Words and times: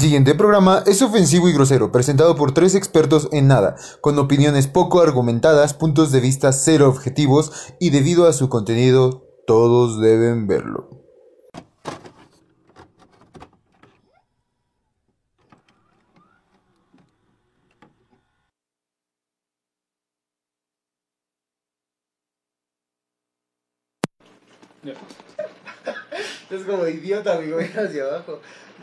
El 0.00 0.04
siguiente 0.04 0.34
programa 0.34 0.82
es 0.86 1.02
ofensivo 1.02 1.50
y 1.50 1.52
grosero, 1.52 1.92
presentado 1.92 2.34
por 2.34 2.54
tres 2.54 2.74
expertos 2.74 3.28
en 3.32 3.48
nada, 3.48 3.76
con 4.00 4.18
opiniones 4.18 4.66
poco 4.66 5.02
argumentadas, 5.02 5.74
puntos 5.74 6.10
de 6.10 6.20
vista 6.20 6.54
cero 6.54 6.88
objetivos 6.88 7.74
y 7.78 7.90
debido 7.90 8.26
a 8.26 8.32
su 8.32 8.48
contenido, 8.48 9.26
todos 9.46 10.00
deben 10.00 10.46
verlo. 10.46 10.88
Es 26.50 26.62
como 26.64 26.86
idiota, 26.86 27.36
amigo, 27.36 27.58
hacia 27.76 28.04
abajo. 28.04 28.40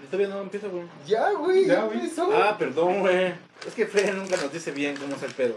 Todavía 0.10 0.28
no 0.34 0.42
empieza, 0.42 0.68
güey. 0.68 0.84
Ya, 1.06 1.32
güey, 1.32 1.66
Ya, 1.66 1.74
ya 1.76 1.82
güey. 1.84 2.00
empezó. 2.00 2.30
Ah, 2.34 2.56
perdón, 2.58 3.00
güey. 3.02 3.34
Es 3.68 3.74
que 3.76 3.86
Fred 3.86 4.14
nunca 4.14 4.38
nos 4.38 4.52
dice 4.54 4.72
bien 4.72 4.96
cómo 4.96 5.16
es 5.16 5.24
el 5.24 5.32
pedo. 5.34 5.56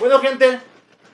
Bueno, 0.00 0.18
gente. 0.20 0.58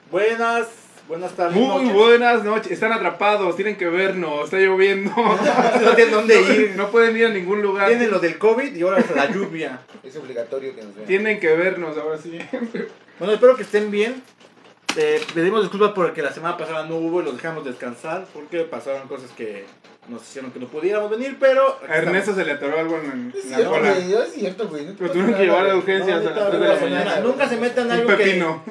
Buenas, 0.09 0.67
buenas 1.07 1.31
tardes. 1.33 1.55
Muy 1.55 1.67
noches. 1.85 1.93
buenas 1.93 2.43
noches. 2.43 2.71
Están 2.71 2.91
atrapados, 2.93 3.55
tienen 3.55 3.77
que 3.77 3.87
vernos, 3.87 4.45
está 4.45 4.57
lloviendo. 4.57 5.11
No 5.81 5.95
tienen 5.95 6.13
dónde 6.13 6.41
ir. 6.41 6.73
No 6.75 6.89
pueden 6.91 7.15
ir 7.17 7.25
a 7.25 7.29
ningún 7.29 7.61
lugar. 7.61 7.87
Tienen 7.87 8.11
lo 8.11 8.19
del 8.19 8.37
COVID 8.37 8.73
y 8.75 8.81
ahora 8.81 9.03
la 9.15 9.29
lluvia. 9.31 9.81
Es 10.03 10.15
obligatorio 10.15 10.75
que 10.75 10.81
nos 10.83 10.95
vean. 10.95 11.07
Tienen 11.07 11.39
que 11.39 11.55
vernos 11.55 11.97
ahora 11.97 12.17
sí. 12.17 12.39
Bueno, 13.19 13.33
espero 13.33 13.55
que 13.55 13.63
estén 13.63 13.91
bien. 13.91 14.21
Eh, 14.97 15.21
pedimos 15.33 15.61
disculpas 15.61 15.91
porque 15.95 16.21
la 16.21 16.33
semana 16.33 16.57
pasada 16.57 16.85
no 16.85 16.97
hubo 16.97 17.21
y 17.21 17.25
los 17.25 17.35
dejamos 17.37 17.63
descansar 17.63 18.25
porque 18.33 18.61
pasaron 18.65 19.07
cosas 19.07 19.31
que 19.31 19.65
nos 20.07 20.21
hicieron 20.23 20.51
que 20.51 20.59
no 20.59 20.67
pudiéramos 20.67 21.09
venir, 21.09 21.37
pero... 21.39 21.79
A 21.87 21.97
Ernesto 21.97 22.33
se 22.35 22.43
le 22.43 22.53
atoró 22.53 22.79
algo 22.79 22.97
en, 22.97 23.33
en 23.43 23.51
la 23.51 23.69
cola. 23.69 23.93
güey, 23.93 24.13
es 24.13 24.33
cierto, 24.33 24.67
güey. 24.67 24.85
no 24.85 24.91
Lo 24.99 25.11
tuvieron 25.11 25.33
que 25.33 25.43
llevar 25.43 25.69
a 25.69 25.75
urgencias 25.75 26.23
No, 26.23 26.29
a 26.29 26.33
las 26.33 26.43
ahorita 26.43 26.57
3 26.57 26.61
de 26.81 26.89
la 26.89 26.99
mañana. 27.03 27.19
Nunca 27.21 27.47
se 27.49 27.57
metan 27.57 27.85
Un 27.85 27.91
algo 27.91 28.07
que... 28.09 28.15
pepino. 28.17 28.63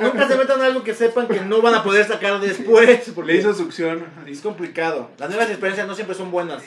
Nunca 0.00 0.28
se 0.28 0.36
metan 0.36 0.62
algo 0.62 0.82
que 0.84 0.94
sepan 0.94 1.26
que 1.26 1.40
no 1.40 1.60
van 1.60 1.74
a 1.74 1.82
poder 1.82 2.06
sacar 2.06 2.38
después. 2.40 3.10
Porque 3.14 3.32
Le 3.32 3.38
hizo 3.38 3.52
succión. 3.54 4.04
es 4.26 4.40
complicado. 4.40 5.10
Las 5.18 5.28
nuevas 5.30 5.48
experiencias 5.48 5.88
no 5.88 5.94
siempre 5.94 6.14
son 6.14 6.30
buenas. 6.30 6.62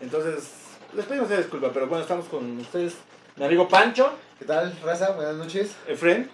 Entonces, 0.00 0.50
les 0.94 1.04
pedimos 1.06 1.28
una 1.28 1.38
disculpa, 1.38 1.70
pero 1.72 1.88
bueno, 1.88 2.02
estamos 2.02 2.26
con 2.26 2.58
ustedes. 2.58 2.94
Mi 3.36 3.44
amigo 3.44 3.68
Pancho, 3.68 4.12
¿Qué 4.38 4.44
tal, 4.44 4.72
raza? 4.84 5.10
Buenas 5.12 5.34
noches. 5.34 5.74
Efren 5.88 6.30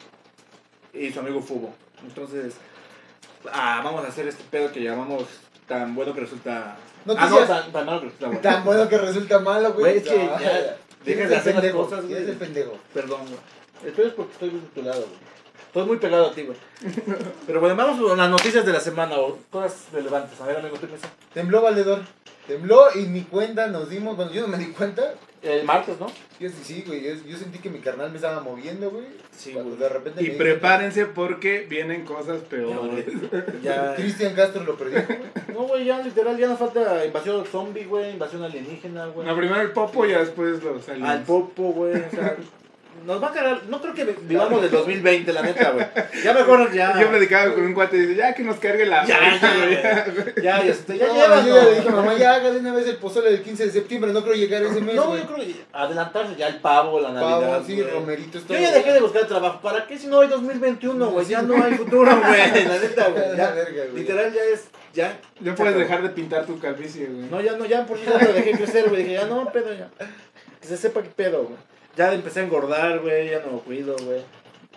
y 0.93 1.11
su 1.11 1.21
amigo 1.21 1.41
Fubo. 1.41 1.75
Entonces, 2.07 2.55
ah, 3.51 3.81
vamos 3.83 4.05
a 4.05 4.09
hacer 4.09 4.29
este 4.29 4.45
pedo 4.51 4.71
que 4.73 4.83
llamamos 4.83 5.25
tan 5.67 5.95
bueno 5.95 6.15
que 6.15 6.21
resulta. 6.21 6.77
Noticias. 7.05 7.33
Ah, 7.33 7.41
no, 7.41 7.47
tan, 7.47 7.73
tan 7.73 7.87
malo 7.87 8.01
que 8.01 8.07
resulta 8.07 8.27
bueno. 8.27 8.41
Tan 8.41 8.65
bueno 8.65 8.89
que 8.89 8.99
resulta 8.99 9.39
malo, 9.41 9.73
güey. 9.75 9.83
Güey, 9.85 9.97
es 9.99 10.03
que 10.05 10.25
No, 10.25 10.41
ya- 10.41 10.77
¿quién 11.05 11.17
deja 11.19 11.23
es 11.25 11.31
de 11.31 11.37
hacer 11.37 11.55
las 11.65 11.73
cosas, 11.73 12.01
¿Quién 12.07 12.13
es 12.19 12.23
güey. 12.23 12.31
el 12.33 12.37
pendejo? 12.39 12.79
Perdón, 12.93 13.21
güey. 13.23 13.39
El 13.85 13.93
pedo 13.93 14.07
es 14.09 14.13
porque 14.15 14.33
estoy 14.33 14.51
de 14.51 14.59
tu 14.75 14.83
lado, 14.83 15.01
güey. 15.01 15.25
Estoy 15.67 15.87
muy 15.87 15.97
pegado 15.99 16.27
a 16.27 16.33
ti, 16.33 16.43
güey. 16.43 16.57
Pero 17.47 17.61
bueno, 17.61 17.77
vamos 17.77 18.01
con 18.01 18.17
las 18.17 18.31
noticias 18.31 18.65
de 18.65 18.73
la 18.73 18.81
semana 18.81 19.17
o 19.19 19.39
cosas 19.51 19.87
relevantes. 19.93 20.41
A 20.41 20.47
ver, 20.47 20.59
amigo, 20.59 20.77
¿tú 20.79 20.87
piensas? 20.87 21.11
Tembló, 21.35 21.63
valedor. 21.63 22.01
Tembló 22.47 22.87
y 22.95 23.07
ni 23.07 23.23
cuenta 23.23 23.67
nos 23.67 23.89
dimos. 23.91 24.17
Bueno, 24.17 24.31
yo 24.33 24.43
no 24.43 24.49
me 24.49 24.59
di 24.59 24.67
cuenta. 24.73 25.15
El 25.45 25.65
martes, 25.65 26.01
¿no? 26.01 26.07
Yo 26.41 26.49
sí, 26.49 26.57
sí, 26.63 26.85
güey. 26.87 27.03
Yo, 27.05 27.15
yo 27.27 27.37
sentí 27.37 27.59
que 27.59 27.71
mi 27.71 27.79
carnal 27.79 28.11
me 28.11 28.17
estaba 28.17 28.41
moviendo, 28.41 28.91
güey. 28.91 29.07
Sí, 29.31 29.53
Cuando 29.53 29.77
güey. 29.77 29.83
de 29.83 29.89
repente 29.89 30.25
Y 30.25 30.31
prepárense 30.31 31.07
porque 31.07 31.67
vienen 31.69 32.05
cosas 32.05 32.41
peores. 32.43 33.07
Ya. 33.63 33.95
Cristian 33.95 34.35
Castro 34.35 34.65
lo 34.65 34.77
perdió, 34.77 35.05
güey. 35.07 35.19
No, 35.53 35.63
güey, 35.69 35.85
ya 35.85 36.01
literal, 36.01 36.37
ya 36.37 36.49
nos 36.49 36.59
falta 36.59 37.05
invasión 37.05 37.45
zombie, 37.47 37.85
güey, 37.85 38.13
invasión 38.13 38.43
alienígena, 38.43 39.07
güey. 39.07 39.27
No, 39.27 39.37
primero 39.37 39.61
el 39.61 39.71
popo 39.71 40.05
y 40.07 40.11
ya 40.11 40.19
después 40.21 40.63
los 40.63 40.89
aliens. 40.89 41.09
Al 41.09 41.23
popo, 41.23 41.73
güey, 41.73 41.95
o 41.95 42.11
sea, 42.11 42.37
nos 43.05 43.23
va 43.23 43.29
a 43.29 43.33
cagar, 43.33 43.63
no 43.69 43.81
creo 43.81 43.95
que 43.95 44.05
vivamos 44.05 44.63
del 44.63 44.71
2020, 44.71 45.33
la 45.33 45.43
neta, 45.43 45.71
güey. 45.71 45.87
Ya 46.23 46.33
mejor 46.33 46.73
ya. 46.75 46.99
Yo 47.01 47.09
platicaba 47.09 47.53
con 47.55 47.65
un 47.65 47.75
cuate 47.75 47.97
y 47.97 48.01
dice, 48.01 48.15
ya 48.17 48.35
que 48.35 48.43
nos 48.43 48.57
cargue 48.59 48.87
la... 48.87 49.05
Ya, 49.05 49.19
ya. 49.41 50.07
Ya, 50.43 50.63
ya, 50.63 50.71
este, 50.71 50.99
ya 50.99 51.07
No, 51.07 51.47
yo 51.47 51.55
no. 51.55 51.71
le 51.71 51.75
dije, 51.77 51.91
mamá, 51.91 52.15
ya 52.17 52.35
haga 52.35 52.51
de 52.51 52.59
una 52.61 52.73
vez 52.75 52.87
el 52.87 52.97
pozole 52.97 53.31
del 53.31 53.43
15 53.43 53.67
de 53.67 53.73
septiembre. 53.73 54.13
No 54.13 54.23
creo 54.23 54.35
llegar 54.35 54.63
ese 54.63 54.81
mes, 54.81 54.95
No, 54.95 55.17
yo 55.17 55.25
creo 55.25 55.37
que 55.39 55.55
adelantarse 55.73 56.37
ya 56.37 56.49
el 56.49 56.61
pavo, 56.61 57.01
la 57.01 57.13
Navidad. 57.13 57.51
Pavo, 57.53 57.65
sí, 57.67 57.77
güey. 57.81 57.91
romeritos, 57.91 58.43
todo. 58.45 58.57
Yo 58.57 58.63
ya 58.63 58.73
dejé 58.73 58.93
de 58.93 59.01
buscar 59.01 59.27
trabajo. 59.27 59.61
¿Para 59.61 59.87
qué 59.87 59.99
si 59.99 60.07
no 60.07 60.21
hay 60.21 60.29
2021, 60.29 61.11
güey? 61.11 61.27
Ya 61.27 61.43
no 61.43 61.63
hay 61.63 61.75
futuro, 61.75 62.11
güey. 62.27 62.65
La 62.67 62.79
neta, 62.79 63.09
güey. 63.09 63.29
La 63.31 63.37
Ya, 63.37 63.51
verga, 63.53 63.83
güey. 63.91 64.03
literal 64.03 64.33
ya 64.33 64.43
es. 64.45 64.65
Ya. 64.95 65.19
Ya 65.41 65.55
puedes 65.55 65.77
dejar 65.77 66.03
de 66.03 66.09
pintar 66.11 66.47
tu 66.47 66.59
calvicie, 66.59 67.07
güey. 67.07 67.27
No, 67.31 67.41
ya 67.41 67.53
no, 67.57 67.65
ya 67.67 67.85
por 67.87 67.99
eso 67.99 68.11
ya 68.19 68.25
lo 68.27 68.33
dejé 68.33 68.53
crecer, 68.53 68.89
güey. 68.89 69.03
Dije, 69.03 69.15
ya 69.15 69.27
no, 69.27 69.51
pedo, 69.53 69.73
ya. 69.75 69.89
Que 70.61 70.69
se 70.69 70.77
sepa 70.77 71.03
qué 71.03 71.09
pedo, 71.11 71.45
güey. 71.45 71.57
Ya 71.97 72.13
empecé 72.13 72.41
a 72.41 72.43
engordar, 72.45 73.01
güey. 73.01 73.31
Ya 73.31 73.41
no 73.41 73.53
lo 73.53 73.59
cuido, 73.61 73.97
güey. 74.05 74.21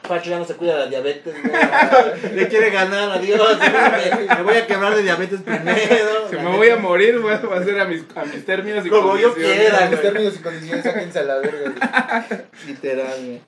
Pacho 0.08 0.30
ya 0.30 0.38
no 0.38 0.46
se 0.46 0.54
cuida 0.56 0.74
de 0.74 0.80
la 0.82 0.86
diabetes, 0.88 1.34
güey. 1.42 2.34
Le 2.36 2.48
quiere 2.48 2.70
ganar 2.70 3.12
a 3.12 3.18
Dios. 3.20 3.40
güey. 3.40 4.28
Me 4.28 4.44
voy 4.44 4.56
a 4.56 4.68
quebrar 4.68 4.96
de 4.96 5.02
diabetes 5.04 5.42
primero. 5.42 6.30
Si 6.30 6.36
me 6.36 6.56
voy 6.56 6.70
a 6.70 6.78
morir, 6.78 7.20
güey, 7.20 7.36
va 7.46 7.58
a 7.58 7.64
ser 7.64 7.80
a 7.80 7.86
mis, 7.86 8.04
a 8.16 8.24
mis 8.26 8.46
términos 8.46 8.86
y 8.86 8.90
Como 8.90 9.18
yo 9.18 9.30
condiciones. 9.34 9.60
quiera. 9.70 9.86
En 9.86 9.92
mis 9.92 10.02
términos 10.02 10.36
y 10.36 10.40
condiciones, 10.40 10.84
sáquense 10.84 11.20
a 11.20 11.24
la 11.24 11.38
verga, 11.40 12.24
güey. 12.30 12.42
Literal, 12.68 13.26
güey. 13.26 13.42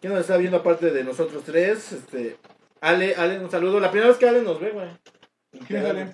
¿Quién 0.00 0.12
nos 0.12 0.20
está 0.22 0.36
viendo 0.36 0.58
aparte 0.58 0.90
de 0.90 1.02
nosotros 1.04 1.42
tres? 1.44 1.92
Este. 1.92 2.36
Ale, 2.80 3.14
Ale, 3.16 3.40
un 3.40 3.50
saludo. 3.50 3.80
La 3.80 3.90
primera 3.90 4.08
vez 4.08 4.18
que 4.18 4.28
Ale 4.28 4.42
nos 4.42 4.60
ve, 4.60 4.70
güey. 4.70 4.86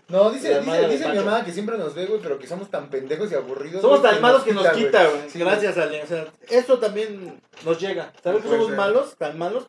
No, 0.08 0.30
dice, 0.30 0.60
dice, 0.60 0.88
dice 0.88 1.08
mi 1.08 1.18
mamá 1.18 1.44
que 1.44 1.52
siempre 1.52 1.78
nos 1.78 1.94
ve, 1.94 2.06
güey, 2.06 2.20
pero 2.20 2.38
que 2.38 2.46
somos 2.46 2.70
tan 2.70 2.88
pendejos 2.88 3.30
y 3.32 3.34
aburridos. 3.34 3.82
Somos 3.82 4.02
tan 4.02 4.20
malos 4.20 4.42
que 4.42 4.52
nos 4.52 4.68
quita, 4.68 5.04
güey. 5.06 5.30
Sí, 5.30 5.38
Gracias, 5.38 5.76
Ale. 5.78 6.02
O 6.02 6.06
sea, 6.06 6.26
eso 6.48 6.78
también 6.78 7.40
nos 7.64 7.78
llega. 7.80 8.12
¿Sabes 8.22 8.42
que 8.42 8.48
somos 8.48 8.68
ser. 8.68 8.76
malos? 8.76 9.16
Tan 9.16 9.38
malos. 9.38 9.68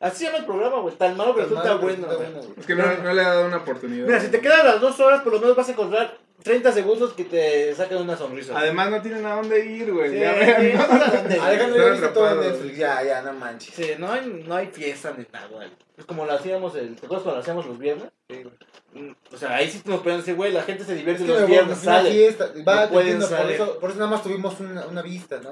Así 0.00 0.18
se 0.18 0.24
llama 0.26 0.38
el 0.38 0.46
programa, 0.46 0.78
güey. 0.80 0.94
Tan 0.94 1.16
malo 1.16 1.34
que 1.34 1.40
Tan 1.42 1.50
resulta 1.50 1.74
malo 1.74 1.80
bueno, 1.80 2.40
Es 2.56 2.66
que 2.66 2.74
no, 2.74 3.02
no 3.02 3.12
le 3.12 3.20
ha 3.20 3.28
dado 3.28 3.46
una 3.46 3.56
oportunidad. 3.58 4.06
Mira, 4.06 4.20
si 4.20 4.28
te 4.28 4.40
quedan 4.40 4.64
las 4.64 4.80
dos 4.80 4.98
horas, 5.00 5.22
por 5.22 5.32
lo 5.32 5.40
menos 5.40 5.56
vas 5.56 5.68
a 5.68 5.72
encontrar 5.72 6.16
30 6.44 6.70
segundos 6.70 7.14
que 7.14 7.24
te 7.24 7.74
saquen 7.74 7.98
una 7.98 8.16
sonrisa. 8.16 8.56
Además 8.56 8.90
no 8.90 9.02
tienen 9.02 9.26
a 9.26 9.34
dónde 9.34 9.66
ir, 9.66 9.92
güey. 9.92 10.10
Sí, 10.12 10.20
ya 10.20 10.34
sí, 10.34 10.72
¿no? 10.72 10.86
no 10.86 11.04
Están 11.28 11.92
viste 11.92 12.08
todo 12.08 12.26
en 12.26 12.32
atrapados. 12.32 12.46
Netflix. 12.46 12.76
Ya, 12.78 13.02
ya, 13.02 13.22
no 13.22 13.32
manches. 13.32 13.74
Sí, 13.74 13.90
no 13.98 14.12
hay, 14.12 14.44
no 14.46 14.54
hay 14.54 14.68
fiesta 14.68 15.14
ni 15.18 15.26
nada, 15.32 15.48
güey. 15.48 15.68
Es 15.96 16.04
como 16.04 16.24
lo 16.24 16.32
hacíamos, 16.32 16.76
el, 16.76 16.94
¿te 16.94 17.06
acuerdas 17.06 17.24
cuando 17.24 17.36
lo 17.38 17.40
hacíamos 17.40 17.66
los 17.66 17.78
viernes? 17.78 18.08
Sí, 18.30 18.42
güey. 18.44 18.54
O 19.32 19.36
sea, 19.36 19.56
ahí 19.56 19.70
sí 19.70 19.80
nos 19.84 20.00
pueden 20.00 20.18
decir, 20.20 20.34
güey, 20.34 20.52
la 20.52 20.62
gente 20.62 20.84
se 20.84 20.94
divierte 20.94 21.24
que 21.24 21.28
los 21.28 21.46
viernes, 21.46 21.82
una 21.82 21.92
sale. 21.96 22.10
fiesta. 22.10 22.50
Va, 22.66 22.86
No 22.86 22.92
pueden 22.92 23.08
entiendo, 23.12 23.28
por 23.28 23.36
salir. 23.38 23.54
eso, 23.54 23.78
por 23.78 23.90
eso 23.90 23.98
nada 23.98 24.10
más 24.10 24.22
tuvimos 24.22 24.58
una, 24.60 24.86
una 24.86 25.02
vista, 25.02 25.38
¿no? 25.42 25.50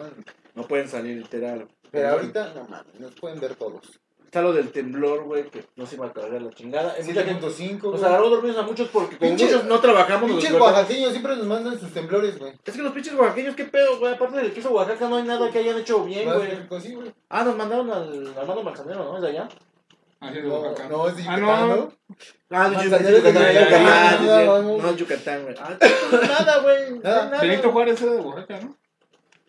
No 0.55 0.67
pueden 0.67 0.89
salir, 0.89 1.17
literal. 1.19 1.69
Pero 1.91 2.09
ahorita, 2.11 2.53
no 2.55 2.65
mames, 2.65 2.99
nos 2.99 3.13
pueden 3.13 3.39
ver 3.41 3.55
todos. 3.55 3.83
Está 4.25 4.43
lo 4.43 4.53
del 4.53 4.71
temblor, 4.73 5.23
güey, 5.25 5.45
que 5.51 5.65
no 5.77 5.87
se 5.87 5.95
iba 5.95 6.07
a 6.07 6.13
cargar 6.13 6.43
la 6.43 6.51
chingada. 6.51 6.95
Hay 6.99 7.05
mucha 7.05 7.23
gente 7.23 7.47
7.5, 7.47 7.93
nos 7.93 8.03
agarró 8.03 8.29
dormidos 8.29 8.59
a 8.59 8.63
muchos 8.63 8.89
porque 8.89 9.17
como 9.17 9.31
Pinche- 9.31 9.45
muchos 9.45 9.65
no 9.67 9.79
trabajamos, 9.81 10.29
Pinches 10.29 10.51
despertamos. 10.51 10.73
oaxaqueños 10.79 11.11
siempre 11.13 11.37
nos 11.37 11.47
mandan 11.47 11.79
sus 11.79 11.93
temblores, 11.93 12.39
güey. 12.39 12.53
Es 12.65 12.75
que 12.75 12.83
los 12.83 12.93
pinches 12.93 13.15
oaxaqueños, 13.15 13.55
qué 13.55 13.65
pedo, 13.67 13.99
güey. 14.01 14.15
Aparte 14.15 14.39
del 14.39 14.53
queso 14.53 14.71
Oaxaca, 14.73 15.09
no 15.09 15.17
hay 15.17 15.23
nada 15.23 15.51
que 15.51 15.59
hayan 15.61 15.79
hecho 15.79 16.05
bien, 16.05 16.29
güey. 16.29 16.83
sí, 16.83 16.95
güey. 16.95 17.15
Ah, 17.31 17.45
nos 17.45 17.57
mandaron 17.57 17.91
al 17.93 18.35
Armando 18.37 18.63
Manzanero, 18.65 19.05
¿no? 19.05 19.17
¿Es 19.17 19.23
de 19.23 19.29
allá? 19.29 19.49
Haciendo 20.21 20.75
No, 20.89 20.89
no, 20.89 21.09
es 21.09 21.17
de 21.17 21.23
Ah, 21.29 21.37
Yucatán, 21.39 21.69
no. 21.69 21.77
¿no? 21.77 21.93
Ah, 22.51 22.71
de 22.71 22.85
Yucatán, 22.85 23.15
Yucatán. 23.15 24.27
No, 24.83 24.97
Yucatán, 24.97 25.43
güey. 25.45 25.55
Ah, 25.61 25.79
nada, 26.29 26.63
güey. 26.63 26.99
No. 26.99 27.41
Benito 27.41 27.73
Juárez 27.73 28.01
es 28.01 28.11
de 28.11 28.17
Oaxaca, 28.21 28.61
¿no? 28.61 28.77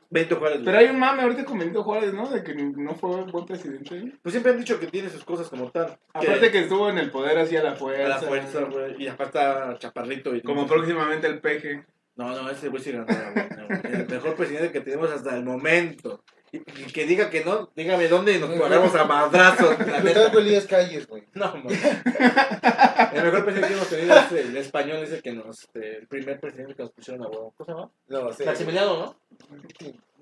Benito 0.09 0.35
Juárez. 0.37 0.61
Pero 0.63 0.77
hay 0.77 0.85
un 0.87 0.99
mame 0.99 1.23
ahorita 1.23 1.43
con 1.45 1.59
Benito 1.59 1.83
Juárez, 1.83 2.13
¿no? 2.13 2.29
De 2.29 2.43
que 2.43 2.53
no 2.55 2.95
fue 2.95 3.23
buen 3.25 3.45
presidente. 3.45 4.13
Pues 4.21 4.31
siempre 4.33 4.51
han 4.53 4.59
dicho 4.59 4.79
que 4.79 4.87
tiene 4.87 5.09
sus 5.09 5.23
cosas 5.25 5.49
como 5.49 5.69
tal. 5.71 5.97
Aparte 6.13 6.51
que 6.51 6.59
estuvo 6.59 6.89
en 6.89 6.97
el 6.97 7.11
poder 7.11 7.37
así 7.37 7.55
a 7.57 7.63
la 7.63 7.71
a 7.71 7.75
fuerza. 7.75 8.07
la 8.07 8.17
fuerza, 8.19 8.61
güey. 8.61 9.01
Y 9.03 9.07
aparte 9.07 9.37
está 9.39 9.77
chaparrito. 9.79 10.33
Y 10.35 10.41
Como 10.41 10.65
próximamente 10.67 11.27
el 11.27 11.39
peje. 11.41 11.85
No, 12.15 12.29
no, 12.31 12.49
ese 12.49 12.69
güey 12.69 12.81
sí 12.81 12.91
ganará, 12.93 13.31
güey. 13.31 13.47
No, 13.69 13.89
El 13.89 14.07
mejor 14.07 14.35
presidente 14.35 14.71
que 14.71 14.81
tenemos 14.81 15.11
hasta 15.11 15.35
el 15.35 15.43
momento. 15.43 16.23
Que 16.93 17.05
diga 17.05 17.29
que 17.29 17.43
no, 17.43 17.69
dígame 17.75 18.07
dónde 18.07 18.33
y 18.35 18.39
nos 18.39 18.49
pagamos 18.59 18.93
a 18.95 19.05
madrazos. 19.05 19.77
la 19.87 19.99
neta. 20.01 20.31
Elías 20.31 20.65
Calles, 20.65 21.07
güey. 21.07 21.23
No, 21.33 21.45
man. 21.57 21.67
El 23.13 23.23
mejor 23.23 23.43
presidente 23.45 23.67
que 23.69 23.73
hemos 23.75 23.89
tenido 23.89 24.15
es 24.15 24.31
el 24.31 24.57
español, 24.57 24.97
ese 25.03 25.21
que 25.21 25.31
nos. 25.33 25.59
este, 25.63 25.97
el 25.97 26.07
primer 26.07 26.39
presidente 26.39 26.75
que 26.75 26.83
nos 26.83 26.91
pusieron 26.91 27.23
a 27.25 27.27
huevo. 27.29 27.53
¿Cómo 27.57 27.65
se 27.65 27.71
llama? 27.71 27.91
No, 28.07 28.33
sí. 28.33 28.43
Maximiliano, 28.45 28.97
¿no? 28.97 29.15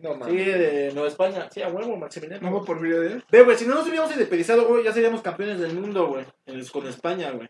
No, 0.02 0.12
Sí, 0.14 0.18
mames. 0.20 0.46
de 0.46 0.92
Nueva 0.94 1.08
España. 1.08 1.48
Sí, 1.52 1.62
a 1.62 1.70
huevo, 1.70 1.96
Maximiliano. 1.98 2.50
¿No 2.50 2.58
fue 2.58 2.66
Porfirio 2.66 3.02
Díaz? 3.02 3.24
Ve, 3.32 3.44
güey, 3.44 3.58
si 3.58 3.66
no 3.66 3.76
nos 3.76 3.86
hubiéramos 3.88 4.12
independizado, 4.12 4.68
güey, 4.68 4.84
ya 4.84 4.92
seríamos 4.94 5.22
campeones 5.22 5.60
del 5.60 5.74
mundo, 5.74 6.08
güey. 6.08 6.26
en- 6.46 6.66
Con 6.68 6.88
España, 6.88 7.32
güey. 7.32 7.50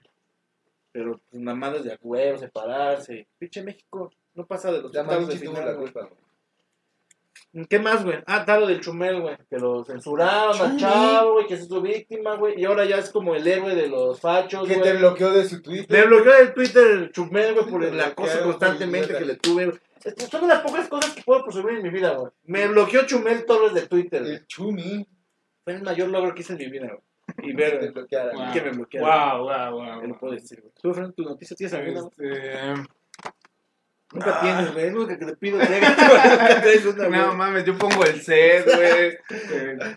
Pero, 0.92 1.20
pues, 1.30 1.42
mamadas 1.44 1.84
de 1.84 1.94
a 1.94 2.00
huevo, 2.02 2.38
separarse. 2.38 3.28
Pinche 3.38 3.64
México, 3.64 4.12
no 4.36 4.46
pasa 4.46 4.72
de 4.72 4.82
los 4.82 4.94
La 4.94 5.02
octavos 5.02 5.28
de 5.28 5.34
Malinche 5.36 5.46
tuvo 5.46 5.56
final, 5.56 5.66
la 5.66 5.78
güey. 5.80 5.92
culpa, 5.92 6.08
güey. 6.08 6.25
¿Qué 7.70 7.80
más, 7.80 8.04
güey? 8.04 8.18
Ah, 8.26 8.40
está 8.40 8.60
lo 8.60 8.68
del 8.68 8.82
Chumel, 8.82 9.22
güey. 9.22 9.38
Que 9.50 9.58
lo 9.58 9.84
censuraron 9.86 10.60
al 10.60 10.78
chavo, 10.78 11.34
güey, 11.34 11.48
que 11.48 11.54
es 11.54 11.68
su 11.68 11.82
víctima, 11.82 12.36
güey. 12.36 12.60
Y 12.60 12.66
ahora 12.66 12.84
ya 12.86 12.98
es 12.98 13.10
como 13.10 13.34
el 13.34 13.48
héroe 13.48 13.74
de 13.76 13.88
los 13.88 14.20
fachos, 14.20 14.68
Que 14.68 14.76
güey. 14.76 14.92
te 14.92 14.98
bloqueó 14.98 15.32
de 15.32 15.48
su 15.48 15.62
Twitter. 15.62 15.88
Me 15.90 16.06
bloqueó 16.06 16.36
el 16.36 16.54
Twitter 16.54 16.88
el 16.88 17.12
Chumel, 17.12 17.54
güey, 17.54 17.66
por 17.68 17.84
el 17.84 18.00
acoso 18.00 18.28
bloquearon, 18.28 18.52
constantemente 18.52 19.14
que 19.18 19.26
le 19.26 19.36
tuve, 19.38 19.72
Son 20.30 20.42
de 20.42 20.48
las 20.48 20.62
pocas 20.62 20.88
cosas 20.90 21.14
que 21.14 21.24
puedo 21.24 21.44
presumir 21.46 21.78
en 21.78 21.84
mi 21.84 21.90
vida, 21.90 22.16
güey. 22.16 22.32
Me 22.44 22.68
bloqueó 22.68 23.06
Chumel 23.06 23.46
Torres 23.46 23.74
de 23.74 23.88
Twitter. 23.88 24.22
El 24.24 24.46
Chumi. 24.48 25.08
Fue 25.64 25.74
el 25.74 25.82
mayor 25.82 26.10
logro 26.10 26.36
que 26.36 26.42
hice 26.42 26.54
en 26.54 26.60
mi 26.60 26.70
vida, 26.70 26.88
güey. 26.88 27.00
Y 27.50 27.56
Que 27.56 27.56
ver, 27.56 27.92
bloqueara. 27.94 28.34
Wow. 28.34 28.54
que 28.54 28.62
me 28.62 28.70
bloquearon. 28.72 29.10
Wow, 29.10 29.48
wow, 29.48 29.72
wow. 29.86 30.02
Te 30.02 30.08
lo 30.08 30.20
puedo 30.20 30.34
decir, 30.34 30.60
güey. 30.62 30.74
¿Tú, 30.82 30.94
Fran, 30.94 31.14
tu 31.14 31.24
noticia 31.24 31.56
tienes 31.56 31.74
alguna? 31.74 32.02
Este, 32.02 32.74
Nunca 34.14 34.40
tienes, 34.40 34.72
güey. 34.74 34.86
Es 34.86 34.94
lo 34.94 35.08
que 35.08 35.16
te 35.18 35.36
pido, 35.36 35.60
llega, 35.60 35.90
nunca 35.90 36.62
traes 36.62 36.86
una, 36.86 37.10
no 37.10 37.26
güey. 37.26 37.38
mames, 37.38 37.66
yo 37.66 37.78
pongo 37.78 38.06
el 38.06 38.22
set, 38.22 38.64
güey. 38.66 39.18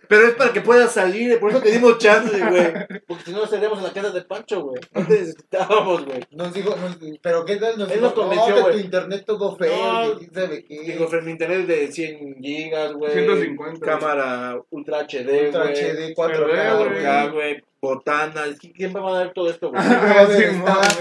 Pero 0.08 0.26
es 0.28 0.34
para 0.34 0.52
que 0.52 0.60
puedas 0.62 0.92
salir, 0.92 1.38
por 1.38 1.50
eso 1.50 1.60
te 1.60 1.70
dimos 1.70 1.98
chance, 1.98 2.36
güey. 2.38 2.72
Porque 3.06 3.24
si 3.26 3.32
no, 3.32 3.44
estaríamos 3.44 3.78
en 3.78 3.84
la 3.84 3.92
casa 3.92 4.10
de 4.10 4.22
Pancho, 4.22 4.62
güey. 4.62 4.80
No 4.94 5.06
te 5.06 5.12
necesitábamos, 5.20 6.04
güey. 6.06 6.20
Nos 6.30 6.52
dijo, 6.54 6.74
nos- 6.76 6.98
pero 7.22 7.44
¿qué 7.44 7.56
tal? 7.56 7.78
Nos 7.78 7.88
Él 7.90 7.94
dijo, 7.94 8.06
nos 8.06 8.12
convenció, 8.14 8.48
no, 8.50 8.54
que 8.56 8.62
güey. 8.62 8.74
tu 8.74 8.80
internet 8.80 9.24
todo 9.26 9.56
feo, 9.56 9.76
No. 10.14 10.20
sabe 10.32 10.64
qué. 10.64 10.80
Digo, 10.80 11.08
mi 11.22 11.30
internet 11.30 11.66
de 11.66 11.92
100 11.92 12.36
gigas, 12.42 12.92
güey. 12.94 13.12
150. 13.12 13.84
Cámara 13.86 14.58
Ultra 14.70 15.00
HD, 15.00 15.46
Ultra 15.46 15.62
güey. 15.64 15.74
HD, 15.74 16.14
4K, 16.14 16.46
Pero, 16.88 17.32
güey. 17.32 17.62
4K, 17.80 17.80
güey. 17.80 17.94
Botanas. 17.94 18.58
¿Quién 18.74 18.94
va 18.94 19.08
a 19.08 19.18
dar 19.18 19.32
todo 19.32 19.50
esto, 19.50 19.70
güey? 19.70 19.82
Va 19.88 19.92
a 19.92 20.20
haber 20.22 20.50
Sí, 20.52 20.58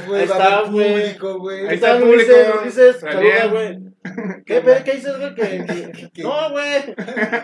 güey, 0.08 0.24
está, 0.24 0.62
güey. 0.64 0.92
público, 0.94 1.40
güey. 1.40 1.60
Ahí 1.62 1.68
¿Qué 1.70 1.74
está 1.76 2.00
público. 2.00 2.32
Está 2.66 2.94
saluda, 3.12 3.46
güey. 3.48 3.80
¿Qué, 4.46 4.62
pe- 4.62 4.84
¿Qué 4.86 4.92
dices, 4.94 5.18
güey? 5.18 5.36
Que- 5.36 6.10
¿Qué? 6.14 6.24
No, 6.24 6.52
güey. 6.52 6.96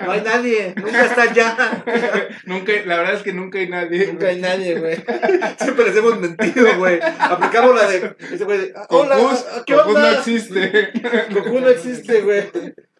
No 0.05 0.11
hay 0.11 0.21
nadie. 0.21 0.73
Nunca 0.77 1.05
está 1.05 1.23
allá. 1.23 1.83
Nunca, 2.45 2.71
la 2.85 2.97
verdad 2.97 3.13
es 3.15 3.23
que 3.23 3.33
nunca 3.33 3.57
hay 3.59 3.69
nadie. 3.69 4.07
Nunca 4.07 4.27
hay 4.27 4.39
nadie, 4.39 4.79
güey. 4.79 4.95
Siempre 5.59 5.85
les 5.85 5.97
hemos 5.97 6.19
mentido, 6.19 6.77
güey. 6.77 6.99
Aplicamos 7.19 7.75
la 7.75 7.87
de. 7.87 8.15
Ese 8.31 8.45
güey 8.45 8.57
de. 8.59 8.73
Hola, 8.89 9.17
Gokus, 9.17 9.45
¿qué 9.65 9.73
Gokus 9.75 9.93
no 9.93 9.99
onda? 9.99 10.17
existe. 10.19 10.91
Goku 11.33 11.59
no 11.59 11.67
existe, 11.69 12.21
güey. 12.21 12.43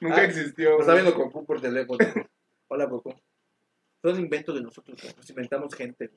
Nunca 0.01 0.17
Ah, 0.21 0.23
existió. 0.25 0.79
Está 0.79 0.91
güey. 0.93 1.03
viendo 1.03 1.19
Goku 1.23 1.45
por 1.45 1.61
teléfono. 1.61 1.99
Hola, 2.69 2.85
Goku. 2.85 3.13
Son 4.03 4.19
inventos 4.19 4.53
de 4.55 4.61
nosotros, 4.61 4.99
güey. 5.01 5.13
Nos 5.15 5.29
inventamos 5.29 5.73
gente. 5.75 6.11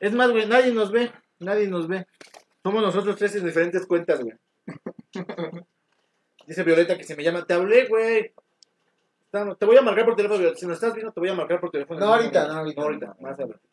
Es 0.00 0.12
más, 0.12 0.30
güey, 0.30 0.46
nadie 0.46 0.72
nos 0.72 0.92
ve. 0.92 1.10
Nadie 1.38 1.68
nos 1.68 1.88
ve. 1.88 2.06
Somos 2.62 2.82
nosotros 2.82 3.16
tres 3.16 3.34
en 3.36 3.46
diferentes 3.46 3.86
cuentas, 3.86 4.20
güey. 4.20 4.34
Dice 6.46 6.62
Violeta 6.62 6.96
que 6.96 7.04
se 7.04 7.16
me 7.16 7.22
llama. 7.22 7.44
Te 7.44 7.54
hablé, 7.54 7.86
güey. 7.86 8.32
Te 9.30 9.66
voy 9.66 9.76
a 9.76 9.82
marcar 9.82 10.04
por 10.04 10.16
teléfono, 10.16 10.40
Violeta. 10.40 10.58
Si 10.58 10.66
nos 10.66 10.76
estás 10.76 10.94
viendo, 10.94 11.12
te 11.12 11.20
voy 11.20 11.28
a 11.28 11.34
marcar 11.34 11.60
por 11.60 11.70
teléfono. 11.70 12.00
No, 12.00 12.06
ahorita, 12.06 12.48
no, 12.48 12.54
ahorita. 12.54 12.80
No, 12.80 12.86
ahorita. 12.86 13.16
Más 13.20 13.38
adelante. 13.38 13.68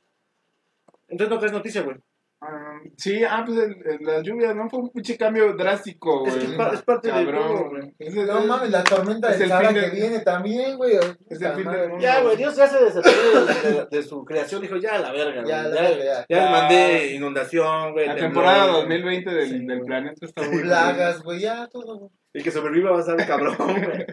Entonces 1.08 1.30
no 1.34 1.40
traes 1.40 1.54
noticia, 1.54 1.82
güey. 1.82 1.98
Ah, 2.42 2.80
sí, 2.98 3.24
ah, 3.24 3.44
pues 3.46 3.58
el, 3.58 3.76
el- 3.88 4.06
las 4.06 4.22
lluvias, 4.22 4.56
¿no? 4.56 4.70
Fue 4.70 4.80
un 4.80 4.90
pinche 4.92 5.18
cambio 5.18 5.54
drástico, 5.54 6.28
Es 6.28 6.36
güey. 6.36 6.46
que 6.46 6.52
es, 6.52 6.58
pa- 6.58 6.74
es 6.74 6.82
parte 6.84 7.12
del 7.12 7.26
juego, 7.26 7.70
güey. 7.70 7.96
El- 7.98 8.26
No 8.28 8.42
mames, 8.46 8.70
la 8.70 8.84
tormenta 8.84 9.32
Es 9.32 9.40
de 9.40 9.44
el 9.46 9.50
Sara 9.50 9.70
fin 9.70 9.76
que 9.76 9.82
del- 9.82 9.92
viene 9.92 10.20
también, 10.20 10.78
güey. 10.78 10.96
Es 11.30 11.42
el 11.42 11.54
fin 11.54 11.72
del 11.72 11.90
mundo. 11.90 11.98
Ya, 12.04 12.22
güey, 12.22 12.38
Dios 12.38 12.56
ya 12.56 12.68
se 12.68 12.84
desató 12.84 13.10
de, 13.10 13.72
de- 13.74 13.86
de 13.90 14.04
su 14.04 14.24
creación. 14.26 14.62
Dijo, 14.62 14.76
ya, 14.78 14.96
a 14.96 15.00
la 15.00 15.12
verga, 15.12 15.42
güey. 15.42 15.48
Ya, 15.48 15.64
Ya, 15.64 15.70
la 15.70 15.82
verga, 15.82 16.04
ya. 16.04 16.26
ya 16.30 16.42
les 16.44 16.52
mandé 16.52 17.14
inundación, 17.16 17.94
güey. 17.94 18.08
La 18.08 18.16
temporada 18.16 18.66
güey. 18.68 18.82
2020 18.82 19.30
del, 19.32 19.48
Sí, 19.50 19.66
del 19.66 19.78
güey. 19.78 19.88
planeta 19.88 20.26
está 20.26 20.42
muy 20.52 20.62
Plagas, 20.62 21.24
güey, 21.24 21.40
ya 21.40 21.68
todo. 21.68 21.98
güey. 21.98 22.12
El 22.34 22.44
que 22.44 22.52
sobreviva 22.52 22.92
va 22.92 23.00
a 23.00 23.04
ser 23.04 23.16
cabrón, 23.26 23.56
güey. 23.58 24.06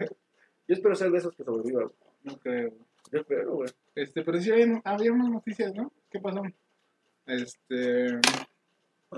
Yo 0.67 0.73
espero 0.75 0.95
ser 0.95 1.11
de 1.11 1.17
esos 1.19 1.35
que 1.35 1.43
sobrevivan. 1.43 1.83
güey. 1.87 1.95
No 2.23 2.39
creo. 2.39 2.71
Yo 3.11 3.19
espero, 3.19 3.51
güey. 3.55 3.69
Este, 3.95 4.23
pero 4.23 4.39
sí 4.39 4.49
había, 4.51 4.81
había 4.85 5.11
unas 5.11 5.29
noticias, 5.29 5.71
¿no? 5.75 5.91
¿Qué 6.09 6.19
pasó? 6.19 6.41
Este. 7.25 8.19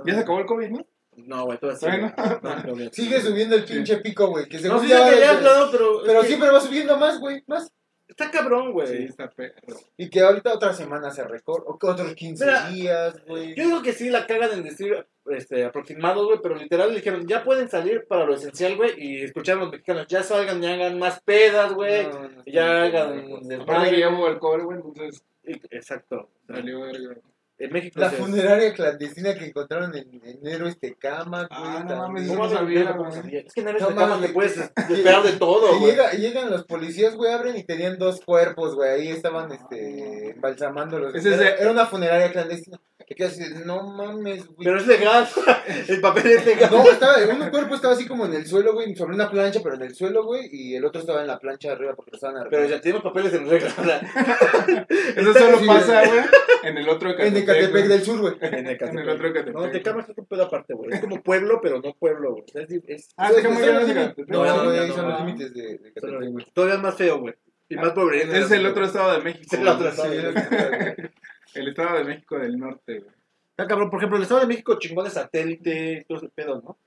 Ya 0.06 0.14
se 0.14 0.20
acabó 0.20 0.40
el 0.40 0.46
COVID, 0.46 0.70
¿no? 0.70 0.86
No, 1.18 1.46
güey, 1.46 1.58
todo 1.58 1.72
así. 1.72 1.86
Bueno. 1.86 2.14
No, 2.44 2.76
no. 2.76 2.90
Sigue 2.92 3.22
subiendo 3.22 3.56
el 3.56 3.64
pinche 3.66 3.98
pico, 3.98 4.28
güey. 4.28 4.46
Que 4.48 4.58
No, 4.58 4.62
según 4.64 4.80
sí, 4.82 4.88
ya 4.90 5.10
ya, 5.12 5.20
ya, 5.34 5.40
claro, 5.40 5.70
pero. 5.72 6.02
Pero 6.06 6.14
es 6.20 6.22
que 6.22 6.28
siempre 6.28 6.50
va 6.52 6.60
subiendo 6.60 6.98
más, 6.98 7.20
güey, 7.20 7.44
más. 7.48 7.72
Está 8.08 8.30
cabrón, 8.30 8.68
Sí, 8.68 8.72
güey. 8.74 9.04
está 9.06 9.30
perro. 9.30 9.56
Y 9.98 10.10
que 10.12 10.22
ahorita 10.22 10.54
otra 10.54 10.74
semana 10.74 11.10
se 11.10 11.24
que 11.24 11.88
otros 11.88 12.14
15 12.14 12.46
Mira, 12.46 12.70
días, 12.70 13.26
güey. 13.26 13.56
Yo 13.56 13.64
digo 13.64 13.82
que 13.82 13.94
sí 13.94 14.10
la 14.12 14.28
cagan 14.28 14.52
en 14.54 14.64
decir 14.64 15.08
este, 15.32 15.66
aproximados, 15.66 16.24
güey, 16.28 16.40
pero 16.42 16.56
literal 16.56 16.90
le 16.90 16.98
dijeron, 16.98 17.26
ya 17.26 17.44
pueden 17.44 17.68
salir 17.68 18.06
para 18.08 18.26
lo 18.26 18.36
esencial, 18.36 18.76
güey, 18.78 18.92
y 18.98 19.24
escuchar 19.24 19.58
a 19.58 19.62
los 19.62 19.72
mexicanos, 19.72 20.06
ya 20.08 20.22
salgan 20.22 20.64
y 20.64 20.68
hagan 20.68 21.00
más 21.00 21.20
pedas, 21.24 21.74
güey, 21.74 22.06
No, 22.06 22.30
no, 22.30 22.44
ya 22.46 22.66
no, 22.68 22.72
hagan 22.84 23.30
no, 23.30 23.40
no. 23.42 23.64
Aparte 23.64 23.90
que 23.90 24.00
ya 24.00 24.10
hubo 24.10 24.28
alcohol, 24.28 24.64
güey, 24.66 24.78
entonces 24.78 25.24
Y- 25.44 25.76
Exacto. 25.76 26.30
salió 26.48 26.82
verga. 26.82 27.16
En 27.58 27.72
México 27.72 28.02
La 28.02 28.10
se- 28.10 28.18
funeraria 28.18 28.74
clandestina 28.74 29.34
que 29.34 29.46
encontraron 29.46 29.96
en 29.96 30.22
enero 30.26 30.68
este 30.68 30.94
cama, 30.96 31.48
güey. 31.48 31.48
Ah, 31.52 31.86
no 31.88 31.96
mames, 31.96 32.28
güey. 32.28 32.50
sabía. 32.50 33.40
Es 33.40 33.54
que 33.54 33.62
en 33.62 33.68
Camas 33.78 33.96
mames, 33.96 34.28
te 34.28 34.34
puedes 34.34 34.58
esperar 34.58 35.24
de 35.24 35.32
todo, 35.34 35.80
güey. 35.80 35.92
llega, 35.92 36.12
llegan 36.12 36.50
los 36.50 36.66
policías, 36.66 37.16
güey, 37.16 37.32
abren 37.32 37.56
y 37.56 37.64
tenían 37.64 37.98
dos 37.98 38.20
cuerpos, 38.20 38.76
güey. 38.76 38.90
Ahí 38.90 39.08
estaban, 39.08 39.52
este, 39.54 40.32
embalsamándolos. 40.32 41.16
Ese 41.16 41.34
es 41.34 41.40
era 41.40 41.72
una 41.72 41.86
funeraria 41.86 42.30
clandestina. 42.32 42.78
Que 43.08 43.14
quedas 43.14 43.34
así, 43.34 43.44
no 43.66 43.84
mames, 43.84 44.48
güey. 44.48 44.66
Pero 44.66 44.78
es 44.80 44.88
legal. 44.88 45.28
El 45.88 46.02
papel 46.02 46.26
es 46.26 46.46
legal. 46.46 46.70
No, 46.72 46.84
estaba, 46.90 47.18
un 47.18 47.50
cuerpo 47.52 47.76
estaba 47.76 47.94
así 47.94 48.08
como 48.08 48.26
en 48.26 48.34
el 48.34 48.48
suelo, 48.48 48.74
güey, 48.74 48.96
sobre 48.96 49.14
una 49.14 49.30
plancha, 49.30 49.60
pero 49.64 49.76
en 49.76 49.84
el 49.84 49.94
suelo, 49.94 50.24
güey, 50.26 50.50
y 50.52 50.76
el 50.76 50.84
otro 50.86 51.02
estaba 51.02 51.22
en 51.22 51.28
la 51.28 51.38
plancha 51.38 51.68
de 51.70 51.74
arriba 51.76 51.94
porque 51.96 52.12
lo 52.12 52.16
estaban 52.18 52.36
Pero 52.36 52.48
arreglando. 52.64 52.76
ya 52.76 52.82
tenemos 52.82 53.04
papeles 53.04 53.34
en 53.34 53.48
regla. 53.48 53.70
Eso 55.16 55.34
solo 55.34 55.60
sí, 55.60 55.68
pasa, 55.68 56.04
güey, 56.08 56.20
en 56.64 56.78
el 56.80 56.90
otro 56.90 57.10
En 57.20 57.38
Ecatepec 57.38 57.72
güey. 57.72 57.88
del 57.88 58.04
Sur, 58.04 58.20
güey. 58.22 58.34
En 58.42 58.66
el 58.68 58.78
En 58.82 59.00
el 59.00 59.10
otro 59.10 59.28
Ecatepec. 59.28 59.54
No, 59.54 59.70
te 59.70 59.82
camas 59.84 60.10
es 60.10 60.18
un 60.18 60.26
pedo 60.26 60.44
aparte, 60.44 60.74
güey. 60.74 60.90
Es 60.94 61.00
como 61.00 61.22
pueblo, 61.22 61.60
pero 61.62 61.80
no 61.82 61.94
pueblo, 61.94 62.32
güey. 62.32 62.44
Es, 62.56 62.72
es, 62.88 63.10
Ah, 63.18 63.30
quedó 63.30 63.42
son 63.44 63.54
muy 63.54 63.62
bien 63.64 64.14
No, 64.30 64.46
No, 64.46 64.64
no, 64.64 64.94
son 64.94 65.10
los 65.10 65.20
límites 65.20 65.54
de, 65.54 65.62
de 65.78 65.90
Ecatepec, 65.90 66.32
güey. 66.32 66.46
todavía 66.54 66.76
es 66.78 66.82
más 66.82 66.96
feo, 66.96 67.20
güey. 67.20 67.36
Y 67.70 67.76
más 67.78 67.92
pobre. 67.92 68.24
Es 68.24 68.50
el 68.52 68.66
otro 68.66 68.86
estado 68.86 69.14
de 69.14 69.22
México. 69.24 69.46
Es 69.52 69.60
el 69.60 69.68
otro 69.68 69.90
estado. 69.90 70.12
Sí, 70.12 70.18
es 70.18 71.10
que 71.56 71.60
güey. 71.62 71.68
El 71.68 71.68
estado 71.70 71.98
de 71.98 72.04
México 72.04 72.40
del 72.40 72.58
norte, 72.60 73.00
güey. 73.00 73.16
Ah, 73.58 73.68
cabrón, 73.68 73.90
por 73.90 74.00
ejemplo, 74.00 74.18
el 74.18 74.24
Estado 74.24 74.42
de 74.42 74.48
México 74.48 74.78
chingón 74.78 75.06
de 75.06 75.12
satélite, 75.12 76.06
todo 76.10 76.18
ese 76.18 76.28
pedo, 76.30 76.62
¿no? 76.62 76.78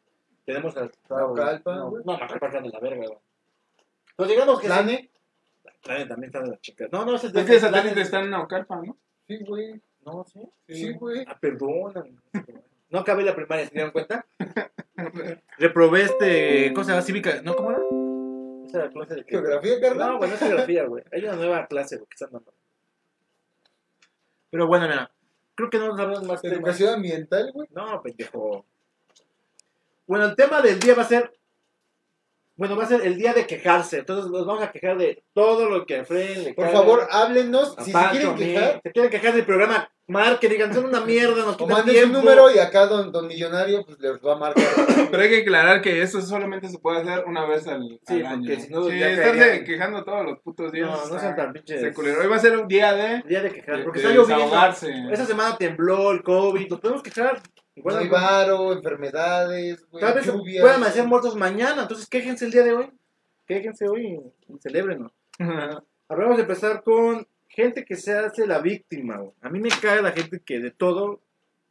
Tenemos 0.45 0.77
al 0.77 0.91
Estado. 0.91 1.35
Naucalpan, 1.35 1.79
No, 1.79 1.91
güey. 1.91 2.03
no, 2.05 2.15
está 2.15 2.61
de 2.61 2.69
la 2.69 2.81
verga, 2.81 3.07
güey. 3.07 3.19
Pues 4.17 4.29
digamos 4.29 4.61
que. 4.61 4.69
Plane 4.69 6.07
también 6.07 6.25
está 6.29 6.41
de 6.43 6.49
la 6.51 6.61
chica. 6.61 6.89
No, 6.93 7.05
no, 7.07 7.17
ese 7.17 7.29
Es 7.29 7.33
que 7.33 7.55
el 7.55 7.61
satélite 7.61 8.01
está 8.01 8.21
en 8.21 8.31
Naucalpan, 8.31 8.87
¿no? 8.87 8.97
sí, 9.27 9.39
güey. 9.47 9.81
No, 10.05 10.25
sí. 10.25 10.41
Sí, 10.69 10.93
güey. 10.93 11.25
Ah, 11.27 11.39
perdón. 11.41 12.21
No 12.91 12.99
acabé 13.01 13.23
la 13.23 13.35
primaria, 13.35 13.67
¿se 13.67 13.73
dieron 13.75 13.91
cuenta? 13.91 14.27
Reprobé 15.59 16.03
este. 16.03 16.73
¿Cómo 16.73 16.85
se 16.85 16.91
llama? 16.91 17.03
Cívica. 17.03 17.43
¿No? 17.43 17.55
¿Cómo 17.55 17.71
era? 17.71 17.81
Esa 18.67 18.79
era 18.79 18.91
clase 18.91 19.15
de 19.15 19.25
qué? 19.25 19.31
Geografía, 19.31 19.81
carnal. 19.81 20.13
No, 20.13 20.19
bueno, 20.19 20.35
es 20.35 20.41
geografía, 20.41 20.85
güey. 20.85 21.05
Hay 21.13 21.25
una 21.25 21.37
nueva 21.37 21.67
clase, 21.67 21.97
güey, 21.97 22.07
que 22.09 22.15
están 22.15 22.31
dando. 22.33 22.53
Pero 24.51 24.67
bueno, 24.67 24.89
mira. 24.89 25.11
Creo 25.55 25.71
que 25.71 25.79
no 25.79 25.89
nos 25.89 25.99
hablamos 25.99 26.25
más 26.25 26.41
temas. 26.41 26.59
Educación 26.59 26.95
ambiental, 26.95 27.51
güey. 27.53 27.69
No, 27.73 28.01
pendejo. 28.01 28.65
Bueno, 30.07 30.27
el 30.27 30.37
tema 30.37 30.63
del 30.63 30.79
día 30.79 30.95
va 30.95 31.03
a 31.03 31.07
ser. 31.07 31.38
Bueno, 32.59 32.77
va 32.77 32.83
a 32.85 32.89
ser 32.89 33.03
el 33.03 33.17
día 33.17 33.33
de 33.33 33.47
quejarse. 33.47 33.99
Entonces 34.01 34.31
nos 34.31 34.45
vamos 34.45 34.63
a 34.65 34.73
quejar 34.73 34.99
de 34.99 35.23
todo 35.33 35.71
lo 35.71 35.87
que 35.87 35.95
a 35.97 36.03
le 36.11 36.55
Por 36.55 36.65
caga. 36.67 36.77
favor, 36.79 37.07
háblenos. 37.11 37.77
Si 37.85 37.93
se 37.93 37.99
quieren 38.11 38.35
quejar, 38.35 38.81
Se 38.83 38.91
quieren 38.93 39.11
quejar 39.13 39.35
del 39.35 39.47
programa, 39.47 39.89
marquen, 40.09 40.51
digan, 40.51 40.75
son 40.75 40.87
una 40.87 41.01
mierda, 41.03 41.37
nos 41.45 41.55
o 41.55 41.57
quitan 41.57 41.69
manden 41.69 41.95
su 41.95 42.01
tiempo. 42.01 42.19
número 42.19 42.53
y 42.53 42.59
acá 42.59 42.87
don, 42.87 43.13
don 43.13 43.29
Millonario 43.29 43.85
pues 43.87 44.01
les 44.01 44.13
va 44.15 44.33
a 44.33 44.37
marcar. 44.39 44.65
Pero 45.11 45.23
hay 45.23 45.29
que 45.29 45.43
aclarar 45.43 45.81
que 45.83 46.03
eso 46.03 46.21
solamente 46.21 46.69
se 46.69 46.79
puede 46.81 46.99
hacer 47.01 47.25
una 47.27 47.47
vez 47.47 47.69
al, 47.69 48.01
Sí, 48.09 48.15
al 48.23 48.27
año. 48.27 48.39
porque 48.49 48.61
si 48.61 48.73
no, 48.73 48.85
sí, 48.89 48.99
ya 48.99 49.11
estarse 49.11 49.39
caerían. 49.39 49.65
quejando 49.65 50.05
todos 50.05 50.25
los 50.25 50.41
putos 50.41 50.73
días. 50.73 50.91
No, 50.91 51.15
no 51.15 51.21
sean 51.21 51.37
tan 51.37 51.53
pinches. 51.53 51.81
está 51.81 51.95
culero. 51.95 52.21
Hoy 52.23 52.27
va 52.27 52.37
a 52.37 52.41
ser 52.41 52.59
un 52.59 52.67
día 52.67 52.93
de, 52.93 53.23
Día 53.29 53.41
de 53.41 53.53
quejar, 53.53 53.85
porque 53.85 54.01
de 54.01 54.07
está 54.09 54.17
lloviendo. 54.19 54.45
desahogarse. 54.47 54.93
Esa 55.13 55.27
semana 55.27 55.57
tembló 55.57 56.11
el 56.11 56.25
COVID, 56.25 56.69
nos 56.71 56.81
podemos 56.81 57.03
quejar. 57.05 57.41
Igual 57.79 57.95
no 57.97 58.01
hay 58.01 58.07
no- 58.07 58.13
varo, 58.13 58.73
enfermedades, 58.73 59.87
güey, 59.91 60.01
Tal 60.03 60.15
vez 60.15 60.27
lluvias. 60.27 60.61
puedan 60.63 60.77
amanecer 60.77 61.07
muertos 61.07 61.37
mañana, 61.37 61.83
entonces 61.83 62.09
quéjense 62.09 62.45
el 62.47 62.51
día 62.53 62.63
de 62.65 62.73
hoy. 62.73 62.91
Quéjense 63.47 63.89
hoy 63.89 64.07
y, 64.49 64.53
y 64.55 64.59
celébrenlo. 64.59 65.13
Ahora 65.39 66.25
vamos 66.25 66.39
a 66.39 66.43
empezar 66.43 66.83
con 66.83 67.27
gente 67.49 67.85
que 67.85 67.97
se 67.97 68.13
hace 68.13 68.47
la 68.47 68.59
víctima, 68.61 69.17
güey. 69.19 69.33
A 69.41 69.49
mí 69.51 69.61
me 69.61 69.69
cae 69.71 70.03
la 70.03 70.13
gente 70.13 70.41
que 70.41 70.59
de 70.61 70.71
todo 70.71 71.21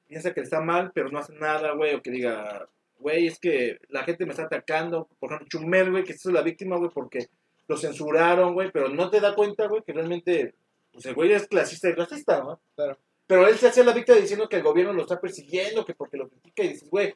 piensa 0.08 0.34
que 0.34 0.42
está 0.42 0.62
mal, 0.62 0.92
pero 0.94 1.10
no 1.10 1.20
hace 1.20 1.34
nada, 1.36 1.74
güey, 1.74 1.94
o 1.96 2.02
que 2.02 2.12
diga, 2.12 2.68
güey, 3.00 3.28
es 3.28 3.40
que 3.40 3.80
la 3.90 4.04
gente 4.04 4.26
me 4.26 4.32
está 4.32 4.44
atacando. 4.44 5.08
Por 5.20 5.30
ejemplo, 5.32 5.48
Chumel, 5.50 5.92
güey, 5.92 6.04
que 6.04 6.14
se 6.14 6.18
hizo 6.20 6.32
la 6.32 6.42
víctima, 6.42 6.78
güey, 6.78 6.90
porque 6.94 7.28
lo 7.68 7.78
censuraron, 7.78 8.54
güey, 8.54 8.72
pero 8.72 8.88
no 8.90 9.10
te 9.10 9.20
da 9.20 9.36
cuenta, 9.36 9.68
güey, 9.68 9.84
que 9.84 9.94
realmente, 9.94 10.56
pues 10.94 11.06
el 11.06 11.14
güey 11.14 11.34
es 11.34 11.48
clasista 11.48 11.90
y 11.90 11.94
racista, 11.94 12.40
¿no? 12.44 12.60
Claro. 12.76 12.98
Pero 13.27 13.48
él 13.48 13.57
se 13.57 13.67
hacía 13.67 13.84
la 13.84 13.93
víctima 13.93 14.17
diciendo 14.17 14.48
que 14.48 14.55
el 14.55 14.63
gobierno 14.63 14.93
lo 14.93 15.01
está 15.01 15.19
persiguiendo, 15.19 15.86
que 15.86 15.93
porque 15.93 16.17
lo 16.17 16.29
critica 16.29 16.63
y 16.63 16.69
dices, 16.69 16.89
güey, 16.89 17.13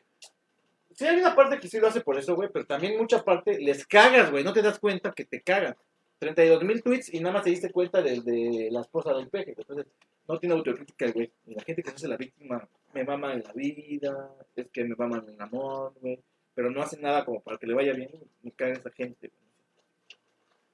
sí 0.93 1.07
hay 1.07 1.17
una 1.17 1.35
parte 1.35 1.59
que 1.59 1.69
sí 1.69 1.79
lo 1.79 1.87
hace 1.87 2.01
por 2.01 2.17
eso, 2.19 2.35
güey, 2.35 2.49
pero 2.51 2.65
también 2.65 2.97
mucha 2.97 3.23
parte 3.23 3.57
les 3.59 3.87
cagas, 3.87 4.29
güey, 4.29 4.43
no 4.43 4.53
te 4.53 4.61
das 4.61 4.79
cuenta 4.79 5.13
que 5.13 5.25
te 5.25 5.41
cagan. 5.41 5.75
32 6.19 6.63
mil 6.63 6.83
tweets 6.83 7.11
y 7.13 7.19
nada 7.19 7.33
más 7.33 7.43
te 7.43 7.49
diste 7.49 7.71
cuenta 7.71 8.01
de, 8.01 8.21
de 8.21 8.69
la 8.69 8.81
esposa 8.81 9.11
del 9.13 9.27
peje. 9.29 9.55
Entonces, 9.57 9.87
no 10.27 10.37
tiene 10.37 10.53
autocrítica, 10.53 11.09
güey. 11.11 11.31
Y 11.47 11.55
la 11.55 11.63
gente 11.63 11.81
que 11.81 11.89
se 11.89 11.95
hace 11.95 12.07
la 12.07 12.17
víctima, 12.17 12.67
me 12.93 13.03
mama 13.03 13.33
en 13.33 13.41
la 13.43 13.51
vida, 13.53 14.29
es 14.55 14.67
que 14.69 14.83
me 14.83 14.95
mama 14.95 15.23
en 15.25 15.33
el 15.33 15.41
amor, 15.41 15.93
güey. 15.99 16.19
Pero 16.53 16.69
no 16.69 16.81
hace 16.83 16.99
nada 16.99 17.25
como 17.25 17.41
para 17.41 17.57
que 17.57 17.65
le 17.65 17.73
vaya 17.73 17.93
bien, 17.93 18.11
me 18.43 18.51
caga 18.51 18.73
esa 18.73 18.91
gente, 18.91 19.29
güey. 19.29 19.41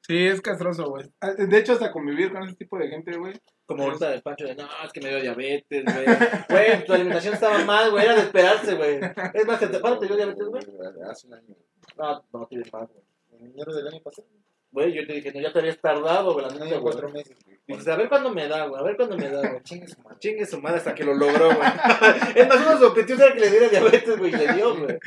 Sí, 0.01 0.25
es 0.25 0.41
castroso, 0.41 0.89
güey. 0.89 1.06
Ah, 1.22 1.32
De 1.34 1.58
hecho, 1.58 1.74
hasta 1.74 1.91
convivir 1.91 2.32
con 2.32 2.44
ese 2.44 2.56
tipo 2.56 2.77
de 2.77 2.89
gente, 2.89 3.17
güey. 3.17 3.34
Como 3.68 3.84
ahorita 3.84 4.10
del 4.10 4.22
Pancho 4.24 4.46
de, 4.46 4.56
no, 4.56 4.66
es 4.84 4.92
que 4.94 5.02
me 5.02 5.10
dio 5.10 5.22
diabetes, 5.22 5.84
güey. 5.84 6.06
Güey, 6.50 6.86
tu 6.86 6.94
alimentación 6.94 7.34
estaba 7.36 7.60
mal, 7.66 7.92
güey, 7.92 8.06
era 8.06 8.16
de 8.16 8.22
esperarse, 8.22 8.74
güey. 8.76 9.00
Es 9.34 9.46
más, 9.46 9.60
¿te- 9.60 9.80
¿cuándo 9.82 10.00
te 10.00 10.08
dio 10.08 10.16
diabetes, 10.16 10.48
güey? 10.48 10.64
Hace 11.10 11.28
un 11.28 11.34
año. 11.34 11.56
No, 11.98 12.24
no 12.34 12.48
tienes 12.48 12.72
más, 12.74 12.88
güey. 12.90 13.04
En 13.40 13.52
enero 13.52 13.76
del 13.76 13.88
año 13.90 14.02
pasado. 14.02 14.28
Güey, 14.72 14.94
yo 14.94 15.06
te 15.06 15.14
dije, 15.14 15.32
no, 15.34 15.42
ya 15.42 15.52
te 15.54 15.60
habías 15.60 15.78
tardado, 15.80 16.34
güey, 16.34 16.46
la 16.46 16.52
neta, 16.54 16.66
güey. 16.66 16.80
cuatro 16.82 17.10
meses, 17.10 17.38
güey. 17.46 17.58
Dices, 17.68 17.88
a 17.90 17.96
ver 17.98 18.08
cuándo 18.10 18.30
me 18.34 18.48
da, 18.48 18.66
güey, 18.68 18.80
a 18.82 18.84
ver 18.86 18.96
cuándo 18.96 19.18
me 19.18 19.30
da, 19.30 19.40
güey. 19.50 19.62
Chingue 19.64 19.88
su 19.88 20.02
madre. 20.02 20.18
Chingue 20.20 20.46
su 20.46 20.62
madre 20.62 20.78
hasta 20.78 20.96
que 20.96 21.04
lo 21.04 21.14
logró, 21.14 21.48
güey. 21.54 21.68
es 22.36 22.48
más, 22.48 22.58
uno 22.62 22.72
de 22.72 22.78
sus 22.78 22.88
objetivos 22.88 23.22
era 23.22 23.34
que 23.34 23.40
le 23.42 23.50
diera 23.52 23.68
diabetes, 23.70 24.18
güey, 24.18 24.34
y 24.34 24.38
le 24.38 24.54
dio, 24.54 24.78
güey. 24.78 24.98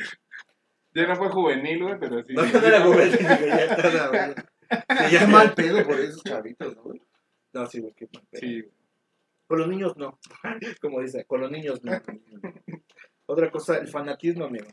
Ya 0.95 1.07
no 1.07 1.17
fue 1.17 1.29
juvenil, 1.31 1.83
güey, 1.83 1.99
pero 1.99 2.23
sí. 2.25 2.35
No, 2.35 2.43
no 2.45 2.59
era 2.67 2.81
juvenil, 2.83 3.19
güey, 3.27 3.47
ya 3.49 3.65
está, 3.65 4.09
güey. 4.09 4.35
Sí, 5.09 5.19
Qué 5.19 5.27
mal 5.27 5.55
pedo 5.55 5.85
por 5.87 5.99
esos 5.99 6.23
chavitos, 6.25 6.77
¿no? 6.77 6.83
güey? 6.83 7.01
No, 7.53 7.67
sí, 7.67 7.81
güey, 7.81 7.93
qué 7.95 8.09
mal 8.13 8.25
pedo. 8.31 8.41
Sí. 8.41 8.65
Con 9.47 9.59
los 9.59 9.69
niños 9.69 9.97
no. 9.97 10.19
Como 10.81 11.01
dice, 11.01 11.25
con 11.25 11.41
los 11.41 11.51
niños 11.51 11.83
no. 11.83 11.93
Otra 13.27 13.51
cosa, 13.51 13.77
el 13.79 13.89
fanatismo, 13.89 14.45
amigo. 14.45 14.67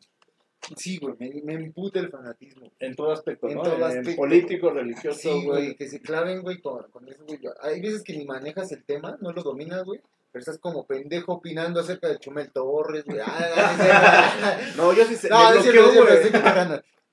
Sí, 0.75 0.97
güey, 0.97 1.15
me, 1.19 1.41
me 1.43 1.53
emputa 1.53 1.99
el 1.99 2.09
fanatismo. 2.09 2.71
En 2.79 2.95
todo 2.95 3.11
aspecto, 3.11 3.47
En 3.47 3.55
¿no? 3.55 3.63
todo 3.63 3.75
En 3.77 3.83
aspecto. 3.83 4.15
político, 4.15 4.69
religioso, 4.71 5.17
Sí, 5.19 5.45
güey. 5.45 5.75
que 5.75 5.87
se 5.87 6.01
claven, 6.01 6.41
güey, 6.41 6.59
con, 6.59 6.83
con 6.91 7.07
eso, 7.07 7.23
güey. 7.25 7.39
Hay 7.61 7.79
veces 7.81 8.03
que 8.03 8.17
ni 8.17 8.25
manejas 8.25 8.71
el 8.71 8.83
tema, 8.83 9.17
no 9.21 9.31
lo 9.31 9.43
dominas, 9.43 9.83
güey. 9.85 10.01
Pero 10.31 10.41
estás 10.41 10.59
como 10.59 10.85
pendejo 10.85 11.33
opinando 11.33 11.79
acerca 11.79 12.09
de 12.09 12.19
Chumel 12.19 12.51
Torres, 12.51 13.05
güey. 13.05 13.19
Ah, 13.23 14.57
No, 14.75 14.93
yo 14.97 15.05
sí 15.05 15.15
sé. 15.15 15.29
no, 15.29 15.51
me 15.51 15.57
es 15.57 15.63
cierto, 15.63 15.83
bloqueo, 15.91 16.07
es 16.09 16.31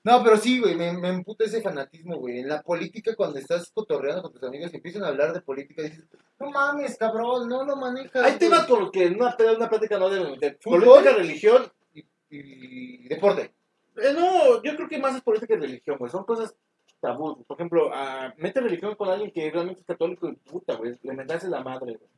No, 0.05 0.23
pero 0.23 0.37
sí, 0.37 0.59
güey, 0.59 0.75
me, 0.75 0.93
me 0.93 1.09
emputa 1.09 1.45
ese 1.45 1.63
fanatismo, 1.63 2.17
güey. 2.17 2.39
En 2.39 2.47
la 2.47 2.61
política, 2.61 3.15
cuando 3.15 3.39
estás 3.39 3.71
cotorreando 3.71 4.21
con 4.21 4.33
tus 4.33 4.43
amigos 4.43 4.71
y 4.71 4.75
empiezan 4.75 5.03
a 5.03 5.07
hablar 5.07 5.33
de 5.33 5.41
política, 5.41 5.81
dices, 5.81 6.05
no 6.39 6.51
mames, 6.51 6.95
cabrón, 6.95 7.49
no 7.49 7.65
lo 7.65 7.75
manejas. 7.75 8.23
Hay 8.23 8.33
güey". 8.33 8.39
temas 8.39 8.67
con 8.67 8.81
los 8.81 8.91
que 8.91 9.05
en 9.05 9.15
una, 9.15 9.35
una 9.57 9.67
plática 9.67 9.97
no 9.97 10.07
meter. 10.09 10.59
Fútbol. 10.61 10.83
Política, 10.83 11.15
religión. 11.15 11.63
Y, 11.95 12.05
y 12.29 13.07
deporte. 13.07 13.51
Eh, 13.97 14.13
no, 14.13 14.61
yo 14.61 14.75
creo 14.75 14.87
que 14.87 14.99
más 14.99 15.15
es 15.15 15.21
política 15.21 15.55
y 15.55 15.57
religión, 15.57 15.97
güey. 15.97 16.11
Son 16.11 16.23
cosas 16.23 16.53
tabú. 16.99 17.43
Por 17.43 17.57
ejemplo, 17.57 17.89
ah, 17.91 18.31
mete 18.37 18.61
religión 18.61 18.93
con 18.93 19.09
alguien 19.09 19.31
que 19.31 19.49
realmente 19.49 19.81
es 19.81 19.87
católico 19.87 20.29
y 20.29 20.35
puta, 20.35 20.75
güey. 20.75 20.99
Le 21.01 21.13
mentarse 21.13 21.49
la 21.49 21.63
madre, 21.63 21.97
güey. 21.97 22.09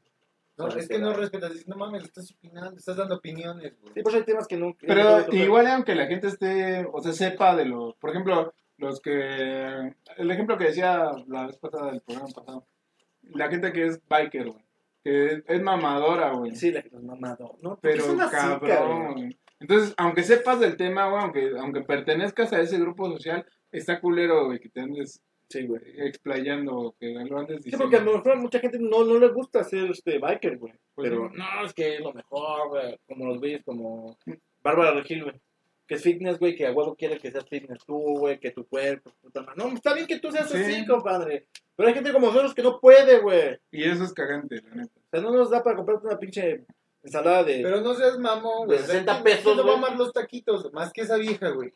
No, 0.57 0.69
Sabes 0.69 0.85
es 0.85 0.89
que 0.89 0.95
que 0.95 1.01
no 1.01 1.09
va. 1.09 1.13
respetas, 1.13 1.51
dices, 1.51 1.67
no 1.67 1.75
mames, 1.75 2.03
estás 2.03 2.31
opinando, 2.31 2.77
estás 2.77 2.97
dando 2.97 3.15
opiniones, 3.15 3.79
güey. 3.79 3.93
Sí, 3.93 4.01
pues 4.01 4.15
hay 4.15 4.23
temas 4.23 4.47
que 4.47 4.57
no. 4.57 4.75
Pero 4.79 5.31
igual, 5.31 5.67
aunque 5.67 5.93
la 5.93 6.07
gente 6.07 6.27
esté, 6.27 6.87
o 6.91 6.99
sea, 6.99 7.13
sepa 7.13 7.55
de 7.55 7.65
los, 7.65 7.95
por 7.97 8.09
ejemplo, 8.09 8.53
los 8.77 8.99
que, 8.99 9.93
el 10.17 10.31
ejemplo 10.31 10.57
que 10.57 10.65
decía 10.65 11.11
la 11.27 11.45
vez 11.45 11.57
pasada 11.57 11.91
del 11.91 12.01
programa 12.01 12.29
pasado, 12.33 12.65
la 13.21 13.49
gente 13.49 13.71
que 13.71 13.85
es 13.85 14.01
biker, 14.07 14.49
güey, 14.49 14.65
que 15.03 15.25
es, 15.25 15.43
es 15.47 15.61
mamadora, 15.61 16.31
güey, 16.33 16.55
Sí, 16.55 16.71
la 16.71 16.81
que 16.81 16.89
nos 16.89 17.03
mamado. 17.03 17.57
No, 17.61 17.77
pero 17.79 18.03
es 18.03 18.31
cabrón, 18.31 19.13
güey. 19.13 19.39
Entonces, 19.59 19.93
aunque 19.97 20.23
sepas 20.23 20.59
del 20.59 20.75
tema, 20.75 21.09
güey, 21.09 21.21
aunque, 21.21 21.51
aunque 21.59 21.81
pertenezcas 21.81 22.51
a 22.53 22.61
ese 22.61 22.79
grupo 22.79 23.11
social, 23.11 23.45
está 23.71 23.99
culero, 23.99 24.45
güey, 24.45 24.59
que 24.59 24.69
te 24.69 24.81
andes 24.81 25.21
Sí, 25.49 25.65
güey. 25.65 25.81
explayando, 25.97 26.95
que 26.99 27.07
lo 27.13 27.39
andes 27.39 27.57
Sí, 27.57 27.63
diciendo. 27.71 27.77
porque 27.85 27.95
a 27.97 28.01
lo 28.01 28.13
mejor 28.17 28.31
a 28.33 28.35
mucha 28.35 28.59
gente 28.59 28.77
no, 28.79 29.03
no 29.05 29.17
le 29.19 29.29
gusta 29.29 29.63
ser 29.63 29.89
este 29.91 30.19
biker, 30.19 30.57
güey. 30.57 30.73
Pues 30.93 31.09
Pero 31.09 31.29
sí. 31.29 31.37
no, 31.37 31.65
es 31.65 31.73
que 31.73 31.95
es 31.95 32.01
lo 32.01 32.11
mejor, 32.13 32.69
güey. 32.69 32.99
Como 33.07 33.25
los 33.27 33.39
güeyes 33.39 33.63
como 33.63 34.17
Bárbara 34.61 34.91
Regil, 34.91 35.23
güey. 35.23 35.35
Que 35.87 35.95
es 35.95 36.03
fitness, 36.03 36.37
güey, 36.37 36.53
que 36.53 36.67
a 36.67 36.73
huevo 36.73 36.95
quiere 36.95 37.17
que 37.17 37.31
seas 37.31 37.45
fitness 37.47 37.79
tú, 37.85 37.97
güey, 38.19 38.37
que 38.41 38.51
tu 38.51 38.67
cuerpo, 38.67 39.13
puta 39.21 39.41
madre. 39.41 39.53
No, 39.63 39.73
está 39.73 39.93
bien 39.93 40.05
que 40.05 40.19
tú 40.19 40.29
seas 40.31 40.49
Sí. 40.49 40.57
así, 40.57 40.85
compadre. 40.85 41.47
Pero 41.77 41.87
hay 41.87 41.95
gente 41.95 42.11
como 42.11 42.27
nosotros 42.27 42.53
que 42.53 42.61
no 42.63 42.81
puede, 42.81 43.19
güey. 43.19 43.53
O 43.53 43.57
Y 43.71 43.83
eso 43.85 44.03
es 44.03 44.11
cagante, 44.11 44.61
la 44.67 44.75
neta. 44.75 44.99
sea, 45.11 45.21
no 45.21 45.31
nos 45.31 45.49
da 45.49 45.63
para 45.63 45.77
comprarte 45.77 46.07
una 46.07 46.19
pinche 46.19 46.65
ensalada 47.03 47.45
de... 47.45 47.61
Pero 47.63 47.79
no 47.79 47.93
seas 47.93 48.19
mamón, 48.19 48.65
güey. 48.65 48.79
De 48.79 48.83
60 48.83 49.13
¿quién- 49.13 49.23
pesos, 49.23 49.43
quién 49.53 49.65
no 49.65 49.81
va 49.81 49.87
a 49.87 49.95
los 49.95 50.11
taquitos? 50.11 50.73
Más 50.73 50.91
que 50.91 51.01
esa 51.01 51.15
vieja, 51.15 51.51
güey. 51.51 51.71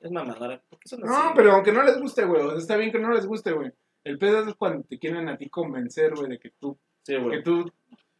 Es 0.00 0.10
mamadora. 0.10 0.62
¿Por 0.68 0.78
qué 0.78 0.88
son 0.88 1.04
así? 1.04 1.12
No, 1.12 1.32
pero 1.34 1.52
aunque 1.52 1.72
no 1.72 1.82
les 1.82 1.98
guste, 2.00 2.24
güey, 2.24 2.42
o 2.42 2.50
sea, 2.50 2.58
está 2.58 2.76
bien 2.76 2.92
que 2.92 2.98
no 2.98 3.12
les 3.12 3.26
guste, 3.26 3.52
güey. 3.52 3.72
El 4.04 4.18
pedo 4.18 4.40
es 4.40 4.54
cuando 4.54 4.84
te 4.84 4.98
quieren 4.98 5.28
a 5.28 5.36
ti 5.36 5.48
convencer, 5.48 6.14
güey, 6.14 6.28
de 6.28 6.38
que 6.38 6.50
tú, 6.58 6.78
Sí, 7.02 7.14
que 7.30 7.42
tú 7.42 7.70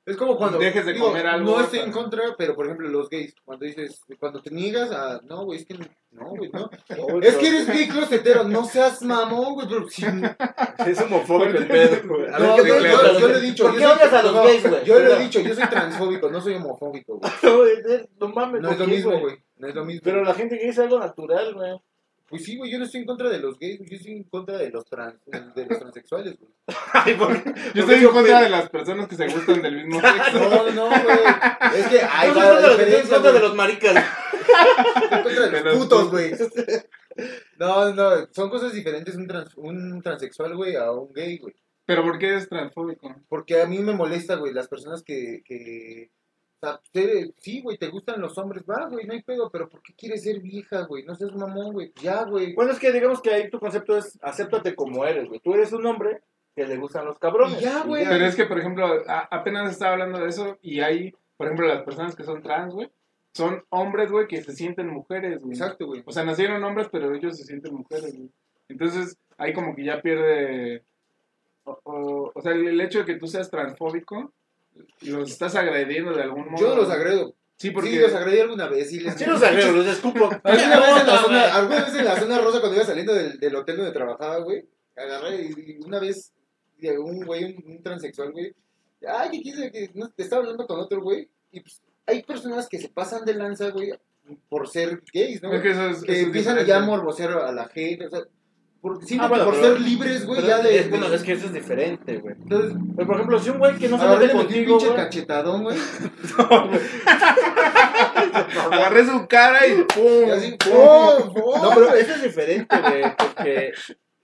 Es 0.07 0.17
como 0.17 0.37
cuando. 0.37 0.59
Dejes 0.59 0.87
de 0.87 0.97
comer 0.97 1.27
algo 1.27 1.51
No 1.51 1.61
estoy 1.61 1.81
en 1.81 1.91
contra, 1.91 2.23
pero 2.39 2.55
por 2.55 2.67
ejemplo, 2.67 2.89
los 2.89 3.11
gays. 3.11 3.35
Cuando 3.45 3.67
dices. 3.67 4.01
Cuando 4.21 4.41
te 4.41 4.51
niegas 4.53 4.93
a. 4.93 5.21
No, 5.25 5.45
güey, 5.45 5.59
es 5.59 5.67
que. 5.67 5.75
No, 6.13 6.29
güey, 6.29 6.49
no. 6.53 6.71
No, 6.97 7.21
Es 7.21 7.35
que 7.37 7.49
eres 7.49 7.67
gay 7.67 7.89
closetero. 7.89 8.45
No 8.45 8.65
seas 8.65 9.03
mamón, 9.03 9.55
güey. 9.55 9.69
Pero 9.69 9.89
si. 9.89 10.03
No, 10.07 10.31
Es 10.87 11.01
homofóbico 11.01 11.59
el 11.59 11.67
pedo, 11.67 12.09
güey. 12.09 12.23
Ver, 12.23 12.39
yo, 12.39 12.57
¿qué 12.57 12.63
te 12.63 13.21
yo- 13.21 13.29
le 13.29 13.39
he 13.39 13.41
dicho. 13.41 13.65
¿Por 13.65 13.73
yo 13.73 13.79
qué 13.81 13.87
odias 13.87 14.13
a 14.13 14.23
los 14.23 14.33
no, 14.33 14.45
gays, 14.45 14.71
güey? 14.71 14.85
Yo 14.85 14.99
le 15.01 15.13
he 15.13 15.19
dicho, 15.19 15.41
yo 15.41 15.55
soy 15.55 15.69
transfóbico, 15.69 16.31
no 16.31 16.41
soy 16.41 16.55
homofóbico, 16.55 17.19
güey. 17.19 17.27
No 18.21 18.29
mames, 18.29 18.63
No 18.63 18.71
es 18.71 18.77
¿por 18.77 18.87
lo 18.87 18.95
mismo, 18.95 19.19
güey. 19.21 19.37
No 19.57 19.67
es 19.69 19.75
lo 19.75 19.85
mismo. 19.85 20.03
Pero 20.05 20.23
la 20.23 20.35
gente 20.35 20.57
que 20.57 20.67
dice 20.67 20.83
algo 20.83 21.01
natural, 21.01 21.53
güey. 21.53 21.73
Pues 22.29 22.45
sí, 22.45 22.57
güey, 22.57 22.73
yo 22.73 22.79
no 22.79 22.85
estoy 22.85 23.01
en 23.03 23.07
contra 23.07 23.29
de 23.29 23.39
los 23.39 23.57
gays, 23.59 23.79
güey, 23.79 23.89
yo 23.91 23.97
estoy 23.97 24.13
en 24.13 24.25
contra 24.25 24.59
de 24.59 24.71
los 24.71 24.85
trans, 24.87 25.15
de 25.27 25.67
los 25.67 25.79
transexuales, 25.79 26.37
güey. 26.39 26.51
Ay, 26.93 27.15
¿por 27.15 27.43
qué? 27.43 27.53
Yo 27.75 27.83
estoy 27.83 28.05
en 28.05 28.09
contra 28.11 28.41
de 28.43 28.49
las 28.51 28.69
personas 28.69 29.07
que 29.07 29.15
se 29.17 29.29
gustan 29.29 29.63
del 29.63 29.77
mismo 29.85 30.01
sexo. 30.01 30.51
No, 30.51 30.71
no, 30.73 30.87
güey. 30.89 31.19
Es 31.77 31.87
que 31.87 32.01
hay 32.01 32.29
No 32.31 32.35
la 32.35 32.61
los- 32.61 32.81
estoy 32.81 32.95
en 33.01 33.09
contra 33.09 33.33
de 33.33 33.41
los 33.41 33.55
maricas. 33.55 34.05
Estoy 35.13 35.33
en 35.35 35.41
contra 35.43 35.59
de 35.59 35.63
los 35.63 35.77
putos, 35.79 36.11
güey. 36.11 36.33
No, 37.59 37.95
no, 37.95 38.11
son 38.33 38.51
cosas 38.51 38.73
diferentes 38.73 39.15
un, 39.15 39.27
trans, 39.27 39.55
un 39.57 40.03
transexual, 40.03 40.55
güey, 40.57 40.77
a 40.77 40.91
un 40.91 41.13
gay, 41.13 41.39
güey. 41.39 41.55
Pero 41.87 42.03
¿por 42.03 42.19
qué 42.19 42.35
es 42.35 42.49
transfóbico? 42.49 43.15
Porque 43.29 43.63
a 43.63 43.67
mí 43.67 43.79
me 43.79 43.93
molesta, 43.95 44.35
güey, 44.35 44.53
las 44.53 44.69
personas 44.69 45.03
que, 45.05 45.43
que 45.45 46.11
sea, 46.61 46.81
te- 46.93 47.33
sí, 47.39 47.61
güey, 47.63 47.77
te 47.79 47.89
gustan 47.89 48.21
los 48.21 48.37
hombres, 48.39 48.65
va, 48.69 48.87
güey, 48.89 49.07
no 49.07 49.13
hay 49.13 49.23
pedo, 49.23 49.51
pero 49.51 49.69
¿por 49.69 49.83
qué 49.83 49.93
quieres 49.95 50.23
ser 50.25 50.41
vieja, 50.41 50.83
güey? 50.87 51.05
No 51.05 51.15
seas 51.15 51.35
mamón, 51.35 51.73
güey, 51.73 51.93
ya, 52.01 52.25
güey. 52.25 52.55
Bueno, 52.55 52.73
es 52.73 52.79
que 52.79 52.93
digamos 52.93 53.21
que 53.21 53.31
ahí 53.31 53.51
tu 53.51 53.59
concepto 53.61 53.97
es 53.97 54.19
acéptate 54.23 54.75
como 54.75 55.05
eres, 55.05 55.29
güey. 55.29 55.41
Tú 55.41 55.55
eres 55.55 55.73
un 55.73 55.85
hombre 55.87 56.23
que 56.55 56.67
le 56.67 56.77
gustan 56.79 57.05
los 57.05 57.19
cabrones. 57.19 57.61
Y 57.61 57.65
ya, 57.65 57.83
güey. 57.85 58.05
Pero 58.09 58.25
es 58.25 58.35
que, 58.35 58.47
por 58.47 58.59
ejemplo, 58.59 58.87
a- 59.07 59.29
apenas 59.31 59.71
estaba 59.71 59.93
hablando 59.93 60.19
de 60.21 60.29
eso 60.29 60.59
y 60.63 60.81
hay, 60.81 61.13
por 61.37 61.47
ejemplo, 61.49 61.67
las 61.69 61.83
personas 61.83 62.17
que 62.17 62.25
son 62.25 62.43
trans, 62.43 62.73
güey, 62.73 62.91
son 63.35 63.63
hombres, 63.69 64.11
güey, 64.11 64.27
que 64.27 64.43
se 64.43 64.55
sienten 64.55 64.89
mujeres, 64.89 65.41
güey. 65.41 65.53
Exacto, 65.53 65.87
güey. 65.87 66.03
O 66.07 66.13
sea, 66.13 66.25
nacieron 66.25 66.65
hombres, 66.65 66.89
pero 66.91 67.15
ellos 67.15 67.37
se 67.37 67.45
sienten 67.45 67.75
mujeres, 67.75 68.17
güey. 68.17 68.31
Entonces, 68.69 69.19
ahí 69.37 69.53
como 69.53 69.75
que 69.77 69.85
ya 69.85 70.01
pierde... 70.01 70.83
O, 71.65 71.79
o- 71.85 72.33
o 72.35 72.41
sea, 72.41 72.53
el, 72.53 72.67
el 72.67 72.81
hecho 72.81 73.01
de 73.01 73.05
que 73.05 73.17
tú 73.17 73.27
seas 73.27 73.51
transfóbico, 73.51 74.33
los 75.03 75.31
estás 75.31 75.55
agrediendo 75.55 76.13
de 76.13 76.23
algún 76.23 76.51
modo. 76.51 76.61
Yo 76.61 76.69
no 76.71 76.83
los 76.83 76.91
agredo. 76.91 77.35
Sí, 77.57 77.71
porque... 77.71 77.91
Sí, 77.91 77.99
los 77.99 78.13
agredí 78.15 78.41
alguna 78.41 78.69
vez. 78.69 78.91
Sí, 78.91 79.01
les 79.01 79.15
Sí 79.15 79.25
los 79.25 79.43
agrego, 79.43 79.73
los 79.73 79.87
escupo. 79.87 80.29
Alguna 80.45 80.53
vez, 80.53 80.63
en 80.63 80.71
la 80.71 81.01
onda, 81.01 81.23
zona, 81.23 81.55
alguna 81.57 81.85
vez 81.85 81.95
en 81.95 82.05
la 82.05 82.21
zona 82.21 82.39
rosa 82.39 82.61
cuando 82.61 82.77
iba 82.77 82.85
saliendo 82.85 83.15
del, 83.15 83.41
del 83.41 83.57
hotel 83.57 83.79
donde 83.79 83.93
trabajaba, 83.93 84.39
güey, 84.39 84.67
agarré 84.95 85.43
y, 85.43 85.71
y 85.71 85.79
una 85.85 85.99
vez 85.99 86.33
un 86.99 87.25
güey, 87.25 87.45
un, 87.45 87.73
un 87.73 87.83
transexual, 87.83 88.33
güey, 88.33 88.55
ay, 89.07 89.31
que 89.31 89.41
quise 89.43 89.71
que 89.71 89.91
no, 89.95 90.11
te 90.11 90.23
estaba 90.23 90.43
hablando 90.43 90.67
con 90.67 90.81
otro 90.81 91.01
güey, 91.03 91.29
y 91.51 91.61
pues 91.61 91.83
hay 92.07 92.23
personas 92.23 92.69
que 92.69 92.79
se 92.79 92.89
pasan 92.89 93.25
de 93.25 93.35
lanza, 93.35 93.71
güey, 93.71 93.93
por 94.49 94.69
ser 94.69 95.03
gays, 95.13 95.43
¿no? 95.43 95.53
Es 95.53 95.63
que 95.63 95.71
eso 95.71 95.89
es... 95.89 96.03
que 96.03 96.13
eso 96.13 96.21
es 96.21 96.27
empiezan 96.27 96.65
ya 96.65 96.79
a 96.79 96.87
morbosear 96.87 97.33
a 97.33 97.53
la 97.53 97.69
gente, 97.69 98.07
o 98.07 98.11
sea, 98.11 98.21
por, 98.87 99.05
sí, 99.05 99.19
Ah, 99.21 99.27
bueno, 99.29 99.45
por 99.45 99.55
pero- 99.55 99.67
ser 99.75 99.81
libres, 99.81 100.25
güey, 100.27 100.47
ya 100.47 100.59
de... 100.59 100.79
es, 100.79 100.91
bueno, 100.91 101.07
es 101.13 101.23
que 101.23 101.33
eso 101.33 101.47
es 101.47 101.53
diferente, 101.53 102.19
güey. 102.19 102.35
entonces, 102.41 102.73
Pero, 102.97 103.07
por 103.07 103.17
ejemplo, 103.17 103.39
si 103.41 103.51
un 103.51 103.59
güey 103.59 103.77
que 103.77 103.89
no 103.89 103.99
se 103.99 104.07
mete 104.07 104.25
un 104.35 104.41
contigo, 104.43 104.79
pinche 104.79 104.87
güey. 104.93 104.97
cachetadón, 105.05 105.63
güey, 105.65 105.77
Agarré 108.71 109.07
su 109.07 109.27
cara 109.27 109.67
y 109.67 109.73
y 109.73 109.83
¡pum! 109.85 110.31
así, 110.33 110.57
¡pum! 110.65 111.35
¡pum! 111.35 111.63
No, 111.63 111.71
pero 111.75 111.95
eso 111.95 112.15
es 112.15 112.23
diferente, 112.23 112.77
güey. 112.81 113.03
Porque 113.17 113.73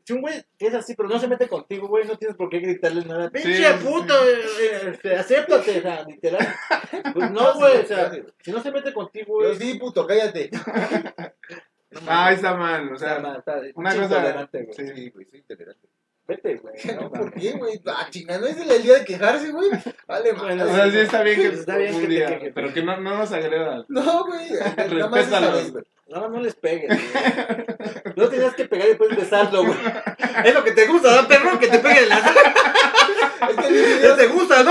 si 0.05 0.13
un 0.13 0.21
güey 0.21 0.43
que 0.59 0.67
es 0.67 0.75
así, 0.75 0.95
pero 0.97 1.09
no 1.09 1.19
se 1.19 1.29
mete 1.29 1.49
contigo, 1.49 1.89
güey, 1.89 2.07
no 2.07 2.17
tienes 2.17 2.37
por 2.37 2.49
qué 2.51 2.59
gritarle 2.59 3.05
nada. 3.05 3.31
¡Pinche 3.31 3.57
sí, 3.57 3.85
puto! 3.85 4.15
eh, 4.29 4.91
este, 4.93 5.17
acéptate, 5.17 5.79
o 5.79 5.83
sea, 5.83 6.05
literal. 6.05 6.47
Pues 7.15 7.31
no, 7.31 7.55
güey, 7.55 7.79
o 7.79 7.87
sea, 7.87 8.11
si 8.43 8.51
no 8.53 8.63
se 8.63 8.73
mete 8.73 8.93
contigo, 8.93 9.35
güey. 9.37 9.57
sí, 9.57 9.75
puto, 9.79 10.07
cállate. 10.07 10.51
Ah, 12.07 12.33
está 12.33 12.55
mal, 12.57 12.93
o 12.93 12.97
sea, 12.99 13.17
está- 13.39 13.61
una 13.75 13.91
cosa- 13.91 14.05
intolerante, 14.05 14.63
güey. 14.65 14.75
sí. 14.77 14.95
Sí, 14.95 15.11
güey, 15.11 15.27
soy 15.27 15.39
intolerante. 15.41 15.89
Respete, 16.33 16.57
güey. 16.57 16.97
¿no? 17.01 17.11
¿Por 17.11 17.33
qué, 17.35 17.53
güey? 17.53 17.81
Ah, 17.87 18.07
chingada, 18.11 18.41
no 18.41 18.47
es 18.47 18.57
el 18.59 18.83
día 18.83 18.95
de 18.99 19.05
quejarse, 19.05 19.51
güey. 19.51 19.71
Vale, 20.07 20.33
Bueno, 20.33 20.65
O 20.65 20.75
sea, 20.75 20.91
sí 20.91 20.99
está 20.99 21.23
bien 21.23 21.41
que 21.41 21.47
Está 21.59 21.77
bien 21.77 21.95
que 21.95 22.01
te 22.07 22.13
día, 22.13 22.27
quejes. 22.27 22.53
pero 22.55 22.73
que 22.73 22.83
no, 22.83 22.97
no 22.99 23.19
nos 23.19 23.33
agreda. 23.33 23.85
No, 23.89 24.25
güey. 24.27 24.51
Nada 24.51 25.09
más 25.09 25.27
esa 25.27 25.41
Respétalo. 25.41 25.53
vez, 25.53 25.73
güey. 25.73 25.85
No, 26.09 26.29
no 26.29 26.41
les 26.41 26.55
pegues, 26.55 26.89
güey. 26.89 27.67
No 28.17 28.29
tenías 28.29 28.55
que 28.55 28.67
pegar 28.67 28.87
y 28.87 28.91
después 28.91 29.17
besarlo, 29.17 29.65
güey. 29.65 29.79
Es 30.45 30.53
lo 30.53 30.63
que 30.63 30.73
te 30.73 30.87
gusta, 30.87 31.23
¿no, 31.23 31.27
perro? 31.27 31.59
Que 31.59 31.69
te 31.69 31.79
peguen 31.79 32.09
las... 32.11 32.23
Es 32.27 33.57
que 33.57 33.73
videos, 33.73 34.17
te 34.19 34.27
gusta, 34.27 34.63
¿no? 34.63 34.71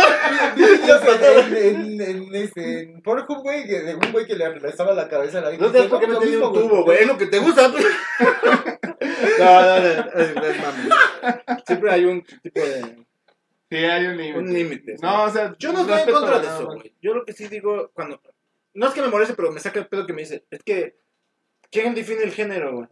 en, 0.56 1.56
en, 1.58 2.02
en, 2.02 2.36
este, 2.36 2.82
en 2.84 3.02
Pornhub, 3.02 3.42
güey, 3.42 3.66
que 3.66 3.82
de 3.82 3.96
un 3.96 4.12
güey 4.12 4.26
que 4.28 4.36
le 4.36 4.46
apretaba 4.46 4.94
la 4.94 5.10
cabeza 5.10 5.40
a 5.40 5.42
la 5.42 5.52
No 5.58 5.68
sabes 5.72 5.88
por 5.88 6.00
qué 6.00 6.08
me 6.08 6.16
tenía 6.18 6.38
un 6.40 6.54
tubo, 6.54 6.84
güey. 6.84 7.00
Es 7.00 7.08
lo 7.08 7.18
que 7.18 7.26
te 7.26 7.40
gusta. 7.40 7.72
pues. 7.72 7.86
No, 9.40 9.62
no, 9.62 9.80
no. 9.80 9.88
Es, 9.88 10.30
es 10.30 10.36
mami. 10.62 10.90
Siempre 11.66 11.92
hay 11.92 12.06
un 12.06 12.24
tipo 12.24 12.60
de. 12.60 13.06
Sí, 13.70 13.78
hay 13.78 14.06
un 14.06 14.18
límite. 14.18 14.40
Un 14.40 14.54
límite. 14.54 14.96
No, 15.02 15.24
o 15.24 15.30
sea, 15.30 15.56
Yo 15.58 15.72
no 15.72 15.82
estoy 15.82 16.02
en 16.02 16.12
contra 16.12 16.40
de 16.40 16.48
eso, 16.48 16.66
güey. 16.66 16.94
Yo 17.02 17.14
lo 17.14 17.24
que 17.26 17.34
sí 17.34 17.48
digo, 17.48 17.90
cuando. 17.94 18.22
No 18.74 18.88
es 18.88 18.94
que 18.94 19.02
me 19.02 19.08
moleste, 19.10 19.34
pero 19.34 19.52
me 19.52 19.60
saca 19.60 19.80
el 19.80 19.88
pedo 19.88 20.06
que 20.06 20.14
me 20.14 20.22
dice. 20.22 20.46
Es 20.50 20.64
que. 20.64 20.96
¿Quién 21.72 21.96
define 21.96 22.24
el 22.24 22.32
género, 22.32 22.74
güey? 22.76 22.88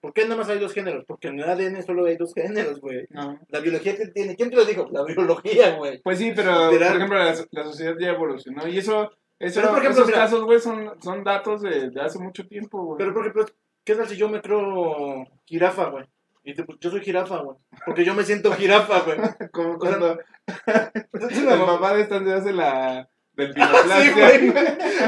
¿Por 0.00 0.12
qué 0.14 0.22
nada 0.22 0.36
más 0.36 0.48
hay 0.48 0.58
dos 0.60 0.72
géneros? 0.72 1.04
Porque 1.04 1.28
en 1.28 1.40
el 1.40 1.50
ADN 1.50 1.82
solo 1.82 2.06
hay 2.06 2.16
dos 2.16 2.32
géneros, 2.32 2.80
güey. 2.80 3.06
No. 3.10 3.38
La 3.48 3.58
biología 3.60 3.96
que 3.96 4.06
tiene. 4.06 4.36
¿Quién 4.36 4.50
te 4.50 4.56
lo 4.56 4.64
dijo? 4.64 4.88
La 4.92 5.04
biología, 5.04 5.76
güey. 5.76 6.00
Pues 6.02 6.18
sí, 6.18 6.32
pero 6.34 6.70
Literal. 6.70 6.88
por 6.92 6.96
ejemplo 6.96 7.18
la, 7.18 7.34
la 7.50 7.64
sociedad 7.64 7.94
ya 7.98 8.10
evolucionó 8.10 8.66
y 8.68 8.78
eso, 8.78 9.10
eso 9.38 9.60
Pero, 9.60 9.68
por 9.72 9.78
ejemplo, 9.80 9.90
esos 10.02 10.06
mira- 10.06 10.18
casos, 10.20 10.44
güey, 10.44 10.60
son, 10.60 10.92
son 11.02 11.22
datos 11.24 11.60
de, 11.62 11.90
de 11.90 12.00
hace 12.00 12.18
mucho 12.18 12.46
tiempo, 12.46 12.82
güey. 12.84 12.98
Pero, 12.98 13.12
por 13.12 13.22
ejemplo, 13.26 13.44
¿qué 13.84 13.94
tal 13.94 14.08
si 14.08 14.16
yo 14.16 14.28
me 14.30 14.40
creo 14.40 15.26
jirafa, 15.44 15.86
güey? 15.90 16.04
Y 16.50 16.54
te- 16.54 16.64
yo 16.80 16.90
soy 16.90 17.00
jirafa, 17.00 17.38
güey. 17.38 17.56
Porque 17.86 18.04
yo 18.04 18.14
me 18.14 18.24
siento 18.24 18.52
jirafa, 18.52 19.00
güey. 19.00 19.18
Como 19.52 19.78
cuando 19.78 20.18
una 21.42 21.56
mamá. 21.56 21.94
de 21.94 22.02
esta 22.02 22.22
se 22.22 22.32
hace 22.32 22.52
la 22.52 23.08
del 23.34 23.54
Ah, 23.56 24.00
sí, 24.02 24.10
güey. 24.10 24.52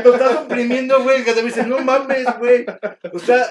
Lo 0.05 0.15
estás 0.15 0.37
oprimiendo, 0.45 1.03
güey. 1.03 1.25
Que 1.25 1.33
te 1.33 1.43
dicen, 1.43 1.69
no 1.69 1.81
mames, 1.81 2.27
güey. 2.39 2.65
O 3.13 3.19
sea, 3.19 3.45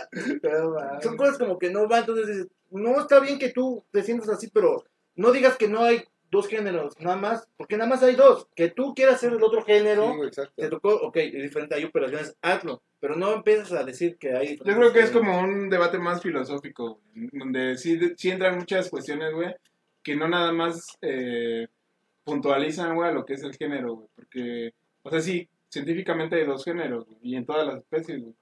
son 1.02 1.18
cosas 1.18 1.38
como 1.38 1.60
que 1.60 1.70
no 1.70 1.88
van. 1.88 2.02
Entonces 2.02 2.28
dices, 2.28 2.48
no 2.70 3.00
está 3.02 3.20
bien 3.20 3.38
que 3.40 3.50
tú 3.50 3.84
te 3.92 4.04
sientas 4.04 4.30
así, 4.30 4.50
pero 4.50 4.84
no 5.16 5.32
digas 5.32 5.58
que 5.58 5.68
no 5.68 5.84
hay 5.84 6.04
dos 6.32 6.48
géneros, 6.48 7.00
nada 7.00 7.18
más. 7.18 7.48
Porque 7.58 7.78
nada 7.78 7.90
más 7.90 8.02
hay 8.02 8.16
dos. 8.16 8.48
Que 8.56 8.70
tú 8.70 8.96
quieras 8.96 9.20
ser 9.20 9.34
el 9.34 9.44
otro 9.44 9.64
género. 9.64 10.16
Sí. 10.32 10.42
Te 10.56 10.70
tocó, 10.70 10.96
ok, 10.96 11.18
es 11.18 11.44
diferente, 11.44 11.76
hay 11.76 11.84
operaciones, 11.84 12.36
hazlo. 12.42 12.82
Pero 13.00 13.16
no 13.16 13.34
empiezas 13.34 13.74
a 13.74 13.84
decir 13.84 14.18
que 14.18 14.36
hay. 14.36 14.58
Yo 14.58 14.76
creo 14.76 14.94
que 14.94 15.00
es 15.02 15.12
como 15.12 15.40
un 15.40 15.70
debate 15.70 16.00
más 16.00 16.22
filosófico, 16.22 17.00
güey, 17.14 17.30
donde 17.34 17.78
sí, 17.78 18.00
sí 18.16 18.30
entran 18.32 18.58
muchas 18.58 18.90
cuestiones, 18.90 19.34
güey, 19.34 19.54
que 20.02 20.16
no 20.16 20.28
nada 20.28 20.52
más 20.52 20.98
eh, 21.02 21.68
puntualizan, 22.24 22.96
güey, 22.96 23.10
a 23.10 23.14
lo 23.14 23.26
que 23.26 23.34
es 23.34 23.44
el 23.44 23.56
género, 23.56 23.96
güey, 23.96 24.08
porque, 24.16 24.74
o 25.04 25.10
sea, 25.10 25.20
sí, 25.20 25.50
científicamente 25.70 26.36
hay 26.36 26.46
dos 26.46 26.64
géneros, 26.64 27.06
güey, 27.08 27.20
y 27.24 27.36
en 27.36 27.46
todas 27.46 27.66
las 27.68 27.78
especies, 27.78 28.22
güey, 28.22 28.36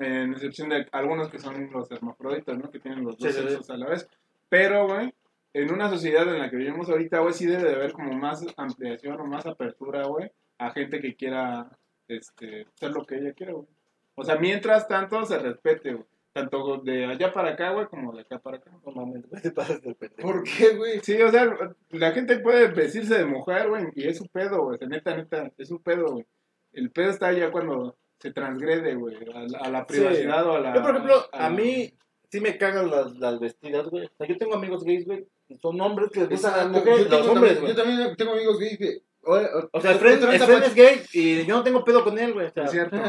en 0.00 0.32
excepción 0.32 0.68
de 0.68 0.86
algunos 0.92 1.28
que 1.28 1.38
son 1.38 1.70
los 1.72 1.90
hermafroditas, 1.90 2.58
¿no? 2.58 2.70
Que 2.70 2.78
tienen 2.80 3.04
los 3.04 3.16
dos 3.16 3.28
Sí, 3.32 3.36
sí, 3.36 3.42
sí. 3.42 3.48
sexos 3.48 3.70
a 3.70 3.76
la 3.76 3.88
vez, 3.88 4.08
pero, 4.48 4.86
güey, 4.88 5.12
en 5.52 5.72
una 5.72 5.88
sociedad 5.88 6.22
en 6.32 6.38
la 6.38 6.50
que 6.50 6.56
vivimos 6.56 6.88
ahorita, 6.88 7.20
güey, 7.20 7.34
sí 7.34 7.46
debe 7.46 7.64
de 7.68 7.74
haber 7.74 7.92
como 7.92 8.12
más 8.12 8.44
ampliación 8.56 9.20
o 9.20 9.26
más 9.26 9.46
apertura, 9.46 10.06
güey, 10.06 10.30
a 10.58 10.70
gente 10.70 11.00
que 11.00 11.16
quiera, 11.16 11.68
este, 12.08 12.66
ser 12.74 12.90
lo 12.92 13.04
que 13.04 13.16
ella 13.16 13.32
quiera, 13.32 13.52
güey. 13.52 13.66
O 14.14 14.24
sea, 14.24 14.36
mientras 14.36 14.86
tanto 14.88 15.24
se 15.24 15.38
respete, 15.38 15.94
güey. 15.94 16.06
Tanto 16.32 16.76
de 16.78 17.06
allá 17.06 17.32
para 17.32 17.50
acá, 17.50 17.70
güey, 17.72 17.86
como 17.86 18.12
de 18.12 18.20
acá 18.20 18.38
para 18.38 18.58
acá. 18.58 18.70
No 18.86 18.92
mames, 18.92 19.28
güey, 19.28 19.42
te 19.42 19.50
pasas 19.50 19.82
de 19.82 19.94
pendejo. 19.94 20.22
¿Por 20.30 20.44
qué, 20.44 20.76
güey? 20.76 21.00
Sí, 21.00 21.20
o 21.22 21.30
sea, 21.30 21.48
la 21.90 22.12
gente 22.12 22.38
puede 22.38 22.68
vestirse 22.68 23.18
de 23.18 23.24
mujer, 23.24 23.68
güey, 23.68 23.86
y 23.96 24.06
es 24.06 24.18
su 24.18 24.26
pedo, 24.28 24.62
güey. 24.64 24.78
Neta, 24.86 25.16
neta, 25.16 25.50
es 25.58 25.68
su 25.68 25.82
pedo, 25.82 26.06
güey. 26.12 26.26
El 26.72 26.92
pedo 26.92 27.10
está 27.10 27.32
ya 27.32 27.50
cuando 27.50 27.96
se 28.20 28.30
transgrede, 28.32 28.94
güey, 28.94 29.16
a, 29.34 29.40
la- 29.48 29.58
a 29.58 29.70
la 29.70 29.86
privacidad 29.86 30.46
o 30.46 30.52
a 30.54 30.60
la... 30.60 30.74
Yo, 30.74 30.82
por 30.82 30.90
ejemplo, 30.90 31.14
a 31.32 31.42
la- 31.48 31.50
mí 31.50 31.92
sí 32.30 32.40
me 32.40 32.56
cagan 32.58 32.90
las, 32.90 33.16
las 33.16 33.40
vestidas, 33.40 33.88
güey. 33.88 34.06
O 34.06 34.10
sea, 34.16 34.28
yo 34.28 34.36
tengo 34.36 34.54
amigos 34.54 34.84
gays, 34.84 35.06
güey, 35.06 35.26
son 35.60 35.80
hombres 35.80 36.10
que 36.10 36.20
les 36.20 36.28
gustan 36.30 36.52
las 36.52 36.66
Exacto. 36.66 36.78
mujeres, 36.90 37.08
Yo 37.10 37.18
los 37.18 37.26
hombres, 37.28 37.54
también-. 37.54 37.76
Yo 37.76 37.82
también 37.82 38.16
tengo 38.16 38.32
amigos 38.32 38.58
gays 38.58 38.78
que... 38.78 39.02
O, 39.22 39.38
O 39.72 39.80
sea, 39.80 39.92
el 39.92 39.98
friend 39.98 40.24
es 40.64 40.74
gay 40.74 41.02
y 41.12 41.44
yo 41.44 41.56
no 41.56 41.62
tengo 41.62 41.84
pedo 41.84 42.02
con 42.02 42.18
él, 42.18 42.32
güey. 42.32 42.46
O 42.46 42.50
sea, 42.52 42.64
Es 42.64 42.70
cierto. 42.70 42.96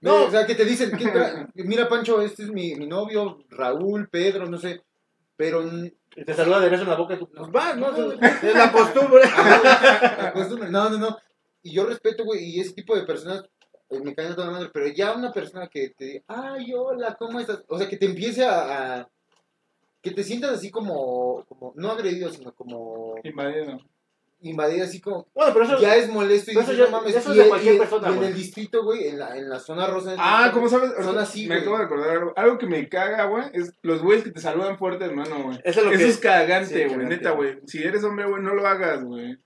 No, 0.00 0.26
o 0.26 0.30
sea, 0.30 0.46
que 0.46 0.54
te 0.54 0.64
dicen, 0.64 0.92
que, 0.96 1.10
mira, 1.64 1.88
Pancho, 1.88 2.22
este 2.22 2.44
es 2.44 2.50
mi, 2.52 2.76
mi 2.76 2.86
novio, 2.86 3.38
Raúl, 3.50 4.08
Pedro, 4.08 4.46
no 4.46 4.56
sé, 4.56 4.80
pero... 5.36 5.60
y 5.66 6.24
te 6.24 6.34
saluda 6.34 6.60
de 6.60 6.68
beso 6.68 6.84
en 6.84 6.90
la 6.90 6.94
boca 6.94 7.14
y 7.14 7.18
tú, 7.18 7.28
pues 7.28 7.50
va, 7.50 7.74
¿no? 7.74 7.88
Es 8.22 8.54
la 8.54 8.70
costumbre. 8.72 9.22
pues, 10.34 10.50
no, 10.70 10.88
no, 10.90 10.98
no. 10.98 11.18
Y 11.64 11.72
yo 11.72 11.84
respeto, 11.84 12.24
güey, 12.24 12.44
y 12.44 12.60
ese 12.60 12.74
tipo 12.74 12.94
de 12.94 13.02
personas 13.02 13.42
eh, 13.90 13.98
me 14.00 14.14
caen 14.14 14.30
a 14.32 14.36
toda 14.36 14.52
madre, 14.52 14.70
pero 14.72 14.86
ya 14.86 15.14
una 15.14 15.32
persona 15.32 15.66
que 15.66 15.88
te 15.90 16.04
diga, 16.04 16.24
ay, 16.28 16.72
hola, 16.74 17.16
¿cómo 17.18 17.40
estás? 17.40 17.64
O 17.66 17.76
sea, 17.76 17.88
que 17.88 17.96
te 17.96 18.06
empiece 18.06 18.44
a... 18.44 18.98
a- 19.00 19.08
que 20.02 20.10
te 20.12 20.22
sientas 20.24 20.52
así 20.52 20.70
como, 20.70 21.44
como, 21.48 21.72
no 21.76 21.90
agredido, 21.90 22.30
sino 22.30 22.52
como 22.52 23.16
Invadido. 23.24 23.78
invadido, 24.40 24.84
así 24.84 25.00
como, 25.00 25.26
Bueno, 25.34 25.52
pero 25.52 25.64
eso 25.64 25.80
ya 25.80 25.96
es 25.96 26.08
molesto 26.08 26.52
y 26.52 26.56
dices, 26.56 26.76
ya- 26.76 26.84
no 26.84 26.90
mames, 26.92 27.16
eso 27.16 27.32
es 27.32 27.36
de 27.38 27.48
cualquier 27.48 27.74
y 27.74 27.78
persona, 27.78 28.08
en 28.08 28.22
el 28.22 28.34
distrito, 28.34 28.84
güey, 28.84 29.08
en 29.08 29.18
la, 29.18 29.36
en 29.36 29.48
la 29.48 29.58
zona 29.58 29.88
rosa. 29.88 30.14
Ah, 30.16 30.50
¿cómo 30.54 30.68
sabes? 30.68 30.90
Son 30.92 31.02
Ahorita 31.06 31.22
así, 31.22 31.42
Me 31.48 31.56
güey. 31.56 31.60
acabo 31.62 31.78
de 31.78 31.84
acordar 31.84 32.10
algo. 32.10 32.32
Algo 32.36 32.58
que 32.58 32.66
me 32.66 32.88
caga, 32.88 33.24
güey, 33.24 33.44
es 33.52 33.72
los 33.82 34.00
güeyes 34.00 34.22
que 34.24 34.30
te 34.30 34.40
saludan 34.40 34.78
fuerte, 34.78 35.04
hermano, 35.04 35.42
güey. 35.42 35.58
Eso 35.64 35.80
es 35.80 35.86
lo 35.86 35.90
Eso 35.92 35.98
que- 36.04 36.08
es 36.08 36.18
cagante, 36.18 36.88
Sí, 36.88 36.94
güey, 36.94 37.06
neta, 37.08 37.32
güey. 37.32 37.58
Si 37.66 37.82
eres 37.82 38.04
hombre, 38.04 38.26
güey, 38.28 38.40
no 38.42 38.54
lo 38.54 38.64
hagas, 38.66 39.02
güey. 39.02 39.36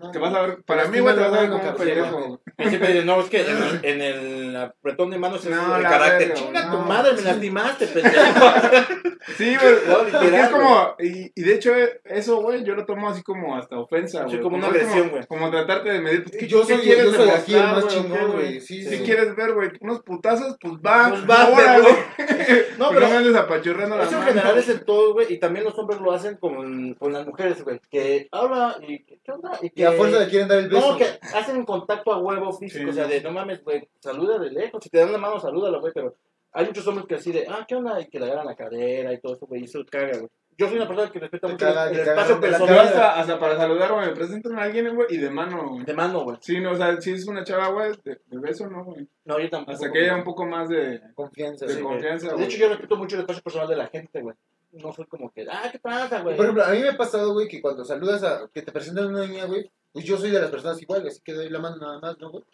No, 0.00 0.10
te 0.10 0.18
vas 0.18 0.34
a 0.34 0.42
ver, 0.42 0.62
para 0.64 0.88
mí, 0.88 0.98
güey, 1.00 1.14
te 1.14 1.20
no 1.20 1.30
vas 1.30 1.38
a 1.38 1.42
ver 1.42 1.50
como 1.50 1.68
un 1.70 1.76
pendejo. 1.76 2.40
siempre 2.68 2.88
dicen, 2.88 3.06
no, 3.06 3.20
es 3.20 3.28
que 3.28 3.40
en 3.42 3.56
el, 3.56 3.80
en 3.84 4.00
el 4.02 4.56
apretón 4.56 5.10
de 5.10 5.18
manos 5.18 5.44
es 5.44 5.50
No, 5.50 5.76
el 5.76 5.82
carácter. 5.82 6.28
verga, 6.28 6.34
Chinga 6.34 6.70
tu 6.70 6.78
no. 6.78 6.84
madre, 6.84 7.12
me 7.14 7.22
lastimaste, 7.22 7.86
pendejo. 7.86 8.14
Sí, 9.38 9.54
güey. 9.56 9.74
No, 9.86 9.98
porque 9.98 10.18
literal, 10.18 10.40
es 10.44 10.48
como, 10.50 10.94
y, 10.98 11.32
y 11.36 11.42
de 11.44 11.54
hecho, 11.54 11.72
eso, 12.06 12.42
güey, 12.42 12.64
yo 12.64 12.74
lo 12.74 12.84
tomo 12.84 13.08
así 13.08 13.22
como 13.22 13.56
hasta 13.56 13.78
ofensa, 13.78 14.22
Sí, 14.24 14.30
güey. 14.32 14.40
como 14.42 14.56
una 14.56 14.66
es 14.66 14.72
agresión, 14.74 15.10
güey. 15.10 15.26
Como, 15.28 15.48
tratarte 15.48 15.90
de 15.92 16.00
medir. 16.00 16.24
pues, 16.24 16.36
¿qué, 16.38 16.48
Yo 16.48 16.66
qué 16.66 16.74
soy, 16.74 16.82
quieres 16.82 17.04
yo 17.04 17.12
soy 17.14 17.30
aquí 17.30 17.54
el 17.54 17.60
demostrar, 17.60 17.72
más 17.72 17.84
güey, 17.84 17.84
o 17.84 18.02
qué, 18.02 18.08
chingón, 18.08 18.32
güey. 18.32 18.60
Sí, 18.60 18.82
Si 18.84 18.96
sí. 18.96 19.02
quieres 19.04 19.36
ver, 19.36 19.52
güey, 19.54 19.70
unos 19.80 20.00
putazos, 20.02 20.56
pues 20.60 20.74
va. 20.84 21.10
Pues 21.10 21.30
va, 21.30 21.44
güey. 21.46 21.94
No, 22.78 22.86
No, 22.86 22.90
pero 22.90 23.08
me 23.08 23.16
andes 23.16 23.36
apachurrando 23.36 23.96
la 23.96 24.02
Eso 24.04 24.16
en 24.16 24.22
general 24.24 24.58
es 24.58 24.68
en 24.68 24.84
todo, 24.84 25.12
güey, 25.12 25.32
y 25.32 25.38
también 25.38 25.64
los 25.64 25.78
hombres 25.78 26.00
lo 26.00 26.10
hacen 26.12 26.36
con, 26.38 26.94
con 26.94 27.12
las 27.12 27.24
mujeres, 27.24 27.62
güey, 27.62 27.80
que 27.90 28.26
habla 28.32 28.76
y 28.86 29.04
¿qué 29.04 29.30
onda? 29.32 29.56
Y 29.62 29.70
que 29.70 29.82
Y 29.82 29.84
a 29.84 29.92
fuerza 29.92 30.18
le 30.20 30.28
quieren 30.28 30.48
dar 30.48 30.58
el 30.58 30.68
beso. 30.68 30.92
No, 30.92 30.96
que 30.98 31.06
hacen 31.34 31.64
contacto 31.64 32.12
a 32.12 32.18
huevo 32.18 32.52
físico, 32.52 32.84
Sí. 32.84 32.90
o 32.90 32.92
sea, 32.92 33.06
de 33.06 33.22
no 33.22 33.30
mames, 33.30 33.62
güey, 33.62 33.88
saluda 34.00 34.38
de 34.38 34.50
lejos, 34.50 34.82
si 34.82 34.90
te 34.90 34.98
dan 34.98 35.12
la 35.12 35.18
mano, 35.18 35.38
salúdalo, 35.40 35.80
güey, 35.80 35.92
pero 35.94 36.16
hay 36.52 36.66
muchos 36.66 36.86
hombres 36.86 37.06
que 37.06 37.14
así 37.14 37.32
de, 37.32 37.46
ah, 37.48 37.64
¿qué 37.66 37.76
onda? 37.76 38.00
Y 38.00 38.08
que 38.08 38.18
le 38.18 38.26
agarran 38.26 38.46
la 38.46 38.56
cadera 38.56 39.12
y 39.12 39.20
todo 39.20 39.34
eso, 39.36 39.46
güey, 39.46 39.62
y 39.62 39.64
eso 39.64 39.80
caga, 39.90 40.18
güey. 40.18 40.28
Yo 40.58 40.68
soy 40.68 40.76
una 40.76 40.86
persona 40.86 41.10
que 41.10 41.18
respeta 41.18 41.48
mucho 41.48 41.64
caga, 41.64 41.90
el 41.90 41.98
espacio 41.98 42.38
personal 42.38 42.78
hasta, 42.80 43.20
hasta 43.20 43.38
para 43.38 43.56
saludar, 43.56 43.90
güey, 43.92 44.06
me 44.06 44.12
presentan 44.14 44.58
a 44.58 44.62
alguien, 44.64 44.94
güey, 44.94 45.06
y 45.10 45.16
de 45.16 45.30
mano, 45.30 45.70
güey. 45.70 45.84
de 45.84 45.94
mano, 45.94 46.24
güey. 46.24 46.36
Sí, 46.42 46.60
no, 46.60 46.72
o 46.72 46.76
sea, 46.76 47.00
si 47.00 47.12
es 47.12 47.26
una 47.26 47.42
chava, 47.42 47.68
güey, 47.68 47.92
de, 48.04 48.20
de 48.26 48.38
beso, 48.38 48.68
no, 48.68 48.84
güey. 48.84 49.08
No, 49.24 49.38
yo 49.38 49.48
tampoco. 49.48 49.72
Hasta 49.72 49.90
que 49.90 50.00
haya 50.00 50.14
un 50.14 50.24
poco 50.24 50.44
más 50.44 50.68
de... 50.68 51.00
Confianza. 51.14 51.64
de 51.64 51.72
sí. 51.72 51.80
güey. 51.80 51.94
confianza, 51.94 52.34
De 52.34 52.44
hecho, 52.44 52.58
yo 52.58 52.68
respeto 52.68 52.96
mucho 52.96 53.16
el 53.16 53.22
espacio 53.22 53.42
personal 53.42 53.68
de 53.68 53.76
la 53.76 53.86
gente, 53.86 54.20
güey. 54.20 54.36
No 54.72 54.92
soy 54.92 55.06
como 55.06 55.30
que, 55.30 55.46
ah, 55.50 55.68
¿qué 55.70 55.78
pasa, 55.78 56.22
güey? 56.22 56.34
Por 56.36 56.46
ejemplo, 56.46 56.64
a 56.64 56.70
mí 56.70 56.80
me 56.80 56.88
ha 56.88 56.96
pasado, 56.96 57.32
güey, 57.34 57.46
que 57.48 57.60
cuando 57.60 57.84
saludas 57.84 58.22
a. 58.24 58.48
que 58.52 58.62
te 58.62 58.72
presentan 58.72 59.04
a 59.04 59.08
una 59.08 59.26
niña, 59.26 59.44
güey, 59.44 59.70
pues 59.92 60.04
yo 60.04 60.16
soy 60.16 60.30
de 60.30 60.40
las 60.40 60.50
personas 60.50 60.80
igual, 60.80 61.06
así 61.06 61.20
que 61.22 61.34
doy 61.34 61.48
la 61.50 61.58
mano 61.58 61.76
nada 61.76 61.98
más, 62.00 62.18
¿no, 62.18 62.30
güey? 62.30 62.44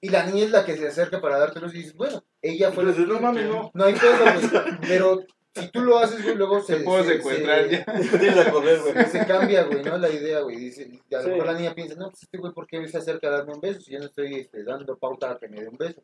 Y 0.00 0.10
la 0.10 0.24
niña 0.26 0.44
es 0.44 0.50
la 0.52 0.64
que 0.64 0.76
se 0.76 0.86
acerca 0.86 1.20
para 1.20 1.38
dártelos 1.38 1.74
y 1.74 1.78
dices, 1.78 1.94
bueno, 1.94 2.22
ella 2.42 2.70
fue 2.70 2.84
la 2.84 2.92
Pues, 2.94 3.08
no 3.08 3.18
mames, 3.20 3.46
no. 3.48 3.70
No 3.74 3.84
hay 3.84 3.94
pedo, 3.94 4.18
güey. 4.22 4.78
Pero 4.86 5.24
si 5.54 5.68
tú 5.72 5.80
lo 5.80 5.98
haces, 5.98 6.22
güey, 6.22 6.36
luego 6.36 6.60
se. 6.62 6.76
Te 6.76 6.84
puedo 6.84 7.02
se- 7.02 7.14
secuestrar 7.16 7.64
se- 7.64 7.70
ya. 7.70 7.84
Tienes 8.20 8.46
a 8.46 8.50
correr, 8.52 8.80
güey. 8.80 8.92
Se, 8.94 9.06
se 9.18 9.26
cambia, 9.26 9.64
güey, 9.64 9.82
¿no? 9.82 9.98
La 9.98 10.10
idea, 10.10 10.40
güey. 10.42 10.56
Dice, 10.56 10.88
y 11.10 11.14
a 11.14 11.18
lo 11.18 11.24
Sí. 11.24 11.30
mejor 11.30 11.46
la 11.46 11.54
niña 11.54 11.74
piensa, 11.74 11.94
no, 11.96 12.10
pues 12.10 12.22
este 12.22 12.38
güey, 12.38 12.52
¿por 12.52 12.66
qué 12.68 12.86
se 12.86 12.98
acerca 12.98 13.28
a 13.28 13.30
darme 13.38 13.54
un 13.54 13.60
beso? 13.60 13.80
Si 13.80 13.90
yo 13.90 13.98
no 13.98 14.04
estoy 14.04 14.34
este, 14.34 14.62
dando 14.62 14.96
pauta 14.98 15.32
a 15.32 15.38
que 15.38 15.48
me 15.48 15.60
dé 15.62 15.68
un 15.68 15.76
beso. 15.78 16.00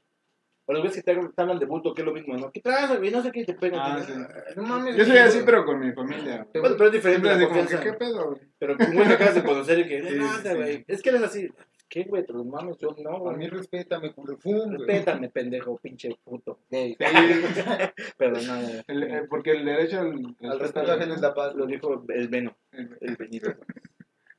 O 0.72 0.74
los 0.74 0.82
ves 0.85 0.94
que 0.94 1.02
te, 1.02 1.14
te 1.14 1.42
hablan 1.42 1.58
de 1.58 1.66
bulto, 1.66 1.92
que 1.92 2.00
es 2.00 2.06
lo 2.06 2.14
mismo, 2.14 2.35
¿no? 2.37 2.50
¿Qué 2.50 2.61
traes, 2.61 2.96
güey? 2.98 3.11
No 3.11 3.22
sé 3.22 3.30
qué 3.30 3.44
te 3.44 3.52
pegan. 3.54 3.80
Ah, 3.82 4.02
¿qué- 4.06 4.12
sí. 4.12 4.18
No 4.56 4.62
mames. 4.62 4.96
Yo 4.96 5.04
soy 5.04 5.12
güey. 5.12 5.22
así, 5.24 5.40
pero 5.44 5.64
con 5.66 5.78
mi 5.80 5.92
familia. 5.92 6.46
güey. 6.50 6.61
Bueno, 6.62 6.76
pero 6.78 6.87
es 6.87 6.92
diferente 6.92 7.28
Siempre 7.28 7.46
la 7.46 7.66
como 7.66 7.68
que. 7.68 7.90
¿qué 7.90 7.92
pedo, 7.92 8.24
güey? 8.30 8.40
Pero 8.58 8.76
güey 8.76 9.06
que 9.08 9.14
acabas 9.14 9.35
de 9.35 9.42
conocer 9.44 9.78
y 9.80 9.88
que, 9.88 10.02
Sí, 10.02 10.54
güey. 10.54 10.85
Es 10.88 11.02
que 11.02 11.08
eres 11.11 11.22
así. 11.22 11.48
¿Qué, 11.88 12.04
güey? 12.04 12.24
Pero 12.26 12.42
mames, 12.42 12.78
yo 12.78 12.96
no, 13.04 13.28
A 13.28 13.32
mí 13.37 13.48
güey. 13.48 13.61
respétame, 13.61 14.14
güey. 14.16 14.37
Respétame, 14.70 15.28
pendejo, 15.28 15.76
pinche 15.76 16.16
puto. 16.24 16.61
Sí, 16.70 16.96
Pero 18.16 18.32
no, 18.40 18.62
no, 18.62 18.68
el- 18.88 19.02
eh, 19.02 19.22
porque 19.28 19.50
el 19.50 19.64
derecho 19.66 20.00
al... 20.00 20.37
Al 20.40 20.58
respeto 20.58 20.90
ajeno 20.92 21.14
es 21.14 21.20
la 21.20 21.35
paz. 21.35 21.54
lo 21.54 21.66
dijo 21.66 22.02
el 22.08 22.28
Veno, 22.28 22.56
El, 22.70 22.96
el 23.00 23.16
Benito, 23.16 23.52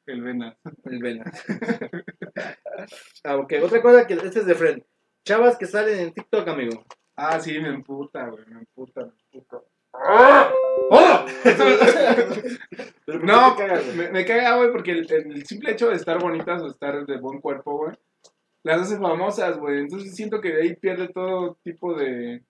el 0.07 0.21
vena. 0.23 0.57
el 0.85 0.99
Vena. 0.99 1.23
ah, 3.23 3.37
ok, 3.37 3.53
otra 3.63 3.81
cosa 3.81 4.07
que 4.07 4.13
este 4.15 4.39
es 4.39 4.45
de 4.45 4.55
friend. 4.55 4.83
Chavas 5.25 5.57
que 5.57 5.65
salen 5.65 5.99
en 5.99 6.13
TikTok, 6.13 6.47
amigo. 6.47 6.83
Ah, 7.15 7.39
sí, 7.39 7.57
me 7.59 7.69
emputa, 7.69 8.27
güey, 8.27 8.43
me 8.47 8.59
emputa, 8.59 9.01
me 9.05 9.11
emputa. 9.31 9.61
¡Oh! 9.93 11.25
Pero 11.43 13.19
¿por 13.19 13.19
qué 13.19 13.25
No, 13.25 13.55
me, 13.95 14.11
me 14.11 14.25
caga, 14.25 14.57
güey, 14.57 14.71
porque 14.71 14.91
el, 14.91 15.11
el 15.11 15.45
simple 15.45 15.71
hecho 15.71 15.89
de 15.89 15.95
estar 15.95 16.19
bonitas 16.19 16.61
o 16.61 16.67
estar 16.67 17.05
de 17.05 17.17
buen 17.17 17.39
cuerpo, 17.39 17.77
güey, 17.77 17.95
las 18.63 18.81
hace 18.81 18.97
famosas, 18.97 19.57
güey. 19.59 19.79
Entonces 19.79 20.15
siento 20.15 20.41
que 20.41 20.49
de 20.53 20.61
ahí 20.63 20.75
pierde 20.75 21.07
todo 21.09 21.57
tipo 21.63 21.93
de, 21.95 22.43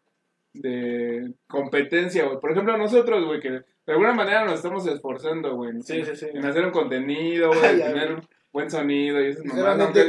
de 0.53 1.33
competencia, 1.47 2.25
güey. 2.25 2.39
Por 2.39 2.51
ejemplo, 2.51 2.77
nosotros, 2.77 3.25
güey, 3.25 3.39
que 3.39 3.49
de 3.49 3.63
alguna 3.87 4.13
manera 4.13 4.45
nos 4.45 4.55
estamos 4.55 4.87
esforzando, 4.87 5.55
güey. 5.55 5.71
en- 5.71 5.83
Sí, 5.83 6.03
sí, 6.05 6.15
sí. 6.15 6.27
En 6.33 6.45
hacer 6.45 6.63
un 6.65 6.71
contenido, 6.71 7.49
güey, 7.53 7.81
tener 7.81 8.21
buen 8.53 8.69
sonido 8.71 9.19
y 9.21 9.31
esas 9.31 9.43
mamadas. 9.45 9.79
Aunque, 9.81 10.01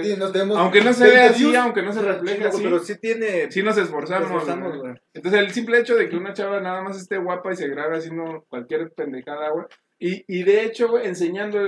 aunque 0.56 0.80
no 0.82 0.92
se 0.92 1.04
20 1.04 1.18
vea 1.18 1.30
así, 1.30 1.56
aunque 1.56 1.82
no 1.82 1.92
se 1.92 2.02
refleje 2.02 2.44
así, 2.44 2.62
Pero 2.62 2.78
sí 2.78 2.96
tiene. 3.00 3.50
sí 3.50 3.62
nos 3.62 3.76
esforzamos, 3.78 4.30
Nos 4.30 4.42
esforzamos, 4.42 4.78
güey. 4.78 4.94
Entonces, 5.14 5.40
el 5.40 5.50
simple 5.52 5.78
hecho 5.80 5.96
de 5.96 6.08
que 6.08 6.16
una 6.16 6.34
chava 6.34 6.60
nada 6.60 6.82
más 6.82 6.96
esté 6.98 7.16
guapa 7.16 7.52
y 7.52 7.56
se 7.56 7.68
grabe 7.68 7.96
haciendo 7.96 8.44
cualquier 8.48 8.92
pendejada, 8.92 9.50
güey. 9.50 9.64
Y, 9.98 10.24
y 10.28 10.42
de 10.44 10.62
hecho, 10.64 10.88
güey, 10.88 11.06
enseñando, 11.06 11.58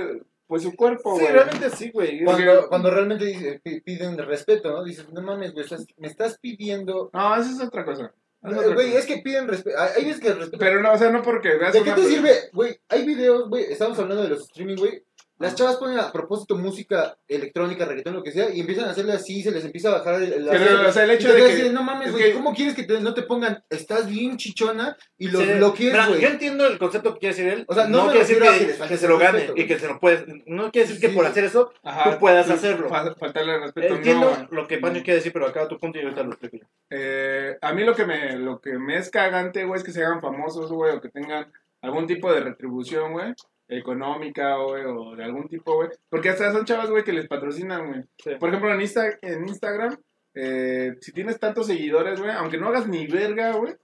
pues, 0.45 0.61
su 0.63 0.75
cuerpo, 0.75 1.15
Sí, 1.15 1.21
güey. 1.23 1.33
realmente 1.33 1.69
sí, 1.71 1.89
güey. 1.91 2.23
Cuando, 2.23 2.67
cuando 2.69 2.91
realmente 2.91 3.25
dice- 3.25 3.59
piden 3.83 4.17
respeto, 4.17 4.71
¿no? 4.71 4.83
Dices, 4.83 5.09
no 5.11 5.21
mames, 5.21 5.53
güey, 5.53 5.65
estás- 5.65 5.87
me 5.97 6.07
estás 6.07 6.37
pidiendo... 6.39 7.09
No, 7.11 7.35
eso 7.35 7.49
es 7.49 7.59
otra 7.59 7.83
cosa. 7.83 8.13
Güey, 8.41 8.95
es 8.95 9.05
que 9.07 9.17
piden 9.17 9.47
respeto. 9.47 9.75
Hay 9.79 10.05
veces 10.05 10.21
que 10.21 10.31
respeto... 10.33 10.57
Pero 10.59 10.81
no, 10.81 10.93
o 10.93 10.97
sea, 10.97 11.09
no 11.09 11.21
porque 11.23 11.49
¿De 11.49 11.83
qué 11.83 11.91
te 11.91 12.03
sirve? 12.03 12.31
Güey, 12.53 12.79
hay 12.87 13.03
videos, 13.05 13.49
güey, 13.49 13.63
estamos 13.63 13.97
hablando 13.97 14.23
de 14.23 14.29
los 14.29 14.41
streaming, 14.43 14.75
güey. 14.77 15.03
Las 15.39 15.53
chavas 15.55 15.75
ponen 15.77 15.99
a 15.99 16.11
propósito 16.11 16.55
música 16.55 17.15
electrónica, 17.27 17.85
reggaetón, 17.85 18.15
lo 18.15 18.23
que 18.23 18.31
sea, 18.31 18.49
y 18.53 18.59
empiezan 18.61 18.85
a 18.85 18.91
hacerle 18.91 19.13
así, 19.13 19.43
se 19.43 19.51
les 19.51 19.63
empieza 19.63 19.89
a 19.89 19.99
bajar 19.99 20.15
el... 20.15 20.33
el- 20.33 20.47
Pero, 20.49 20.87
o 20.87 20.91
sea, 20.91 21.03
el 21.03 21.11
y 21.11 21.13
hecho 21.13 21.27
te 21.27 21.33
de 21.33 21.39
quedas 21.41 21.55
que- 21.55 21.61
así 21.63 21.69
no 21.73 21.83
mames, 21.83 22.07
es 22.07 22.13
güey, 22.13 22.23
que- 22.25 22.33
¿cómo 22.33 22.53
quieres 22.55 22.73
que 22.73 22.83
te- 22.83 22.99
no 23.01 23.13
te 23.13 23.21
pongan, 23.21 23.63
estás 23.69 24.09
bien 24.09 24.37
chichona 24.37 24.97
y 25.17 25.27
lo 25.27 25.39
Sí. 25.41 25.45
bloquees, 25.57 25.91
Mira, 25.91 26.07
güey? 26.07 26.21
Yo 26.21 26.27
entiendo 26.29 26.65
el 26.65 26.79
concepto 26.79 27.13
que 27.13 27.19
quiere 27.19 27.35
decir 27.35 27.51
él. 27.53 27.65
O 27.67 27.75
sea, 27.75 27.87
no 27.87 28.05
me 28.05 28.11
quiere 28.13 28.19
decir 28.21 28.35
refiero 28.39 28.51
a 28.51 28.53
que 28.57 28.59
que, 28.61 28.67
les 28.67 28.77
falte 28.77 28.93
que 28.95 28.99
se 28.99 29.07
lo 29.07 29.17
gane 29.19 29.37
respeto, 29.39 29.61
y 29.61 29.67
que 29.67 29.79
se 29.79 29.87
lo 29.87 29.99
puedes. 29.99 30.23
No 30.47 30.71
quiere 30.71 30.87
decir 30.87 31.01
que 31.01 31.09
Sí. 31.09 31.15
por 31.15 31.25
hacer 31.27 31.43
eso 31.43 31.71
Ajá, 31.83 32.11
tú 32.13 32.19
puedas 32.19 32.47
sí, 32.47 32.53
hacerlo. 32.53 32.89
fa- 32.89 33.13
faltarle 33.15 33.59
respeto, 33.59 33.95
entiendo 33.95 34.35
no, 34.35 34.47
lo 34.55 34.67
que 34.67 34.79
Pancho 34.79 35.03
quiere 35.03 35.17
decir, 35.17 35.31
pero 35.33 35.45
acá 35.47 35.67
tu 35.67 35.77
punto 35.77 35.99
y 35.99 36.01
ahorita 36.01 36.23
lo 36.23 36.29
explico 36.31 36.57
yo. 36.57 36.65
Eh, 36.89 37.57
a 37.61 37.73
mí 37.73 37.83
lo 37.83 37.93
que 37.95 38.05
me 38.05 38.35
lo 38.37 38.59
que 38.59 38.73
me 38.79 38.97
es 38.97 39.09
cagante, 39.11 39.65
güey, 39.65 39.77
es 39.77 39.83
que 39.85 39.91
se 39.91 40.03
hagan 40.03 40.19
famosos, 40.19 40.71
güey, 40.71 40.95
o 40.95 40.99
que 41.01 41.09
tengan 41.09 41.51
algún 41.81 42.07
tipo 42.07 42.33
de 42.33 42.39
retribución, 42.39 43.11
güey, 43.13 43.33
económica, 43.67 44.55
güey, 44.57 44.83
o 44.85 45.15
de 45.15 45.23
algún 45.23 45.47
tipo, 45.47 45.75
güey. 45.75 45.89
Porque 46.09 46.29
hasta 46.29 46.51
son 46.51 46.65
chavas, 46.65 46.89
güey, 46.89 47.03
que 47.03 47.13
les 47.13 47.27
patrocinan, 47.27 47.87
güey. 47.87 48.03
Sí. 48.17 48.31
Por 48.39 48.49
ejemplo, 48.49 48.73
en, 48.73 48.81
Insta, 48.81 49.17
en 49.21 49.47
Instagram, 49.47 49.97
eh, 50.33 50.95
si 51.01 51.11
tienes 51.11 51.39
tantos 51.39 51.67
seguidores, 51.67 52.19
güey, 52.19 52.31
aunque 52.31 52.57
no 52.57 52.67
hagas 52.69 52.87
ni 52.87 53.07
verga, 53.07 53.53
güey, 53.53 53.75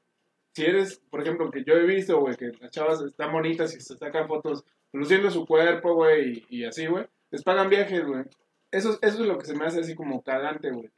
si 0.55 0.65
eres, 0.65 1.01
por 1.09 1.21
ejemplo, 1.21 1.49
que 1.49 1.63
yo 1.63 1.73
he 1.73 1.85
visto, 1.85 2.19
güey, 2.19 2.35
que 2.35 2.51
las 2.59 2.71
chavas 2.71 3.01
están 3.01 3.31
bonitas 3.31 3.75
y 3.75 3.81
se 3.81 3.97
sacan 3.97 4.27
fotos 4.27 4.63
luciendo 4.93 5.31
su 5.31 5.45
cuerpo, 5.45 5.95
güey, 5.95 6.45
y, 6.49 6.59
y 6.59 6.65
así, 6.65 6.85
güey, 6.85 7.05
les 7.31 7.43
pagan 7.43 7.69
viajes, 7.69 8.05
güey. 8.05 8.23
Eso, 8.71 8.97
eso 9.01 9.21
es 9.21 9.27
lo 9.27 9.37
que 9.37 9.45
se 9.45 9.55
me 9.55 9.65
hace 9.65 9.81
así 9.81 9.95
como 9.95 10.21
cagante, 10.21 10.71
güey. 10.71 10.89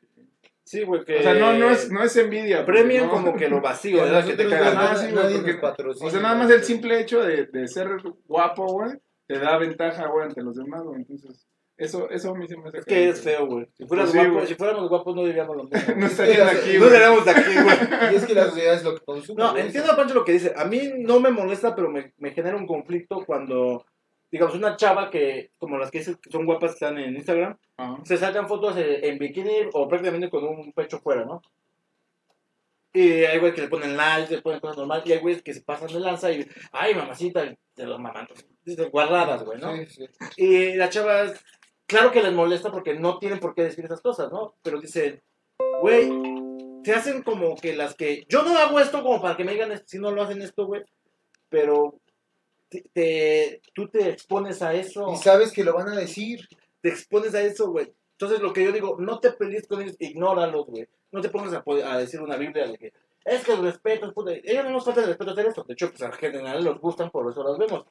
Sí, 0.65 0.83
güey, 0.83 1.05
que. 1.05 1.19
O 1.19 1.21
sea, 1.21 1.35
no, 1.35 1.53
no, 1.53 1.69
es, 1.69 1.91
no 1.91 2.03
es 2.03 2.15
envidia. 2.17 2.65
porque 2.65 2.81
Premian 2.81 3.05
no- 3.05 3.11
como 3.11 3.35
que 3.35 3.47
lo 3.47 3.61
vacío, 3.61 3.97
¿verdad? 4.03 4.25
Que 4.25 4.33
te 4.33 4.43
Ah, 4.45 4.73
nada- 4.73 5.11
nadie 5.11 5.37
porque- 5.37 5.53
patrocina. 5.55 6.07
O 6.07 6.09
sea, 6.11 6.19
nada 6.21 6.35
más 6.35 6.49
el 6.49 6.63
simple 6.63 6.99
hecho 6.99 7.21
de, 7.23 7.45
de 7.45 7.67
ser 7.67 7.87
guapo, 8.25 8.65
güey, 8.65 8.93
te 9.27 9.37
da 9.39 9.57
ventaja, 9.57 10.07
güey, 10.07 10.25
ante 10.27 10.41
los 10.41 10.55
demás, 10.55 10.83
güey. 10.83 11.01
Entonces, 11.01 11.45
eso, 11.77 12.09
eso 12.09 12.31
a 12.31 12.35
mí 12.35 12.47
se 12.47 12.55
me 12.57 12.69
hace 12.69 12.77
Es 12.79 12.85
que 12.85 13.09
es 13.09 13.21
feo, 13.21 13.45
güey. 13.47 13.67
Si, 13.77 13.85
fueras 13.85 14.09
Pues 14.11 14.23
sí, 14.43 14.47
si 14.47 14.55
fuéramos 14.55 14.87
guapos, 14.89 15.15
no 15.15 15.25
diríamos 15.25 15.55
lo 15.57 15.63
mismo. 15.65 15.79
No 15.97 16.05
estarían 16.07 16.47
aquí, 16.47 16.73
no 16.73 16.79
güey. 16.79 16.93
estaríamos 16.93 17.25
de 17.25 17.31
aquí, 17.31 17.53
güey. 17.53 17.77
Y 18.13 18.15
es 18.15 18.25
que 18.25 18.33
la 18.33 18.45
sociedad 18.45 18.73
es 18.75 18.83
lo 18.83 18.95
que 18.95 19.03
consume. 19.05 19.43
No, 19.43 19.55
entiendo 19.57 19.91
a 19.91 19.95
Pancho 19.95 20.13
lo 20.15 20.25
que 20.25 20.31
dice. 20.31 20.53
A 20.55 20.65
mí 20.65 20.93
no 20.97 21.19
me 21.19 21.29
molesta, 21.31 21.75
pero 21.75 21.89
me, 21.91 22.13
me 22.17 22.31
genera 22.31 22.55
un 22.55 22.65
conflicto 22.65 23.23
cuando, 23.25 23.85
digamos, 24.31 24.55
una 24.55 24.75
chava 24.75 25.09
que, 25.09 25.51
como 25.57 25.77
las 25.77 25.91
que 25.91 26.03
son 26.03 26.45
guapas 26.45 26.71
que 26.71 26.85
están 26.85 26.97
en 26.97 27.15
Instagram, 27.15 27.57
se 28.03 28.17
sacan 28.17 28.47
fotos 28.47 28.75
en 28.77 29.17
bikini 29.17 29.69
o 29.73 29.87
prácticamente 29.87 30.29
con 30.29 30.43
un 30.43 30.71
pecho 30.73 30.99
fuera, 30.99 31.25
¿no? 31.25 31.41
Y 32.93 33.25
hay 33.25 33.39
güeyes 33.39 33.55
que 33.55 33.61
le 33.61 33.67
ponen 33.67 33.97
likes, 33.97 34.33
le 34.33 34.41
ponen 34.41 34.61
cosas 34.61 34.77
normales, 34.77 35.05
y 35.05 35.11
hay 35.11 35.19
güeyes 35.19 35.43
que 35.43 35.53
se 35.53 35.61
pasan 35.61 35.89
de 35.89 35.99
lanza 35.99 36.31
y, 36.31 36.47
ay, 36.71 36.95
mamacita, 36.95 37.43
de 37.43 37.85
los 37.85 37.99
mamantos, 37.99 38.45
guardadas, 38.89 39.43
güey, 39.43 39.59
¿no? 39.59 39.75
Sí, 39.75 39.85
sí. 39.87 40.05
Y 40.37 40.75
las 40.75 40.91
chavas, 40.91 41.43
claro 41.87 42.11
que 42.11 42.23
les 42.23 42.31
molesta 42.31 42.71
porque 42.71 42.93
no 42.93 43.19
tienen 43.19 43.39
por 43.39 43.53
qué 43.53 43.63
decir 43.63 43.83
esas 43.83 43.99
cosas, 43.99 44.31
¿no? 44.31 44.55
Pero 44.61 44.79
dicen, 44.79 45.21
güey, 45.81 46.09
se 46.85 46.93
hacen 46.93 47.23
como 47.23 47.55
que 47.55 47.75
las 47.75 47.95
que. 47.95 48.25
Yo 48.29 48.43
no 48.43 48.57
hago 48.57 48.79
esto 48.79 49.03
como 49.03 49.21
para 49.21 49.35
que 49.35 49.43
me 49.43 49.53
digan 49.53 49.81
si 49.85 49.99
no 49.99 50.11
lo 50.11 50.21
hacen 50.21 50.41
esto, 50.41 50.65
güey. 50.65 50.83
Pero 51.49 51.99
te, 52.81 52.89
te- 52.93 53.61
tú 53.73 53.87
te 53.87 54.09
expones 54.09 54.61
a 54.61 54.73
eso. 54.73 55.11
Y 55.13 55.17
sabes 55.17 55.51
que 55.51 55.63
lo 55.63 55.73
van 55.73 55.89
a 55.89 55.95
decir. 55.95 56.47
Te 56.81 56.89
expones 56.89 57.33
a 57.33 57.41
eso, 57.41 57.71
güey. 57.71 57.91
Entonces 58.11 58.39
lo 58.41 58.53
que 58.53 58.63
yo 58.63 58.71
digo, 58.71 58.97
no 58.99 59.19
te 59.19 59.31
pelees 59.31 59.67
con 59.67 59.81
ellos, 59.81 59.95
ignóralos, 59.99 60.67
güey. 60.67 60.87
No 61.11 61.21
te 61.21 61.29
pongas 61.29 61.53
a, 61.53 61.97
decir 61.97 62.21
una 62.21 62.37
Biblia 62.37 62.67
de 62.67 62.77
que 62.77 62.93
es 63.25 63.43
que 63.43 63.53
el 63.53 63.63
respeto 63.63 64.05
es 64.05 64.13
puta. 64.13 64.31
Ellos 64.31 64.63
no 64.63 64.71
nos 64.71 64.85
falta 64.85 65.01
el 65.01 65.07
respeto 65.07 65.31
hacer 65.31 65.47
esto. 65.47 65.63
De 65.63 65.73
hecho, 65.73 65.89
pues 65.89 66.01
en 66.01 66.11
general 66.13 66.63
los 66.63 66.79
gustan, 66.79 67.09
por 67.09 67.29
eso 67.29 67.43
las 67.43 67.57
vemos. 67.57 67.85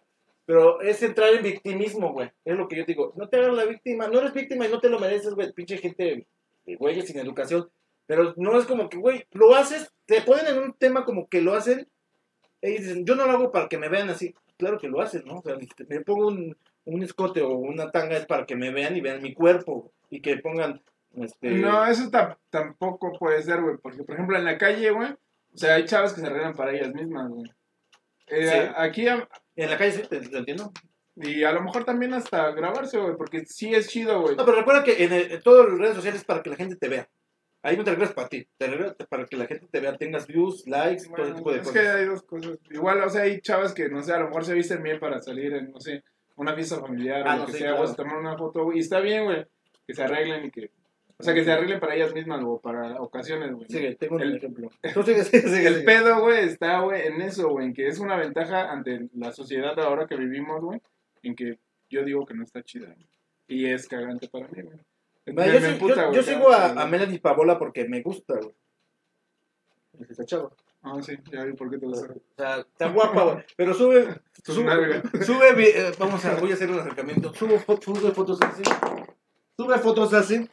Pero 0.47 0.81
es 0.81 1.03
entrar 1.03 1.33
en 1.35 1.42
victimismo, 1.42 2.12
güey. 2.12 2.31
Es 2.44 2.57
lo 2.57 2.68
que 2.68 2.77
yo 2.77 2.85
digo. 2.85 3.12
No 3.16 3.29
te 3.29 3.38
hagas 3.38 3.55
la 3.55 3.64
víctima. 3.64 4.09
No 4.09 4.20
eres 4.20 4.33
víctima 4.33 4.66
y 4.66 4.70
no 4.70 4.79
te 4.79 4.88
lo 4.88 4.99
mereces, 4.99 5.35
güey. 5.35 5.53
Pinche 5.53 5.79
gente, 5.79 6.27
de 6.64 6.77
güeyes 6.77 7.07
sin 7.07 7.18
educación. 7.18 7.68
Pero 8.07 8.35
no 8.37 8.59
es 8.59 8.66
como 8.66 8.88
que, 8.88 8.99
güey, 8.99 9.27
lo 9.33 9.55
haces, 9.55 9.90
te 10.05 10.20
ponen 10.23 10.47
en 10.47 10.59
un 10.59 10.73
tema 10.75 11.05
como 11.05 11.29
que 11.29 11.40
lo 11.40 11.55
hacen. 11.55 11.88
Y 12.62 12.79
dicen, 12.79 13.05
yo 13.05 13.14
no 13.14 13.27
lo 13.27 13.33
hago 13.33 13.53
para 13.53 13.68
que 13.68 13.79
me 13.79 13.88
vean 13.88 14.11
así. 14.11 14.35
Claro 14.57 14.79
que 14.79 14.88
lo 14.88 15.01
hacen, 15.01 15.25
¿no? 15.27 15.38
O 15.38 15.43
sea, 15.43 15.57
me 15.88 16.01
pongo 16.01 16.29
un, 16.29 16.57
un 16.85 17.03
escote 17.03 17.43
o 17.43 17.55
una 17.57 17.90
tanga 17.90 18.17
es 18.17 18.27
para 18.27 18.47
que 18.47 18.57
me 18.57 18.71
vean 18.71 18.97
y 18.97 19.01
vean 19.01 19.23
mi 19.23 19.35
cuerpo. 19.35 19.93
Y 20.11 20.21
que 20.21 20.37
pongan, 20.38 20.81
este... 21.17 21.51
No, 21.51 21.85
eso 21.87 22.09
ta- 22.11 22.38
tampoco 22.51 23.12
puede 23.19 23.43
ser, 23.43 23.61
güey. 23.62 23.77
Porque, 23.79 24.05
por 24.05 24.14
ejemplo, 24.14 24.37
en 24.38 24.45
la 24.45 24.57
calle, 24.59 24.90
güey, 24.90 25.11
o 25.12 25.57
sea, 25.59 25.75
hay 25.75 25.85
chavas 25.87 26.12
que 26.12 26.21
se 26.21 26.27
arreglan 26.27 26.55
para 26.55 26.73
ellas 26.73 26.93
mismas, 26.95 27.29
güey. 27.29 27.51
Eh, 28.29 28.49
Sí. 28.49 28.73
Aquí, 28.77 29.09
a- 29.09 29.29
En 29.57 29.71
la 29.71 29.77
calle 29.79 29.93
sí, 29.93 30.03
te, 30.09 30.21
te 30.21 30.38
entiendo. 30.38 30.73
y 31.17 31.45
a 31.45 31.53
lo 31.53 31.62
mejor 31.62 31.85
también 31.85 32.12
hasta 32.14 32.51
grabarse, 32.53 32.99
güey, 32.99 33.17
porque 33.17 33.45
sí 33.47 33.75
es 33.75 33.88
chido, 33.88 34.21
güey. 34.21 34.35
No, 34.37 34.45
pero 34.45 34.59
recuerda 34.59 34.83
que 34.85 35.05
en, 35.05 35.12
el- 35.12 35.33
en 35.33 35.43
todas 35.43 35.69
las 35.69 35.79
redes 35.79 35.95
sociales 35.97 36.21
es 36.21 36.27
para 36.27 36.43
que 36.43 36.51
la 36.51 36.57
gente 36.57 36.77
te 36.77 36.88
vea. 36.88 37.09
Ahí 37.64 37.77
no 37.77 37.83
te 37.83 37.90
arreglas 37.90 38.12
para 38.12 38.29
ti, 38.29 38.46
te 38.59 38.66
arreglas 38.66 38.94
para 39.09 39.24
que 39.24 39.37
la 39.37 39.46
gente 39.46 39.66
te 39.70 39.81
vea, 39.81 39.96
tengas 39.96 40.27
views, 40.27 40.66
likes, 40.66 41.05
todo 41.09 41.24
ese 41.24 41.35
tipo 41.35 41.50
de 41.50 41.59
es 41.61 41.66
que 41.68 41.79
cosas. 41.81 41.94
hay 41.96 42.05
dos 42.05 42.22
cosas. 42.22 42.59
Igual, 42.70 43.00
o 43.03 43.09
sea, 43.09 43.22
hay 43.22 43.40
chavas 43.40 43.72
que, 43.72 43.88
no 43.88 44.03
sé, 44.03 44.12
a 44.12 44.18
lo 44.20 44.27
mejor 44.27 44.44
se 44.44 44.55
visten 44.55 44.83
bien 44.83 45.00
para 45.00 45.20
salir 45.22 45.53
en, 45.55 45.72
no 45.72 45.81
sé, 45.81 46.05
una 46.37 46.55
fiesta 46.55 46.79
familiar 46.81 47.22
Ah, 47.27 47.33
o 47.35 47.37
lo 47.37 47.40
no, 47.40 47.46
que 47.46 47.53
sí, 47.53 47.59
sea, 47.59 47.74
claro. 47.74 47.94
tomar 47.94 48.16
una 48.18 48.37
foto, 48.37 48.64
güey. 48.64 48.77
Y 48.79 48.81
está 48.81 49.00
bien, 49.00 49.24
güey, 49.24 49.44
que 49.87 49.94
se 49.94 50.03
arreglen 50.03 50.44
y 50.44 50.50
que... 50.50 50.70
O 51.16 51.22
sea, 51.22 51.33
que 51.33 51.44
se 51.44 51.53
arreglen 51.53 51.79
para 51.81 51.94
ellas 51.94 52.12
mismas 52.12 52.42
o 52.44 52.61
para 52.61 53.00
ocasiones, 53.00 53.53
güey. 53.53 53.66
Sigue, 53.70 53.94
tengo 53.94 54.16
un 54.16 54.22
El- 54.22 54.37
ejemplo. 54.37 54.68
Sigue, 55.05 55.22
sigue, 55.24 55.48
sigue, 55.48 55.66
El 55.68 55.85
pedo, 55.85 56.20
güey, 56.20 56.44
está, 56.44 56.81
güey, 56.81 57.07
en 57.07 57.22
eso, 57.22 57.48
güey, 57.48 57.66
en 57.68 57.72
que 57.72 57.87
es 57.87 57.98
una 58.00 58.16
ventaja 58.16 58.70
ante 58.70 59.09
la 59.14 59.33
sociedad 59.33 59.79
ahora 59.81 60.07
que 60.07 60.16
vivimos, 60.16 60.61
güey, 60.61 60.83
en 61.22 61.35
que 61.37 61.59
yo 61.88 62.05
digo 62.05 62.27
que 62.27 62.35
no 62.35 62.42
está 62.44 62.62
chida, 62.62 62.88
güey. 62.88 63.07
Y 63.46 63.66
es 63.70 63.87
cagante 63.88 64.29
para 64.29 64.48
mí, 64.48 64.61
güey. 64.62 64.79
Mira, 65.27 65.47
yo, 66.13 66.23
sigo 66.23 66.51
a, 66.51 66.83
a 66.83 66.87
Melanie 66.87 67.19
Pavola 67.19 67.59
porque 67.59 67.89
me 67.89 68.03
gusta, 68.03 68.35
güey. 68.35 68.55
Esa 70.11 70.25
chava. 70.25 70.51
Ah, 70.83 71.01
sí, 71.01 71.17
ya 71.33 71.45
vi 71.45 71.55
por 71.55 71.71
qué 71.71 71.79
te 71.79 71.87
O 71.87 71.89
gusta. 71.89 72.15
sea, 72.37 72.59
está 72.59 72.89
guapa, 72.91 73.25
güey. 73.25 73.45
Pero 73.57 73.73
sube, 73.73 74.21
sube, 74.45 75.03
sube, 75.25 75.71
eh, 75.71 75.93
vamos 75.99 76.23
a, 76.27 76.35
voy 76.37 76.51
a 76.51 76.55
hacer 76.55 76.71
un 76.71 76.79
acercamiento. 76.79 77.33
Sube, 77.35 77.59
sube 77.59 78.11
fotos 78.11 78.39
así. 78.43 78.63
Sube 79.57 79.79
fotos 79.79 80.13
así. 80.13 80.47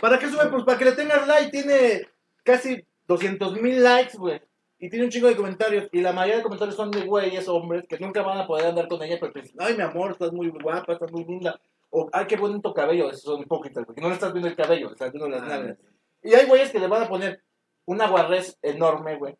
¿Para 0.00 0.18
qué 0.18 0.28
sube? 0.28 0.48
Pues 0.50 0.64
para 0.64 0.78
que 0.78 0.86
le 0.86 0.92
tengas 0.92 1.28
like. 1.28 1.50
Tiene 1.50 2.08
casi 2.42 2.84
200 3.06 3.60
mil 3.60 3.84
likes, 3.84 4.18
güey. 4.18 4.42
Y 4.78 4.90
tiene 4.90 5.04
un 5.04 5.10
chingo 5.12 5.28
de 5.28 5.36
comentarios. 5.36 5.88
Y 5.92 6.00
la 6.00 6.12
mayoría 6.12 6.38
de 6.38 6.42
comentarios 6.42 6.74
son 6.74 6.90
de 6.90 7.02
güeyes, 7.02 7.46
hombres, 7.46 7.84
que 7.88 7.98
nunca 7.98 8.22
van 8.22 8.38
a 8.38 8.46
poder 8.48 8.66
andar 8.66 8.88
con 8.88 9.00
ella, 9.02 9.18
pero 9.20 9.32
dicen, 9.32 9.56
ay, 9.60 9.76
mi 9.76 9.82
amor, 9.82 10.10
estás 10.10 10.32
muy 10.32 10.48
guapa, 10.48 10.94
estás 10.94 11.12
muy 11.12 11.24
linda. 11.24 11.60
O, 11.90 12.08
ay, 12.12 12.26
qué 12.26 12.36
bonito 12.36 12.74
cabello. 12.74 13.10
Esos 13.10 13.22
son 13.22 13.40
hipócritas, 13.40 13.84
porque 13.84 14.00
no 14.00 14.08
le 14.08 14.14
estás 14.14 14.32
viendo 14.32 14.48
el 14.48 14.56
cabello, 14.56 14.88
le 14.88 14.92
estás 14.92 15.12
viendo 15.12 15.28
las 15.28 15.42
nalgas. 15.42 15.78
Y 16.22 16.34
hay 16.34 16.46
güeyes 16.46 16.70
que 16.70 16.80
le 16.80 16.88
van 16.88 17.02
a 17.02 17.08
poner 17.08 17.42
una 17.84 18.08
guarrez 18.08 18.58
enorme, 18.62 19.16
güey. 19.16 19.36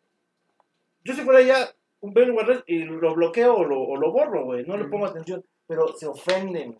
Yo 1.03 1.13
si 1.13 1.21
fuera 1.21 1.41
ya 1.41 1.69
un 1.99 2.13
ver 2.13 2.31
guarrez 2.31 2.63
y 2.67 2.79
lo 2.79 3.13
bloqueo 3.15 3.55
o 3.55 3.63
lo, 3.63 3.81
o 3.81 3.97
lo 3.97 4.11
borro, 4.11 4.45
güey. 4.45 4.65
No 4.65 4.77
le 4.77 4.85
pongo 4.85 5.05
atención. 5.05 5.43
Pero 5.67 5.89
se 5.97 6.07
ofenden. 6.07 6.77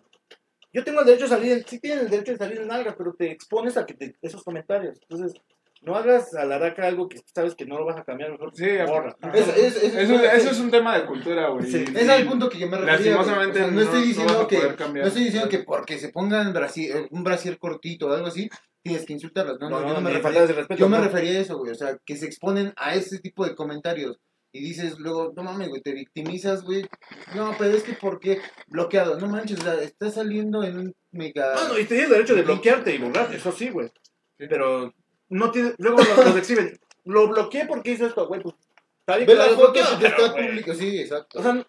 Yo 0.71 0.84
tengo 0.84 0.99
el 1.01 1.06
derecho 1.06 1.25
de 1.25 1.30
salir, 1.30 1.63
sí 1.67 1.80
tienen 1.80 2.06
el 2.06 2.10
derecho 2.10 2.34
de 2.34 2.38
salir 2.38 2.62
en 2.62 2.71
algas, 2.71 2.95
pero 2.97 3.13
te 3.13 3.32
expones 3.32 3.77
a 3.77 3.86
que 3.86 3.93
te, 3.93 4.15
esos 4.21 4.43
comentarios. 4.43 4.99
Entonces, 5.01 5.41
no 5.81 5.95
hagas 5.95 6.33
a 6.35 6.45
la 6.45 6.57
raca 6.57 6.85
algo 6.87 7.07
que 7.07 7.19
sabes 7.33 7.55
que 7.55 7.65
no 7.65 7.77
lo 7.77 7.85
vas 7.85 7.97
a 7.97 8.03
cambiar, 8.03 8.31
mejor 8.31 8.51
Sí, 8.55 8.65
borra. 8.87 9.15
Es- 9.33 9.47
es- 9.57 9.83
es- 9.83 9.95
Eso, 9.95 10.15
eso 10.15 10.49
es 10.51 10.59
un 10.59 10.71
tema 10.71 10.97
de 10.97 11.05
cultura, 11.05 11.49
güey. 11.49 11.65
Sí. 11.71 11.85
es 11.95 12.09
el 12.09 12.27
punto 12.27 12.49
que 12.49 12.59
yo 12.59 12.67
me. 12.67 12.79
Lastimosamente 12.79 13.59
O 13.59 13.63
sea, 13.63 13.71
no, 13.71 13.73
no- 13.73 13.81
estoy 13.81 13.99
no 13.99 14.05
diciendo 14.05 14.47
que 14.47 14.57
no 14.99 15.05
estoy 15.07 15.23
diciendo 15.23 15.49
que 15.49 15.59
porque 15.59 15.97
se 15.99 16.09
pongan 16.09 16.53
brasier- 16.53 17.07
un 17.11 17.23
brasier 17.23 17.57
cortito 17.57 18.07
o 18.07 18.13
algo 18.13 18.27
así 18.27 18.49
tienes 18.83 19.05
que 19.05 19.13
insultarlas. 19.13 19.57
No, 19.59 19.69
no, 19.69 19.79
No, 19.79 19.81
yo 19.81 19.87
no, 19.89 19.93
no 19.95 20.01
me 20.01 20.09
refería, 20.11 20.23
faltas 20.23 20.47
de 20.47 20.53
respeto. 20.55 20.79
yo 20.79 20.87
me 20.89 20.97
no. 20.97 21.03
refería 21.03 21.31
a 21.37 21.41
eso, 21.41 21.57
güey. 21.57 21.71
O 21.71 21.75
sea, 21.75 21.97
que 22.05 22.15
se 22.15 22.25
exponen 22.25 22.73
a 22.77 22.95
ese 22.95 23.19
tipo 23.19 23.45
de 23.45 23.53
comentarios 23.55 24.17
y 24.53 24.61
dices 24.61 24.97
luego, 24.97 25.33
no 25.35 25.43
mames, 25.43 25.67
güey, 25.67 25.81
te 25.81 25.91
victimizas, 25.93 26.63
güey. 26.63 26.87
No, 27.35 27.53
pero 27.59 27.75
es 27.75 27.83
que 27.83 27.93
¿por 27.93 28.19
qué? 28.19 28.39
Bloqueado, 28.67 29.19
no 29.19 29.27
manches, 29.27 29.59
o 29.59 29.63
sea, 29.63 29.73
estás 29.81 30.13
saliendo 30.15 30.63
en 30.63 30.77
un 30.79 30.95
mega... 31.11 31.53
Bueno, 31.53 31.77
y 31.77 31.83
tienes 31.85 32.05
el 32.05 32.11
derecho 32.13 32.33
de 32.35 32.43
bloquearte 32.43 32.95
y 32.95 32.97
borrar, 32.97 33.33
eso 33.35 33.51
sí, 33.51 33.69
güey. 33.69 33.91
Pero 34.37 34.93
no 35.29 35.51
tiene, 35.51 35.73
luego 35.77 35.97
los, 35.97 36.17
los 36.17 36.35
exhiben. 36.37 36.79
Lo 37.05 37.27
bloqueé 37.27 37.65
porque 37.65 37.91
hizo 37.91 38.05
esto, 38.05 38.27
güey, 38.27 38.41
pues. 38.41 38.55
Está 38.99 39.15
bien 39.15 39.27
Ve 39.27 39.35
la 39.35 39.45
foto 39.45 39.73
si 39.73 39.95
te 39.95 40.09
pero, 40.09 40.17
está 40.17 40.31
güey, 40.33 40.47
público, 40.47 40.73
sí, 40.73 40.99
exacto. 40.99 41.39
O 41.39 41.43
sea, 41.43 41.65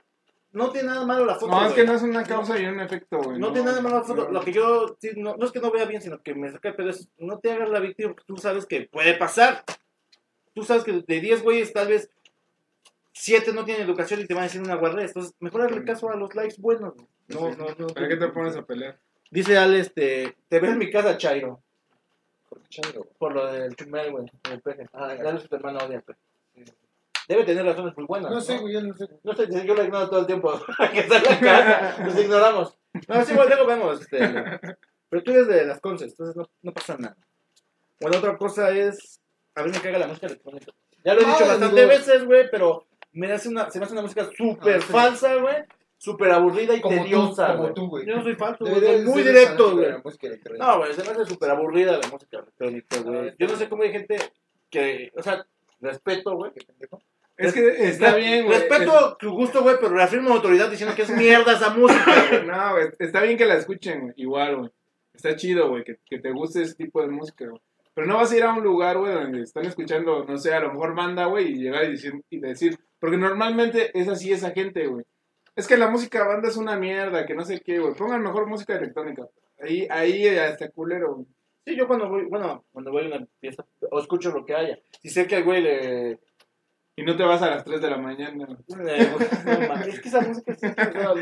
no 0.53 0.71
tiene 0.71 0.89
nada 0.89 1.07
malo 1.07 1.25
la 1.25 1.37
foto. 1.37 1.53
No, 1.53 1.67
es 1.67 1.73
que 1.73 1.83
güey. 1.83 1.87
no 1.87 1.95
es 1.95 2.03
una 2.03 2.25
causa 2.25 2.59
y 2.59 2.67
un 2.67 2.81
efecto, 2.81 3.19
güey. 3.19 3.39
No 3.39 3.53
tiene 3.53 3.69
nada 3.69 3.81
malo 3.81 3.99
la 3.99 4.03
foto. 4.03 4.29
Lo 4.31 4.41
que 4.41 4.53
yo, 4.53 4.97
sí, 5.01 5.11
no, 5.17 5.37
no 5.37 5.47
es 5.47 5.53
que 5.53 5.61
no 5.61 5.71
vea 5.71 5.85
bien, 5.85 6.03
sino 6.03 6.21
que 6.21 6.35
me 6.35 6.51
saca 6.51 6.71
el 6.71 6.75
pedo 6.75 6.91
es, 6.91 7.09
no 7.19 7.39
te 7.39 7.53
hagas 7.53 7.69
la 7.71 7.79
víctima 7.81 8.11
porque 8.11 8.25
tú 8.27 8.37
sabes 8.37 8.67
que 8.67 8.89
puede 8.91 9.15
pasar. 9.15 9.63
Tú 10.55 10.65
sabes 10.65 10.83
que 10.83 11.05
de 11.07 11.21
10 11.21 11.43
güeyes, 11.45 11.73
tal 11.73 11.87
vez 11.87 12.11
7 13.13 13.53
no 13.53 13.65
tienen 13.65 13.85
educación 13.85 14.21
y 14.21 14.27
te 14.27 14.35
van 14.35 14.43
a 14.43 14.47
decir 14.47 14.61
una 14.61 14.75
guardia. 14.75 15.05
Entonces, 15.05 15.35
mejor 15.39 15.63
darle 15.63 15.85
caso 15.85 16.11
a 16.11 16.17
los 16.17 16.35
likes 16.35 16.57
buenos. 16.59 16.95
güey. 16.95 17.09
No, 17.29 17.51
no, 17.57 17.75
no. 17.79 17.87
¿Para 17.89 18.09
qué 18.09 18.17
te 18.17 18.29
pones 18.29 18.57
a 18.57 18.65
pelear? 18.65 18.99
Dice 19.31 19.59
Al, 19.59 19.75
este, 19.75 20.37
te 20.49 20.59
veo 20.59 20.73
en 20.73 20.79
mi 20.79 20.91
casa, 20.91 21.17
Chairo. 21.19 21.63
Güey. 22.77 23.05
Por 23.19 23.35
lo 23.35 23.51
del 23.53 23.75
chumel, 23.77 24.11
güey, 24.13 24.25
el 24.51 24.61
peje. 24.61 24.87
Ah, 24.93 25.15
ya. 25.15 25.23
Dale 25.23 25.41
su 25.41 25.55
hermano 25.55 25.79
odia. 25.81 26.03
Debe 27.29 27.45
tener 27.45 27.65
razones 27.65 27.97
muy 27.97 28.07
buenas. 28.07 28.31
No 28.31 28.41
sé, 28.41 28.59
güey, 28.59 28.75
ya 28.75 28.81
no 28.81 28.95
sé. 28.97 29.07
No 29.23 29.35
sé, 29.35 29.47
yo 29.67 29.75
lo 29.75 29.85
ignoro 29.85 30.09
todo 30.09 30.21
el 30.21 30.27
tiempo. 30.27 30.53
que 30.93 31.01
está 31.01 31.17
en 31.19 31.25
la 31.25 31.41
casa, 31.41 32.05
nos 32.05 32.19
ignoramos. 32.19 32.79
No, 33.07 33.25
sí, 33.25 33.35
bueno, 33.35 33.49
luego 33.55 33.67
vemos. 33.67 34.01
Este, 34.01 34.19
pero 35.09 35.23
tú 35.23 35.31
eres 35.33 35.47
de 35.49 35.67
las 35.67 35.81
conces, 35.81 36.11
entonces 36.13 36.37
no, 36.37 36.49
no 36.63 36.73
pasa 36.73 36.97
nada. 36.99 37.17
Bueno, 38.01 38.19
otra 38.19 38.37
cosa 38.37 38.71
es. 38.71 39.21
A 39.55 39.63
mí 39.63 39.71
me 39.71 39.81
caga 39.81 39.99
la 39.99 40.07
música 40.07 40.27
electrónica. 40.27 40.73
Ya 41.05 41.15
lo 41.15 41.21
he 41.21 41.25
dicho 41.25 41.47
bastante 41.47 41.87
veces, 41.87 42.25
güey, 42.25 42.51
pero 42.51 42.87
me 43.13 43.33
hace 43.33 43.49
una, 43.49 43.71
se 43.71 43.79
me 43.79 43.85
hace 43.85 43.93
una 43.95 44.03
música 44.03 44.29
súper 44.37 44.77
Ah, 44.77 44.81
sí. 44.81 44.93
falsa, 44.93 45.35
güey. 45.37 45.57
Súper 45.99 46.31
aburrida 46.31 46.77
y 46.77 46.81
Como 46.81 46.97
tú, 46.97 47.03
tediosa, 47.03 47.57
como 47.57 47.75
tú, 47.75 47.89
güey. 47.89 48.07
Yo 48.07 48.17
no 48.17 48.23
soy 48.23 48.37
falso, 48.37 48.65
güey. 48.65 48.81
Soy 48.81 49.05
muy 49.05 49.23
directo, 49.23 49.75
güey. 49.75 49.91
la 49.91 49.99
música 49.99 50.29
electrónica. 50.29 50.65
No, 50.65 50.79
güey, 50.79 50.95
se 50.95 51.03
me 51.03 51.11
hace 51.11 51.27
súper 51.27 51.51
aburrida 51.51 51.99
la 51.99 52.09
música 52.09 52.39
electrónica, 52.39 53.01
güey. 53.01 53.35
Yo 53.37 53.47
no 53.49 53.57
sé 53.57 53.69
cómo 53.69 53.83
hay 53.83 53.91
gente 53.91 54.17
que, 54.71 55.11
o 55.17 55.23
sea, 55.23 55.45
respeto, 55.81 56.37
güey. 56.37 56.53
Es 57.37 57.53
que 57.53 57.89
está 57.89 58.15
bien, 58.15 58.47
güey. 58.47 58.59
Respeto 58.59 59.17
tu 59.19 59.33
gusto, 59.33 59.63
güey, 59.63 59.77
pero 59.81 59.93
reafirmo 59.95 60.35
autoridad 60.35 60.71
diciendo 60.71 60.95
que 60.95 61.03
es 61.03 61.11
mierda 61.11 61.55
esa 61.55 61.71
música, 61.71 62.29
güey. 62.31 62.47
No, 62.47 62.73
güey, 62.73 62.89
está 63.01 63.23
bien 63.23 63.37
que 63.37 63.47
la 63.47 63.55
escuchen, 63.55 64.01
güey. 64.03 64.15
Igual, 64.17 64.57
güey. 64.57 64.71
Está 65.13 65.35
chido, 65.35 65.69
güey, 65.69 65.83
que, 65.83 65.99
que 66.07 66.21
te 66.21 66.31
guste 66.31 66.63
ese 66.63 66.77
tipo 66.77 67.03
de 67.03 67.09
música, 67.09 67.45
güey. 67.49 67.61
Pero 67.93 68.07
no 68.07 68.15
vas 68.15 68.31
a 68.31 68.37
ir 68.37 68.45
a 68.45 68.53
un 68.53 68.63
lugar, 68.63 68.99
güey, 68.99 69.13
donde 69.13 69.43
están 69.43 69.67
escuchando, 69.67 70.25
no 70.25 70.39
sé, 70.39 70.55
a 70.55 70.61
lo 70.61 70.73
mejor 70.73 70.95
banda, 70.95 71.27
güey, 71.27 71.49
y 71.49 71.57
llegar 71.57 71.85
y 71.85 71.91
decir, 71.91 72.13
y 72.31 72.39
decir, 72.39 72.79
porque 73.01 73.17
normalmente 73.17 73.91
es 73.99 74.07
así 74.07 74.31
esa 74.31 74.53
gente, 74.53 74.87
güey. 74.87 75.05
Es 75.59 75.67
que 75.67 75.77
la 75.77 75.89
música 75.89 76.25
banda 76.25 76.47
es 76.49 76.57
una 76.57 76.77
mierda, 76.77 77.27
que 77.27 77.35
no 77.35 77.45
sé 77.45 77.61
qué, 77.61 77.81
güey. 77.81 77.93
Pongan 77.93 78.23
mejor 78.23 78.47
música 78.47 78.77
electrónica. 78.77 79.27
Ahí, 79.61 79.89
ahí 79.91 80.29
hasta 80.29 80.69
culero, 80.69 81.17
güey. 81.17 81.27
Sí, 81.67 81.75
yo 81.75 81.89
cuando 81.89 82.09
voy, 82.09 82.27
bueno, 82.27 82.65
cuando 82.71 82.93
voy 82.93 83.07
a 83.07 83.17
una 83.17 83.27
fiesta, 83.41 83.67
o 83.91 83.99
escucho 83.99 84.31
lo 84.31 84.47
que 84.47 84.55
haya. 84.55 84.79
Si 85.03 85.09
sé 85.09 85.27
que 85.27 85.35
al 85.35 85.43
güey 85.43 85.61
le... 85.61 86.21
Y 86.95 87.03
no 87.03 87.17
te 87.17 87.25
vas 87.25 87.43
a 87.43 87.51
las 87.51 87.65
3 87.65 87.81
de 87.81 87.91
la 87.91 87.97
mañana. 87.97 88.57
eh, 88.87 89.13
no, 89.45 89.85
es 89.85 90.01
que 90.01 90.09
esa 90.09 90.21
música 90.21 90.53
es... 90.53 90.61
Yo, 90.61 91.15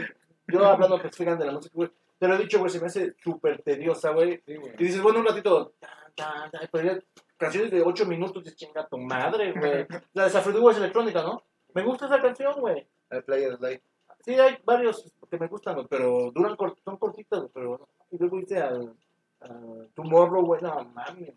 yo 0.49 0.67
hablando 0.67 0.97
específicamente 0.97 1.45
de 1.45 1.53
la 1.53 1.57
música, 1.57 1.75
güey, 1.75 1.91
te 2.19 2.29
lo 2.29 2.35
he 2.35 2.39
dicho, 2.39 2.59
güey, 2.59 2.71
se 2.71 2.81
me 2.81 2.89
hace 2.89 3.15
súper 3.25 3.63
tediosa, 3.63 4.11
güey. 4.11 4.43
Sí, 4.45 4.57
güey. 4.57 4.75
Y 4.79 4.85
dices, 4.85 5.01
bueno, 5.01 5.21
un 5.21 5.27
ratito, 5.29 5.73
tan, 5.81 6.13
tan, 6.15 6.51
tan, 6.51 6.69
pero 6.71 6.93
ya 6.93 6.99
canciones 7.39 7.71
de 7.71 7.81
8 7.81 8.05
minutos, 8.05 8.45
dices, 8.45 8.59
chinga 8.59 8.87
tu 8.87 8.99
madre, 8.99 9.55
güey. 9.59 9.87
La 10.13 10.29
de 10.29 10.39
es 10.39 10.77
electrónica, 10.77 11.23
¿no? 11.23 11.43
Me 11.73 11.83
gusta 11.83 12.05
esa 12.05 12.21
canción, 12.21 12.53
güey. 12.61 12.87
Al 13.09 13.25
Player 13.25 13.59
Light. 13.61 13.81
Sí, 14.27 14.35
hay 14.35 14.57
varios 14.65 15.05
que 15.31 15.39
me 15.39 15.47
gustan, 15.47 15.87
pero 15.89 16.31
duran 16.33 16.57
cort- 16.57 16.79
son 16.85 16.97
cortitas, 16.97 17.45
pero 17.55 17.89
y 18.11 18.19
luego 18.19 18.41
hice 18.41 18.59
al, 18.59 18.93
al 19.41 19.89
Tomorrow, 19.95 20.45
güey, 20.45 20.61
no 20.63 20.85
mames. 20.95 21.33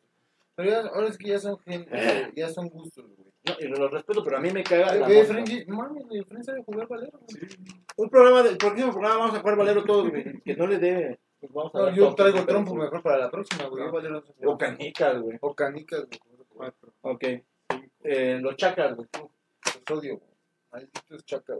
Pero 0.55 0.69
ya, 0.69 0.79
ahora 0.89 1.07
es 1.07 1.17
que 1.17 1.27
ya 1.29 1.39
son 1.39 1.57
gente, 1.59 2.31
ya 2.35 2.49
son 2.49 2.67
gustos, 2.69 3.05
güey. 3.15 3.29
No, 3.45 3.53
y 3.59 3.67
lo 3.69 3.87
respeto, 3.87 4.23
pero 4.23 4.37
a 4.37 4.41
mí 4.41 4.51
me 4.51 4.63
caga 4.63 4.93
la 4.95 5.07
Güey. 5.07 5.25
Frenzy, 5.25 5.65
mames, 5.67 6.05
güey, 6.07 6.23
Frenzy 6.23 6.45
sabe 6.47 6.63
jugar 6.63 6.87
valero, 6.87 7.17
güey. 7.19 7.47
Un 7.95 8.09
programa, 8.09 8.43
del 8.43 8.57
próximo 8.57 8.91
programa 8.91 9.17
vamos 9.17 9.35
a 9.35 9.39
jugar 9.39 9.55
Valero 9.57 9.83
todos, 9.85 10.09
güey, 10.09 10.41
que 10.41 10.55
no 10.55 10.67
le 10.67 10.77
dé, 10.79 11.19
pues 11.39 11.53
vamos 11.53 11.73
a 11.75 11.79
No, 11.79 11.89
yo 11.95 12.15
traigo 12.15 12.37
pero- 12.39 12.47
trompo 12.47 12.75
mejor 12.75 13.01
para 13.03 13.17
la 13.17 13.31
próxima, 13.31 13.65
güey. 13.67 13.89
Valero 13.91 14.23
no 14.41 14.51
O 14.51 14.57
canicas, 14.57 15.21
güey. 15.21 15.37
O 15.41 15.53
canicas, 15.55 16.05
güey. 16.53 16.71
Ok. 17.01 17.23
Eh, 18.03 18.39
los 18.41 18.55
chacas, 18.57 18.95
güey. 18.95 19.07
Los 19.13 19.97
odio, 19.97 20.17
güey. 20.17 20.28
Malditos 20.71 21.25
chacas. 21.25 21.59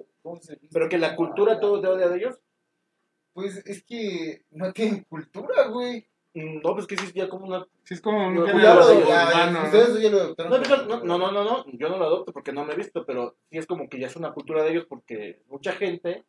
Pero 0.71 0.89
que 0.89 0.97
la 0.97 1.15
cultura 1.15 1.59
todo 1.59 1.81
te 1.81 1.87
odia 1.87 2.09
de 2.09 2.17
ellos. 2.17 2.39
Pues 3.33 3.57
es 3.65 3.83
que 3.83 4.43
no 4.51 4.71
tienen 4.73 5.03
cultura, 5.03 5.67
güey. 5.67 6.07
Mm, 6.33 6.59
No, 6.63 6.75
pues 6.75 6.85
que 6.85 6.95
sí 6.95 7.05
es 7.05 7.13
ya 7.13 7.29
como 7.29 7.47
una. 7.47 7.65
Sí, 7.83 7.95
es 7.95 8.01
como 8.01 8.27
un 8.27 8.35
No, 8.35 8.43
pues, 8.45 8.55
no, 11.03 11.17
no, 11.17 11.31
no, 11.31 11.43
no, 11.43 11.65
yo 11.71 11.89
no 11.89 11.97
lo 11.97 12.05
adopto 12.05 12.31
porque 12.33 12.53
no 12.53 12.65
me 12.65 12.73
he 12.73 12.77
visto, 12.77 13.05
pero 13.05 13.35
sí 13.49 13.57
es 13.57 13.65
como 13.65 13.89
que 13.89 13.99
ya 13.99 14.07
es 14.07 14.15
una 14.15 14.33
cultura 14.33 14.63
de 14.63 14.71
ellos 14.71 14.85
porque 14.87 15.41
mucha 15.47 15.71
gente 15.73 16.23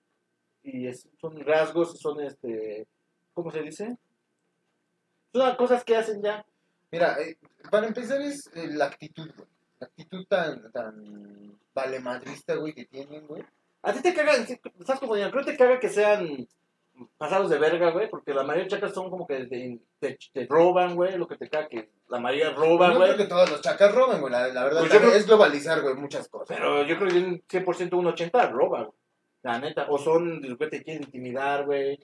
y 0.62 0.86
es, 0.86 1.08
son 1.20 1.40
rasgos, 1.40 1.98
son 1.98 2.20
este. 2.20 2.86
¿Cómo 3.34 3.50
se 3.50 3.62
dice? 3.62 3.98
Son 5.32 5.56
cosas 5.56 5.84
que 5.84 5.96
hacen 5.96 6.22
ya. 6.22 6.44
Mira, 6.90 7.20
eh, 7.20 7.38
para 7.70 7.86
empezar 7.86 8.20
es 8.20 8.50
eh, 8.54 8.68
la 8.72 8.86
actitud, 8.86 9.30
güey. 9.36 9.48
Actitud 9.80 10.26
tan, 10.28 10.70
tan 10.72 11.58
valemadrista, 11.74 12.54
güey, 12.56 12.72
que 12.74 12.84
tienen, 12.86 13.26
güey. 13.26 13.42
A 13.82 13.92
ti 13.92 14.02
te 14.02 14.12
cagan, 14.14 14.46
sí, 14.46 14.60
¿sabes 14.84 15.00
cómo 15.00 15.14
digan? 15.14 15.30
Creo 15.30 15.44
que 15.44 15.52
te 15.52 15.56
caga 15.58 15.80
que 15.80 15.88
sean 15.88 16.46
pasados 17.16 17.48
de 17.48 17.58
verga, 17.58 17.90
güey, 17.92 18.10
porque 18.10 18.34
la 18.34 18.42
mayoría 18.42 18.64
de 18.64 18.70
chacas 18.70 18.92
son 18.92 19.08
como 19.08 19.26
que 19.26 19.46
te, 19.46 19.80
te, 19.98 20.18
te 20.34 20.46
roban, 20.46 20.94
güey, 20.94 21.16
lo 21.16 21.26
que 21.26 21.36
te 21.38 21.48
caga 21.48 21.68
que 21.68 21.88
la 22.08 22.20
mayoría 22.20 22.50
roba, 22.50 22.90
güey. 22.94 23.14
creo 23.14 23.16
que 23.16 23.24
todos 23.24 23.50
los 23.50 23.62
chacas 23.62 23.94
roben, 23.94 24.20
güey. 24.20 24.32
La, 24.32 24.48
la 24.48 24.64
verdad 24.64 24.80
Pues 24.80 24.92
yo 24.92 24.98
creo- 24.98 25.12
es 25.12 25.26
globalizar, 25.26 25.80
güey, 25.80 25.94
muchas 25.94 26.28
cosas. 26.28 26.48
Pero 26.58 26.82
yo 26.84 26.98
creo 26.98 27.08
que 27.08 27.18
un 27.18 27.42
100% 27.48 27.96
un 27.96 28.06
80 28.08 28.48
roba, 28.50 28.82
güey. 28.84 28.98
La 29.42 29.58
neta. 29.58 29.86
O 29.88 29.96
son, 29.96 30.42
güey, 30.42 30.70
te 30.70 30.82
quieren 30.82 31.04
intimidar, 31.04 31.64
güey. 31.64 31.98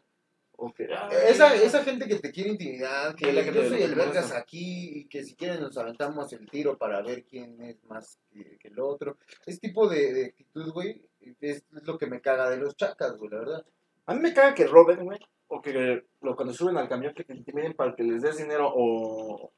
Que. 0.74 0.88
ay, 0.92 1.16
Esa, 1.28 1.54
esa 1.54 1.84
gente 1.84 2.06
que 2.06 2.16
te 2.16 2.32
quiere 2.32 2.50
intimidar, 2.50 3.14
que 3.14 3.32
la 3.32 3.42
yo 3.42 3.68
soy 3.68 3.82
el 3.82 3.94
vergas 3.94 4.32
aquí 4.32 4.90
y 5.00 5.04
que 5.06 5.22
si 5.24 5.34
quieren 5.36 5.60
nos 5.60 5.76
aventamos 5.76 6.32
el 6.32 6.48
tiro 6.50 6.76
para 6.78 7.02
ver 7.02 7.24
quién 7.24 7.60
es 7.62 7.82
más 7.84 8.18
que, 8.32 8.56
que 8.58 8.68
el 8.68 8.80
otro. 8.80 9.16
Ese 9.44 9.58
tipo 9.60 9.88
de, 9.88 10.12
de 10.12 10.26
actitud, 10.26 10.72
güey, 10.72 11.02
es, 11.40 11.62
es 11.72 11.82
lo 11.84 11.98
que 11.98 12.06
me 12.06 12.20
caga 12.20 12.50
de 12.50 12.56
los 12.56 12.76
chacas, 12.76 13.16
güey, 13.16 13.30
la 13.30 13.38
verdad. 13.38 13.66
A 14.06 14.14
mí 14.14 14.20
me 14.20 14.32
caga 14.32 14.54
que 14.54 14.66
roben, 14.66 15.04
güey. 15.04 15.18
O 15.48 15.60
que 15.62 16.02
lo, 16.20 16.34
cuando 16.34 16.52
suben 16.52 16.76
al 16.76 16.88
camión 16.88 17.14
que 17.14 17.22
te 17.24 17.34
intimiden 17.34 17.74
para 17.74 17.94
que 17.94 18.02
les 18.02 18.22
des 18.22 18.36
dinero 18.38 18.72
o, 18.74 19.52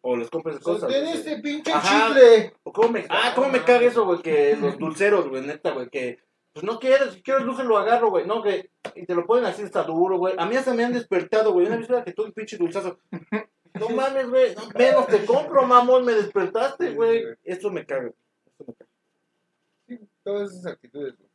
o 0.00 0.16
les 0.16 0.30
compres 0.30 0.58
cosas. 0.58 0.90
Ten 0.90 1.06
este 1.06 1.38
pinche 1.38 1.72
Ajá. 1.72 2.08
chicle. 2.08 2.54
O 2.64 2.72
cómo 2.72 2.88
me, 2.90 3.06
ah, 3.08 3.32
cómo 3.34 3.48
me 3.48 3.62
caga 3.62 3.86
eso, 3.86 4.04
güey, 4.04 4.20
que 4.20 4.56
los 4.56 4.76
dulceros, 4.78 5.28
güey, 5.28 5.42
neta, 5.46 5.72
güey, 5.72 5.88
que 5.88 6.18
pues 6.58 6.72
no 6.72 6.80
quieres, 6.80 7.12
si 7.14 7.22
quieres 7.22 7.44
dulce 7.44 7.62
lo 7.62 7.78
agarro, 7.78 8.10
güey, 8.10 8.26
no, 8.26 8.42
que 8.42 8.70
y 8.96 9.06
te 9.06 9.14
lo 9.14 9.24
ponen 9.26 9.44
así, 9.44 9.62
está 9.62 9.84
duro, 9.84 10.18
güey. 10.18 10.34
A 10.36 10.44
mí 10.44 10.56
hasta 10.56 10.74
me 10.74 10.82
han 10.82 10.92
despertado, 10.92 11.52
güey, 11.52 11.66
una 11.68 11.76
vez 11.76 11.86
que 12.04 12.12
todo 12.12 12.26
el 12.26 12.32
pinche 12.32 12.56
dulzazo. 12.56 12.98
No 13.74 13.88
mames, 13.94 14.28
güey, 14.28 14.56
no, 14.56 14.62
menos 14.76 15.06
te 15.06 15.24
compro, 15.24 15.64
mamón, 15.64 16.04
me 16.04 16.14
despertaste, 16.14 16.94
güey. 16.94 17.22
Esto 17.44 17.70
me 17.70 17.86
caga. 17.86 18.10
Esto 18.44 18.64
me 18.66 18.74
caga. 18.74 18.90
Sí, 19.86 20.00
todas 20.24 20.50
esas 20.50 20.66
actitudes, 20.66 21.16
güey. 21.16 21.28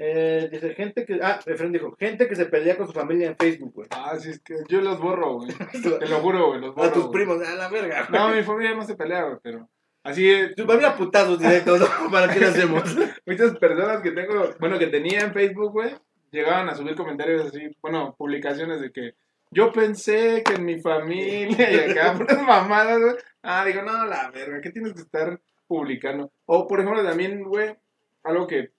Eh, 0.00 0.50
dice, 0.52 0.74
gente 0.74 1.06
que, 1.06 1.20
ah, 1.22 1.40
Efren 1.46 1.72
dijo, 1.72 1.96
gente 1.98 2.28
que 2.28 2.36
se 2.36 2.44
pelea 2.44 2.76
con 2.76 2.86
su 2.86 2.92
familia 2.92 3.28
en 3.28 3.36
Facebook, 3.36 3.72
güey. 3.74 3.88
Ah, 3.92 4.14
sí, 4.18 4.28
es 4.28 4.40
que 4.40 4.56
yo 4.68 4.82
los 4.82 5.00
borro, 5.00 5.38
güey. 5.38 5.48
Te 5.82 6.06
lo 6.06 6.20
juro, 6.20 6.48
güey, 6.48 6.60
los 6.60 6.74
borro. 6.74 6.88
A 6.88 6.92
tus 6.92 7.06
güey. 7.06 7.24
primos, 7.24 7.40
a 7.48 7.54
la 7.54 7.70
verga. 7.70 8.06
güey. 8.06 8.20
No, 8.20 8.28
mi 8.28 8.42
familia 8.42 8.74
no 8.74 8.84
se 8.84 8.94
pelea, 8.94 9.24
güey, 9.24 9.38
pero 9.42 9.68
así 10.08 10.30
es. 10.30 10.54
Tu 10.54 10.64
familia 10.64 10.96
putazos 10.96 11.38
directos, 11.38 11.80
¿no? 11.80 11.86
¿Para 12.10 12.32
qué 12.32 12.40
le 12.40 12.46
hacemos? 12.46 12.82
Muchas 13.26 13.56
personas 13.58 14.00
que 14.02 14.10
tengo, 14.12 14.54
bueno, 14.58 14.78
que 14.78 14.86
tenía 14.86 15.20
en 15.20 15.32
Facebook, 15.32 15.72
güey, 15.72 15.94
llegaban 16.30 16.68
a 16.68 16.74
subir 16.74 16.94
comentarios 16.94 17.46
así, 17.46 17.76
bueno, 17.80 18.14
publicaciones 18.16 18.80
de 18.80 18.92
que 18.92 19.14
yo 19.50 19.72
pensé 19.72 20.42
que 20.44 20.54
en 20.54 20.64
mi 20.64 20.80
familia 20.80 21.70
y 21.70 21.90
acá, 21.90 22.14
puras 22.18 22.42
mamadas, 22.42 23.00
güey. 23.00 23.14
Ah, 23.42 23.64
digo, 23.64 23.82
no, 23.82 24.04
la 24.06 24.30
verga, 24.30 24.60
¿qué 24.60 24.70
tienes 24.70 24.92
que 24.94 25.00
estar 25.00 25.40
publicando? 25.66 26.30
O, 26.46 26.66
por 26.66 26.80
ejemplo, 26.80 27.02
también, 27.04 27.42
güey, 27.44 27.76
algo 28.24 28.46
que, 28.46 28.72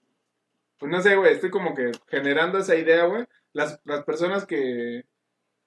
pues 0.78 0.90
no 0.90 1.00
sé, 1.00 1.16
güey, 1.16 1.32
estoy 1.32 1.50
como 1.50 1.74
que 1.74 1.90
generando 2.08 2.58
esa 2.58 2.76
idea, 2.76 3.04
güey. 3.04 3.24
Las, 3.52 3.80
las 3.84 4.04
personas 4.04 4.46
que, 4.46 5.04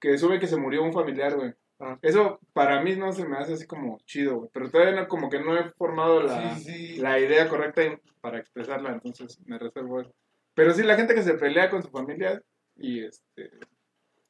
que 0.00 0.16
suben 0.16 0.40
que 0.40 0.46
se 0.46 0.56
murió 0.56 0.82
un 0.82 0.92
familiar, 0.92 1.34
güey. 1.34 1.54
Eso 2.02 2.40
para 2.52 2.82
mí 2.82 2.96
no 2.96 3.12
se 3.12 3.26
me 3.26 3.36
hace 3.36 3.54
así 3.54 3.66
como 3.66 3.98
chido, 4.06 4.36
güey. 4.36 4.50
Pero 4.52 4.70
todavía 4.70 4.94
no, 5.00 5.08
como 5.08 5.28
que 5.30 5.40
no 5.40 5.56
he 5.58 5.70
formado 5.72 6.22
la, 6.22 6.56
Sí, 6.56 6.64
sí. 6.64 6.96
la 6.98 7.18
idea 7.18 7.48
correcta 7.48 7.82
para 8.20 8.38
expresarla, 8.38 8.92
entonces 8.92 9.38
me 9.46 9.58
reservo 9.58 10.00
eso. 10.00 10.12
Pero 10.54 10.72
sí, 10.72 10.82
la 10.82 10.96
gente 10.96 11.14
que 11.14 11.22
se 11.22 11.34
pelea 11.34 11.70
con 11.70 11.82
su 11.82 11.90
familia 11.90 12.42
y 12.76 13.04
este 13.04 13.50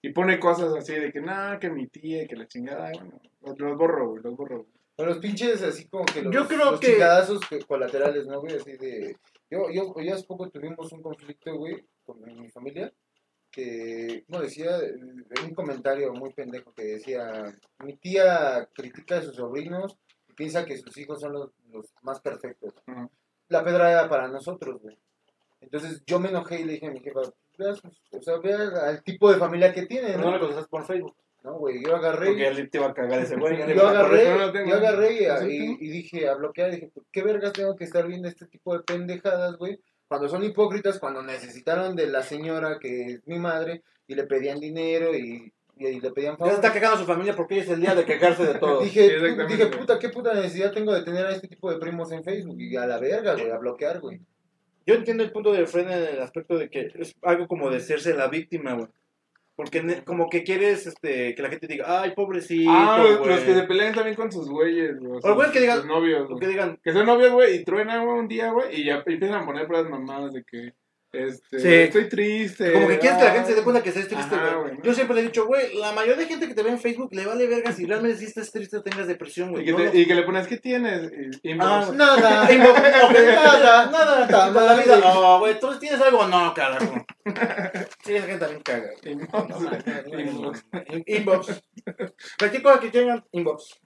y 0.02 0.10
pone 0.12 0.38
cosas 0.38 0.74
así 0.74 0.92
de 0.94 1.10
que, 1.12 1.20
nada, 1.22 1.58
que 1.58 1.70
mi 1.70 1.86
tía 1.86 2.22
y 2.24 2.26
que 2.26 2.36
la 2.36 2.46
chingada, 2.46 2.90
bueno, 2.92 3.20
los, 3.40 3.58
los 3.58 3.78
borro, 3.78 4.10
güey, 4.10 4.22
los 4.22 4.36
borro. 4.36 4.56
güey. 4.58 4.68
O 4.96 5.04
los 5.06 5.18
pinches 5.18 5.62
así 5.62 5.88
como 5.88 6.04
que 6.04 6.22
los, 6.22 6.32
Yo 6.34 6.46
creo 6.46 6.72
los 6.72 6.80
que- 6.80 6.88
chingadazos 6.92 7.40
colaterales, 7.66 8.26
¿no, 8.26 8.38
güey? 8.40 8.54
Así 8.56 8.76
de... 8.76 9.16
Yo, 9.50 9.70
yo, 9.70 9.94
yo 10.00 10.14
hace 10.14 10.24
poco 10.24 10.50
tuvimos 10.50 10.92
un 10.92 11.02
conflicto, 11.02 11.54
güey, 11.56 11.84
con 12.04 12.20
mi, 12.22 12.34
mi 12.34 12.50
familia, 12.50 12.92
que, 13.54 14.24
como 14.26 14.40
decía, 14.42 14.70
un 15.44 15.54
comentario 15.54 16.12
muy 16.12 16.32
pendejo 16.32 16.72
que 16.72 16.84
decía, 16.84 17.54
mi 17.84 17.96
tía 17.96 18.68
critica 18.74 19.18
a 19.18 19.22
sus 19.22 19.36
sobrinos 19.36 19.96
y 20.28 20.32
piensa 20.32 20.64
que 20.64 20.76
sus 20.78 20.96
hijos 20.98 21.20
son 21.20 21.32
los, 21.34 21.50
los 21.70 21.86
más 22.02 22.20
perfectos. 22.20 22.74
La 23.48 23.62
pedra 23.62 23.90
era 23.90 24.08
para 24.08 24.28
nosotros, 24.28 24.80
güey. 24.82 24.98
Entonces 25.60 26.02
yo 26.06 26.18
me 26.20 26.28
enojé 26.30 26.60
y 26.60 26.64
le 26.64 26.72
dije 26.74 26.86
a 26.86 26.90
mi 26.90 27.00
jefa, 27.00 27.20
"Vea 27.56 27.74
sus- 27.74 28.02
o 28.12 28.20
sea, 28.22 28.38
vea 28.38 28.58
al 28.86 29.02
tipo 29.02 29.30
de 29.32 29.38
familia 29.38 29.72
que 29.72 29.86
tiene, 29.86 30.16
No 30.16 30.26
le 30.26 30.32
¿no? 30.32 30.38
contestas 30.40 30.68
por 30.68 30.84
Facebook. 30.86 31.16
No, 31.42 31.58
güey, 31.58 31.82
yo 31.84 31.94
agarré... 31.94 32.28
Porque 32.28 32.46
él 32.48 32.70
te 32.70 32.78
iba 32.78 32.86
a 32.88 32.94
cagar 32.94 33.20
ese 33.20 33.36
güey. 33.36 33.56
Yo 33.78 33.86
agarré, 33.86 34.30
no 34.30 34.38
lo 34.38 34.52
tengo. 34.52 34.70
yo 34.70 34.76
agarré 34.76 35.12
y, 35.12 35.24
¿Eso 35.24 35.46
y- 35.48 35.76
dije 35.90 36.26
a 36.26 36.34
bloquear, 36.36 36.70
dije, 36.70 36.88
"¿Por 36.92 37.04
¿qué 37.12 37.22
vergas 37.22 37.52
tengo 37.52 37.76
que 37.76 37.84
estar 37.84 38.06
viendo 38.06 38.28
este 38.28 38.46
tipo 38.46 38.74
de 38.76 38.82
pendejadas, 38.82 39.56
güey? 39.58 39.78
Cuando 40.08 40.28
son 40.28 40.44
hipócritas, 40.44 40.98
cuando 40.98 41.22
necesitaron 41.22 41.96
de 41.96 42.06
la 42.06 42.22
señora 42.22 42.78
que 42.80 43.04
es 43.14 43.26
mi 43.26 43.38
madre 43.38 43.82
y 44.06 44.14
le 44.14 44.24
pedían 44.24 44.60
dinero 44.60 45.14
y, 45.14 45.52
y- 45.76 45.86
y 45.86 46.00
le 46.00 46.10
pedían 46.12 46.34
Ya 46.34 46.38
favor. 46.38 46.54
está 46.54 46.72
cagando 46.72 46.96
a 46.96 47.00
su 47.00 47.06
familia 47.06 47.34
porque 47.34 47.58
es 47.58 47.68
el 47.68 47.80
día 47.80 47.94
de 47.94 48.04
quejarse 48.04 48.44
de 48.46 48.54
todo. 48.58 48.80
Dije, 48.82 49.08
Sí, 49.18 49.26
dije, 49.48 49.66
puta, 49.66 49.98
qué 49.98 50.08
puta 50.10 50.34
necesidad 50.34 50.72
tengo 50.72 50.92
de 50.94 51.02
tener 51.02 51.26
a 51.26 51.32
este 51.32 51.48
tipo 51.48 51.70
de 51.72 51.78
primos 51.78 52.12
en 52.12 52.22
Facebook 52.22 52.60
y 52.60 52.76
a 52.76 52.86
la 52.86 52.98
verga, 53.00 53.34
güey, 53.34 53.50
a 53.50 53.58
bloquear, 53.58 54.00
güey. 54.00 54.20
Yo 54.86 54.94
entiendo 54.94 55.24
el 55.24 55.32
punto 55.32 55.50
de 55.52 55.66
Fred 55.66 55.88
en 55.90 56.14
el 56.16 56.20
aspecto 56.20 56.58
de 56.58 56.68
que 56.68 56.92
es 56.94 57.14
algo 57.22 57.48
como 57.48 57.70
de 57.70 57.80
serse 57.80 58.12
la 58.14 58.28
víctima, 58.28 58.74
güey. 58.74 58.88
Porque 59.56 60.02
como 60.04 60.28
que 60.28 60.42
quieres 60.42 60.86
este, 60.86 61.34
que 61.34 61.42
la 61.42 61.48
gente 61.48 61.68
diga, 61.68 62.02
ay, 62.02 62.12
pobrecito, 62.14 62.70
Ah, 62.72 62.98
los, 63.02 63.40
que 63.40 63.54
se 63.54 63.62
pelean 63.62 63.94
también 63.94 64.16
con 64.16 64.32
sus 64.32 64.48
güeyes, 64.48 64.98
güey. 64.98 65.20
O 65.22 65.34
güeyes 65.34 65.52
que 65.52 65.60
digan- 65.60 65.76
sus 65.78 65.86
novios, 65.86 66.28
O 66.30 66.36
que 66.38 66.48
digan, 66.48 66.78
Que 66.82 66.92
son 66.92 67.06
novios, 67.06 67.32
güey, 67.32 67.56
y 67.56 67.64
truenan 67.64 68.04
güey, 68.04 68.18
un 68.18 68.26
día, 68.28 68.50
güey, 68.50 68.80
y 68.80 68.84
ya 68.84 69.02
empiezan 69.06 69.42
a 69.42 69.46
poner 69.46 69.66
puras 69.66 69.88
mamadas 69.88 70.32
de 70.32 70.42
que, 70.44 70.72
este, 71.14 71.58
Sí. 71.60 71.68
estoy 71.74 72.08
triste. 72.08 72.72
como 72.72 72.88
que 72.88 72.98
quieres 72.98 73.18
que 73.18 73.24
la 73.24 73.30
gente 73.32 73.48
se 73.50 73.54
dé 73.56 73.62
cuenta 73.62 73.82
que 73.82 73.88
estés 73.90 74.08
triste, 74.08 74.34
Ajá, 74.34 74.56
güey. 74.56 74.74
Yo 74.82 74.94
siempre 74.94 75.14
le 75.16 75.22
he 75.22 75.24
dicho, 75.24 75.46
güey, 75.46 75.74
la 75.76 75.92
mayoría 75.92 76.16
de 76.16 76.26
gente 76.26 76.48
que 76.48 76.54
te 76.54 76.62
ve 76.62 76.70
en 76.70 76.78
Facebook 76.80 77.08
le 77.12 77.24
vale 77.26 77.46
verga 77.46 77.72
si 77.72 77.86
realmente 77.86 78.18
sí 78.18 78.24
estás 78.26 78.50
triste 78.50 78.76
o 78.76 78.82
tengas 78.82 79.06
depresión, 79.06 79.50
Y 79.50 79.52
güey. 79.52 79.64
que, 79.64 79.72
No 79.72 79.78
te- 79.90 79.98
y 79.98 80.06
que 80.06 80.14
le 80.14 80.22
pones, 80.24 80.46
¿qué 80.46 80.56
tienes? 80.58 81.10
Y, 81.42 81.50
inbox. 81.50 81.68
Ah, 81.70 81.92
Nada, 81.94 82.52
Inbox, 82.52 82.78
ok, 83.04 83.12
nada, 83.34 83.86
nada, 83.90 84.26
Puta 84.26 84.50
nada, 84.50 84.74
la 84.76 84.82
vida. 84.82 84.96
No, 84.98 85.38
güey, 85.40 85.58
¿tú 85.60 85.78
tienes 85.78 86.00
algo? 86.00 86.26
No, 86.26 86.52
carajo. 86.54 87.04
Sí, 88.04 88.14
esa 88.14 88.26
gente 88.26 88.38
también 88.38 88.62
caga. 88.62 88.90
Inbox. 89.04 89.48
No, 89.48 89.60
no, 89.60 90.20
Inbox. 90.20 90.64
In- 90.90 91.04
Inbox. 91.06 91.62
Cualquier 92.38 92.62
cosa 92.62 92.80
que 92.80 92.90
tengan, 92.90 93.24
inbox. 93.32 93.80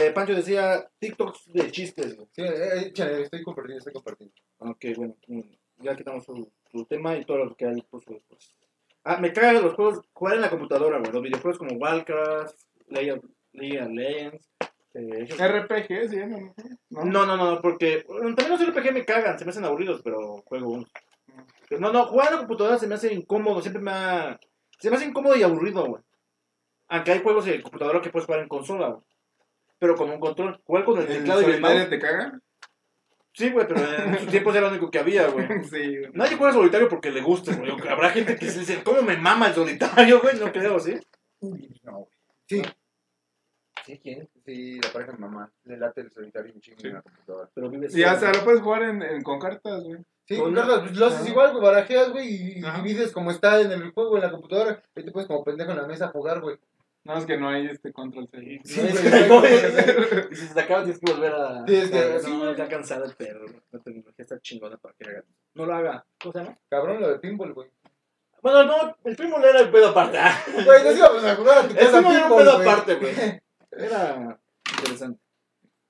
De 0.00 0.10
Pancho 0.12 0.34
decía 0.34 0.88
TikToks 0.98 1.52
de 1.52 1.70
chistes, 1.70 2.16
güey. 2.16 2.28
Sí, 2.32 2.42
eh, 2.42 2.86
échale, 2.86 3.22
estoy 3.22 3.42
compartiendo, 3.42 3.78
estoy 3.78 3.92
compartiendo. 3.92 4.34
Ok, 4.58 4.84
bueno, 4.96 5.14
mm, 5.26 5.40
ya 5.78 5.96
quitamos 5.96 6.24
su, 6.24 6.50
su 6.70 6.84
tema 6.86 7.16
y 7.16 7.24
todo 7.24 7.38
lo 7.38 7.54
que 7.56 7.66
hay 7.66 7.74
su 7.90 7.98
después. 7.98 8.54
Ah, 9.04 9.18
me 9.18 9.32
cagan 9.32 9.62
los 9.62 9.74
juegos, 9.74 10.00
jugar 10.12 10.34
en 10.34 10.40
la 10.40 10.50
computadora, 10.50 10.98
güey. 10.98 11.12
Los 11.12 11.22
videojuegos 11.22 11.58
como 11.58 11.76
Warcraft, 11.76 12.58
League 12.88 13.12
of, 13.12 13.24
Legends. 13.52 14.50
eh, 14.94 15.26
RPG, 15.26 16.10
sí, 16.10 16.16
¿no? 16.26 16.54
¿No? 16.90 17.04
no, 17.04 17.26
no, 17.26 17.36
no, 17.36 17.60
porque 17.62 18.04
bueno, 18.08 18.34
también 18.34 18.58
los 18.58 18.68
RPG 18.68 18.92
me 18.92 19.04
cagan, 19.04 19.38
se 19.38 19.44
me 19.44 19.50
hacen 19.50 19.64
aburridos, 19.64 20.00
pero 20.02 20.42
juego 20.46 20.70
uno. 20.70 20.86
No, 21.78 21.92
no, 21.92 22.06
jugar 22.06 22.28
en 22.28 22.32
la 22.34 22.38
computadora 22.40 22.78
se 22.78 22.86
me 22.86 22.94
hace 22.94 23.12
incómodo, 23.12 23.60
siempre 23.60 23.82
me 23.82 23.90
ha... 23.90 24.40
Se 24.78 24.90
me 24.90 24.96
hace 24.96 25.06
incómodo 25.06 25.36
y 25.36 25.42
aburrido, 25.42 25.84
güey. 25.86 26.02
Aunque 26.88 27.12
hay 27.12 27.22
juegos 27.22 27.44
de 27.44 27.62
computadora 27.62 28.00
que 28.00 28.10
puedes 28.10 28.26
jugar 28.26 28.42
en 28.42 28.48
consola, 28.48 28.88
güey. 28.88 29.02
Pero 29.78 29.94
con 29.96 30.10
un 30.10 30.20
control. 30.20 30.60
Jugar 30.64 30.84
con 30.84 30.98
el 31.00 31.06
¿El 31.10 31.18
teclado 31.18 31.42
y 31.42 31.52
el 31.52 31.60
mouse. 31.60 31.88
te 31.90 31.98
caga? 31.98 32.40
Sí, 33.34 33.50
güey, 33.50 33.66
pero 33.68 33.80
en 33.80 34.18
sus 34.18 34.28
tiempos 34.30 34.54
era 34.54 34.66
lo 34.66 34.70
único 34.72 34.90
que 34.90 34.98
había, 34.98 35.28
güey. 35.28 35.46
Sí, 35.70 35.98
güey. 35.98 36.10
Nadie 36.14 36.36
juega 36.36 36.52
solitario 36.54 36.88
porque 36.88 37.10
le 37.10 37.20
guste, 37.20 37.52
güey. 37.54 37.70
Habrá 37.88 38.10
gente 38.10 38.36
que 38.36 38.48
se 38.50 38.60
dice, 38.60 38.82
¿cómo 38.82 39.02
me 39.02 39.16
mama 39.18 39.48
el 39.48 39.54
solitario, 39.54 40.20
güey? 40.22 40.38
No 40.38 40.50
creo, 40.52 40.80
¿sí? 40.80 40.94
No, 41.82 41.92
güey. 41.98 42.08
Sí, 42.46 42.62
Sí, 43.84 44.00
¿quién? 44.02 44.28
sí, 44.44 44.80
la 44.80 44.90
pareja 44.92 45.12
de 45.12 45.18
mi 45.18 45.24
mamá, 45.24 45.48
le 45.64 45.76
late 45.76 46.00
el 46.00 46.10
solitario 46.10 46.52
un 46.52 46.60
chingo 46.60 46.80
Sí. 46.80 46.88
en 46.88 46.94
la 46.94 47.02
computadora. 47.02 47.48
Pero 47.54 47.70
vive 47.70 47.86
Y 47.92 48.02
hasta 48.02 48.32
lo 48.32 48.42
puedes 48.42 48.60
jugar 48.60 48.82
en, 48.82 49.00
en- 49.02 49.22
con 49.22 49.38
cartas, 49.38 49.84
güey. 49.84 49.98
Sí, 50.26 50.36
Con- 50.38 50.54
Carlos, 50.54 50.80
pues, 50.80 50.96
lo 50.96 51.06
haces 51.06 51.20
Ajá. 51.20 51.28
igual, 51.30 51.50
güey, 51.52 51.62
barajeas, 51.62 52.10
güey, 52.10 52.28
y, 52.28 52.58
y 52.58 52.64
Ajá. 52.64 52.82
divides 52.82 53.12
como 53.12 53.30
está 53.30 53.60
en 53.60 53.70
el 53.70 53.92
juego, 53.92 54.16
en 54.16 54.22
la 54.22 54.30
computadora. 54.32 54.82
Ahí 54.96 55.04
te 55.04 55.12
puedes 55.12 55.28
como 55.28 55.44
pendejo 55.44 55.70
en 55.70 55.76
la 55.76 55.86
mesa 55.86 56.06
a 56.06 56.08
jugar, 56.08 56.40
güey. 56.40 56.56
No, 57.06 57.16
es 57.18 57.24
que 57.26 57.36
no 57.38 57.48
hay 57.48 57.66
este 57.66 57.92
control 57.92 58.28
C. 58.28 58.60
Sí, 58.64 58.80
No, 58.80 58.88
güey, 58.90 58.94
es 58.96 59.00
que- 59.02 59.28
no, 59.28 59.40
güey. 59.40 60.26
Y 60.32 60.34
si 60.36 60.46
se 60.48 60.54
te 60.54 60.60
acaba, 60.60 60.82
tienes 60.84 61.00
que 61.00 61.12
volver 61.12 61.32
a. 61.34 61.64
Tienes 61.64 61.90
que- 61.90 61.98
a- 61.98 62.18
sí, 62.20 62.30
no, 62.30 62.38
güey. 62.40 62.56
ya 62.56 62.68
cansado 62.68 63.04
el 63.04 63.14
perro. 63.14 63.42
güey. 63.46 63.60
La 63.70 63.78
tecnología 63.80 64.14
está 64.22 64.40
chingona 64.40 64.76
para 64.76 64.94
que 64.98 65.08
haga. 65.08 65.24
No 65.54 65.66
lo 65.66 65.74
haga. 65.74 66.04
¿Cómo 66.20 66.32
se 66.32 66.38
llama? 66.40 66.58
Cabrón, 66.68 67.00
lo 67.00 67.08
de 67.08 67.18
pinball, 67.20 67.52
güey. 67.54 67.68
Bueno, 68.42 68.64
no, 68.64 68.96
el 69.04 69.16
primo 69.16 69.38
le 69.38 69.48
era 69.50 69.60
el 69.60 69.70
pedo 69.70 69.88
aparte. 69.88 70.18
ah. 70.18 70.36
Güey, 70.64 70.84
nos 70.84 70.96
íbamos 70.96 71.24
a 71.24 71.34
jugar 71.36 71.58
a 71.58 71.68
tu 71.68 71.74
El 71.74 71.78
era 71.86 71.98
un 71.98 72.04
pinball, 72.04 72.38
pedo 72.38 72.52
aparte, 72.58 72.94
güey. 72.96 73.14
Era 73.70 74.38
interesante. 74.78 75.20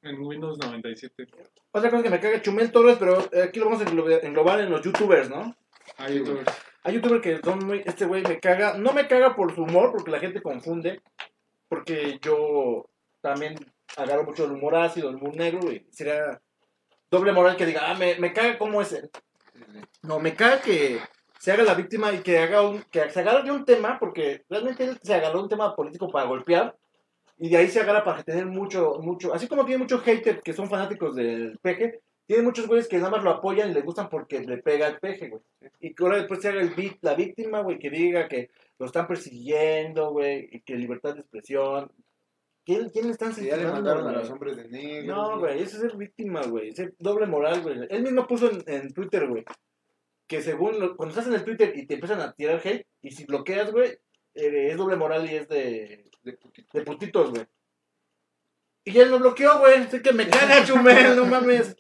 En 0.03 0.21
Windows 0.23 0.59
97. 0.59 1.27
Otra 1.73 1.91
cosa 1.91 2.03
que 2.03 2.11
me 2.11 2.21
caga 2.21 2.41
Chumel 2.43 2.71
Torres, 2.73 2.97
pero 2.99 3.29
eh, 3.33 3.43
aquí 3.43 3.59
lo 3.61 3.67
vamos 3.71 3.81
a 3.83 3.89
englobar 4.27 4.61
en 4.61 4.71
los 4.71 4.83
youtubers, 4.83 5.29
¿no? 5.31 5.55
Ahí, 5.99 6.19
güey. 6.21 6.39
Hay 6.87 6.95
youtubers 6.95 7.21
que 7.21 7.41
son 7.43 7.67
muy. 7.67 7.83
Este 7.85 8.05
güey 8.07 8.23
me 8.23 8.39
caga. 8.39 8.79
No 8.79 8.93
me 8.93 9.09
caga 9.09 9.35
por 9.35 9.53
su 9.53 9.65
humor, 9.65 9.91
porque 9.91 10.13
la 10.13 10.21
gente 10.21 10.41
confunde. 10.41 11.03
Porque 11.69 12.21
yo 12.23 12.89
también 13.21 13.57
agarro 13.97 14.23
mucho 14.23 14.45
el 14.45 14.53
humor 14.53 14.77
ácido, 14.77 15.09
el 15.09 15.17
humor 15.17 15.35
negro, 15.35 15.63
güey. 15.63 15.85
Sería 15.91 16.41
doble 17.11 17.33
moral 17.33 17.57
que 17.57 17.67
diga, 17.67 17.91
ah, 17.91 17.95
me, 17.95 18.15
me 18.21 18.33
caga 18.33 18.57
cómo 18.57 18.81
es 18.81 18.93
él. 18.93 19.11
No, 20.03 20.21
me 20.21 20.37
caga 20.37 20.63
que 20.63 21.01
se 21.41 21.51
haga 21.51 21.65
la 21.65 21.75
víctima 21.75 22.13
y 22.13 22.21
que 22.21 22.39
haga 22.39 22.63
un. 22.63 22.81
que 22.85 23.11
se 23.11 23.19
agarre 23.19 23.51
un 23.51 23.65
tema, 23.65 23.99
porque 23.99 24.45
realmente 24.49 24.97
se 25.03 25.15
agarró 25.15 25.43
un 25.43 25.49
tema 25.49 25.75
político 25.75 26.09
para 26.09 26.27
golpear. 26.27 26.77
Y 27.37 27.49
de 27.49 27.57
ahí 27.57 27.69
se 27.69 27.81
agarra 27.81 28.05
para 28.05 28.23
tener 28.23 28.47
mucho, 28.47 29.01
mucho. 29.03 29.35
Así 29.35 29.49
como 29.49 29.65
tiene 29.65 29.83
muchos 29.83 30.03
haters 30.03 30.41
que 30.41 30.53
son 30.53 30.71
fanáticos 30.71 31.17
del 31.17 31.59
peje, 31.61 31.99
tiene 32.27 32.43
muchos 32.43 32.67
güeyes 32.67 32.89
que 32.89 32.97
nada 32.99 33.11
más 33.11 33.23
lo 33.25 33.31
apoyan 33.31 33.71
y 33.71 33.75
le 33.75 33.83
gustan 33.83 34.09
porque 34.09 34.41
le 34.41 34.59
pega 34.59 34.89
el 34.89 34.99
peje, 34.99 35.29
güey. 35.29 35.43
Y 35.81 35.95
que 35.95 36.03
ahora 36.05 36.17
después 36.19 36.41
se 36.41 36.49
haga 36.49 36.61
el 36.61 36.71
vi- 36.71 36.99
la 37.01 37.15
víctima, 37.15 37.61
güey, 37.61 37.79
que 37.79 37.91
diga 37.91 38.29
que 38.29 38.51
lo 38.79 38.87
están 38.87 39.07
persiguiendo, 39.07 40.11
güey, 40.11 40.49
y 40.51 40.61
que 40.61 40.75
libertad 40.77 41.15
de 41.15 41.21
expresión. 41.21 41.91
¿Quién, 42.65 42.89
quién 42.91 43.07
le 43.07 43.13
están 43.13 43.33
Sí, 43.33 43.43
ya 43.47 43.57
le 43.57 43.63
censurando, 43.63 43.91
mandaron 43.95 44.09
a 44.09 44.19
los 44.19 44.31
hombres 44.31 44.57
de 44.57 44.69
negro. 44.69 45.15
No, 45.15 45.39
güey, 45.39 45.63
eso 45.63 45.77
es 45.77 45.83
ser 45.83 45.97
víctima, 45.97 46.43
güey. 46.43 46.71
Es 46.71 46.77
ser 46.77 46.95
doble 46.99 47.27
moral, 47.27 47.63
güey. 47.63 47.79
Él 47.89 48.03
mismo 48.03 48.27
puso 48.27 48.51
en, 48.51 48.65
en 48.67 48.93
Twitter, 48.93 49.29
güey, 49.29 49.45
que 50.27 50.43
según 50.43 50.81
lo- 50.81 50.97
cuando 50.97 51.13
estás 51.15 51.29
en 51.29 51.35
el 51.35 51.45
Twitter 51.45 51.73
y 51.77 51.87
te 51.87 51.95
empiezan 51.95 52.21
a 52.21 52.33
tirar 52.33 52.61
hate, 52.65 52.85
y 53.03 53.13
si 53.13 53.25
bloqueas, 53.25 53.71
güey, 53.71 53.91
eh, 54.35 54.69
es 54.73 54.77
doble 54.77 54.97
moral 54.97 55.31
y 55.31 55.37
es 55.37 55.49
de, 55.49 56.11
De 56.25 56.33
putito. 56.33 56.77
de 56.77 56.85
putitos, 56.85 57.31
güey. 57.31 57.45
Y 58.85 58.99
él 58.99 59.11
lo 59.11 59.19
bloqueó, 59.21 59.59
güey. 59.61 59.75
Así 59.83 60.01
que 60.03 60.13
me 60.13 60.29
caga, 60.29 60.65
Chumel, 60.67 61.17
no 61.17 61.27
mames. 61.27 61.77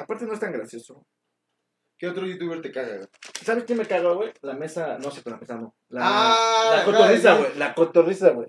Aparte 0.00 0.26
no 0.26 0.34
es 0.34 0.40
tan 0.40 0.52
gracioso. 0.52 1.06
¿Qué 1.98 2.08
otro 2.08 2.26
youtuber 2.26 2.62
te 2.62 2.72
caga, 2.72 2.96
güey? 2.96 3.08
¿Sabes 3.44 3.64
quién 3.64 3.78
me 3.78 3.86
caga, 3.86 4.12
güey? 4.12 4.32
La 4.40 4.54
mesa, 4.54 4.98
no 4.98 5.10
sé, 5.10 5.20
pero 5.22 5.36
la 5.36 5.40
mesa 5.40 5.56
no. 5.56 5.74
La, 5.88 6.00
Ah, 6.02 6.76
la 6.76 6.84
cotorriza, 6.84 7.34
güey. 7.36 7.54
La 7.58 7.74
cotorriza, 7.74 8.30
güey. 8.30 8.48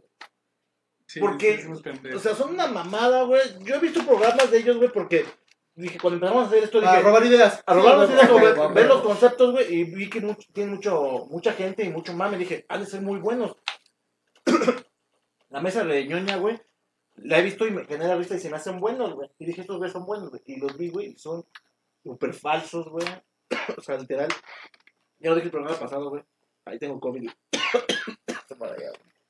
Sí, 1.06 1.20
Porque, 1.20 1.62
sí. 1.62 2.14
O 2.16 2.20
sea, 2.20 2.34
son 2.34 2.52
una 2.52 2.68
mamada, 2.68 3.24
güey. 3.24 3.42
Yo 3.60 3.76
he 3.76 3.80
visto 3.80 4.06
programas 4.06 4.50
de 4.50 4.58
ellos, 4.60 4.78
güey, 4.78 4.90
porque 4.90 5.26
dije, 5.76 6.00
cuando 6.00 6.16
empezamos 6.16 6.46
a 6.46 6.48
hacer 6.48 6.64
esto, 6.64 6.80
dije, 6.80 6.96
A 6.96 7.02
robar 7.02 7.26
ideas. 7.26 7.62
a 7.66 7.74
robar 7.74 8.08
Sí, 8.08 8.14
ideas, 8.14 8.30
güey, 8.32 8.74
ver 8.74 8.88
los 8.88 9.02
conceptos, 9.02 9.52
güey, 9.52 9.74
y 9.74 9.84
vi 9.84 10.10
que 10.10 10.22
mucho, 10.22 10.48
tienen 10.54 10.76
mucho, 10.76 11.28
mucha 11.30 11.52
gente 11.52 11.84
y 11.84 11.90
mucho 11.90 12.14
mame. 12.14 12.38
Dije, 12.38 12.66
han 12.70 12.80
de 12.80 12.86
ser 12.86 13.02
muy 13.02 13.20
buenos. 13.20 13.58
la 15.50 15.60
mesa 15.60 15.84
de 15.84 16.08
ñoña, 16.08 16.38
güey, 16.38 16.62
la 17.24 17.40
he 17.40 17.44
visto 17.44 17.68
y 17.68 17.72
me 17.72 17.86
genera 17.86 18.16
risa 18.16 18.36
y 18.36 18.40
se 18.40 18.50
me 18.50 18.58
hacen 18.58 18.80
buenos, 18.80 19.14
güey. 19.14 19.30
Y 19.40 19.46
dije, 19.46 19.62
estos 19.62 19.78
güeyes 19.78 19.94
son 19.94 20.06
buenos, 20.06 20.30
güey. 20.30 20.42
Y 20.46 20.60
los 20.60 20.78
vi, 20.78 20.90
güey, 20.90 21.18
son 21.18 21.46
súper 22.04 22.34
falsos, 22.34 22.90
güey. 22.90 23.06
o 23.78 23.82
sea, 23.82 23.98
literal. 23.98 24.30
Ya 25.20 25.30
lo 25.30 25.36
dije 25.36 25.48
el 25.48 25.52
programa 25.52 25.80
pasado, 25.80 26.10
güey. 26.10 26.24
Ahí 26.66 26.80
tengo 26.80 27.00
COVID. 27.00 27.30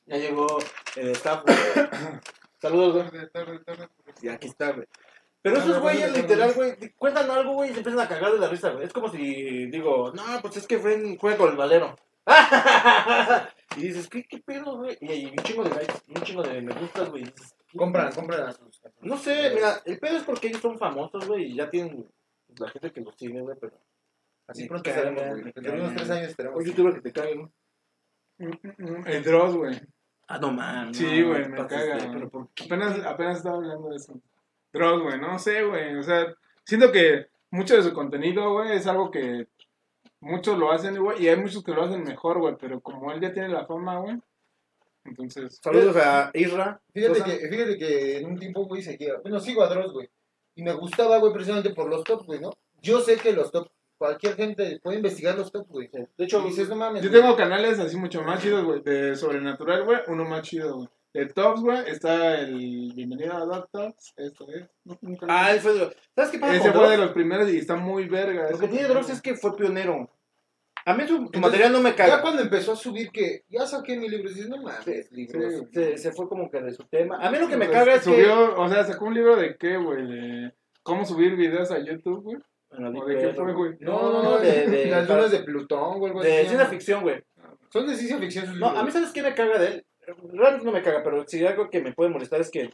Ya 0.08 0.18
llegó 0.18 0.58
el 0.98 1.10
staff, 1.12 1.44
güey. 1.46 1.56
Saludos, 2.62 3.10
güey. 3.10 3.30
Y 4.22 4.28
aquí 4.28 4.48
está, 4.48 4.72
güey. 4.72 4.86
Pero 5.42 5.58
esos 5.58 5.80
güeyes, 5.80 6.12
literal, 6.12 6.54
güey, 6.54 6.76
cuentan 6.98 7.32
algo, 7.32 7.54
güey, 7.54 7.70
y 7.70 7.74
se 7.74 7.80
empiezan 7.80 8.02
a 8.02 8.10
cagar 8.10 8.34
de 8.34 8.40
la 8.40 8.50
risa, 8.50 8.72
güey. 8.72 8.86
Es 8.86 8.94
como 8.94 9.10
si 9.10 9.68
digo, 9.68 10.12
no, 10.14 10.24
pues 10.42 10.58
es 10.58 10.68
que 10.68 10.80
Fren 10.80 11.18
juega 11.18 11.38
con 11.38 11.50
el 11.50 11.56
valero. 11.56 11.96
y 13.78 13.82
dices, 13.82 14.10
¿qué, 14.10 14.24
qué 14.26 14.40
pedo, 14.40 14.78
güey? 14.78 14.98
Y 15.00 15.12
hay 15.12 15.26
un 15.28 15.38
chingo 15.38 15.64
de 15.64 15.70
likes, 15.70 15.94
un 16.10 16.24
chingo 16.24 16.44
de 16.44 16.62
me 16.62 16.74
gustas, 16.74 17.10
güey. 17.10 17.24
y 17.24 17.26
dices. 17.26 17.56
Compran, 17.76 18.12
compran 18.14 18.48
a 18.48 18.52
sus. 18.52 18.82
No 19.02 19.18
sé, 19.18 19.52
mira, 19.54 19.82
el 19.86 20.00
pedo 20.00 20.18
es 20.18 20.24
porque 20.24 20.48
ellos 20.48 20.62
son 20.62 20.78
famosos, 20.78 21.28
güey, 21.28 21.52
y 21.52 21.56
ya 21.56 21.70
tienen 21.70 22.08
la 22.58 22.70
gente 22.70 22.92
que 22.92 23.02
los 23.02 23.16
sigue, 23.16 23.42
güey, 23.42 23.58
pero. 23.60 23.78
Así 24.48 24.68
pronto 24.68 24.90
estaremos, 24.90 25.24
güey. 25.24 25.44
me 25.44 25.52
Dentro 25.52 25.72
de 25.72 25.80
unos 25.80 25.96
tres 25.96 26.10
años 26.10 26.30
estaremos. 26.30 26.60
Un 26.60 26.66
youtuber 26.66 26.94
que 26.96 27.02
te 27.02 27.12
cague, 27.14 27.36
¿no? 27.36 27.52
El 29.06 29.24
Dross, 29.24 29.56
güey. 29.56 29.80
Ah, 30.28 30.40
no 30.40 30.52
mames. 30.52 30.98
Sí, 30.98 31.22
no, 31.22 31.30
güey, 31.30 31.42
no 31.44 31.50
me 31.50 31.68
caga. 31.68 31.98
Pero 32.12 32.30
¿por 32.30 32.50
qué? 32.54 32.66
Apenas, 32.66 33.06
apenas 33.06 33.38
estaba 33.38 33.58
hablando 33.58 33.90
de 33.90 33.96
eso. 33.96 34.20
Dross, 34.74 35.02
güey, 35.02 35.20
no 35.20 35.38
sé, 35.40 35.64
güey. 35.64 35.96
O 35.96 36.04
sea, 36.04 36.34
siento 36.66 36.92
que 36.92 37.28
mucho 37.52 37.76
de 37.76 37.84
su 37.84 37.94
contenido, 37.94 38.54
güey, 38.54 38.74
es 38.74 38.88
algo 38.88 39.12
que 39.12 39.48
muchos 40.22 40.58
lo 40.58 40.72
hacen, 40.72 40.98
güey, 40.98 41.24
y 41.24 41.28
hay 41.28 41.36
muchos 41.36 41.64
que 41.64 41.74
lo 41.74 41.84
hacen 41.84 42.04
mejor, 42.04 42.40
güey, 42.40 42.56
pero 42.60 42.80
como 42.80 43.12
él 43.12 43.20
ya 43.20 43.34
tiene 43.34 43.50
la 43.50 43.66
fama, 43.66 44.00
güey, 44.00 44.18
entonces... 45.06 45.60
Saludos 45.64 45.96
a 45.98 46.32
Isra. 46.34 46.82
Fíjate 46.94 47.24
que, 47.24 47.48
fíjate 47.50 47.78
que 47.78 48.18
en 48.20 48.26
un 48.26 48.40
tiempo, 48.40 48.66
güey, 48.66 48.82
seguía. 48.82 49.14
Bueno, 49.22 49.40
sigo 49.40 49.64
a 49.64 49.70
Dross, 49.70 49.92
güey. 49.92 50.10
Y 50.56 50.64
me 50.64 50.74
gustaba, 50.74 51.18
güey, 51.18 51.34
precisamente 51.34 51.72
por 51.72 51.90
los 51.90 52.04
tops, 52.04 52.26
güey, 52.26 52.40
¿no? 52.40 52.52
Yo 52.82 53.00
sé 53.00 53.18
que 53.18 53.34
los 53.34 53.52
tops, 53.52 53.72
cualquier 53.98 54.36
gente 54.36 54.80
puede 54.84 54.98
investigar 54.98 55.38
los 55.38 55.52
tops, 55.52 55.70
güey. 55.70 55.90
De 55.90 56.26
hecho, 56.26 56.42
dices, 56.42 56.68
no 56.70 56.76
mames. 56.76 57.04
Yo 57.04 57.12
tengo 57.12 57.36
canales 57.36 57.80
así 57.80 57.96
mucho 57.98 58.22
más 58.22 58.42
chidos, 58.42 58.64
güey, 58.64 58.82
de 58.82 59.16
Sobrenatural, 59.16 59.86
güey, 59.86 60.00
uno 60.08 60.26
más 60.26 60.42
chido, 60.44 60.76
güey. 60.76 60.90
De 61.14 61.26
Tops, 61.26 61.60
güey, 61.60 61.90
está 61.90 62.40
el 62.40 62.94
Bienvenido 62.96 63.34
a 63.34 63.44
Doctors, 63.46 64.14
esto 64.16 64.48
es... 64.50 64.64
no, 64.86 64.98
nunca 65.02 65.26
lo- 65.26 65.34
ah, 65.34 65.52
él 65.52 65.60
fue 65.60 65.74
de 65.74 65.80
los... 65.80 65.96
¿Sabes 66.16 66.32
qué 66.32 66.40
pasa 66.40 66.56
Ese 66.56 66.72
fue 66.72 66.90
de 66.90 66.98
los 66.98 67.12
primeros 67.12 67.52
y 67.52 67.58
está 67.58 67.76
muy 67.76 68.08
verga. 68.08 68.50
Lo 68.50 68.58
que 68.58 68.70
tiene. 68.70 68.88
Dross 68.88 69.10
es 69.10 69.22
que 69.22 69.36
fue 69.36 69.54
pionero. 69.58 70.10
A 70.86 70.94
mí 70.96 71.04
su, 71.04 71.08
su 71.10 71.14
Entonces, 71.18 71.42
material 71.42 71.72
no 71.74 71.80
me 71.82 71.90
Ya 71.92 71.96
caga. 71.96 72.22
cuando 72.22 72.42
empezó 72.42 72.72
a 72.74 72.76
subir 72.76 73.12
que 73.12 73.44
ya 73.50 73.66
saqué 73.66 73.98
mi 73.98 74.10
libro, 74.10 74.30
dices, 74.30 74.50
no 74.50 74.58
mames, 74.62 75.12
libros. 75.12 75.54
Sí. 75.54 75.66
Se, 75.74 75.98
se 75.98 76.12
fue 76.12 76.28
como 76.28 76.50
que 76.50 76.60
de 76.62 76.72
su 76.74 76.84
tema. 76.86 77.18
A 77.20 77.30
mí 77.32 77.38
lo 77.38 77.48
que 77.48 77.58
me 77.58 77.70
caga 77.70 77.94
es 77.96 78.04
que... 78.04 78.12
Subió, 78.12 78.60
o 78.60 78.68
sea, 78.70 78.84
sacó 78.84 79.06
un 79.06 79.14
libro 79.14 79.36
de 79.36 79.56
qué, 79.58 79.78
güey, 79.78 80.06
de 80.08 80.54
cómo 80.84 81.06
subir 81.06 81.36
videos 81.36 81.70
a 81.72 81.80
YouTube, 81.80 82.24
güey. 82.24 82.38
Bueno, 82.72 83.00
¿O 83.02 83.06
de 83.06 83.18
qué 83.18 83.34
fue, 83.34 83.54
güey? 83.54 83.74
No, 83.82 84.12
no, 84.12 84.24
no, 84.24 84.38
de, 84.40 84.68
de, 84.68 84.86
las 84.88 85.08
lunas 85.08 85.30
de 85.32 85.40
Plutón 85.44 86.02
o 86.02 86.06
algo 86.06 86.22
de 86.22 86.32
así. 86.32 86.48
ciencia 86.48 86.64
¿no? 86.64 86.70
ficción, 86.70 87.02
güey. 87.04 87.22
Son 87.70 87.86
de 87.86 87.96
ciencia 87.96 88.18
ficción 88.18 88.46
sus 88.48 88.56
No, 88.58 88.68
libros. 88.68 88.82
a 88.82 88.86
mí, 88.86 88.92
¿sabes 88.92 89.12
qué 89.12 89.22
me 89.22 89.34
caga 89.36 89.60
de 89.60 89.68
él? 89.68 89.86
Realmente 90.34 90.66
no 90.66 90.72
me 90.72 90.82
caga, 90.82 91.04
pero 91.04 91.26
si 91.28 91.46
algo 91.46 91.70
que 91.70 91.82
me 91.82 91.94
puede 91.94 92.10
molestar 92.10 92.40
es 92.42 92.50
que 92.50 92.70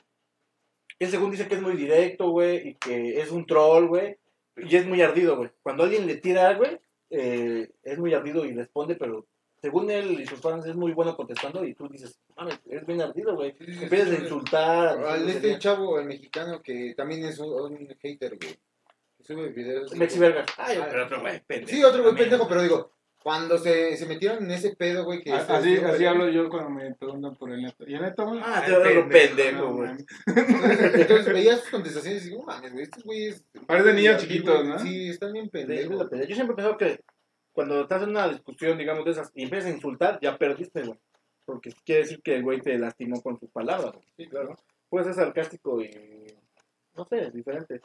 él 1.00 1.10
según 1.10 1.30
dice 1.32 1.48
que 1.48 1.56
es 1.56 1.62
muy 1.62 1.76
directo, 1.76 2.30
güey, 2.30 2.70
y 2.70 2.76
que 2.76 3.20
es 3.20 3.32
un 3.32 3.46
troll, 3.46 3.88
güey, 3.88 4.18
y 4.56 4.76
es 4.76 4.86
muy 4.88 5.02
ardido, 5.02 5.36
güey. 5.38 5.52
Cuando 5.62 5.84
alguien 5.84 6.08
le 6.08 6.16
tira, 6.16 6.54
güey, 6.56 6.80
eh, 7.10 7.70
es 7.84 7.98
muy 7.98 8.14
ardido 8.14 8.46
y 8.46 8.54
responde, 8.54 8.96
pero 8.96 9.26
según 9.62 9.90
él 9.90 10.20
y 10.22 10.26
sus 10.26 10.40
fans 10.40 10.66
es 10.66 10.76
muy 10.76 10.92
bueno 10.94 11.16
contestando 11.16 11.66
y 11.66 11.74
tú 11.74 11.88
dices, 11.88 12.20
mames, 12.36 12.60
es 12.70 12.86
bien 12.86 13.02
ardido, 13.02 13.36
güey. 13.36 13.54
Sí, 13.58 13.66
sí, 13.66 13.74
sí, 13.74 13.84
Empiezas 13.84 14.12
a 14.12 14.22
insultar. 14.24 15.04
Al 15.04 15.26
decir 15.26 15.46
este 15.48 15.60
chavo, 15.60 16.00
el 16.00 16.06
mexicano, 16.06 16.62
que 16.62 16.94
también 16.96 17.26
es 17.26 17.40
un, 17.40 17.54
un 17.54 17.88
hater, 18.02 18.38
güey. 18.38 18.56
Que 19.18 19.24
sube 19.24 19.50
videos. 19.50 19.96
Mexi. 19.96 20.20
Vergas. 20.20 20.46
Ay, 20.58 20.78
Ah, 20.80 20.88
pero 20.90 21.06
otro 21.06 21.22
güey, 21.22 21.42
pendejo. 21.46 21.76
Sí, 21.76 21.84
otro 21.84 22.04
güey 22.04 22.16
pendejo, 22.16 22.48
pero 22.48 22.62
digo, 22.62 22.92
cuando 23.28 23.58
se, 23.58 23.98
se 23.98 24.06
metieron 24.06 24.46
en 24.46 24.52
ese 24.52 24.74
pedo, 24.78 25.04
güey, 25.04 25.22
que... 25.22 25.34
Así, 25.34 25.76
así 25.76 26.06
hablo 26.06 26.30
yo 26.30 26.48
cuando 26.50 26.70
me 26.70 26.96
preguntan 26.96 27.36
por 27.36 27.52
el 27.52 27.62
neto. 27.62 27.84
¿Y 27.86 27.96
el 27.96 28.02
neto, 28.02 28.26
güey? 28.26 28.40
Ah, 28.42 28.64
te 28.66 28.74
hablo 28.74 29.10
pendejo, 29.10 29.58
no, 29.58 29.76
güey. 29.76 29.90
Entonces 30.94 31.34
veías 31.34 31.60
sus 31.60 31.70
contestaciones 31.72 32.26
y 32.26 32.30
digo, 32.30 32.44
mames, 32.44 32.72
güey, 32.72 32.84
estos 32.86 33.04
güeyes... 33.04 33.44
Parecen 33.66 33.98
niños 33.98 34.22
chiquitos, 34.22 34.66
¿no? 34.66 34.80
Sí, 34.80 35.10
están 35.10 35.34
bien 35.34 35.50
De- 35.52 35.60
de 35.60 35.66
pendejos. 35.66 36.10
Yo 36.30 36.36
siempre 36.36 36.54
he 36.54 36.56
pensado 36.56 36.78
que 36.78 37.04
cuando 37.52 37.82
estás 37.82 38.04
en 38.04 38.12
una 38.12 38.30
discusión, 38.30 38.78
digamos, 38.78 39.04
de 39.04 39.12
esas, 39.12 39.30
y 39.36 39.44
empiezas 39.44 39.72
a 39.72 39.74
insultar, 39.76 40.20
ya 40.22 40.38
perdiste, 40.38 40.84
güey. 40.84 40.98
Porque 41.44 41.74
quiere 41.84 42.04
decir 42.04 42.22
que 42.22 42.34
el 42.38 42.44
güey 42.44 42.62
te 42.62 42.80
lastimó 42.80 43.22
con 43.22 43.38
sus 43.38 43.50
palabras, 43.50 43.92
güey. 43.92 44.06
Sí, 44.16 44.28
claro. 44.28 44.56
Puede 44.88 45.04
ser 45.04 45.16
sarcástico 45.16 45.82
y. 45.82 45.90
No 46.96 47.04
sé, 47.04 47.24
es 47.24 47.34
diferente. 47.34 47.82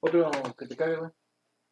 Otro 0.00 0.28
que 0.58 0.66
te 0.66 0.74
cague, 0.74 0.96
güey. 0.96 1.10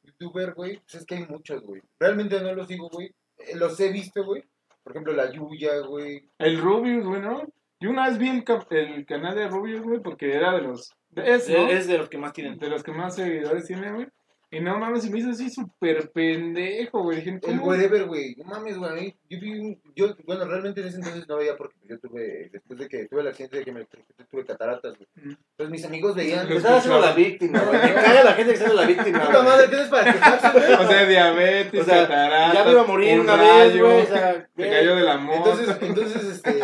Youtuber, 0.05 0.55
güey, 0.55 0.78
pues 0.80 0.94
es 0.96 1.07
que 1.07 1.14
hay 1.16 1.26
muchos, 1.26 1.62
güey. 1.62 1.82
Realmente 1.98 2.40
no 2.40 2.55
los 2.55 2.68
digo, 2.68 2.88
güey. 2.90 3.14
Eh, 3.38 3.57
Los 3.57 3.78
he 3.80 3.90
visto, 3.92 4.24
güey. 4.24 4.42
Por 4.82 4.92
ejemplo, 4.92 5.12
la 5.12 5.30
Yuya, 5.32 5.78
güey. 5.80 6.28
El 6.38 6.61
Rubius, 6.61 7.05
güey, 7.05 7.20
¿no? 7.22 7.42
Yo 7.80 7.90
una 7.90 8.09
vez 8.09 8.18
vi 8.18 8.28
el, 8.28 8.44
cap- 8.44 8.70
el 8.70 9.05
canal 9.07 9.34
de 9.34 9.48
Rubius, 9.48 9.82
güey, 9.82 10.00
porque 10.00 10.32
era 10.34 10.53
de 10.53 10.62
los... 10.62 10.92
Es, 11.16 11.48
¿no? 11.48 11.68
Es 11.68 11.86
de 11.88 11.98
los 11.98 12.09
que 12.09 12.18
más 12.18 12.32
tienen. 12.32 12.59
De 12.59 12.68
los 12.68 12.82
que 12.82 12.92
más 12.92 13.14
seguidores 13.16 13.66
tiene, 13.66 13.92
güey. 13.92 14.07
Y 14.53 14.61
no 14.61 14.78
mames, 14.78 15.07
y 15.07 15.11
me 15.11 15.18
hizo 15.18 15.30
así 15.30 15.48
súper 15.48 16.11
pendejo, 16.11 17.03
güey. 17.03 17.20
Dije, 17.20 17.30
El 17.30 17.40
¿cómo? 17.40 17.64
wherever, 17.64 18.05
güey. 18.05 18.34
No 18.36 18.44
mames, 18.44 18.76
güey. 18.76 19.16
Yo 19.30 19.40
vi 19.40 19.59
un. 19.59 19.82
Yo, 19.96 20.14
bueno, 20.26 20.44
realmente 20.44 20.82
en 20.82 20.88
ese 20.88 20.98
entonces 20.98 21.26
no 21.26 21.38
veía 21.38 21.57
porque 21.57 21.76
yo 21.88 21.98
tuve. 21.98 22.50
Después 22.53 22.78
de 22.78 22.86
que 22.86 23.07
tuve 23.07 23.22
el 23.22 23.28
accidente 23.28 23.57
de 23.57 23.64
que 23.64 23.72
me 23.72 23.78
electrocuté, 23.78 24.24
tuve 24.30 24.44
cataratas, 24.44 24.94
güey. 24.98 25.09
Mm. 25.14 25.36
Entonces 25.53 25.70
mis 25.70 25.84
amigos 25.86 26.14
veían. 26.14 26.46
Te 26.46 26.57
estás 26.59 26.80
haciendo 26.80 27.00
la 27.00 27.14
víctima, 27.14 27.61
güey. 27.66 27.80
Me 27.80 27.94
caga 27.94 28.24
la 28.24 28.32
gente 28.34 28.53
que 28.53 28.59
se 28.59 28.64
hace 28.66 28.74
la 28.74 28.86
víctima, 28.86 29.20
Puta 29.20 29.32
güey. 29.38 29.44
madre, 29.44 29.68
¿tienes 29.68 29.88
para 29.88 30.12
quejarse, 30.12 30.50
güey? 30.50 30.72
O 30.74 30.86
sea, 30.86 31.07
diabetes, 31.09 31.80
O 31.80 31.84
sea, 31.84 32.03
cataratas, 32.03 32.55
Ya 32.55 32.64
me 32.64 32.70
iba 32.72 32.80
a 32.82 32.86
morir 32.86 33.14
un 33.14 33.20
una 33.20 33.36
vez, 33.36 33.72
rayo, 33.72 33.86
güey. 33.86 34.03
O 34.03 34.07
sea, 34.07 34.48
Se 34.55 34.68
cayó 34.70 34.96
de 34.96 35.03
la 35.03 35.16
moto. 35.16 35.59
Entonces, 35.59 35.78
entonces, 35.80 36.24
este. 36.24 36.61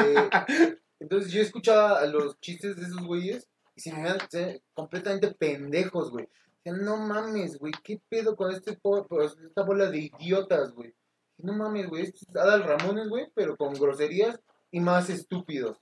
Entonces 1.01 1.33
yo 1.33 1.41
escuchaba 1.41 2.01
a 2.01 2.07
los 2.07 2.39
chistes 2.41 2.77
de 2.77 2.83
esos 2.83 3.01
güeyes 3.03 3.49
y 3.75 3.81
se 3.81 3.91
se 3.91 3.97
me 3.97 4.09
hacían 4.11 4.61
completamente 4.75 5.29
pendejos, 5.29 6.11
güey. 6.11 6.29
No 6.65 6.97
mames, 6.99 7.59
güey, 7.59 7.73
¿qué 7.83 8.01
pedo 8.09 8.37
con 8.37 8.51
este 8.53 8.77
po- 8.77 9.07
pues, 9.07 9.37
esta 9.47 9.63
bola 9.63 9.91
de 9.91 9.99
idiotas, 9.99 10.73
güey? 10.73 10.93
No 11.39 11.53
mames, 11.55 11.89
güey, 11.89 12.03
esto 12.03 12.19
es 12.29 12.37
Adal 12.37 12.65
Ramones, 12.65 13.09
güey, 13.09 13.27
pero 13.35 13.57
con 13.57 13.73
groserías 13.75 14.39
y 14.71 14.81
más 14.81 15.09
estúpidos. 15.09 15.79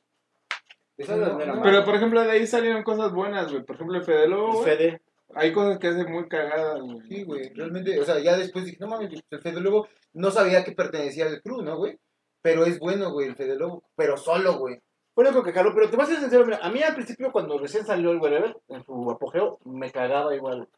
Pero, 0.96 1.16
no, 1.16 1.34
mira, 1.38 1.54
no, 1.54 1.62
Pero, 1.62 1.84
por 1.84 1.94
ejemplo, 1.96 2.22
de 2.22 2.30
ahí 2.30 2.46
salieron 2.46 2.82
cosas 2.82 3.12
buenas, 3.12 3.50
güey. 3.50 3.64
Por 3.64 3.76
ejemplo, 3.76 3.98
el 3.98 4.04
Fede 4.04 4.28
Lobo, 4.28 4.52
güey. 4.62 4.64
Fede. 4.76 5.02
Hay 5.34 5.52
cosas 5.52 5.78
que 5.78 5.88
hace 5.88 6.04
muy 6.04 6.28
cagadas, 6.28 6.80
güey. 6.80 7.00
Sí, 7.08 7.24
güey, 7.24 7.52
realmente, 7.54 7.98
o 8.00 8.04
sea, 8.04 8.18
ya 8.20 8.36
después 8.36 8.64
dije, 8.64 8.78
no 8.80 8.86
mames, 8.86 9.10
el 9.30 9.40
Fede 9.40 9.60
Lobo 9.60 9.88
no 10.12 10.30
sabía 10.30 10.64
que 10.64 10.72
pertenecía 10.72 11.26
al 11.26 11.42
club, 11.42 11.62
¿no, 11.64 11.76
güey? 11.76 11.98
Pero 12.42 12.64
es 12.64 12.78
bueno, 12.78 13.10
güey, 13.12 13.28
el 13.28 13.36
Fede 13.36 13.56
Lobo, 13.56 13.82
pero 13.96 14.16
solo, 14.16 14.58
güey. 14.58 14.80
Lo 15.16 15.22
único 15.22 15.42
que 15.42 15.52
caló, 15.52 15.74
pero 15.74 15.88
te 15.88 15.96
voy 15.96 16.04
a 16.04 16.08
ser 16.08 16.18
sincero, 16.18 16.44
mira, 16.44 16.58
a 16.62 16.68
mí 16.68 16.82
al 16.82 16.94
principio 16.94 17.32
cuando 17.32 17.58
recién 17.58 17.86
salió 17.86 18.10
el 18.10 18.20
Wherever, 18.20 18.54
en 18.68 18.84
su 18.84 19.10
apogeo, 19.10 19.58
me 19.64 19.90
cagaba 19.90 20.34
igual. 20.34 20.68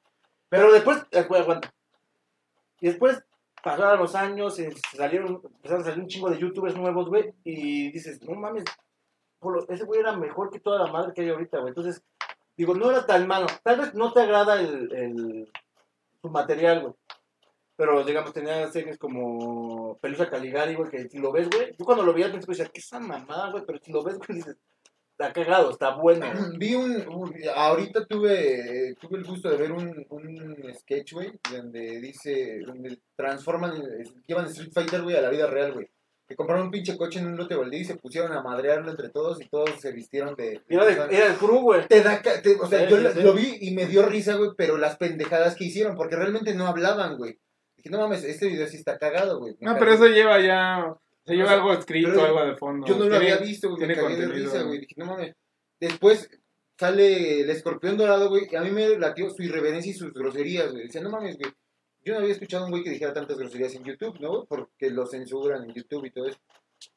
Pero 0.48 0.72
después, 0.72 1.04
eh, 1.10 1.26
aguanta. 1.28 1.74
Y 2.80 2.86
después 2.86 3.20
pasaron 3.64 3.98
los 3.98 4.14
años, 4.14 4.58
y 4.60 4.70
salieron, 4.96 5.40
empezaron 5.44 5.82
a 5.82 5.84
salir 5.84 6.00
un 6.00 6.08
chingo 6.08 6.30
de 6.30 6.38
youtubers 6.38 6.76
nuevos, 6.76 7.08
güey, 7.08 7.34
y 7.42 7.90
dices, 7.90 8.22
no 8.22 8.36
mames, 8.36 8.64
ese 9.68 9.84
güey 9.84 10.00
era 10.00 10.16
mejor 10.16 10.50
que 10.50 10.60
toda 10.60 10.84
la 10.84 10.92
madre 10.92 11.12
que 11.12 11.22
hay 11.22 11.30
ahorita, 11.30 11.58
güey. 11.58 11.70
Entonces, 11.70 12.02
digo, 12.56 12.74
no 12.74 12.90
era 12.90 13.06
tan 13.06 13.26
malo. 13.26 13.46
Tal 13.64 13.80
vez 13.80 13.94
no 13.94 14.12
te 14.12 14.20
agrada 14.20 14.60
el, 14.60 14.92
el, 14.92 15.52
su 16.22 16.28
material, 16.28 16.82
güey. 16.82 16.94
Pero, 17.78 18.04
digamos, 18.04 18.32
tenía 18.32 18.66
series 18.72 18.98
como 18.98 19.96
Pelusa 20.02 20.28
Caligari, 20.28 20.74
güey, 20.74 20.90
que 20.90 21.08
si 21.08 21.18
lo 21.18 21.30
ves, 21.30 21.48
güey, 21.48 21.76
yo 21.78 21.84
cuando 21.84 22.02
lo 22.04 22.12
vi 22.12 22.24
al 22.24 22.32
principio 22.32 22.56
decía, 22.56 22.70
¿qué 22.74 22.80
es 22.80 22.86
esa 22.86 22.98
mamada, 22.98 23.52
güey? 23.52 23.62
Pero 23.64 23.78
si 23.80 23.92
lo 23.92 24.02
ves, 24.02 24.18
güey, 24.18 24.38
dices, 24.38 24.56
está 25.12 25.32
cagado, 25.32 25.70
está 25.70 25.94
bueno. 25.94 26.26
Vi 26.58 26.74
un, 26.74 27.04
ahorita 27.54 28.04
tuve, 28.06 28.94
tuve 29.00 29.18
el 29.18 29.24
gusto 29.24 29.48
de 29.48 29.56
ver 29.58 29.70
un, 29.70 30.04
un 30.10 30.74
sketch, 30.74 31.12
güey, 31.12 31.30
donde 31.52 32.00
dice, 32.00 32.58
donde 32.66 32.98
transforman, 33.16 33.80
llevan 34.26 34.46
Street 34.46 34.72
Fighter, 34.74 35.02
güey, 35.02 35.16
a 35.16 35.20
la 35.20 35.30
vida 35.30 35.46
real, 35.46 35.72
güey. 35.74 35.88
Que 36.28 36.34
compraron 36.36 36.66
un 36.66 36.70
pinche 36.72 36.96
coche 36.98 37.20
en 37.20 37.26
un 37.28 37.36
lote 37.38 37.54
baldío 37.54 37.80
y 37.80 37.84
se 37.84 37.96
pusieron 37.96 38.32
a 38.32 38.42
madrearlo 38.42 38.90
entre 38.90 39.08
todos 39.08 39.40
y 39.40 39.48
todos 39.48 39.70
se 39.80 39.92
vistieron 39.92 40.34
de... 40.34 40.60
Era, 40.68 40.84
de- 40.84 41.16
era 41.16 41.26
el 41.28 41.36
crew, 41.36 41.60
güey. 41.62 41.86
Te 41.88 42.02
da, 42.02 42.20
te- 42.20 42.56
o 42.60 42.66
sea, 42.66 42.80
Sí, 42.80 42.90
yo 42.90 42.96
sí, 42.98 43.02
lo- 43.04 43.12
sí. 43.12 43.22
lo 43.22 43.32
vi 43.32 43.56
y 43.60 43.70
me 43.74 43.86
dio 43.86 44.02
risa, 44.04 44.34
güey, 44.34 44.50
pero 44.56 44.76
las 44.76 44.96
pendejadas 44.98 45.54
que 45.54 45.64
hicieron, 45.64 45.96
porque 45.96 46.16
realmente 46.16 46.54
no 46.54 46.66
hablaban, 46.66 47.16
güey. 47.16 47.38
Dije, 47.78 47.90
no 47.90 47.98
mames, 47.98 48.22
este 48.24 48.48
video 48.48 48.66
sí 48.66 48.76
está 48.76 48.98
cagado, 48.98 49.38
güey. 49.38 49.56
No, 49.60 49.76
pero 49.78 49.92
eso 49.92 50.06
lleva 50.08 50.38
ya. 50.40 50.94
Se 51.24 51.32
lleva 51.34 51.44
O 51.44 51.48
sea, 51.48 51.56
algo 51.58 51.72
escrito, 51.72 52.24
algo 52.24 52.44
de 52.44 52.56
fondo. 52.56 52.86
Yo 52.86 52.96
no 52.98 53.06
lo 53.06 53.16
había 53.16 53.36
visto, 53.38 53.70
güey. 53.70 53.86
Me 53.86 53.94
cagué 53.94 54.16
de 54.16 54.26
risa, 54.28 54.62
güey. 54.64 54.80
Dije, 54.80 54.94
no 54.96 55.06
mames. 55.06 55.34
Después 55.80 56.28
sale 56.78 57.40
el 57.40 57.50
escorpión 57.50 57.96
dorado, 57.96 58.28
güey. 58.28 58.48
Y 58.50 58.56
a 58.56 58.60
mí 58.62 58.70
me 58.70 58.98
latió 58.98 59.30
su 59.30 59.42
irreverencia 59.42 59.90
y 59.90 59.94
sus 59.94 60.12
groserías, 60.12 60.70
güey. 60.72 60.84
Decía, 60.84 61.00
no 61.00 61.10
mames, 61.10 61.38
güey. 61.38 61.52
Yo 62.04 62.14
no 62.14 62.20
había 62.20 62.32
escuchado 62.32 62.62
a 62.62 62.66
un 62.66 62.70
güey 62.72 62.82
que 62.84 62.90
dijera 62.90 63.12
tantas 63.12 63.38
groserías 63.38 63.74
en 63.74 63.84
YouTube, 63.84 64.18
¿no? 64.20 64.44
Porque 64.46 64.90
lo 64.90 65.06
censuran 65.06 65.64
en 65.64 65.74
YouTube 65.74 66.04
y 66.06 66.10
todo 66.10 66.26
eso. 66.26 66.38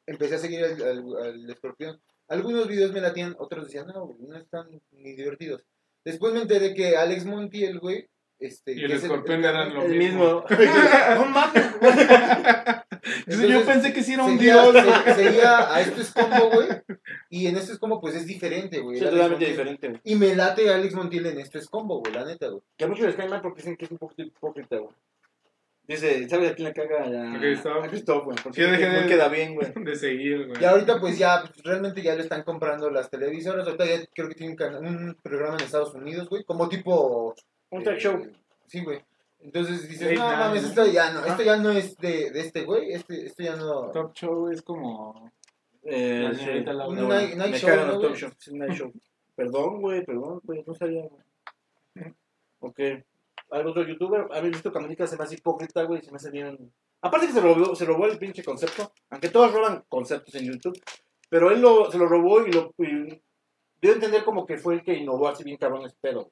Empecé 0.05 0.35
a 0.35 0.39
seguir 0.39 0.63
al, 0.63 0.81
al- 0.81 1.17
al 1.23 1.49
escorpión. 1.49 1.99
Algunos 2.27 2.67
videos 2.67 2.93
me 2.93 3.01
latían, 3.01 3.35
otros 3.39 3.65
decían, 3.65 3.87
no, 3.87 4.05
güey, 4.05 4.21
no 4.29 4.37
están 4.37 4.67
ni 4.91 5.13
divertidos. 5.15 5.63
Después 6.05 6.33
me 6.33 6.41
enteré 6.41 6.73
que 6.73 6.95
Alex 6.95 7.25
Montiel, 7.25 7.79
güey. 7.79 8.07
Este, 8.41 8.73
Y 8.73 8.83
el 8.83 8.91
escorpión 8.93 9.45
eran 9.45 9.71
lo 9.73 9.83
El 9.83 9.97
mismo. 9.97 10.43
mismo. 10.43 10.45
no 11.15 11.25
mames, 11.25 11.79
güey. 11.79 11.93
Entonces, 13.25 13.49
yo 13.49 13.65
pensé 13.65 13.93
que 13.93 14.03
sí 14.03 14.13
era 14.13 14.23
un 14.23 14.37
seguía, 14.37 14.61
dios. 14.63 14.75
se- 15.05 15.13
seguía 15.15 15.73
a 15.73 15.79
esto 15.81 16.01
es 16.01 16.11
combo, 16.11 16.49
güey. 16.51 16.67
Y 17.29 17.47
en 17.47 17.55
esto 17.57 17.73
es 17.73 17.79
combo, 17.79 18.01
pues 18.01 18.15
es 18.15 18.25
diferente, 18.25 18.79
güey. 18.79 18.97
Sí, 18.97 19.03
El 19.03 19.11
totalmente 19.11 19.45
Montiel. 19.45 19.51
diferente, 19.51 19.87
güey. 19.89 20.01
Y 20.03 20.15
me 20.15 20.35
late 20.35 20.69
Alex 20.73 20.93
Montiel 20.95 21.25
en 21.27 21.39
esto 21.39 21.57
es 21.59 21.67
combo, 21.67 21.99
güey, 21.99 22.13
la 22.13 22.25
neta, 22.25 22.47
güey. 22.47 22.61
Que 22.77 22.85
a 22.85 22.87
muchos 22.87 23.05
les 23.05 23.15
cae 23.15 23.29
mal 23.29 23.41
porque 23.41 23.61
dicen 23.61 23.77
que 23.77 23.85
es 23.85 23.91
un 23.91 23.97
poquito 23.99 24.23
hipócrita, 24.23 24.77
güey. 24.77 24.91
Dice, 25.87 26.29
¿sabes 26.29 26.51
a 26.51 26.55
quién 26.55 26.67
le 26.69 26.73
caga? 26.73 27.03
A, 27.03 27.35
A 27.35 27.87
Christoph, 27.89 28.23
güey. 28.25 28.37
Porque 28.41 28.61
Yo 28.61 28.71
dejé 28.71 28.89
no 29.01 29.07
queda 29.07 29.27
bien, 29.27 29.55
güey. 29.55 29.67
De 29.75 29.95
seguir, 29.95 30.47
güey. 30.47 30.61
Y 30.61 30.65
ahorita, 30.65 30.99
pues 30.99 31.17
ya, 31.17 31.41
pues, 31.41 31.63
realmente 31.63 32.01
ya 32.01 32.15
lo 32.15 32.21
están 32.21 32.43
comprando 32.43 32.89
las 32.89 33.09
televisoras. 33.09 33.65
Ahorita 33.67 33.85
ya 33.85 34.05
creo 34.13 34.29
que 34.29 34.35
tiene 34.35 34.51
un, 34.51 34.57
cana- 34.57 34.79
un 34.79 35.17
programa 35.21 35.55
en 35.57 35.63
Estados 35.65 35.93
Unidos, 35.93 36.29
güey, 36.29 36.43
como 36.43 36.69
tipo. 36.69 37.35
Un 37.71 37.83
track 37.83 37.97
eh, 37.97 38.01
show. 38.01 38.27
Sí, 38.67 38.83
güey. 38.83 39.03
Entonces 39.39 39.87
dices, 39.89 40.01
Late 40.03 40.15
no 40.15 40.27
night, 40.27 40.39
mames, 40.39 40.63
esto 40.65 40.85
ya 40.85 41.11
no, 41.13 41.25
esto 41.25 41.41
ya 41.43 41.57
no 41.57 41.71
es 41.71 41.97
de, 41.97 42.29
de 42.29 42.39
este 42.41 42.63
güey, 42.63 42.93
este, 42.93 43.25
esto 43.25 43.41
ya 43.41 43.55
no. 43.55 43.89
Top 43.91 44.13
Show 44.13 44.49
es 44.51 44.61
como. 44.61 45.31
Eh, 45.83 46.27
La 46.29 46.35
señorita 46.35 46.73
Laura. 46.73 46.95
No, 46.95 47.07
Un 47.07 47.09
night- 47.09 47.35
night 47.35 47.51
me 47.51 47.57
show, 47.57 47.69
cagan 47.69 47.87
¿no, 47.87 47.93
los 47.93 47.97
güey? 48.01 48.09
talk 48.11 48.19
shows. 48.21 48.33
Sí, 48.37 48.53
night 48.53 48.73
show. 48.73 48.91
Perdón, 49.35 49.81
güey, 49.81 50.05
perdón, 50.05 50.39
güey, 50.43 50.63
no 50.67 50.75
sabía, 50.75 51.01
güey. 51.07 52.13
Ok. 52.59 52.79
¿Hay 53.53 53.65
otro 53.65 53.83
youtuber? 53.87 54.27
¿Habéis 54.31 54.53
visto 54.53 54.71
Camonica? 54.71 55.07
Se 55.07 55.17
me 55.17 55.23
hace 55.23 55.35
hipócrita, 55.35 55.83
güey, 55.83 56.01
se 56.01 56.11
me 56.11 56.17
hace 56.17 56.29
bien... 56.29 56.71
Aparte 57.01 57.27
que 57.27 57.33
se 57.33 57.41
robó, 57.41 57.75
se 57.75 57.85
robó 57.85 58.05
el 58.05 58.17
pinche 58.19 58.43
concepto, 58.43 58.93
aunque 59.09 59.29
todos 59.29 59.51
roban 59.51 59.83
conceptos 59.89 60.35
en 60.35 60.45
YouTube, 60.45 60.79
pero 61.29 61.49
él 61.51 61.59
lo, 61.59 61.91
se 61.91 61.97
lo 61.97 62.05
robó 62.07 62.45
y 62.45 62.51
lo... 62.51 62.73
Y 62.77 63.19
dio 63.81 63.91
a 63.91 63.95
entender 63.95 64.23
como 64.23 64.45
que 64.45 64.57
fue 64.59 64.75
el 64.75 64.83
que 64.83 64.93
innovó 64.93 65.27
así 65.27 65.43
bien 65.43 65.57
cabrón 65.57 65.85
ese 65.85 65.97
pedo. 65.99 66.31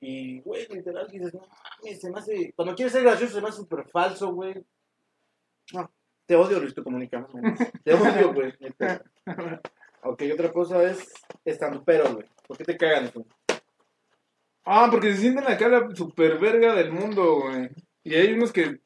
Y, 0.00 0.40
güey, 0.40 0.66
literal, 0.68 1.08
dices, 1.10 1.32
no 1.34 1.40
mames, 1.40 2.00
se 2.00 2.10
me 2.10 2.18
hace... 2.18 2.52
Cuando 2.54 2.74
quieres 2.74 2.92
ser 2.92 3.02
gracioso 3.02 3.34
se 3.34 3.40
me 3.40 3.48
hace 3.48 3.58
súper 3.58 3.88
falso, 3.88 4.32
güey. 4.32 4.54
No, 5.72 5.90
te 6.26 6.36
odio, 6.36 6.60
Luis, 6.60 6.74
tu 6.74 6.84
comunica. 6.84 7.26
Te 7.82 7.94
odio, 7.94 8.32
güey. 8.32 8.52
Ok, 10.08 10.22
otra 10.32 10.52
cosa 10.52 10.84
es 10.84 11.12
estando 11.44 11.82
pero, 11.82 12.04
güey. 12.14 12.26
¿Por 12.46 12.56
qué 12.56 12.62
te 12.62 12.76
cagan 12.76 13.06
eso? 13.06 13.26
Ah, 14.64 14.86
porque 14.88 15.12
se 15.12 15.20
sienten 15.20 15.44
la 15.44 15.94
super 15.96 16.38
verga 16.38 16.74
del 16.74 16.92
mundo, 16.92 17.40
güey. 17.40 17.70
Y 18.04 18.14
hay 18.14 18.32
unos 18.32 18.52
que, 18.52 18.78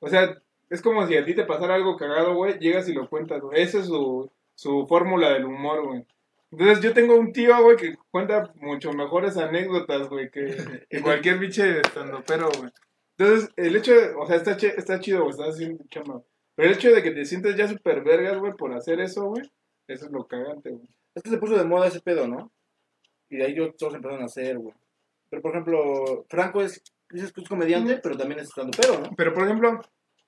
o 0.00 0.08
sea, 0.08 0.36
es 0.68 0.82
como 0.82 1.06
si 1.06 1.16
a 1.16 1.24
ti 1.24 1.34
te 1.34 1.46
pasara 1.46 1.76
algo 1.76 1.96
cagado, 1.96 2.34
güey, 2.34 2.58
llegas 2.58 2.88
y 2.88 2.92
lo 2.92 3.08
cuentas, 3.08 3.40
güey. 3.40 3.62
Esa 3.62 3.78
es 3.78 3.86
su, 3.86 4.30
su 4.54 4.86
fórmula 4.86 5.30
del 5.30 5.46
humor, 5.46 5.86
güey. 5.86 6.04
Entonces 6.50 6.80
yo 6.82 6.92
tengo 6.92 7.16
un 7.16 7.32
tío, 7.32 7.62
güey, 7.62 7.76
que 7.76 7.94
cuenta 8.10 8.52
mucho 8.56 8.92
mejores 8.92 9.36
anécdotas, 9.36 10.08
güey, 10.08 10.30
que, 10.30 10.56
que 10.88 11.00
cualquier 11.02 11.38
biche 11.38 11.80
estando 11.80 12.22
pero, 12.26 12.48
güey. 12.58 12.70
Entonces, 13.16 13.50
el 13.56 13.76
hecho 13.76 13.92
de, 13.94 14.14
o 14.14 14.26
sea, 14.26 14.36
está, 14.36 14.56
ch- 14.56 14.74
está 14.76 14.98
chido, 14.98 15.20
güey, 15.20 15.30
estás 15.30 15.50
haciendo 15.54 15.84
chamba. 15.90 16.22
Pero 16.56 16.68
el 16.68 16.74
hecho 16.74 16.90
de 16.90 17.02
que 17.02 17.10
te 17.12 17.24
sientes 17.24 17.54
ya 17.54 17.68
super 17.68 18.02
vergas, 18.02 18.38
güey, 18.38 18.52
por 18.54 18.72
hacer 18.72 18.98
eso, 19.00 19.26
güey, 19.26 19.42
eso 19.86 20.06
es 20.06 20.10
lo 20.10 20.26
cagante, 20.26 20.70
güey. 20.70 20.88
Es 21.14 21.22
que 21.22 21.30
se 21.30 21.38
puso 21.38 21.56
de 21.56 21.64
moda 21.64 21.88
ese 21.88 22.00
pedo, 22.00 22.26
¿no? 22.26 22.50
Y 23.28 23.36
de 23.36 23.44
ahí 23.44 23.54
yo, 23.54 23.72
todos 23.74 23.94
empezaron 23.94 24.22
a 24.22 24.26
hacer, 24.26 24.58
güey. 24.58 24.74
Pero, 25.28 25.42
por 25.42 25.52
ejemplo, 25.52 26.24
Franco 26.28 26.62
es, 26.62 26.82
dices 27.10 27.32
que 27.32 27.42
es 27.42 27.48
comediante, 27.48 27.98
pero 28.02 28.16
también 28.16 28.40
es 28.40 28.48
estando 28.48 28.76
pero, 28.80 28.98
¿no? 29.00 29.10
Pero, 29.16 29.34
por 29.34 29.44
ejemplo, 29.44 29.80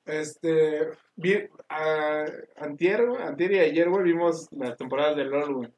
este, 0.05 0.89
vi, 1.17 1.35
a, 1.69 2.25
antier, 2.59 3.01
antier 3.21 3.53
y 3.53 3.59
ayer, 3.61 3.89
güey, 3.89 4.05
vimos 4.05 4.49
las 4.53 4.77
temporadas 4.77 5.17
de 5.17 5.25
LOL, 5.25 5.55
güey. 5.55 5.69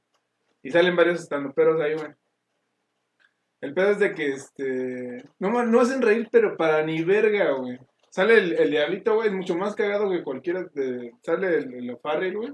Y 0.64 0.70
salen 0.70 0.96
varios 0.96 1.20
estandoperos 1.20 1.80
ahí, 1.80 1.94
güey. 1.94 2.08
El 3.60 3.74
pedo 3.74 3.90
es 3.90 3.98
de 3.98 4.14
que, 4.14 4.30
este, 4.30 5.24
no, 5.38 5.64
no 5.64 5.80
hacen 5.80 6.02
reír, 6.02 6.28
pero 6.32 6.56
para 6.56 6.84
ni 6.84 7.04
verga, 7.04 7.52
güey. 7.52 7.78
Sale 8.10 8.38
el, 8.38 8.52
el 8.54 8.70
diablito, 8.70 9.14
güey, 9.14 9.28
es 9.28 9.34
mucho 9.34 9.56
más 9.56 9.74
cagado 9.74 10.10
que 10.10 10.22
cualquiera 10.22 10.64
de, 10.74 11.12
sale 11.22 11.58
el, 11.58 11.74
el 11.74 11.90
O'Farrell, 11.90 12.36
güey. 12.36 12.52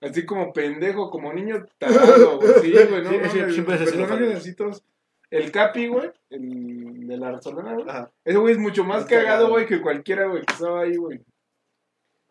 Así 0.00 0.26
como 0.26 0.52
pendejo, 0.52 1.10
como 1.10 1.32
niño 1.32 1.64
tarado, 1.78 2.38
güey. 2.38 2.52
Sí, 2.60 2.72
güey, 2.72 3.02
no, 3.02 3.10
Sí, 3.30 3.52
siempre 3.52 3.76
personajes 3.76 4.36
así 4.36 4.54
todos. 4.54 4.84
El 5.30 5.50
Capi, 5.52 5.86
güey, 5.86 6.10
el 6.30 7.06
de 7.06 7.16
la 7.16 7.40
Solana, 7.40 7.74
güey. 7.74 7.86
Ese 8.24 8.38
güey 8.38 8.54
es 8.54 8.58
mucho 8.58 8.84
más 8.84 9.04
cagado. 9.04 9.48
güey, 9.48 9.66
que 9.66 9.80
cualquiera, 9.80 10.26
güey, 10.26 10.44
que 10.44 10.52
estaba 10.52 10.82
ahí, 10.82 10.96
güey. 10.96 11.20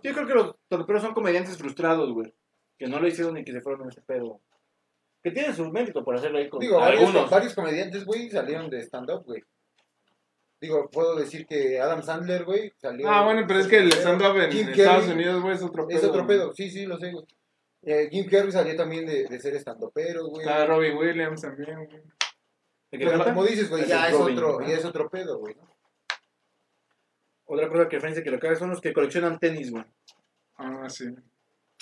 Yo 0.04 0.14
creo 0.14 0.28
que 0.28 0.34
los 0.34 0.56
torperos 0.68 1.02
son 1.02 1.14
comediantes 1.14 1.58
frustrados, 1.58 2.12
güey. 2.12 2.34
Que 2.78 2.88
no 2.88 3.00
lo 3.00 3.08
hicieron 3.08 3.36
ni 3.36 3.44
que 3.44 3.54
se 3.54 3.62
fueron 3.62 3.84
en 3.84 3.90
ese 3.90 4.02
pedo. 4.02 4.42
Que 5.24 5.32
tienen 5.32 5.56
su 5.56 5.70
mérito 5.72 6.04
por 6.04 6.16
hacerlo 6.16 6.40
ahí 6.40 6.50
con 6.50 6.60
Digo, 6.60 6.80
varios, 6.80 7.04
algunos. 7.04 7.30
varios 7.30 7.54
comediantes, 7.54 8.06
güey, 8.06 8.30
salieron 8.30 8.70
de 8.70 8.82
stand-up, 8.82 9.24
güey. 9.26 9.44
Digo, 10.60 10.90
puedo 10.92 11.16
decir 11.16 11.46
que 11.48 11.80
Adam 11.80 12.04
Sandler, 12.04 12.44
güey, 12.46 12.72
salió... 12.78 13.10
Ah, 13.10 13.24
bueno, 13.26 13.44
pero 13.48 13.60
es 13.60 13.68
que 13.68 13.78
el 13.78 13.92
stand-up 13.94 14.38
en 14.38 14.52
Jim 14.52 14.70
Estados 14.70 15.02
Carrey 15.06 15.12
Unidos, 15.16 15.42
güey, 15.42 15.56
es 15.56 15.64
otro 15.64 15.88
pedo. 15.88 15.98
Es 15.98 16.04
otro 16.04 16.24
güey. 16.26 16.38
pedo, 16.38 16.54
sí, 16.54 16.70
sí, 16.70 16.86
lo 16.86 16.98
sé, 16.98 17.12
güey. 17.12 17.26
Eh, 17.84 18.10
Jim 18.12 18.30
Carrey 18.30 18.52
salió 18.52 18.76
también 18.76 19.06
de, 19.08 19.26
de 19.26 19.40
ser 19.40 19.56
stand-upero, 19.56 20.28
güey. 20.28 20.46
Está 20.46 20.66
Robbie 20.68 20.92
Williams 20.94 21.42
también, 21.42 21.76
güey. 21.86 22.02
¿De 22.92 22.98
qué 23.00 23.06
Pero 23.06 23.24
como 23.24 23.44
dices, 23.46 23.70
güey, 23.70 23.86
ya 23.88 24.08
es 24.10 24.14
Robin, 24.18 24.38
otro, 24.38 24.60
¿no? 24.60 24.68
ya 24.68 24.76
es 24.76 24.86
otro 24.86 25.10
pedo, 25.10 25.40
güey, 25.40 25.56
¿no? 25.56 25.68
Otra 27.46 27.68
cosa 27.68 27.90
que 27.90 28.00
Francia 28.00 28.24
que 28.24 28.32
lo 28.32 28.40
caga 28.40 28.56
son 28.56 28.70
los 28.70 28.82
que 28.82 28.94
coleccionan 28.94 29.40
tenis, 29.40 29.72
güey. 29.72 29.84
Ah, 30.58 30.88
sí. 30.90 31.06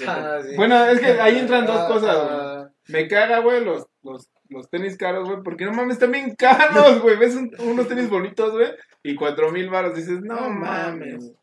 Ah, 0.08 0.40
sí. 0.42 0.56
Bueno, 0.56 0.86
es 0.86 1.02
que 1.02 1.08
ahí 1.20 1.40
entran 1.40 1.66
dos 1.66 1.76
Ah, 1.78 1.88
cosas, 1.90 2.16
ah, 2.18 2.59
Me 2.90 3.08
caga, 3.08 3.40
güey, 3.40 3.64
los, 3.64 3.88
los, 4.04 4.30
los 4.50 4.70
tenis 4.70 4.98
caros, 4.98 5.28
güey, 5.30 5.42
porque 5.44 5.66
no 5.66 5.72
mames, 5.74 5.94
están 5.94 6.12
bien 6.12 6.36
caros, 6.36 7.02
güey. 7.02 7.18
Ves 7.18 7.36
un- 7.36 7.52
unos 7.60 7.88
tenis 7.88 8.10
bonitos, 8.10 8.52
güey, 8.52 8.70
y 9.04 9.16
cuatro 9.16 9.52
mil 9.52 9.70
baros. 9.70 9.96
Dices, 9.96 10.22
no, 10.22 10.36
No 10.42 10.50
mames. 10.50 11.24
mames. 11.24 11.34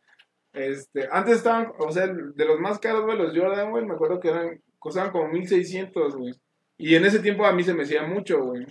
Este, 0.53 1.07
antes 1.11 1.37
estaban, 1.37 1.73
o 1.79 1.93
sea, 1.93 2.07
de 2.09 2.45
los 2.47 2.59
más 2.61 2.79
caros, 2.79 3.05
güey, 3.05 3.19
los 3.19 3.37
Jordan, 3.37 3.71
güey, 3.71 3.85
me 3.85 3.95
acuerdo 3.95 4.19
que 4.21 4.29
eran, 4.31 4.61
costaban 4.79 5.11
como 5.13 5.29
1600, 5.29 6.17
güey. 6.17 6.35
Y 6.79 6.95
en 6.95 7.05
ese 7.05 7.19
tiempo 7.21 7.45
a 7.45 7.53
mí 7.53 7.63
se 7.63 7.75
me 7.75 7.83
hacía 7.85 8.03
mucho, 8.07 8.43
güey. 8.43 8.67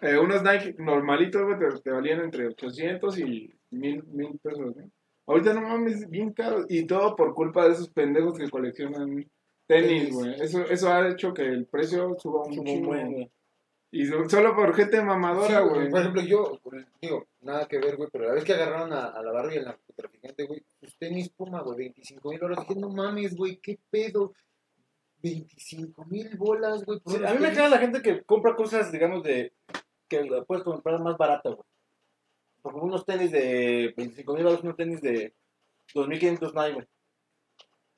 Eh, 0.00 0.18
unos 0.18 0.42
Nike 0.42 0.74
normalitos, 0.78 1.42
güey, 1.42 1.58
te, 1.58 1.80
te 1.80 1.90
valían 1.90 2.20
entre 2.20 2.48
800 2.48 3.18
y 3.18 3.52
1000, 3.70 4.04
mil 4.12 4.38
pesos, 4.42 4.74
güey. 4.74 4.86
Ahorita 5.26 5.54
no 5.54 5.62
mames, 5.62 6.08
bien 6.10 6.32
caros. 6.34 6.66
Y 6.68 6.86
todo 6.86 7.16
por 7.16 7.32
culpa 7.34 7.64
de 7.66 7.72
esos 7.72 7.88
pendejos 7.88 8.38
que 8.38 8.50
coleccionan 8.50 9.24
tenis, 9.66 10.12
güey. 10.12 10.34
Eso, 10.40 10.62
eso 10.62 10.92
ha 10.92 11.08
hecho 11.08 11.32
que 11.34 11.42
el 11.42 11.66
precio 11.66 12.16
suba 12.18 12.42
un 12.44 12.64
chingo, 12.64 12.88
buen, 12.88 13.12
güey. 13.12 13.30
Y 13.90 14.06
so- 14.06 14.28
solo 14.28 14.56
por 14.56 14.74
gente 14.74 15.00
mamadora, 15.02 15.60
güey. 15.60 15.88
Por 15.88 16.00
ejemplo, 16.00 16.22
yo, 16.22 16.60
digo, 17.00 17.26
nada 17.40 17.66
que 17.68 17.78
ver, 17.78 17.96
güey, 17.96 18.08
pero 18.12 18.26
la 18.26 18.34
vez 18.34 18.42
que 18.44 18.52
agarraron 18.54 18.92
a, 18.92 19.04
a 19.06 19.22
la 19.22 19.30
Barbie, 19.32 19.58
el 19.58 19.64
narcotraficante, 19.66 20.44
güey, 20.46 20.64
sus 20.80 20.96
tenis 20.98 21.28
Puma, 21.28 21.62
güey, 21.62 21.78
25 21.78 22.28
mil 22.30 22.40
dólares. 22.40 22.64
Dije, 22.68 22.80
no 22.80 22.88
mames, 22.90 23.36
güey, 23.36 23.56
qué 23.58 23.78
pedo. 23.90 24.32
25 25.22 26.04
mil 26.06 26.36
bolas, 26.36 26.84
güey. 26.84 27.00
Sí, 27.06 27.16
a 27.24 27.32
mí 27.32 27.38
me 27.40 27.48
caga 27.52 27.68
la 27.70 27.78
gente 27.78 28.02
que 28.02 28.22
compra 28.24 28.54
cosas, 28.54 28.92
digamos, 28.92 29.22
de. 29.22 29.52
que 30.08 30.22
la 30.24 30.44
puedes 30.44 30.64
comprar 30.64 31.00
más 31.00 31.16
barata, 31.16 31.50
güey. 31.50 31.66
Porque 32.62 32.80
unos 32.80 33.04
tenis 33.06 33.30
de 33.30 33.94
25 33.96 34.34
mil 34.34 34.42
dólares, 34.42 34.64
unos 34.64 34.76
tenis 34.76 35.00
de 35.00 35.32
2500 35.94 36.54
Nike, 36.54 36.72
güey. 36.74 36.86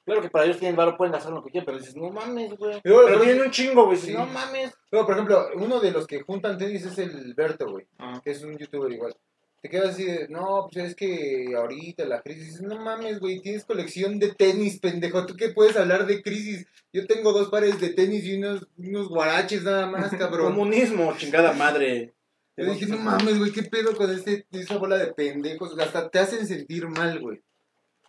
Claro 0.07 0.23
que 0.23 0.31
para 0.31 0.45
ellos 0.45 0.59
tienen 0.61 0.77
varo, 0.77 0.97
pueden 0.97 1.17
hacer 1.17 1.33
lo 1.33 1.43
que 1.43 1.51
quieran, 1.51 1.67
pero 1.67 1.79
dices, 1.79 1.97
no 1.97 2.11
mames, 2.11 2.57
güey. 2.57 2.81
Pero, 2.81 3.07
Pero 3.07 3.21
tienen 3.21 3.43
un 3.43 3.51
chingo, 3.51 3.87
güey. 3.87 3.99
Sí. 3.99 4.13
No 4.13 4.25
mames. 4.25 4.73
Pero, 4.89 5.05
por 5.05 5.15
ejemplo, 5.17 5.49
uno 5.57 5.81
de 5.81 5.91
los 5.91 6.07
que 6.07 6.23
juntan 6.23 6.57
tenis 6.57 6.87
es 6.87 6.97
el 6.99 7.35
Berto, 7.35 7.69
güey. 7.69 7.89
Ah. 7.99 8.21
que 8.23 8.31
es 8.31 8.41
un 8.45 8.57
youtuber 8.57 8.93
igual. 8.93 9.17
Te 9.61 9.69
quedas 9.69 9.95
así 9.95 10.05
de, 10.05 10.29
no, 10.29 10.69
pues 10.71 10.85
es 10.91 10.95
que 10.95 11.53
ahorita 11.57 12.05
la 12.05 12.23
crisis, 12.23 12.61
no 12.63 12.79
mames, 12.79 13.19
güey, 13.19 13.41
tienes 13.41 13.65
colección 13.65 14.21
de 14.21 14.33
tenis, 14.33 14.79
pendejo, 14.79 15.27
¿tú 15.27 15.35
qué 15.35 15.49
puedes 15.49 15.77
hablar 15.77 16.07
de 16.07 16.23
crisis? 16.23 16.69
Yo 16.93 17.05
tengo 17.09 17.33
dos 17.33 17.49
pares 17.49 17.81
de 17.81 17.89
tenis 17.89 18.25
y 18.27 18.37
unos, 18.37 18.65
unos 18.79 19.09
guaraches 19.09 19.65
nada 19.65 19.89
más, 19.89 20.11
cabrón. 20.17 20.53
Comunismo, 20.53 21.17
chingada 21.17 21.53
madre. 21.53 22.15
Yo 22.57 22.73
dije, 22.73 22.87
no 22.87 22.99
mames, 22.99 23.41
güey, 23.41 23.51
qué 23.51 23.65
pedo 23.65 23.97
con 23.97 24.09
este, 24.09 24.47
esa 24.53 24.77
bola 24.77 24.99
de 24.99 25.13
pendejos, 25.13 25.77
hasta 25.77 26.09
te 26.11 26.21
hacen 26.21 26.47
sentir 26.47 26.87
mal, 26.87 27.19
güey. 27.19 27.43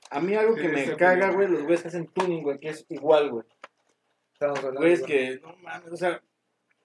A 0.09 0.19
mí 0.19 0.35
algo 0.35 0.55
que 0.55 0.69
me 0.69 0.95
caga, 0.95 1.31
güey, 1.31 1.47
los 1.47 1.63
güeyes 1.63 1.81
que 1.81 1.87
hacen 1.89 2.07
tuning, 2.07 2.43
güey, 2.43 2.59
que 2.59 2.69
es 2.69 2.85
igual, 2.89 3.31
güey. 3.31 3.45
Güeyes 4.77 5.01
güey. 5.01 5.11
que, 5.11 5.39
no 5.39 5.55
mames, 5.57 5.91
o 5.91 5.97
sea, 5.97 6.21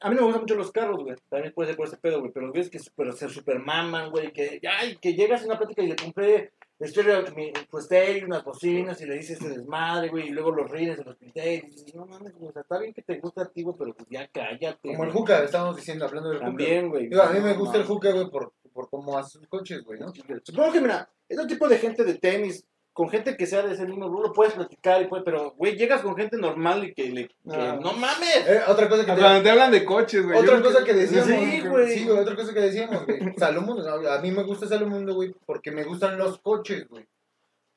a 0.03 0.11
mí 0.11 0.17
no 0.17 0.23
me 0.23 0.27
gustan 0.27 0.43
mucho 0.43 0.55
los 0.57 0.73
carros, 0.73 1.05
güey. 1.05 1.17
También 1.29 1.55
puede 1.55 1.69
ser 1.69 1.77
por 1.77 1.87
ese 1.87 1.97
pedo, 1.97 2.19
güey. 2.19 2.33
Pero 2.33 2.47
los 2.47 2.53
güeyes 2.53 2.71
que 2.71 2.81
super, 2.81 3.13
se 3.13 3.29
super 3.29 3.61
maman, 3.61 4.11
güey. 4.11 4.33
Que, 4.33 4.61
ay, 4.69 4.97
que 4.97 5.15
llegas 5.15 5.43
a 5.43 5.47
una 5.47 5.59
plática 5.59 5.83
y 5.83 5.89
le 5.89 5.97
compré 5.97 6.53
estéreo, 6.81 7.23
mi, 7.37 7.53
tu 7.53 7.79
estéreo, 7.79 8.27
unas 8.27 8.43
bocinas 8.43 9.01
y 9.01 9.07
le 9.07 9.15
dices 9.15 9.41
este 9.41 9.49
desmadre, 9.51 10.09
güey. 10.09 10.29
Y 10.29 10.31
luego 10.31 10.51
los 10.51 10.69
rines 10.69 10.99
de 10.99 11.05
los 11.05 11.17
criterios. 11.17 11.65
Y 11.67 11.71
dices, 11.71 11.95
no 11.95 12.07
mames, 12.07 12.35
güey. 12.35 12.49
O 12.49 12.53
sea, 12.53 12.63
está 12.63 12.79
bien 12.79 12.93
que 12.93 13.03
te 13.03 13.21
gusta 13.21 13.43
a 13.43 13.49
ti, 13.49 13.63
güey, 13.63 13.77
pero 13.79 13.95
pues 13.95 14.09
ya 14.11 14.27
cállate. 14.29 14.89
Como 14.89 15.05
el. 15.05 15.13
Juca, 15.13 15.45
estábamos 15.45 15.77
diciendo, 15.77 16.05
hablando 16.05 16.31
del 16.31 16.39
Juca. 16.39 16.49
También, 16.49 16.89
güey. 16.89 17.09
Digo, 17.09 17.23
a 17.23 17.31
mí 17.31 17.41
me 17.41 17.53
No 17.53 17.61
gusta 17.61 17.79
el. 17.79 17.85
Juca, 17.85 18.11
güey, 18.11 18.29
por, 18.29 18.53
por 18.73 18.91
cómo 18.91 19.17
hace 19.17 19.39
sus 19.39 19.47
coches, 19.47 19.85
güey, 19.85 20.01
¿no? 20.01 20.13
Supongo 20.43 20.73
que, 20.73 20.81
mira, 20.81 21.09
ese 21.29 21.47
tipo 21.47 21.69
de 21.69 21.79
gente 21.79 22.03
de 22.03 22.15
tenis, 22.15 22.67
con 22.93 23.09
gente 23.09 23.37
que 23.37 23.47
sea 23.47 23.63
de 23.63 23.73
ese 23.75 23.87
mismo 23.87 24.09
rubro, 24.09 24.33
puedes 24.33 24.53
platicar 24.55 25.01
y 25.01 25.07
puedes, 25.07 25.25
pero, 25.25 25.53
güey, 25.57 25.77
llegas 25.77 26.03
con 26.03 26.15
gente 26.15 26.37
normal 26.37 26.85
y 26.85 26.93
que 26.95 27.09
le. 27.09 27.29
que, 27.29 27.35
Ah. 27.51 27.79
no 27.81 27.93
mames. 27.95 28.47
Eh, 28.47 28.61
otra 28.69 28.89
cosa 28.89 29.07
que 29.07 29.13
te... 29.13 29.19
Cuando 29.21 29.43
te 29.43 29.51
hablan 29.51 29.71
de 29.73 29.85
coches, 29.85 30.25
güey. 30.27 30.39
Otra 30.39 30.59
yo 30.59 30.63
cosa 30.63 30.85
que 30.85 30.93
decíamos, 30.93 31.27
Sí, 31.29 31.61
güey. 31.63 31.89
sí, 31.99 32.05
güey, 32.05 32.19
otra 32.19 32.37
cosa 32.37 32.53
que 32.53 32.61
decíamos, 32.61 33.07
güey. 33.07 33.19
Salomundo, 33.39 34.11
a 34.11 34.19
mí 34.21 34.31
me 34.31 34.43
gusta 34.43 34.67
Salomundo, 34.67 35.15
güey, 35.15 35.35
porque 35.47 35.71
me 35.71 35.85
gustan 35.85 36.19
los 36.19 36.39
coches, 36.41 36.87
güey. 36.89 37.07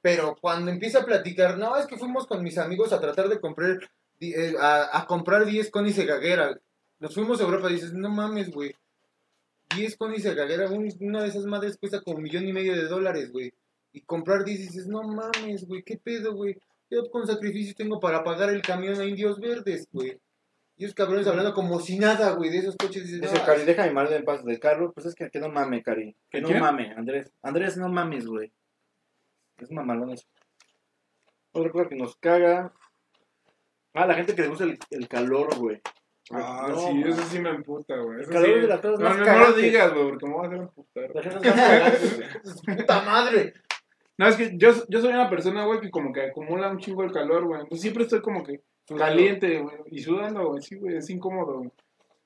Pero 0.02 0.36
cuando 0.40 0.70
empieza 0.70 1.00
a 1.00 1.06
platicar, 1.06 1.58
no, 1.58 1.78
es 1.78 1.88
que 1.88 1.98
fuimos 1.98 2.28
con 2.28 2.44
mis 2.44 2.58
amigos 2.58 2.92
a 2.94 3.00
tratar 3.00 3.28
de 3.30 3.40
comprar, 3.40 3.80
eh, 4.20 4.54
a, 4.60 5.00
a 5.00 5.06
comprar 5.08 5.46
10 5.46 5.72
conis 5.72 5.96
de 5.96 6.06
gaguera. 6.06 6.60
Nos 7.00 7.14
fuimos 7.16 7.40
a 7.40 7.44
Europa 7.44 7.70
y 7.70 7.76
dices, 7.76 7.94
no 7.94 8.10
mames, 8.10 8.52
güey. 8.52 8.76
10 9.76 9.98
conis 9.98 10.24
de 10.24 10.36
gaguera, 10.36 10.70
un- 10.70 10.94
una 11.00 11.24
de 11.24 11.30
esas 11.30 11.46
madres 11.46 11.78
cuesta 11.78 12.02
como 12.02 12.18
un 12.18 12.24
millón 12.24 12.48
y 12.48 12.54
medio 12.54 12.76
de 12.76 12.84
dólares, 12.88 13.32
güey. 13.32 13.52
Y 13.96 14.02
comprar 14.02 14.44
10 14.44 14.60
y 14.60 14.64
dices, 14.64 14.88
no 14.88 15.04
mames, 15.04 15.66
güey, 15.66 15.82
qué 15.82 15.96
pedo, 15.96 16.36
güey. 16.36 16.58
Yo 16.90 17.10
con 17.10 17.26
sacrificio 17.26 17.74
tengo 17.76 17.98
para 17.98 18.26
pagar 18.26 18.50
el 18.50 18.62
camión 18.62 19.00
a 19.00 19.06
Indios 19.06 19.40
Verdes, 19.40 19.88
güey. 19.90 20.20
Y 20.76 20.84
esos 20.84 20.94
cabrones 20.94 21.26
hablando 21.28 21.54
como 21.54 21.80
si 21.80 21.98
nada, 21.98 22.32
güey, 22.32 22.50
de 22.50 22.58
esos 22.58 22.76
coches. 22.76 23.04
Dices, 23.04 23.22
Dice 23.22 23.36
no, 23.36 23.46
Cari, 23.46 23.64
deja 23.64 23.88
mi 23.88 23.94
madre 23.94 24.18
en 24.18 24.26
paz 24.26 24.44
del 24.44 24.60
carro. 24.60 24.92
Pues 24.92 25.06
es 25.06 25.16
que, 25.16 25.30
que 25.30 25.40
no 25.40 25.48
mame, 25.48 25.82
Cari. 25.82 26.14
Que 26.30 26.42
no 26.42 26.50
¿Quién? 26.50 26.60
mame, 26.60 26.94
Andrés. 26.98 27.32
Andrés, 27.42 27.78
no 27.78 27.88
mames, 27.88 28.28
güey. 28.28 28.52
Es 29.60 29.72
mamalón 29.72 30.10
eso. 30.10 30.26
Otra 31.54 31.72
cosa 31.72 31.88
que 31.88 31.96
nos 31.96 32.18
caga. 32.18 32.74
Ah, 33.94 34.06
la 34.06 34.16
gente 34.16 34.36
que 34.36 34.42
le 34.42 34.50
gusta 34.50 34.66
el, 34.66 34.78
el 34.90 35.08
calor, 35.08 35.56
güey. 35.58 35.80
Ah, 36.32 36.68
No, 36.70 36.80
sí, 36.80 36.94
man. 36.96 37.10
eso 37.14 37.24
sí 37.24 37.40
me 37.40 37.50
emputa, 37.52 37.96
güey. 37.96 38.20
El 38.20 38.28
calor 38.28 38.46
sí. 38.56 38.60
de 38.60 38.68
las 38.68 38.82
cosas 38.82 39.00
no, 39.00 39.10
más 39.10 39.18
no, 39.20 39.26
no 39.26 39.40
lo 39.40 39.54
digas, 39.54 39.94
güey, 39.94 40.10
porque 40.10 40.26
me 40.26 40.34
voy 40.34 40.44
a 40.44 40.48
hacer 40.48 40.60
emputar. 40.60 41.16
La 41.16 41.22
gente 41.24 41.48
es 41.48 41.56
más 41.56 41.66
cagante, 41.70 42.08
güey. 42.66 42.78
¡Puta 42.78 43.02
madre! 43.04 43.54
No, 44.18 44.28
es 44.28 44.36
que 44.36 44.52
yo, 44.58 44.72
yo 44.88 45.02
soy 45.02 45.10
una 45.10 45.30
persona, 45.30 45.66
güey, 45.66 45.82
que 45.82 45.92
como 45.92 46.14
que 46.14 46.22
acumula 46.22 46.70
un 46.70 46.80
chingo 46.80 47.04
el 47.04 47.12
calor, 47.12 47.46
güey. 47.46 47.62
Entonces 47.62 47.82
siempre 47.82 48.04
estoy 48.04 48.22
como 48.22 48.44
que 48.44 48.62
caliente, 48.88 49.60
güey, 49.60 49.78
y 49.92 50.02
sudando, 50.02 50.48
güey. 50.50 50.62
Sí, 50.62 50.76
güey, 50.76 50.98
es 50.98 51.10
incómodo, 51.10 51.58
güey. 51.58 51.72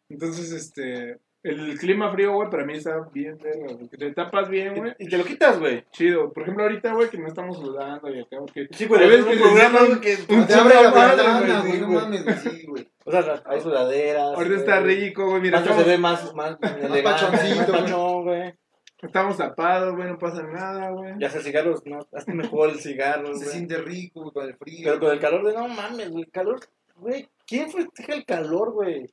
Entonces, 0.09 0.51
este, 0.51 1.19
el 1.43 1.77
clima 1.77 2.11
frío, 2.11 2.33
güey, 2.33 2.49
para 2.49 2.65
mí 2.65 2.73
está 2.73 3.07
bien, 3.13 3.37
güey. 3.37 3.87
Te 3.87 4.11
tapas 4.11 4.49
bien, 4.49 4.75
güey. 4.75 4.93
Y 4.99 5.07
te 5.07 5.17
lo 5.17 5.23
quitas, 5.23 5.59
güey. 5.59 5.85
Chido. 5.91 6.33
Por 6.33 6.43
ejemplo, 6.43 6.63
ahorita, 6.63 6.93
güey, 6.93 7.09
que 7.09 7.17
no 7.17 7.27
estamos 7.27 7.57
sudando 7.57 8.13
y 8.13 8.19
acá, 8.19 8.37
porque... 8.39 8.67
Sí, 8.71 8.87
güey, 8.87 9.01
hay 9.03 9.07
es 9.07 9.25
veces 9.25 9.25
un 9.25 9.31
que 9.31 9.39
programa, 9.39 10.01
que... 10.01 10.33
un 10.33 10.47
Te 10.47 10.53
abre 10.53 10.75
la 10.75 10.81
ventana, 10.81 11.39
güey, 11.61 11.71
sí, 11.71 11.79
no 11.79 11.87
güey. 11.87 11.99
mames, 11.99 12.23
güey, 12.23 12.37
sí, 12.37 12.65
güey. 12.67 12.87
O 13.05 13.11
sea, 13.11 13.43
hay 13.45 13.61
sudaderas. 13.61 14.33
Ahorita 14.35 14.55
está 14.55 14.79
rico, 14.81 15.29
güey, 15.29 15.41
mira, 15.41 15.63
se 15.63 15.83
ve 15.83 15.97
más, 15.97 16.33
más 16.35 16.57
elegante, 16.61 17.03
pachoncito, 17.03 17.71
más 17.71 17.91
güey. 18.23 18.53
Estamos 19.01 19.37
tapados, 19.37 19.95
güey, 19.95 20.07
no 20.09 20.17
pasa 20.19 20.43
nada, 20.43 20.89
güey. 20.91 21.13
Ya 21.19 21.29
sea 21.29 21.41
cigarros, 21.41 21.85
no, 21.85 21.99
hasta 22.13 22.33
mejor 22.33 22.69
el 22.69 22.79
cigarro, 22.79 23.27
Se 23.35 23.45
güey. 23.45 23.49
siente 23.55 23.77
rico, 23.77 24.21
güey, 24.21 24.33
con 24.33 24.45
el 24.45 24.55
frío. 24.57 24.79
Pero 24.83 24.99
con 24.99 25.11
el 25.11 25.19
calor 25.19 25.45
de 25.45 25.53
no 25.53 25.67
mames, 25.67 26.09
güey, 26.11 26.23
el 26.23 26.31
calor, 26.31 26.59
güey, 26.95 27.27
¿quién 27.45 27.69
festeja 27.71 28.13
el 28.13 28.25
calor, 28.25 28.71
güey? 28.73 29.09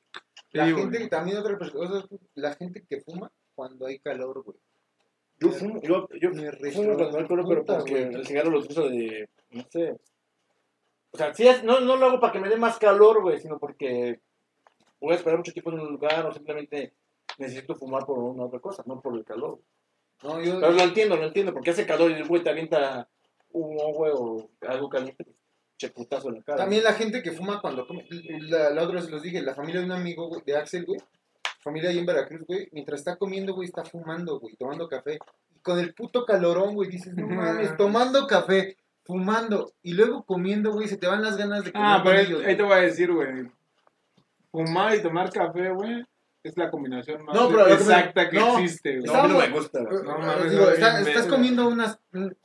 La 0.53 0.67
Sí, 0.67 0.75
gente, 0.75 0.99
güey. 0.99 1.09
también 1.09 1.39
otra 1.39 1.59
persona, 1.59 2.05
la 2.35 2.55
gente 2.55 2.85
que 2.89 3.01
fuma 3.01 3.31
cuando 3.55 3.87
hay 3.87 3.99
calor, 3.99 4.43
güey. 4.43 4.59
Yo 5.39 5.51
fumo, 5.51 5.81
yo, 5.83 6.09
yo 6.21 6.31
Me 6.31 6.73
fumo 6.73 6.95
cuando 6.97 7.19
hay 7.19 7.27
calor, 7.27 7.45
pero 7.49 7.61
puta, 7.61 7.79
porque 7.79 8.05
güey. 8.07 8.15
el 8.15 8.27
cigarro 8.27 8.51
lo 8.51 8.61
uso 8.61 8.89
de, 8.89 9.29
no 9.51 9.65
sé. 9.71 9.97
O 11.11 11.17
sea, 11.19 11.35
sí 11.35 11.47
es, 11.47 11.63
no, 11.63 11.81
no 11.81 11.97
lo 11.97 12.07
hago 12.07 12.21
para 12.21 12.33
que 12.33 12.41
me 12.41 12.49
dé 12.49 12.57
más 12.57 12.79
calor, 12.79 13.23
güey, 13.23 13.39
sino 13.39 13.59
porque 13.59 14.21
voy 15.01 15.13
a 15.13 15.17
esperar 15.17 15.39
mucho 15.39 15.53
tiempo 15.53 15.71
en 15.73 15.81
un 15.81 15.93
lugar 15.93 16.27
o 16.27 16.33
simplemente 16.33 16.93
necesito 17.39 17.75
fumar 17.75 18.05
por 18.07 18.19
una 18.19 18.45
otra 18.45 18.61
cosa, 18.61 18.83
no 18.87 19.01
por 19.01 19.15
el 19.17 19.25
calor. 19.25 19.59
No, 20.23 20.43
yo, 20.43 20.61
Pero 20.61 20.73
lo 20.73 20.83
entiendo, 20.83 21.17
lo 21.17 21.27
entiendo, 21.27 21.53
porque 21.53 21.71
hace 21.71 21.87
calor 21.87 22.11
y 22.11 22.15
el 22.15 22.27
güey 22.27 22.43
te 22.43 22.51
avienta 22.51 23.09
un 23.53 23.77
güey 23.93 24.13
o 24.15 24.51
algo 24.63 24.89
caliente, 24.89 25.25
pues, 25.25 25.37
che 25.77 25.91
putazo 25.91 26.29
en 26.29 26.37
la 26.37 26.43
cara. 26.43 26.59
También 26.59 26.83
la 26.83 26.95
gente 26.95 27.23
que 27.23 27.33
fuma 27.33 27.61
cuando 27.61 27.87
come. 27.87 28.07
La, 28.49 28.71
la 28.71 28.83
otra 28.83 28.97
vez 28.97 29.11
los 29.11 29.23
dije, 29.23 29.43
la 29.43 29.55
familia 29.55 29.81
de 29.81 29.87
un 29.87 29.93
amigo, 29.93 30.29
güey, 30.29 30.43
de 30.45 30.57
Axel, 30.57 30.85
güey. 30.85 31.01
Familia 31.61 31.91
ahí 31.91 31.99
en 31.99 32.07
Veracruz, 32.07 32.43
güey. 32.47 32.69
Mientras 32.73 33.01
está 33.01 33.17
comiendo, 33.17 33.55
güey, 33.55 33.69
está 33.69 33.85
fumando, 33.85 34.39
güey, 34.39 34.57
tomando 34.57 34.89
café. 34.89 35.19
Y 35.55 35.61
con 35.61 35.79
el 35.79 35.95
puto 35.95 36.25
calorón, 36.25 36.75
güey, 36.75 36.89
dices, 36.89 37.15
no 37.15 37.27
mames, 37.27 37.77
tomando 37.77 38.27
café, 38.27 38.77
fumando. 39.05 39.73
Y 39.83 39.93
luego 39.93 40.25
comiendo, 40.25 40.73
güey, 40.73 40.89
se 40.89 40.97
te 40.97 41.07
van 41.07 41.23
las 41.23 41.37
ganas 41.37 41.65
de 41.65 41.73
comer. 41.73 41.87
Ah, 41.89 42.01
pero 42.03 42.19
ahí, 42.19 42.47
ahí 42.47 42.57
te 42.57 42.63
voy 42.63 42.73
a 42.73 42.83
decir, 42.83 43.13
güey. 43.13 43.51
Fumar 44.51 44.95
y 44.95 45.03
tomar 45.03 45.31
café, 45.31 45.71
güey, 45.71 46.05
es 46.49 46.57
la 46.57 46.71
combinación 46.71 47.25
más 47.25 47.35
No, 47.35 47.49
pero 47.49 47.61
lo 47.61 47.65
que 47.67 47.71
me- 47.75 47.81
exacta 47.81 48.31
que 48.31 48.39
no, 48.39 48.59
existe, 48.59 48.99
güey. 48.99 49.07
No, 49.07 49.15
a 49.15 49.23
mí 49.27 49.33
no 49.33 49.39
me 49.39 49.49
gusta, 49.51 49.81
güey. 49.83 50.03
No, 50.03 50.17
Eh, 50.17 50.19
mames, 50.27 50.51
digo, 50.51 50.71
está- 50.71 51.01
estás 51.01 51.27
comiendo 51.27 51.69
unas, 51.69 51.99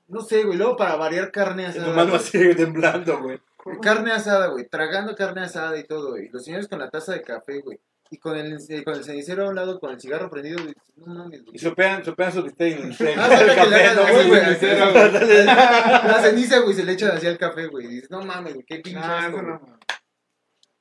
no 0.08 0.22
sé, 0.22 0.43
güey, 0.43 0.58
luego 0.58 0.76
para 0.78 0.95
variar 0.95 1.32
carne 1.32 1.66
asada. 1.66 1.86
tu 1.88 1.91
mano 1.93 2.16
así 2.16 2.56
temblando, 2.56 3.22
güey. 3.22 3.39
Carne 3.82 4.12
asada, 4.12 4.47
güey, 4.47 4.68
tragando 4.68 5.16
carne 5.16 5.41
asada 5.41 5.78
y 5.78 5.84
todo, 5.84 6.12
güey. 6.12 6.30
Los 6.30 6.43
señores 6.43 6.68
con 6.68 6.80
la 6.80 6.89
taza 6.89 7.14
de 7.14 7.22
café, 7.22 7.60
güey. 7.60 7.80
Y 8.14 8.18
con 8.18 8.36
el, 8.36 8.58
eh, 8.68 8.84
con 8.84 8.95
el 8.95 9.06
cenicero 9.06 9.45
a 9.45 9.49
un 9.49 9.56
lado, 9.56 9.80
con 9.80 9.91
el 9.91 10.02
cigarro 10.02 10.30
prendido, 10.30 10.58
güey. 10.62 10.74
No 10.97 11.14
mames, 11.14 11.43
güey. 11.45 11.56
Y 11.56 11.60
sopean, 11.60 12.04
sopean 12.04 12.34
su 12.34 12.43
bistec 12.43 12.78
en 12.78 12.91
el 12.91 12.97
Ah, 13.18 13.26
hagan 13.32 13.95
¿no, 13.95 14.02
güey? 14.14 14.28
güey, 14.28 14.41
cenicero, 14.56 14.84
así. 14.86 15.45
La 15.45 16.20
ceniza, 16.22 16.60
güey, 16.60 16.76
se 16.76 16.84
le 16.84 16.91
echan 16.91 17.12
hacia 17.16 17.30
el 17.30 17.38
café, 17.38 17.68
güey. 17.68 17.86
Y 17.86 17.89
dices, 17.89 18.12
no 18.12 18.22
mames, 18.22 18.54
güey, 18.56 18.66
qué 18.66 18.80
pinche 18.80 18.99
Ah. 19.02 19.32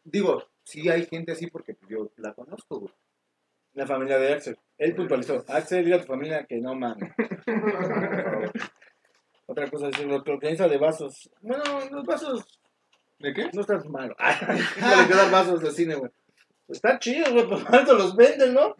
Digo, 0.02 0.42
sí 0.64 0.88
hay 0.88 1.06
gente 1.06 1.32
así 1.32 1.46
porque 1.48 1.76
yo 1.88 2.10
la 2.16 2.32
conozco, 2.34 2.80
güey. 2.80 2.92
La 3.80 3.86
familia 3.86 4.18
de 4.18 4.34
Axel. 4.34 4.58
Él 4.76 4.94
puntualizó. 4.94 5.42
Axel, 5.48 5.82
dile 5.82 5.96
a 5.96 6.00
tu 6.02 6.06
familia 6.06 6.44
que 6.44 6.60
no 6.60 6.74
mames. 6.74 7.10
Otra 9.46 9.70
cosa 9.70 9.88
es 9.88 10.04
lo 10.04 10.22
que 10.22 10.32
organiza 10.32 10.68
de 10.68 10.76
vasos. 10.76 11.30
Bueno, 11.40 11.64
los 11.90 12.04
vasos 12.04 12.60
¿De 13.20 13.32
qué? 13.32 13.48
no 13.54 13.62
están 13.62 13.90
malos. 13.90 14.14
no 14.82 15.02
le 15.02 15.08
quedan 15.08 15.32
vasos 15.32 15.62
de 15.62 15.70
cine, 15.70 15.94
güey. 15.94 16.10
Están 16.68 16.98
chidos, 16.98 17.32
güey, 17.32 17.48
pero 17.48 17.64
cuánto 17.64 17.94
los 17.94 18.14
venden, 18.14 18.52
¿no? 18.52 18.76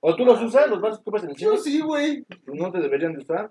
¿O 0.00 0.16
tú 0.16 0.24
los 0.24 0.40
usas, 0.40 0.66
los 0.70 0.80
vasos 0.80 1.00
que 1.00 1.04
compras 1.04 1.24
en 1.24 1.30
el 1.32 1.36
cine? 1.36 1.50
Yo 1.50 1.56
sí, 1.58 1.80
güey. 1.82 2.24
No 2.46 2.72
te 2.72 2.80
deberían 2.80 3.12
de 3.12 3.18
usar. 3.18 3.50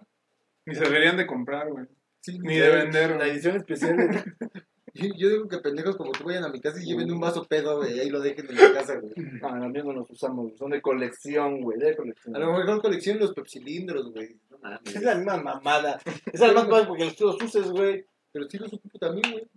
Ni 0.66 0.74
se 0.74 0.82
deberían 0.82 1.16
de 1.16 1.28
comprar, 1.28 1.70
güey. 1.70 1.86
Sí, 2.22 2.40
Ni 2.40 2.58
de 2.58 2.70
vender, 2.70 3.18
La 3.18 3.28
edición 3.28 3.56
especial 3.56 3.98
de... 3.98 4.24
Yo, 4.94 5.08
yo 5.18 5.30
digo 5.30 5.48
que 5.48 5.58
pendejos 5.60 5.96
como 5.96 6.12
tú 6.12 6.26
vayan 6.26 6.44
a 6.44 6.50
mi 6.50 6.60
casa 6.60 6.82
y 6.82 6.86
lleven 6.86 7.12
un 7.12 7.20
vaso 7.20 7.46
pedo, 7.46 7.78
güey, 7.78 8.00
ahí 8.00 8.10
lo 8.10 8.20
dejen 8.20 8.50
en 8.50 8.56
la 8.56 8.74
casa, 8.74 8.96
güey. 9.00 9.14
No, 9.42 9.56
los 9.58 9.70
míos 9.72 9.86
no 9.86 9.94
los 9.94 10.10
usamos. 10.10 10.52
Son 10.58 10.72
de 10.72 10.82
colección, 10.82 11.62
güey, 11.62 11.80
de 11.80 11.96
colección. 11.96 12.36
A 12.36 12.40
lo 12.40 12.54
mejor 12.58 12.82
colección 12.82 13.20
los 13.20 13.34
pepsilindros, 13.34 14.12
güey. 14.12 14.36
No 14.50 14.58
Es 14.58 14.62
mames. 14.62 15.04
la 15.04 15.16
misma 15.16 15.38
mamada. 15.38 16.00
Es 16.32 16.40
la 16.40 16.52
más 16.54 16.66
padre 16.66 16.88
porque 16.88 17.06
los 17.06 17.16
tú 17.16 17.26
los 17.26 17.42
uses, 17.42 17.68
güey. 17.72 18.06
Pero 18.34 18.50
sí 18.50 18.58
los 18.58 18.72
ocupo 18.74 18.98
también, 19.00 19.32
güey. 19.32 19.48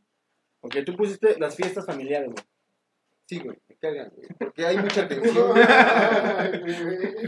Porque 0.60 0.82
tú 0.82 0.96
pusiste 0.96 1.36
las 1.38 1.54
fiestas 1.56 1.84
familiares, 1.84 2.30
güey. 2.32 2.44
Sí, 3.26 3.38
güey, 3.38 3.56
me 3.68 3.76
cagan, 3.76 4.12
güey. 4.14 4.28
Porque 4.38 4.66
hay 4.66 4.76
mucha 4.78 5.08
tensión. 5.08 5.52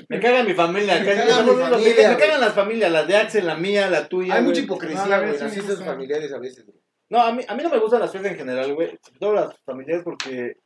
Me 0.08 0.20
caga 0.20 0.42
mi 0.44 0.54
familia, 0.54 1.00
Me 1.00 1.04
caga- 1.06 1.26
caga 1.26 1.42
mi 1.42 1.50
familia, 1.62 2.08
me 2.10 2.16
cagan 2.18 2.40
las 2.40 2.52
familias, 2.54 2.92
las 2.92 3.08
de 3.08 3.16
Axel, 3.16 3.46
la 3.46 3.56
mía, 3.56 3.90
la 3.90 4.08
tuya. 4.08 4.34
Hay 4.34 4.40
güey. 4.44 4.48
mucha 4.50 4.60
No, 4.60 4.64
hipocresía, 4.64 5.18
güey, 5.20 5.34
en 5.34 5.40
las 5.40 5.52
fiestas 5.52 5.84
familiares 5.84 6.32
a 6.32 6.38
veces, 6.38 6.66
güey. 6.66 6.78
No, 7.08 7.20
a 7.20 7.32
mí, 7.32 7.42
a 7.46 7.54
mí 7.54 7.62
no 7.62 7.70
me 7.70 7.78
gustan 7.78 8.00
las 8.00 8.10
fiestas 8.10 8.32
en 8.32 8.38
general, 8.38 8.74
güey. 8.74 8.98
Sobre 9.02 9.18
todo 9.18 9.32
las 9.34 9.58
familiares 9.64 10.02
porque 10.04 10.56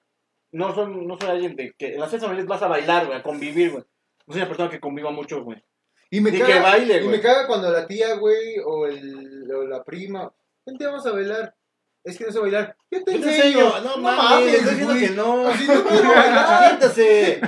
no 0.52 0.74
son, 0.74 1.06
no 1.06 1.18
soy 1.18 1.30
alguien 1.30 1.56
de 1.56 1.72
que 1.76 1.94
en 1.94 2.00
las 2.00 2.08
fiestas 2.08 2.28
familiares 2.28 2.48
vas 2.48 2.62
a 2.62 2.68
bailar, 2.68 3.06
güey, 3.06 3.18
a 3.18 3.22
convivir, 3.22 3.72
güey. 3.72 3.84
No 4.26 4.32
soy 4.32 4.42
una 4.42 4.48
persona 4.48 4.70
que 4.70 4.80
conviva 4.80 5.10
mucho, 5.10 5.42
güey. 5.42 5.62
Y 6.10 6.20
me 6.20 6.32
caga, 6.32 6.46
que 6.46 6.60
baile, 6.60 6.96
y 6.96 7.00
güey. 7.00 7.16
me 7.16 7.20
caga 7.20 7.46
cuando 7.46 7.70
la 7.70 7.86
tía, 7.86 8.14
güey, 8.14 8.58
o, 8.64 8.86
el, 8.86 9.48
o 9.52 9.64
la 9.64 9.84
prima, 9.84 10.32
vente, 10.66 10.86
vamos 10.86 11.06
a 11.06 11.12
bailar. 11.12 11.54
Es 12.02 12.16
que 12.16 12.24
no 12.24 12.32
sé 12.32 12.38
bailar. 12.38 12.76
Yo 12.90 13.04
te 13.04 13.14
enseño. 13.14 13.66
enseño. 13.66 13.80
No, 13.82 13.96
mames, 13.98 14.54
estoy 14.54 14.70
diciendo 14.70 14.94
que 14.94 15.10
no. 15.10 15.46
Así 15.46 15.66
no 15.66 15.84
quiero 15.84 16.08
bailar. 16.08 16.68
Siéntase. 16.68 17.40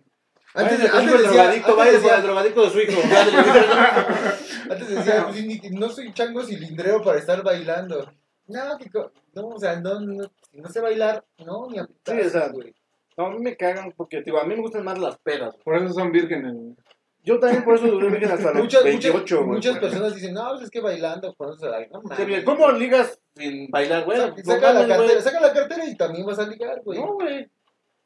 Antes, 0.52 0.80
Antes, 0.80 0.94
antes 0.94 1.14
el 1.14 1.22
decía, 1.22 1.30
drogadicto, 1.42 1.68
antes 1.70 1.76
baile 1.76 1.98
por 1.98 2.00
el 2.00 2.02
decía, 2.02 2.22
drogadicto 2.22 2.62
de 2.64 2.70
su 2.70 2.80
hijo. 2.80 3.00
antes 4.70 4.88
decía, 4.88 5.26
pues, 5.28 5.44
ni- 5.46 5.70
no 5.70 5.88
soy 5.88 6.12
chango 6.12 6.42
cilindrero 6.44 7.02
para 7.02 7.18
estar 7.18 7.42
bailando. 7.42 8.10
No, 8.48 8.78
que 8.78 8.90
no, 9.34 9.48
o 9.48 9.58
sea, 9.58 9.76
no, 9.80 10.00
no, 10.00 10.24
no 10.52 10.68
sé 10.68 10.80
bailar, 10.80 11.24
no, 11.46 11.68
ni 11.70 11.78
a 11.78 11.86
Sí, 12.04 12.20
o 12.26 12.28
sea, 12.30 12.48
güey. 12.48 12.74
No, 13.16 13.26
a 13.26 13.30
mí 13.30 13.38
me 13.38 13.56
cagan 13.56 13.92
porque, 13.96 14.22
digo, 14.22 14.40
a 14.40 14.44
mí 14.44 14.54
me 14.56 14.62
gustan 14.62 14.84
más 14.84 14.98
las 14.98 15.18
pedas. 15.18 15.54
Por 15.62 15.76
eso 15.76 15.92
son 15.92 16.10
vírgenes, 16.10 16.52
güey. 16.54 16.74
Yo 17.22 17.38
también 17.38 17.62
por 17.64 17.74
eso 17.76 17.86
duré 17.86 18.08
virgen 18.08 18.30
hasta 18.32 18.50
los 18.50 18.62
Muchas, 18.62 18.82
28, 18.82 19.18
muchas, 19.18 19.38
güey. 19.38 19.50
muchas 19.50 19.78
personas 19.78 20.14
dicen, 20.14 20.32
no, 20.32 20.48
pues 20.52 20.62
es 20.62 20.70
que 20.70 20.80
bailando, 20.80 21.34
conoces 21.34 21.64
a 21.64 21.76
alguien. 21.76 21.90
No, 21.92 22.00
mames, 22.02 22.44
¿Cómo 22.44 22.72
ligas 22.72 23.20
sin 23.36 23.70
bailar, 23.70 24.04
güey? 24.06 24.18
Saca, 24.18 24.42
saca 24.42 24.72
la 24.72 24.88
cartera, 24.88 25.20
saca 25.20 25.40
la 25.40 25.52
cartera 25.52 25.84
y 25.86 25.96
también 25.96 26.24
vas 26.26 26.38
a 26.38 26.46
ligar, 26.46 26.80
güey. 26.82 26.98
No, 26.98 27.12
güey. 27.14 27.46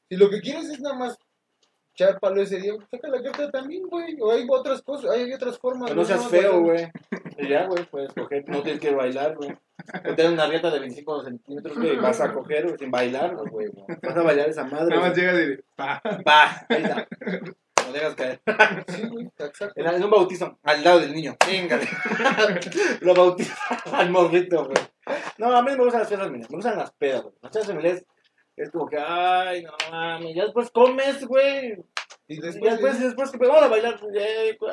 Si 0.09 0.17
lo 0.17 0.29
que 0.29 0.41
quieres 0.41 0.69
es 0.69 0.81
nada 0.81 0.97
más 0.97 1.17
echar 1.95 2.19
palo 2.19 2.43
ese 2.43 2.59
día, 2.59 2.73
saca 2.91 3.09
la 3.09 3.23
cartera 3.23 3.51
también, 3.51 3.87
güey. 3.87 4.21
O 4.21 4.31
hay 4.31 4.45
otras 4.49 4.83
cosas, 4.83 5.11
hay 5.13 5.33
otras 5.33 5.59
formas. 5.59 5.91
Que 5.91 5.97
no 5.97 6.05
seas 6.05 6.29
feo, 6.29 6.61
güey. 6.61 6.91
Ya, 7.49 7.67
güey, 7.67 7.85
puedes 7.85 8.13
coger. 8.13 8.49
No 8.49 8.63
tienes 8.63 8.81
que 8.81 8.95
bailar, 8.95 9.37
güey. 9.37 9.57
O 10.09 10.15
tener 10.15 10.33
una 10.33 10.47
rieta 10.47 10.71
de 10.71 10.81
25 10.81 11.25
centímetros, 11.25 11.77
güey, 11.77 11.97
vas 11.97 12.21
a 12.21 12.33
coger, 12.33 12.65
güey, 12.65 12.79
sin 12.79 12.91
bailar, 12.91 13.37
güey. 13.37 13.69
Vas 14.03 14.17
a 14.17 14.23
bailar 14.23 14.49
esa 14.49 14.65
madre. 14.65 14.97
Nada 14.97 15.09
más 15.09 15.17
llegas 15.17 15.41
y 15.41 15.63
pa. 15.75 16.03
Va, 16.27 16.67
ahí 16.69 16.83
está. 16.83 17.07
No 17.87 17.93
dejas 17.93 18.15
caer. 18.15 18.41
Sí, 18.89 19.03
güey, 19.09 19.27
exacto. 19.27 19.73
En, 19.77 20.05
un 20.05 20.11
bautizo, 20.11 20.59
al 20.63 20.83
lado 20.83 21.01
del 21.01 21.13
niño. 21.13 21.37
Véngale. 21.47 21.87
Lo 23.01 23.15
bautiza 23.15 23.55
al 23.93 24.11
morrito, 24.11 24.65
güey. 24.65 25.19
No, 25.39 25.55
a 25.55 25.63
mí 25.63 25.71
no 25.73 25.77
me 25.77 25.85
gustan 25.85 26.01
las 26.01 26.09
fiestas 26.09 26.31
me 26.31 26.47
gustan 26.47 26.79
las 26.79 26.93
pedas, 26.93 27.23
güey. 27.23 27.35
Las 27.43 27.53
fiestas 27.53 27.67
familiares 27.67 28.05
es 28.57 28.71
como 28.71 28.87
que, 28.87 28.99
ay, 28.99 29.63
no 29.65 29.73
mames, 29.91 30.35
ya 30.35 30.45
después 30.45 30.71
comes, 30.71 31.27
güey. 31.27 31.73
Y 32.29 32.35
Y 32.37 32.41
después, 32.41 32.73
después, 32.73 33.01
después 33.01 33.31
que 33.31 33.39
vamos 33.39 33.63
a 33.63 33.69
bailar, 33.69 34.01
eh, 34.15 34.57
pues. 34.59 34.73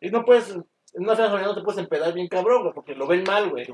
Y 0.00 0.10
no 0.10 0.24
puedes, 0.24 0.50
en 0.50 0.62
una 1.02 1.16
familiar 1.16 1.46
no 1.46 1.54
te 1.54 1.62
puedes 1.62 1.78
empedar 1.80 2.12
bien 2.12 2.28
cabrón, 2.28 2.62
güey, 2.62 2.74
porque 2.74 2.94
lo 2.94 3.06
ven 3.06 3.24
mal, 3.26 3.48
güey. 3.50 3.66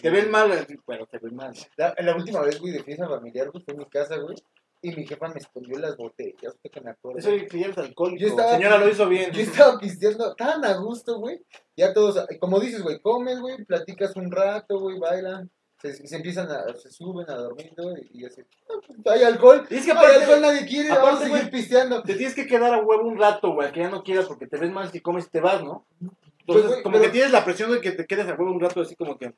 Te 0.00 0.10
ven 0.10 0.30
mal, 0.30 0.48
güey. 0.48 0.60
Bueno, 0.86 1.06
te 1.06 1.18
ven 1.18 1.34
mal. 1.36 1.52
La, 1.76 1.94
la 1.98 2.16
última 2.16 2.40
vez, 2.40 2.58
güey, 2.60 2.72
de 2.72 2.82
fiesta 2.82 3.08
familiar, 3.08 3.50
fue 3.52 3.62
en 3.66 3.78
mi 3.78 3.86
casa, 3.86 4.16
güey. 4.16 4.36
Y 4.80 4.94
mi 4.94 5.04
jefa 5.04 5.26
me 5.28 5.38
escondió 5.40 5.76
las 5.80 5.96
botellas, 5.96 6.56
que 6.62 6.80
me 6.80 6.90
acuerdo. 6.90 7.18
Eso 7.18 7.30
eres 7.30 7.78
alcohólico. 7.78 8.20
Yo 8.20 8.28
estaba- 8.28 8.52
Señora, 8.54 8.78
lo 8.78 8.88
hizo 8.88 9.08
bien. 9.08 9.32
Yo 9.32 9.40
estaba 9.42 9.76
pisteando 9.78 10.34
tan 10.36 10.64
a 10.64 10.74
gusto, 10.74 11.18
güey. 11.18 11.40
Ya 11.76 11.92
todos, 11.92 12.24
como 12.38 12.60
dices, 12.60 12.82
güey, 12.82 13.00
comes, 13.00 13.40
güey, 13.40 13.64
platicas 13.64 14.14
un 14.14 14.30
rato, 14.30 14.78
güey, 14.78 14.98
bailan. 15.00 15.50
Se, 15.80 15.94
se 16.08 16.16
empiezan 16.16 16.50
a, 16.50 16.74
se 16.74 16.90
suben 16.90 17.28
a 17.30 17.34
dormir, 17.36 17.72
güey, 17.76 18.08
y 18.12 18.24
así. 18.26 18.42
"Ah, 18.68 18.74
pues, 18.84 18.98
Hay 19.16 19.22
alcohol. 19.24 19.64
Y 19.70 19.76
es 19.76 19.84
que 19.84 19.92
Hay 19.92 19.96
aparte- 19.96 20.16
alcohol, 20.24 20.40
nadie 20.40 20.66
quiere, 20.66 20.88
aparte, 20.90 21.04
vamos 21.06 21.20
a 21.20 21.24
seguir 21.24 21.38
güey, 21.40 21.50
pisteando. 21.52 22.02
Te 22.02 22.14
tienes 22.14 22.34
que 22.34 22.46
quedar 22.46 22.74
a 22.74 22.78
huevo 22.82 23.06
un 23.06 23.16
rato, 23.18 23.52
güey, 23.52 23.70
que 23.70 23.80
ya 23.80 23.88
no 23.88 24.02
quieras 24.02 24.26
porque 24.26 24.46
te 24.48 24.56
ves 24.56 24.72
mal 24.72 24.90
si 24.90 25.00
comes 25.00 25.26
y 25.26 25.30
te 25.30 25.40
vas, 25.40 25.62
¿no? 25.62 25.84
Pues, 26.00 26.10
Entonces, 26.40 26.70
güey, 26.70 26.82
como 26.82 26.92
pero- 26.94 27.04
que 27.04 27.10
tienes 27.10 27.30
la 27.30 27.44
presión 27.44 27.70
de 27.70 27.80
que 27.80 27.92
te 27.92 28.06
quedes 28.06 28.26
a 28.26 28.34
huevo 28.34 28.50
un 28.50 28.60
rato 28.60 28.80
así 28.80 28.96
como 28.96 29.16
que... 29.16 29.32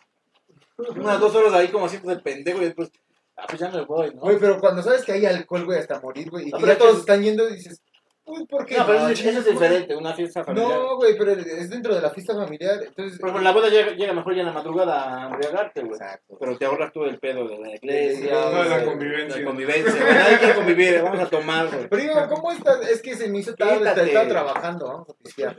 Unas 0.96 1.20
dos 1.20 1.34
horas 1.34 1.52
ahí 1.52 1.68
como 1.68 1.84
haciendo 1.86 2.08
de 2.08 2.16
pendejo 2.22 2.62
y 2.62 2.64
después, 2.66 2.90
ah, 3.36 3.44
pues 3.46 3.60
ya 3.60 3.68
me 3.68 3.84
voy, 3.84 4.14
¿no? 4.14 4.22
Güey, 4.22 4.38
pero 4.38 4.58
cuando 4.60 4.82
sabes 4.82 5.04
que 5.04 5.12
hay 5.12 5.26
alcohol, 5.26 5.66
güey, 5.66 5.78
hasta 5.78 6.00
morir, 6.00 6.30
güey, 6.30 6.48
y 6.48 6.50
No, 6.50 6.56
que 6.56 6.62
pero 6.62 6.72
ya 6.72 6.78
todos 6.78 6.94
es- 6.94 7.00
están 7.00 7.22
yendo, 7.22 7.46
dices, 7.48 7.82
uy, 8.24 8.46
¿por 8.46 8.64
qué? 8.66 8.76
No, 8.78 8.86
pero 8.86 8.98
eso, 8.98 9.08
es- 9.08 9.24
eso 9.24 9.50
diferente, 9.50 9.96
una 9.96 10.14
fiesta 10.14 10.44
familiar. 10.44 10.70
No, 10.78 10.96
güey, 10.96 11.16
pero 11.18 11.32
es 11.32 11.68
dentro 11.70 11.94
de 11.94 12.00
la 12.00 12.10
fiesta 12.10 12.34
familiar, 12.34 12.80
entonces... 12.86 13.18
Pero 13.20 13.32
con 13.32 13.42
la 13.44 13.52
boda 13.52 13.68
llega, 13.68 13.92
llega 13.92 14.12
mejor 14.12 14.34
ya 14.34 14.40
en 14.40 14.46
la 14.46 14.52
madrugada 14.52 15.24
a 15.24 15.26
embriagarte, 15.30 15.80
güey. 15.80 15.94
Exacto. 15.94 16.36
Pero 16.38 16.56
te 16.58 16.64
ahorras 16.64 16.92
todo 16.92 17.06
el 17.06 17.18
pedo 17.18 17.48
de 17.48 17.58
la 17.58 17.74
iglesia. 17.74 18.32
No, 18.32 18.62
de 18.62 18.68
la 18.68 18.84
convivencia. 18.84 19.34
de 19.36 19.42
La 19.42 19.46
convivencia. 19.48 19.92
güey. 20.00 20.14
Nadie 20.14 20.38
quiere 20.38 20.54
convivir, 20.54 21.02
vamos 21.02 21.20
a 21.20 21.26
tomar, 21.30 21.68
güey. 21.68 21.88
Primo, 21.88 22.28
¿cómo 22.28 22.52
estás? 22.52 22.88
Es 22.88 23.02
que 23.02 23.16
se 23.16 23.28
me 23.28 23.38
hizo 23.40 23.54
tarde, 23.54 23.78
Quítate. 23.78 24.04
estaba 24.06 24.28
trabajando, 24.28 24.86
vamos 24.86 25.08
a 25.10 25.14
pistear. 25.14 25.58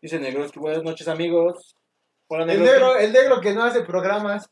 Dice 0.00 0.18
Negroski, 0.18 0.58
buenas 0.58 0.82
noches, 0.82 1.06
amigos. 1.08 1.76
Hola, 2.28 2.42
El 2.44 2.48
Negroski. 2.60 2.72
negro, 2.72 2.96
el 2.98 3.12
negro 3.12 3.40
que 3.40 3.52
no 3.52 3.62
hace 3.64 3.82
programas. 3.82 4.48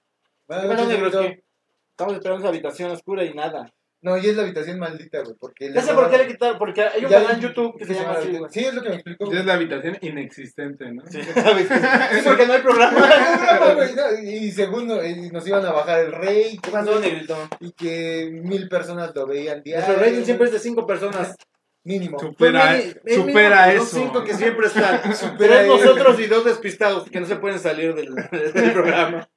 Buenas 0.47 0.67
Bueno, 0.67 0.83
noches, 0.85 0.99
negrito. 0.99 1.43
Estamos 1.91 2.15
esperando 2.15 2.41
esa 2.41 2.49
habitación 2.49 2.91
oscura 2.91 3.25
y 3.25 3.35
nada. 3.35 3.73
No, 4.03 4.17
y 4.17 4.27
es 4.27 4.35
la 4.35 4.45
habitación 4.45 4.79
maldita, 4.79 5.21
güey, 5.21 5.37
porque... 5.39 5.71
Ya 5.75 5.83
sé 5.83 5.93
por 5.93 6.11
qué 6.11 6.17
le 6.17 6.27
quitaron, 6.27 6.57
porque 6.59 6.83
hay 6.83 7.05
un 7.05 7.11
Ya- 7.11 7.19
canal 7.23 7.35
en 7.37 7.41
YouTube 7.43 7.77
que 7.79 7.85
se 7.85 7.93
llama 7.95 8.13
así, 8.13 8.31
güey. 8.31 8.51
Sí, 8.51 8.61
es 8.61 8.73
lo 8.75 8.83
que 8.83 8.89
me 8.89 8.95
explicó. 8.95 9.31
Ya 9.31 9.41
es 9.41 9.45
la 9.45 9.53
habitación 9.55 9.99
inexistente, 10.01 10.91
¿no? 10.91 11.03
Sí, 11.07 11.21
Sí, 11.23 12.21
porque 12.25 12.47
no 12.47 12.53
hay 12.55 12.63
programa. 12.63 12.99
No, 13.69 13.75
güey, 13.75 13.95
no, 13.95 14.23
y 14.31 14.51
segundo, 14.53 15.05
y 15.05 15.31
nos 15.31 15.47
iban 15.47 15.67
a 15.67 15.73
bajar 15.73 16.01
el 16.01 16.13
rey. 16.13 16.59
¿Qué 16.63 16.71
pasó, 16.71 16.99
Negrito? 16.99 17.37
Y 17.61 17.73
que 17.73 18.31
mil 18.43 18.69
personas 18.71 19.15
lo 19.15 19.27
veían 19.27 19.63
diario. 19.63 19.87
Nuestro 19.87 20.07
rating 20.07 20.25
siempre 20.25 20.47
es 20.47 20.53
de 20.55 20.59
cinco 20.61 20.87
personas. 20.87 21.37
Mínimo. 21.85 22.19
Supera, 22.19 22.69
Pues, 22.71 22.97
mini- 23.05 23.15
supera 23.17 23.67
mínimo, 23.67 23.85
eso. 23.85 23.99
Los 23.99 24.05
cinco 24.07 24.25
que 24.25 24.35
siempre 24.35 24.67
están. 24.67 25.15
Supera 25.15 25.57
Tres 25.57 25.67
nosotros 25.67 26.21
y 26.21 26.27
dos 26.27 26.45
despistados 26.47 27.11
que 27.11 27.21
no 27.21 27.27
se 27.27 27.37
pueden 27.37 27.59
salir 27.59 27.95
del, 27.95 28.15
del 28.15 28.73
programa. 28.73 29.29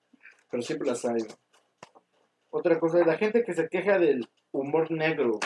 Pero 0.49 0.64
siempre 0.64 0.88
las 0.88 1.03
hay. 1.03 1.20
güey. 1.22 1.36
Otra 2.49 2.80
cosa, 2.80 2.99
la 3.05 3.18
gente 3.18 3.43
que 3.43 3.53
se 3.53 3.68
queja 3.68 3.97
del 3.97 4.30
humor 4.54 4.89
negro. 4.91 5.39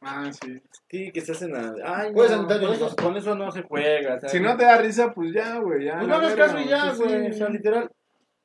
Ah, 0.00 0.30
sí. 0.32 0.60
Sí, 0.90 1.10
que 1.12 1.20
se 1.20 1.32
hacen 1.32 1.54
a... 1.56 1.74
Ay, 1.84 2.08
no, 2.08 2.14
Puedes 2.14 2.32
anotar, 2.32 2.60
con, 2.60 2.72
eso, 2.72 2.84
Nico. 2.90 2.96
con 3.02 3.16
eso 3.16 3.34
no 3.34 3.50
se 3.52 3.62
juega. 3.62 4.16
¿sabes? 4.20 4.32
Si 4.32 4.40
no 4.40 4.56
te 4.56 4.64
da 4.64 4.78
risa, 4.78 5.12
pues 5.12 5.32
ya, 5.32 5.58
güey. 5.58 5.84
Ya, 5.86 5.98
Pues 5.98 6.08
la 6.08 6.08
no 6.08 6.14
hagas 6.18 6.36
verga, 6.36 6.46
caso 6.46 6.58
y 6.60 6.68
ya, 6.68 6.84
pues 6.86 6.98
güey. 6.98 7.24
sí. 7.26 7.30
O 7.30 7.32
sea, 7.34 7.48
literal. 7.50 7.90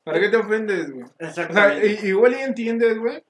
¿Para 0.03 0.20
qué 0.20 0.30
te 0.30 0.38
ofendes, 0.38 0.91
güey? 0.91 1.03
O 1.03 1.08
sea, 1.18 1.28
Exactamente. 1.28 1.88
i- 2.03 2.08
igual 2.10 2.34
y 2.34 2.41
entiendes, 2.41 2.97
güey. 2.99 3.24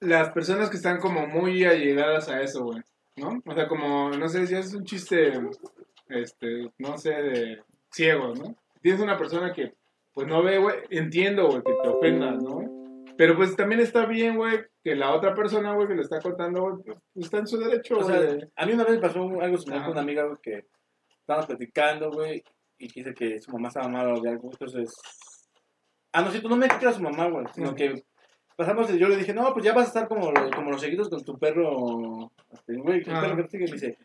Las 0.00 0.30
personas 0.30 0.68
que 0.70 0.76
están 0.76 0.98
como 0.98 1.26
muy 1.26 1.64
allegadas 1.64 2.28
a 2.28 2.40
eso, 2.42 2.64
güey. 2.64 2.82
¿No? 3.16 3.40
O 3.46 3.54
sea, 3.54 3.68
como, 3.68 4.10
no 4.10 4.28
sé, 4.28 4.46
si 4.46 4.54
es 4.56 4.74
un 4.74 4.84
chiste, 4.84 5.32
este, 6.08 6.70
no 6.78 6.98
sé, 6.98 7.10
de 7.10 7.62
ciegos, 7.92 8.40
¿no? 8.40 8.56
Tienes 8.82 9.00
una 9.00 9.16
persona 9.16 9.52
que, 9.52 9.72
pues 10.12 10.26
no 10.26 10.42
ve, 10.42 10.58
güey. 10.58 10.76
Entiendo, 10.90 11.46
güey, 11.48 11.62
que 11.62 11.72
te 11.82 11.88
ofendas, 11.88 12.42
¿no? 12.42 12.63
Pero 13.16 13.36
pues 13.36 13.54
también 13.56 13.80
está 13.80 14.06
bien, 14.06 14.36
güey, 14.36 14.60
que 14.82 14.94
la 14.96 15.14
otra 15.14 15.34
persona, 15.34 15.72
güey, 15.74 15.86
que 15.88 15.94
lo 15.94 16.02
está 16.02 16.20
contando, 16.20 16.62
güey, 16.62 16.74
pues, 16.84 16.98
está 17.26 17.38
en 17.38 17.46
su 17.46 17.58
derecho, 17.58 17.96
O 17.98 18.02
güey. 18.02 18.16
sea, 18.16 18.48
a 18.56 18.66
mí 18.66 18.72
una 18.72 18.84
vez 18.84 18.94
me 18.96 19.00
pasó 19.00 19.20
algo 19.40 19.56
similar 19.58 19.82
con 19.84 19.92
una 19.92 20.00
amiga, 20.00 20.24
güey, 20.24 20.38
que 20.42 20.66
estábamos 21.20 21.46
platicando, 21.46 22.10
güey, 22.10 22.42
y 22.78 22.88
dice 22.92 23.14
que 23.14 23.38
su 23.40 23.52
mamá 23.52 23.68
estaba 23.68 23.88
mal 23.88 24.12
o 24.12 24.20
de 24.20 24.30
algo, 24.30 24.50
entonces... 24.50 24.92
Ah, 26.12 26.22
no, 26.22 26.30
cierto, 26.30 26.48
no 26.48 26.56
me 26.56 26.68
que 26.68 26.76
era 26.76 26.92
su 26.92 27.02
mamá, 27.02 27.28
güey, 27.28 27.46
sino 27.54 27.74
que 27.74 28.04
pasamos 28.56 28.88
y 28.92 28.98
yo 28.98 29.08
le 29.08 29.16
dije, 29.16 29.34
no, 29.34 29.52
pues 29.52 29.64
ya 29.64 29.72
vas 29.74 29.86
a 29.86 29.88
estar 29.88 30.08
como, 30.08 30.32
como 30.54 30.70
los 30.70 30.80
seguidos 30.80 31.08
con 31.08 31.24
tu 31.24 31.36
perro, 31.38 32.30
este, 32.52 32.76
güey, 32.76 33.00
el 33.00 33.10
Ajá. 33.10 33.20
perro 33.22 33.36
que 33.36 33.42
te 33.44 33.48
sigue, 33.50 33.64
y 33.64 33.68
me 33.68 33.74
dice, 33.74 33.98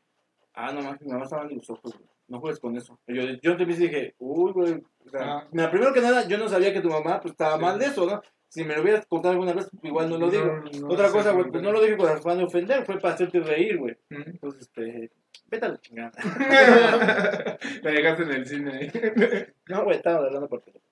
ah, 0.53 0.72
no, 0.74 0.82
mames, 0.82 1.01
mi 1.01 1.12
mamá 1.12 1.24
estaba 1.26 1.43
en 1.43 1.55
los 1.57 1.70
ojos, 1.70 1.93
güey, 1.95 2.10
no 2.28 2.39
juegues 2.39 2.60
con 2.60 2.76
eso. 2.78 2.99
Yo, 3.07 3.24
yo 3.24 3.51
entonces 3.51 3.78
dije, 3.80 4.16
uy, 4.20 4.51
güey, 4.53 4.74
o 5.05 5.10
sea, 5.10 5.47
mira, 5.51 5.70
primero 5.72 5.93
que 5.93 6.01
nada, 6.01 6.28
yo 6.28 6.38
no 6.38 6.47
sabía 6.47 6.74
que 6.74 6.82
tu 6.82 6.89
mamá, 6.89 7.20
pues, 7.20 7.32
estaba 7.34 7.57
Sí. 7.57 7.62
mal 7.62 7.78
de 7.80 7.86
eso, 7.86 8.05
¿no? 8.07 8.22
Si 8.50 8.64
me 8.64 8.76
lo 8.76 8.82
hubieras 8.82 9.06
contado 9.06 9.34
alguna 9.34 9.54
vez, 9.54 9.70
igual 9.84 10.10
no 10.10 10.18
lo 10.18 10.30
digo. 10.30 10.45
No, 10.45 10.88
no, 10.88 10.88
Otra 10.88 11.12
cosa, 11.12 11.32
güey, 11.32 11.52
pues 11.52 11.62
no 11.62 11.72
lo 11.72 11.82
dije 11.82 11.95
con 11.95 12.10
afán 12.10 12.39
de 12.39 12.45
ofender, 12.45 12.84
fue 12.84 12.97
para 12.97 13.14
hacerte 13.14 13.39
reír, 13.41 13.78
güey. 13.78 13.95
Entonces, 14.10 14.64
este, 14.64 15.12
vete 15.45 15.66
a 15.66 15.70
la 15.70 15.80
chingada. 15.80 16.12
La 17.84 17.91
dejaste 17.91 18.24
en 18.24 18.32
el 18.32 18.45
cine 18.47 18.72
ahí. 18.74 18.91
No, 19.68 19.84
güey, 19.84 19.97
estaba 19.97 20.26
hablando 20.26 20.50
por 20.50 20.62
teléfono. 20.62 20.84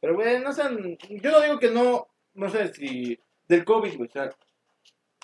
Pero, 0.00 0.14
güey, 0.14 0.40
no 0.40 0.52
sean. 0.52 0.96
Yo 0.98 1.30
no 1.30 1.40
digo 1.40 1.58
que 1.58 1.70
no. 1.70 2.06
No 2.34 2.48
sé 2.48 2.72
si. 2.72 3.18
Del 3.48 3.64
COVID, 3.64 3.96
güey, 3.96 4.08
o 4.08 4.12
sea. 4.12 4.30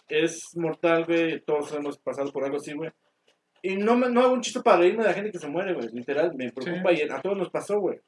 Es 0.09 0.57
mortal, 0.57 1.05
güey. 1.05 1.41
Todos 1.41 1.72
hemos 1.72 1.99
pasado 1.99 2.32
por 2.32 2.45
algo 2.45 2.57
así, 2.57 2.72
güey. 2.72 2.91
Y 3.62 3.76
no, 3.76 3.97
me, 3.97 4.09
no 4.09 4.22
hago 4.22 4.32
un 4.32 4.41
chiste 4.41 4.61
para 4.61 4.78
reírme 4.78 5.03
de 5.03 5.09
la 5.09 5.14
gente 5.14 5.30
que 5.30 5.39
se 5.39 5.49
muere, 5.49 5.74
güey. 5.74 5.89
Literal, 5.93 6.34
me 6.34 6.53
preocupa 6.53 6.93
y 6.93 7.03
a 7.03 7.20
todos 7.20 7.39
nos 7.39 7.51
pasó, 7.51 7.78
güey. 7.80 8.01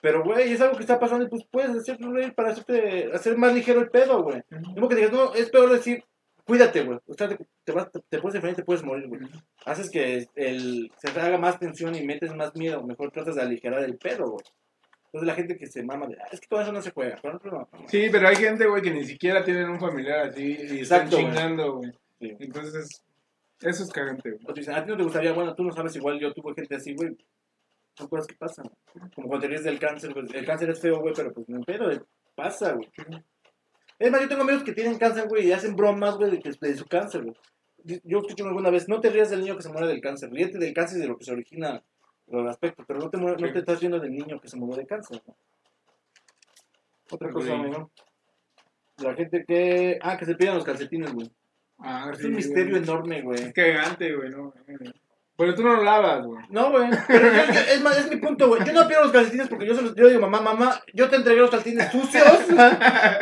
Pero, 0.00 0.22
güey, 0.22 0.52
es 0.52 0.60
algo 0.60 0.76
que 0.76 0.82
está 0.82 0.98
pasando 0.98 1.24
y 1.24 1.28
pues 1.28 1.44
puedes 1.50 1.70
hacerte 1.70 2.06
reír 2.06 2.34
para 2.34 2.50
hacerte, 2.50 3.10
hacer 3.12 3.36
más 3.36 3.52
ligero 3.52 3.80
el 3.80 3.90
pedo, 3.90 4.22
güey. 4.22 4.42
Como 4.74 4.88
que 4.88 4.94
digas, 4.94 5.12
no, 5.12 5.34
es 5.34 5.50
peor 5.50 5.70
decir, 5.70 6.04
cuídate, 6.44 6.82
güey. 6.82 6.98
O 7.06 7.14
sea, 7.14 7.28
te, 7.28 7.38
te, 7.64 7.72
vas, 7.72 7.90
te, 7.90 8.00
te 8.08 8.18
puedes 8.20 8.36
enfermar 8.36 8.52
y 8.52 8.56
te 8.56 8.64
puedes 8.64 8.84
morir, 8.84 9.08
güey. 9.08 9.20
Haces 9.64 9.90
que 9.90 10.26
el, 10.34 10.90
se 10.96 11.20
haga 11.20 11.38
más 11.38 11.58
tensión 11.58 11.94
y 11.94 12.06
metes 12.06 12.34
más 12.34 12.54
miedo. 12.54 12.82
Mejor 12.82 13.10
tratas 13.10 13.34
de 13.36 13.42
aligerar 13.42 13.82
el 13.82 13.98
pedo, 13.98 14.30
güey. 14.30 14.44
Entonces 15.06 15.26
la 15.26 15.34
gente 15.34 15.56
que 15.56 15.66
se 15.66 15.82
mama 15.82 16.06
de, 16.06 16.16
ah, 16.20 16.28
es 16.30 16.40
que 16.40 16.48
todo 16.48 16.60
eso 16.60 16.72
no 16.72 16.82
se 16.82 16.90
juega. 16.90 17.18
Pero 17.20 17.40
no, 17.42 17.50
no, 17.50 17.68
no. 17.72 17.88
Sí, 17.88 18.08
pero 18.12 18.28
hay 18.28 18.36
gente, 18.36 18.66
güey, 18.66 18.82
que 18.82 18.90
ni 18.90 19.04
siquiera 19.04 19.42
tienen 19.42 19.68
un 19.68 19.80
familiar 19.80 20.28
así 20.28 20.44
y 20.44 20.80
están 20.80 21.02
Exacto, 21.02 21.16
chingando, 21.16 21.76
güey. 21.76 21.92
Sí. 22.20 22.36
Entonces, 22.40 23.02
eso 23.60 23.84
es 23.84 23.90
cagante, 23.90 24.30
güey. 24.30 24.44
O 24.46 24.52
dicen, 24.52 24.74
a 24.74 24.84
ti 24.84 24.90
no 24.90 24.96
te 24.96 25.02
gustaría, 25.02 25.32
bueno, 25.32 25.54
tú 25.54 25.64
no 25.64 25.72
sabes, 25.72 25.96
igual 25.96 26.20
yo 26.20 26.32
tuve 26.34 26.54
gente 26.54 26.76
así, 26.76 26.94
güey. 26.94 27.16
Son 27.98 28.08
cosas 28.08 28.26
que 28.28 28.36
pasan. 28.36 28.70
Como 29.14 29.26
cuando 29.28 29.40
te 29.40 29.48
ríes 29.48 29.64
del 29.64 29.78
cáncer, 29.78 30.12
güey. 30.14 30.24
El 30.32 30.46
cáncer 30.46 30.70
es 30.70 30.80
feo, 30.80 31.00
güey, 31.00 31.12
pero 31.14 31.32
pues 31.32 31.48
no 31.48 31.60
pedo, 31.62 31.90
eh, 31.90 32.00
pasa, 32.36 32.72
güey. 32.72 32.88
Es 33.98 34.10
más, 34.12 34.20
yo 34.20 34.28
tengo 34.28 34.42
amigos 34.42 34.62
que 34.62 34.72
tienen 34.72 34.96
cáncer, 34.98 35.26
güey, 35.28 35.48
y 35.48 35.52
hacen 35.52 35.74
bromas, 35.74 36.16
güey, 36.16 36.30
de, 36.30 36.56
de 36.60 36.76
su 36.76 36.86
cáncer, 36.86 37.24
güey. 37.24 37.34
Yo 38.04 38.18
escuché 38.18 38.44
alguna 38.44 38.70
vez, 38.70 38.88
no 38.88 39.00
te 39.00 39.10
rías 39.10 39.30
del 39.30 39.40
niño 39.40 39.56
que 39.56 39.62
se 39.62 39.70
muere 39.72 39.88
del 39.88 40.00
cáncer, 40.00 40.30
ríete 40.30 40.58
del 40.58 40.72
cáncer 40.74 40.98
y 40.98 41.02
de 41.02 41.08
lo 41.08 41.16
que 41.18 41.24
se 41.24 41.32
origina 41.32 41.82
los 42.28 42.46
aspectos, 42.48 42.84
pero 42.86 43.00
no 43.00 43.08
te, 43.10 43.16
no 43.18 43.34
te 43.36 43.58
estás 43.58 43.80
riendo 43.80 43.98
del 43.98 44.12
niño 44.12 44.38
que 44.40 44.48
se 44.48 44.56
murió 44.56 44.76
de 44.76 44.86
cáncer, 44.86 45.20
¿no? 45.26 45.36
Otra 47.10 47.30
cosa, 47.30 47.46
Sí. 47.46 47.52
amigo. 47.52 47.90
La 48.98 49.14
gente 49.14 49.44
que... 49.46 49.98
Ah, 50.02 50.16
que 50.18 50.26
se 50.26 50.34
piden 50.34 50.54
los 50.56 50.64
calcetines, 50.64 51.12
güey. 51.14 51.30
Ah, 51.78 52.10
Es 52.12 52.18
sí, 52.18 52.26
un 52.26 52.34
misterio 52.34 52.70
güey. 52.72 52.82
enorme, 52.82 53.22
güey. 53.22 53.40
Es 53.40 53.52
cagante, 53.52 54.14
güey, 54.14 54.30
no. 54.30 54.52
Pero 55.38 55.54
tú 55.54 55.62
no 55.62 55.74
lo 55.76 55.84
lavas, 55.84 56.24
güey. 56.26 56.44
No, 56.50 56.70
güey. 56.72 56.90
Pero 57.06 57.28
yo- 57.32 57.52
yo- 57.52 57.60
es, 57.60 57.80
más, 57.80 57.96
es 57.96 58.10
mi 58.10 58.16
punto, 58.16 58.48
güey. 58.48 58.64
Yo 58.66 58.72
no 58.72 58.88
pierdo 58.88 59.04
los 59.04 59.12
calcetines 59.12 59.48
porque 59.48 59.66
yo 59.66 59.74
se 59.76 59.82
los 59.82 59.94
yo 59.94 60.08
digo, 60.08 60.20
mamá, 60.20 60.40
mamá, 60.40 60.82
yo 60.92 61.08
te 61.08 61.14
entregué 61.14 61.40
los 61.40 61.50
calcetines 61.50 61.92
sucios, 61.92 62.24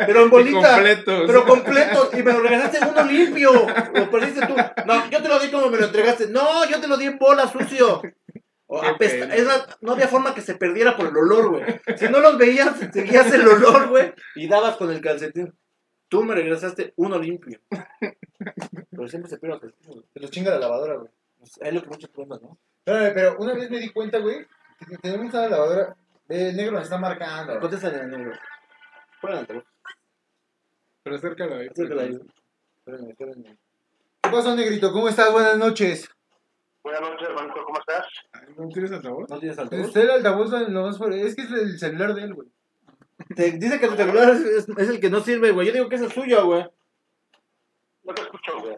pero 0.05 0.23
en 0.23 0.29
bolita. 0.31 0.73
Completos. 0.73 1.23
Pero 1.27 1.45
completos. 1.45 2.09
Y 2.13 2.23
me 2.23 2.33
lo 2.33 2.39
regalaste 2.41 2.79
uno 2.89 3.03
limpio. 3.05 3.51
Lo 3.93 4.09
perdiste 4.09 4.45
tú. 4.47 4.55
No, 4.87 5.09
yo 5.11 5.21
te 5.21 5.29
lo 5.29 5.39
di 5.39 5.49
como 5.51 5.69
me 5.69 5.77
lo 5.77 5.85
entregaste. 5.85 6.27
No, 6.29 6.65
yo 6.67 6.79
te 6.81 6.87
lo 6.87 6.97
di 6.97 7.05
en 7.05 7.19
bola, 7.19 7.47
sucio. 7.47 8.01
O 8.65 8.81
apesta- 8.81 9.33
es 9.35 9.45
más, 9.45 9.67
no 9.81 9.91
había 9.93 10.07
forma 10.07 10.33
que 10.33 10.41
se 10.41 10.55
perdiera 10.55 10.97
por 10.97 11.07
el 11.07 11.15
olor, 11.17 11.49
güey. 11.51 11.63
Si 11.97 12.09
no 12.09 12.19
los 12.19 12.37
veías, 12.37 12.75
seguías 12.91 13.31
el 13.31 13.47
olor, 13.47 13.89
güey. 13.89 14.11
Y 14.35 14.47
dabas 14.47 14.75
con 14.77 14.91
el 14.91 14.99
calcetín. 15.01 15.53
Tú 16.09 16.23
me 16.23 16.33
regresaste 16.35 16.93
uno 16.95 17.19
limpio. 17.19 17.59
Pero 18.89 19.07
siempre 19.07 19.29
se 19.29 19.37
pierde 19.37 19.55
los 19.55 19.61
calcetines. 19.61 20.05
Se 20.13 20.19
los 20.19 20.31
chinga 20.31 20.51
la 20.51 20.59
lavadora, 20.59 20.95
güey. 20.95 21.11
Es 21.41 21.73
lo 21.73 21.81
que 21.81 21.87
muchos 21.89 22.09
problemas, 22.09 22.41
¿no? 22.41 22.57
Espérame, 22.85 23.13
pero 23.13 23.37
una 23.39 23.53
vez 23.53 23.69
me 23.69 23.79
di 23.79 23.89
cuenta, 23.91 24.19
güey, 24.19 24.45
que 24.87 24.97
tenemos 24.97 25.33
una 25.33 25.47
lavadora. 25.49 25.95
El 26.27 26.55
negro 26.57 26.73
nos 26.73 26.83
está 26.83 26.97
marcando. 26.97 27.59
Contéstale 27.59 28.01
al 28.01 28.09
negro. 28.09 28.33
Altavoz. 29.23 29.63
Pero 31.03 31.15
acércalo 31.15 31.55
ahí. 31.55 31.67
Acércalo 31.67 32.01
ahí. 32.01 32.19
Espérenme, 32.77 33.11
espérenme. 33.11 33.57
¿Qué 34.21 34.29
pasó, 34.29 34.55
negrito? 34.55 34.91
¿Cómo 34.91 35.09
estás? 35.09 35.31
Buenas 35.31 35.57
noches. 35.57 36.09
Buenas 36.83 37.01
noches, 37.01 37.27
hermanito, 37.27 37.63
¿cómo 37.65 37.79
estás? 37.79 38.05
¿No 38.57 38.67
tienes 38.69 38.91
altavoz? 38.93 39.29
¿No 39.29 39.39
tienes 39.39 39.59
altavoz? 39.59 39.87
Está 39.87 40.01
el 40.01 40.09
altavoz 40.11 40.51
lo 40.69 40.81
más 40.83 40.97
fuerte. 40.97 41.21
Es 41.25 41.35
que 41.35 41.41
es 41.43 41.51
el 41.51 41.77
celular 41.79 42.13
de 42.13 42.23
él, 42.23 42.33
güey. 42.33 42.47
Te 43.35 43.51
dice 43.51 43.79
que 43.79 43.87
tu 43.87 43.95
celular 43.95 44.29
es, 44.29 44.41
es- 44.41 44.69
es 44.69 44.89
el 44.89 44.99
que 45.01 45.09
no 45.09 45.19
sirve, 45.21 45.51
güey. 45.51 45.67
Yo 45.67 45.73
digo 45.73 45.89
que 45.89 45.95
es 45.95 46.01
el 46.01 46.11
suyo, 46.11 46.45
güey. 46.45 46.65
No 48.03 48.13
te 48.13 48.21
escucho, 48.21 48.59
güey. 48.61 48.77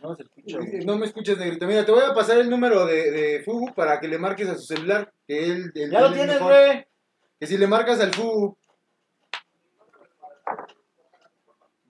No 0.00 0.14
se 0.14 0.22
escucha. 0.24 0.58
No 0.84 0.98
me 0.98 1.06
escuches, 1.06 1.38
negrito. 1.38 1.66
Mira, 1.66 1.84
te 1.84 1.92
voy 1.92 2.02
a 2.04 2.14
pasar 2.14 2.38
el 2.38 2.50
número 2.50 2.84
de, 2.86 3.10
de 3.10 3.42
Fugu 3.42 3.74
para 3.74 3.98
que 3.98 4.08
le 4.08 4.18
marques 4.18 4.48
a 4.48 4.54
su 4.56 4.62
celular. 4.66 5.12
Que 5.26 5.44
él, 5.46 5.72
Ya 5.74 6.00
lo 6.00 6.12
tienes, 6.12 6.38
güey. 6.40 6.86
Que 7.40 7.46
si 7.46 7.56
le 7.58 7.66
marcas 7.66 8.00
al 8.00 8.12
Fugu. 8.14 8.56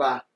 Va. 0.01 0.27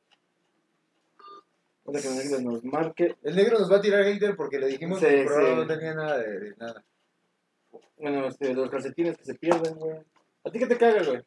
Que 1.93 1.99
el 2.09 2.17
negro 2.17 2.41
nos 2.53 2.65
marque. 2.65 3.17
El 3.23 3.37
negro 3.37 3.59
nos 3.59 3.71
va 3.71 3.77
a 3.77 3.81
tirar 3.81 4.05
hater 4.05 4.37
porque 4.37 4.59
le 4.59 4.69
dijimos 4.69 5.01
Sí, 5.01 5.07
que 5.07 5.27
sí. 5.29 5.55
no 5.57 5.67
tenía 5.67 5.95
nada 5.95 6.19
de, 6.19 6.39
de 6.41 6.57
nada. 6.57 6.85
Bueno, 7.97 8.27
este, 8.27 8.55
los 8.55 8.71
calcetines 8.71 9.17
que 9.19 9.25
se 9.25 9.35
pierden, 9.35 9.75
güey. 9.75 9.97
¿A 10.45 10.51
ti 10.51 10.59
qué 10.59 10.67
te 10.67 10.79
caga, 10.79 11.03
güey? 11.03 11.21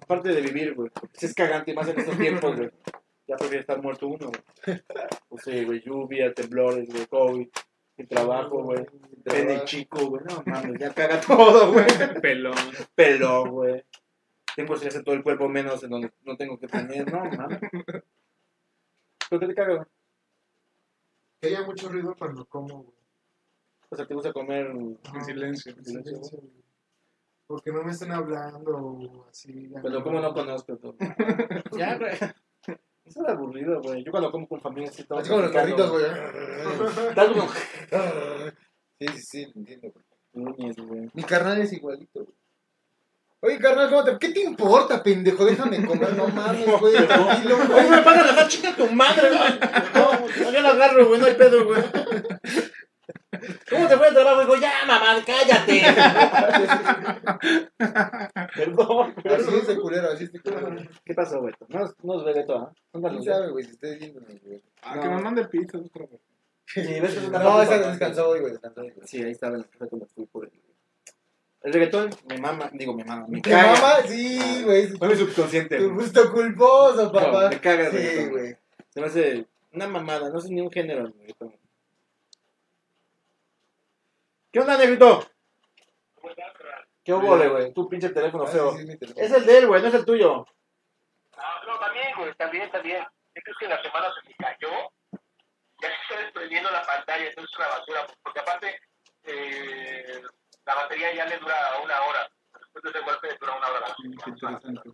Aparte 0.00 0.30
de 0.30 0.40
vivir, 0.40 0.74
güey. 0.74 0.90
Si 1.12 1.26
es 1.26 1.34
cagante 1.34 1.74
más 1.74 1.88
en 1.88 1.98
estos 2.00 2.16
tiempos, 2.18 2.56
güey. 2.56 2.70
Ya 3.26 3.36
prefiero 3.36 3.60
estar 3.60 3.80
muerto 3.82 4.06
uno, 4.06 4.30
güey. 4.30 4.82
Pues 5.28 5.42
sí, 5.44 5.64
güey, 5.64 5.82
lluvia, 5.82 6.32
temblores, 6.34 6.88
güey, 6.88 7.06
COVID. 7.06 7.48
Mi 7.96 8.06
trabajo, 8.06 8.62
güey. 8.64 8.84
Pene 9.24 9.64
chico, 9.64 10.06
güey. 10.08 10.22
No 10.24 10.42
mames, 10.46 10.78
ya 10.78 10.92
caga 10.92 11.20
todo, 11.26 11.72
güey. 11.72 11.86
Pelón. 12.20 12.54
Pelón, 12.94 13.50
güey. 13.50 13.84
Tengo 14.54 14.74
estrés 14.74 14.96
en 14.96 15.04
todo 15.04 15.14
el 15.14 15.22
cuerpo 15.22 15.48
menos 15.48 15.82
en 15.82 15.90
donde 15.90 16.12
no 16.22 16.36
tengo 16.36 16.58
que 16.58 16.66
tener, 16.68 17.10
no 17.10 17.24
mames. 17.24 17.60
¿Por 19.30 19.40
qué 19.40 19.46
te 19.46 19.54
caga, 19.54 19.74
güey? 19.76 19.86
Que 21.40 21.48
haya 21.48 21.62
mucho 21.62 21.88
ruido 21.88 22.14
cuando 22.18 22.44
como, 22.46 22.82
güey. 22.82 22.96
O 23.90 23.96
sea, 23.96 24.06
te 24.06 24.14
gusta 24.14 24.32
comer. 24.32 24.66
En 24.66 25.24
silencio. 25.24 25.72
En 25.76 25.84
silencio, 25.84 26.18
güey. 26.18 26.64
Porque 27.46 27.70
no 27.72 27.84
me 27.84 27.92
estén 27.92 28.10
hablando 28.12 28.76
o 28.76 29.26
así. 29.28 29.70
Pero 29.82 30.02
como 30.02 30.20
no 30.20 30.32
conozco 30.34 30.76
todo. 30.76 30.96
Ya, 31.78 31.96
güey. 31.98 32.12
Eso 33.04 33.22
es 33.22 33.28
aburrido, 33.28 33.80
güey. 33.82 34.02
Yo 34.02 34.10
cuando 34.10 34.30
como 34.30 34.48
con 34.48 34.60
familia 34.60 34.90
sí 34.90 35.04
todo. 35.04 35.18
Así 35.18 35.28
como 35.28 35.42
los 35.42 35.52
carritos, 35.52 35.90
güey. 35.90 36.04
Estás 37.08 37.28
como. 37.28 37.48
Sí, 38.98 39.06
sí, 39.08 39.20
sí, 39.20 39.52
entiendo. 39.54 39.92
güey. 40.32 41.10
Mi 41.12 41.22
carnal 41.22 41.60
es 41.60 41.72
igualito, 41.72 42.24
güey. 42.24 42.34
Oye, 43.40 43.58
carnal, 43.58 43.90
¿cómo 43.90 44.04
te... 44.04 44.18
¿qué 44.18 44.30
te 44.32 44.40
importa, 44.40 45.02
pendejo? 45.02 45.44
Déjame 45.44 45.84
comer, 45.84 46.16
no 46.16 46.28
mames, 46.28 46.66
güey, 46.80 46.94
tranquilo, 47.06 47.56
Oye, 47.58 47.66
güey. 47.66 47.90
me 47.90 47.98
pasan 47.98 48.26
a 48.26 48.32
dar 48.32 48.48
chinga 48.48 48.74
tu 48.74 48.86
madre, 48.86 49.28
güey. 49.28 50.42
No, 50.42 50.50
yo 50.50 50.62
la 50.62 50.70
agarro, 50.70 51.06
güey, 51.08 51.20
no 51.20 51.26
hay 51.26 51.34
pedo, 51.34 51.66
güey. 51.66 51.82
¿Cómo 53.70 53.88
te 53.88 53.96
fue 53.96 54.08
el 54.08 54.14
trabajo? 54.14 54.40
Digo, 54.40 54.56
ya, 54.56 54.72
mamá, 54.86 55.16
cállate. 55.26 55.82
Perdón, 58.56 59.12
Así 59.16 59.22
perdón. 59.22 59.54
es 59.62 59.68
el 59.68 59.80
culero, 59.80 60.08
así 60.12 60.24
es 60.24 60.34
el 60.34 60.42
culero. 60.42 60.76
¿Qué 61.04 61.14
pasó, 61.14 61.40
güey? 61.40 61.54
No, 61.68 61.80
nos- 61.80 61.94
no 62.02 62.14
nos 62.14 62.24
ve 62.24 62.34
de 62.34 62.44
todo, 62.44 62.58
¿ah? 62.58 62.72
Ándale, 62.92 63.18
¿Quién 63.18 63.32
sabe, 63.34 63.50
güey, 63.50 63.64
si 63.64 63.70
estoy 63.72 63.98
viéndonos, 63.98 64.40
güey? 64.42 64.62
Ah, 64.82 65.00
que 65.00 65.08
me 65.08 65.22
mande 65.22 65.44
pizza. 65.46 65.78
otra 65.78 66.06
vez. 66.06 66.20
Sí, 66.66 66.80
ves 66.80 67.14
que 67.14 67.24
es 67.24 67.30
No, 67.30 67.62
esa 67.62 67.78
descansó 67.90 68.28
hoy, 68.30 68.40
güey, 68.40 68.52
descansó 68.52 68.80
hoy, 68.80 68.90
güey. 68.94 69.06
Sí, 69.06 69.22
ahí 69.22 69.30
estaba 69.32 69.54
en 69.54 69.60
la 69.62 69.66
casa 69.68 69.86
cuando 69.86 70.06
fui 70.14 70.26
por 70.26 70.44
el. 70.44 70.52
El 71.62 71.72
reggaetón, 71.72 72.10
mi 72.28 72.36
mamá, 72.38 72.68
digo 72.74 72.92
mi 72.94 73.04
mamá, 73.04 73.26
mi 73.26 73.40
¿Tu 73.40 73.50
caga. 73.50 73.72
mamá? 73.72 73.94
Sí, 74.06 74.62
güey. 74.64 74.86
Fue 74.88 75.08
mi 75.08 75.14
subconsciente. 75.16 75.78
Tu 75.78 75.94
gusto 75.94 76.30
culposo, 76.32 77.10
papá. 77.10 77.44
No, 77.44 77.48
me 77.50 77.60
caga 77.60 77.86
el 77.86 77.90
Sí, 77.92 77.96
reggaetón. 77.96 78.30
güey. 78.32 78.56
Se 78.90 79.00
me 79.00 79.06
hace 79.06 79.46
una 79.72 79.88
mamada, 79.88 80.28
no 80.30 80.40
sé 80.40 80.50
ni 80.52 80.60
un 80.60 80.70
género. 80.70 81.06
el 81.06 81.14
reggaetón. 81.14 81.54
¿Qué 84.54 84.60
onda, 84.60 84.78
negrito? 84.78 85.28
¿Qué 87.04 87.12
hubo, 87.12 87.36
güey? 87.36 87.72
Tu 87.74 87.88
pinche 87.88 88.10
teléfono 88.10 88.44
Ah, 88.44 88.46
feo. 88.46 88.70
sí, 88.70 88.78
sí, 88.78 88.86
mi 88.86 88.96
teléfono. 88.96 89.26
Es 89.26 89.32
el 89.32 89.44
de 89.46 89.58
él, 89.58 89.66
güey, 89.66 89.82
no 89.82 89.88
es 89.88 89.94
el 89.94 90.04
tuyo. 90.04 90.46
Ah, 91.36 91.60
no, 91.66 91.76
también, 91.80 92.14
güey, 92.16 92.32
también, 92.36 92.70
también. 92.70 93.04
Creo 93.34 93.56
que 93.58 93.66
la 93.66 93.82
semana 93.82 94.06
se 94.14 94.28
me 94.28 94.34
cayó. 94.36 94.70
Ya 95.82 95.88
se 95.88 95.94
está 96.02 96.18
desprendiendo 96.22 96.70
la 96.70 96.82
pantalla, 96.86 97.26
entonces 97.26 97.50
es 97.52 97.58
una 97.58 97.66
basura. 97.66 98.06
Porque 98.22 98.38
aparte, 98.38 98.80
eh, 99.24 100.22
la 100.64 100.74
batería 100.76 101.12
ya 101.14 101.24
le 101.26 101.38
dura 101.38 101.56
una 101.82 102.00
hora. 102.02 102.30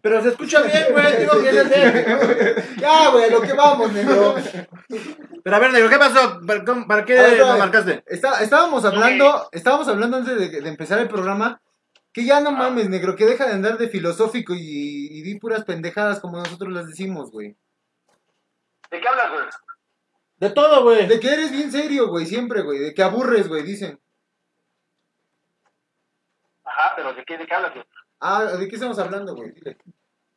Pero 0.02 0.22
se 0.22 0.28
escucha 0.28 0.62
bien, 0.62 0.86
güey, 0.92 1.16
digo 1.18 1.32
que 1.40 1.48
es 1.48 1.56
el. 1.56 2.76
Ya, 2.80 3.10
güey, 3.10 3.30
lo 3.30 3.40
que 3.40 3.52
vamos, 3.52 3.92
negro. 3.92 4.34
Pero 5.42 5.56
a 5.56 5.58
ver, 5.58 5.72
negro, 5.72 5.88
¿qué 5.88 5.98
pasó? 5.98 6.40
¿Para, 6.86 7.04
qué 7.04 7.14
ver, 7.14 7.38
lo 7.38 7.58
marcaste? 7.58 8.04
Está- 8.06 8.42
estábamos 8.42 8.84
hablando, 8.84 9.48
estábamos 9.52 9.88
hablando 9.88 10.18
antes 10.18 10.38
de, 10.38 10.60
de 10.60 10.68
empezar 10.68 10.98
el 10.98 11.08
programa, 11.08 11.60
que 12.12 12.24
ya 12.24 12.40
no 12.40 12.50
mames, 12.52 12.88
negro, 12.88 13.16
que 13.16 13.24
deja 13.26 13.46
de 13.46 13.52
andar 13.54 13.78
de 13.78 13.88
filosófico 13.88 14.54
y, 14.54 14.58
y 14.60 15.22
di 15.22 15.38
puras 15.38 15.64
pendejadas 15.64 16.20
como 16.20 16.38
nosotros 16.38 16.72
las 16.72 16.86
decimos, 16.86 17.30
güey. 17.30 17.56
¿De 18.90 19.00
qué 19.00 19.08
hablas, 19.08 19.30
güey? 19.30 19.44
De 20.38 20.50
todo, 20.50 20.82
güey. 20.82 21.06
De 21.06 21.20
que 21.20 21.30
eres 21.32 21.50
bien 21.52 21.70
serio, 21.70 22.08
güey, 22.08 22.26
siempre, 22.26 22.62
güey, 22.62 22.78
de 22.78 22.94
que 22.94 23.02
aburres, 23.02 23.48
güey, 23.48 23.62
dicen. 23.62 23.98
Ajá, 26.70 26.92
pero 26.94 27.12
¿de 27.12 27.24
qué, 27.24 27.36
de 27.36 27.46
qué 27.46 27.54
hablas, 27.54 27.74
güey? 27.74 27.84
Ah, 28.20 28.44
¿de 28.44 28.68
qué 28.68 28.74
estamos 28.74 28.98
hablando, 28.98 29.34
güey? 29.34 29.50
Dile. 29.52 29.76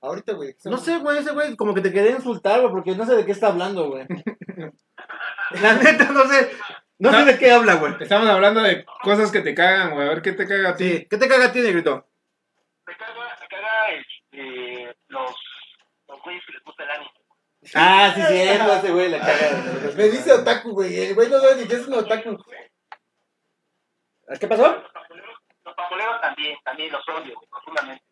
Ahorita, 0.01 0.34
güey. 0.34 0.49
¿de 0.49 0.55
qué 0.55 0.69
No 0.69 0.77
sé, 0.77 0.97
güey, 0.97 1.19
ese 1.19 1.31
güey 1.31 1.55
como 1.55 1.73
que 1.73 1.81
te 1.81 1.91
quería 1.91 2.11
insultar, 2.11 2.59
güey, 2.61 2.71
porque 2.71 2.95
no 2.95 3.05
sé 3.05 3.15
de 3.15 3.25
qué 3.25 3.31
está 3.31 3.47
hablando, 3.47 3.89
güey. 3.89 4.05
La 5.61 5.73
neta, 5.73 6.11
no 6.11 6.25
sé. 6.25 6.51
No 6.97 7.11
sé 7.11 7.25
de 7.25 7.38
qué 7.38 7.51
habla, 7.51 7.75
güey. 7.75 7.93
Estamos 7.99 8.27
hablando 8.27 8.61
de 8.61 8.86
cosas 9.03 9.31
que 9.31 9.41
te 9.41 9.53
cagan, 9.53 9.91
güey. 9.91 10.07
A 10.07 10.09
ver 10.09 10.21
qué 10.21 10.31
te 10.31 10.47
caga 10.47 10.69
a 10.69 10.75
ti. 10.75 10.89
Sí, 10.89 11.07
¿qué 11.09 11.17
te 11.17 11.27
caga 11.27 11.45
a 11.45 11.51
ti, 11.51 11.59
negrito? 11.59 12.07
Me 12.88 12.97
caga, 12.97 13.13
me 13.13 13.47
caga 13.47 13.89
este, 13.91 14.95
los, 15.09 15.36
los 16.07 16.21
güeyes 16.23 16.43
que 16.45 16.53
les 16.53 16.63
gusta 16.63 16.84
el 16.84 16.91
anime. 16.91 17.11
Ah, 17.75 18.11
sí, 18.15 18.21
cierto, 18.21 18.73
ese 18.73 18.91
güey 18.91 19.09
le 19.09 19.19
caga. 19.19 19.91
Me 19.95 20.03
dice 20.09 20.34
otaku, 20.34 20.71
güey. 20.71 20.99
El 20.99 21.15
güey 21.15 21.29
no 21.29 21.39
sabe 21.39 21.57
ni 21.57 21.67
qué 21.67 21.75
es 21.75 21.88
un 21.88 21.93
otaku. 21.93 22.38
¿Qué 24.39 24.47
pasó? 24.47 24.84
Los 25.64 25.76
pamboleros, 25.76 26.14
los 26.14 26.22
también, 26.22 26.57
también 26.64 26.91
los 26.91 27.09
odio, 27.09 27.39
profundamente. 27.49 28.03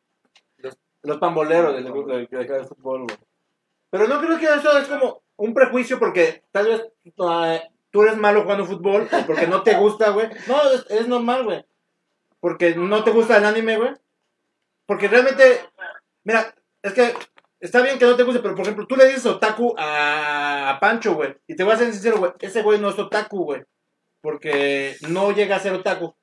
Los 1.04 1.18
pamboleros 1.18 1.74
del 1.74 1.86
grupo 1.86 2.10
de, 2.10 2.28
de, 2.28 2.46
de 2.46 2.64
fútbol, 2.66 3.04
güey. 3.04 3.18
Pero 3.90 4.08
no 4.08 4.22
creo 4.22 4.40
que 4.40 4.46
eso 4.46 4.78
es 4.78 4.88
como 4.88 5.24
un 5.36 5.54
prejuicio 5.54 6.00
porque 6.00 6.44
tal 6.52 6.68
vez 6.68 6.88
ah, 7.20 7.60
tú 7.90 8.04
eres 8.04 8.18
malo 8.18 8.44
jugando 8.44 8.66
fútbol 8.66 9.08
porque 9.28 9.48
no 9.48 9.64
te 9.64 9.76
gusta, 9.76 10.12
güey. 10.12 10.30
No, 10.48 10.62
es, 10.72 10.86
es 10.90 11.08
normal, 11.08 11.44
güey. 11.44 11.66
Porque 12.40 12.76
no 12.76 13.04
te 13.04 13.12
gusta 13.12 13.38
el 13.38 13.46
anime, 13.46 13.78
güey. 13.78 13.94
Porque 14.86 15.08
realmente, 15.08 15.70
mira, 16.24 16.54
es 16.82 16.94
que 16.94 17.14
está 17.60 17.82
bien 17.82 18.00
que 18.00 18.06
no 18.06 18.16
te 18.16 18.24
guste, 18.24 18.42
pero 18.42 18.56
por 18.56 18.64
ejemplo, 18.64 18.88
tú 18.88 18.96
le 18.96 19.06
dices 19.06 19.26
otaku 19.26 19.76
a, 19.78 20.70
a 20.70 20.80
Pancho, 20.80 21.16
güey. 21.16 21.36
Y 21.48 21.56
te 21.56 21.64
voy 21.64 21.74
a 21.74 21.78
ser 21.78 21.92
sincero, 21.92 22.18
güey. 22.18 22.32
Ese 22.40 22.62
güey 22.62 22.80
no 22.80 22.90
es 22.90 23.00
otaku, 23.00 23.44
güey. 23.44 23.64
Porque 24.22 24.96
no 25.10 25.32
llega 25.32 25.56
a 25.56 25.60
ser 25.60 25.74
otaku. 25.74 26.16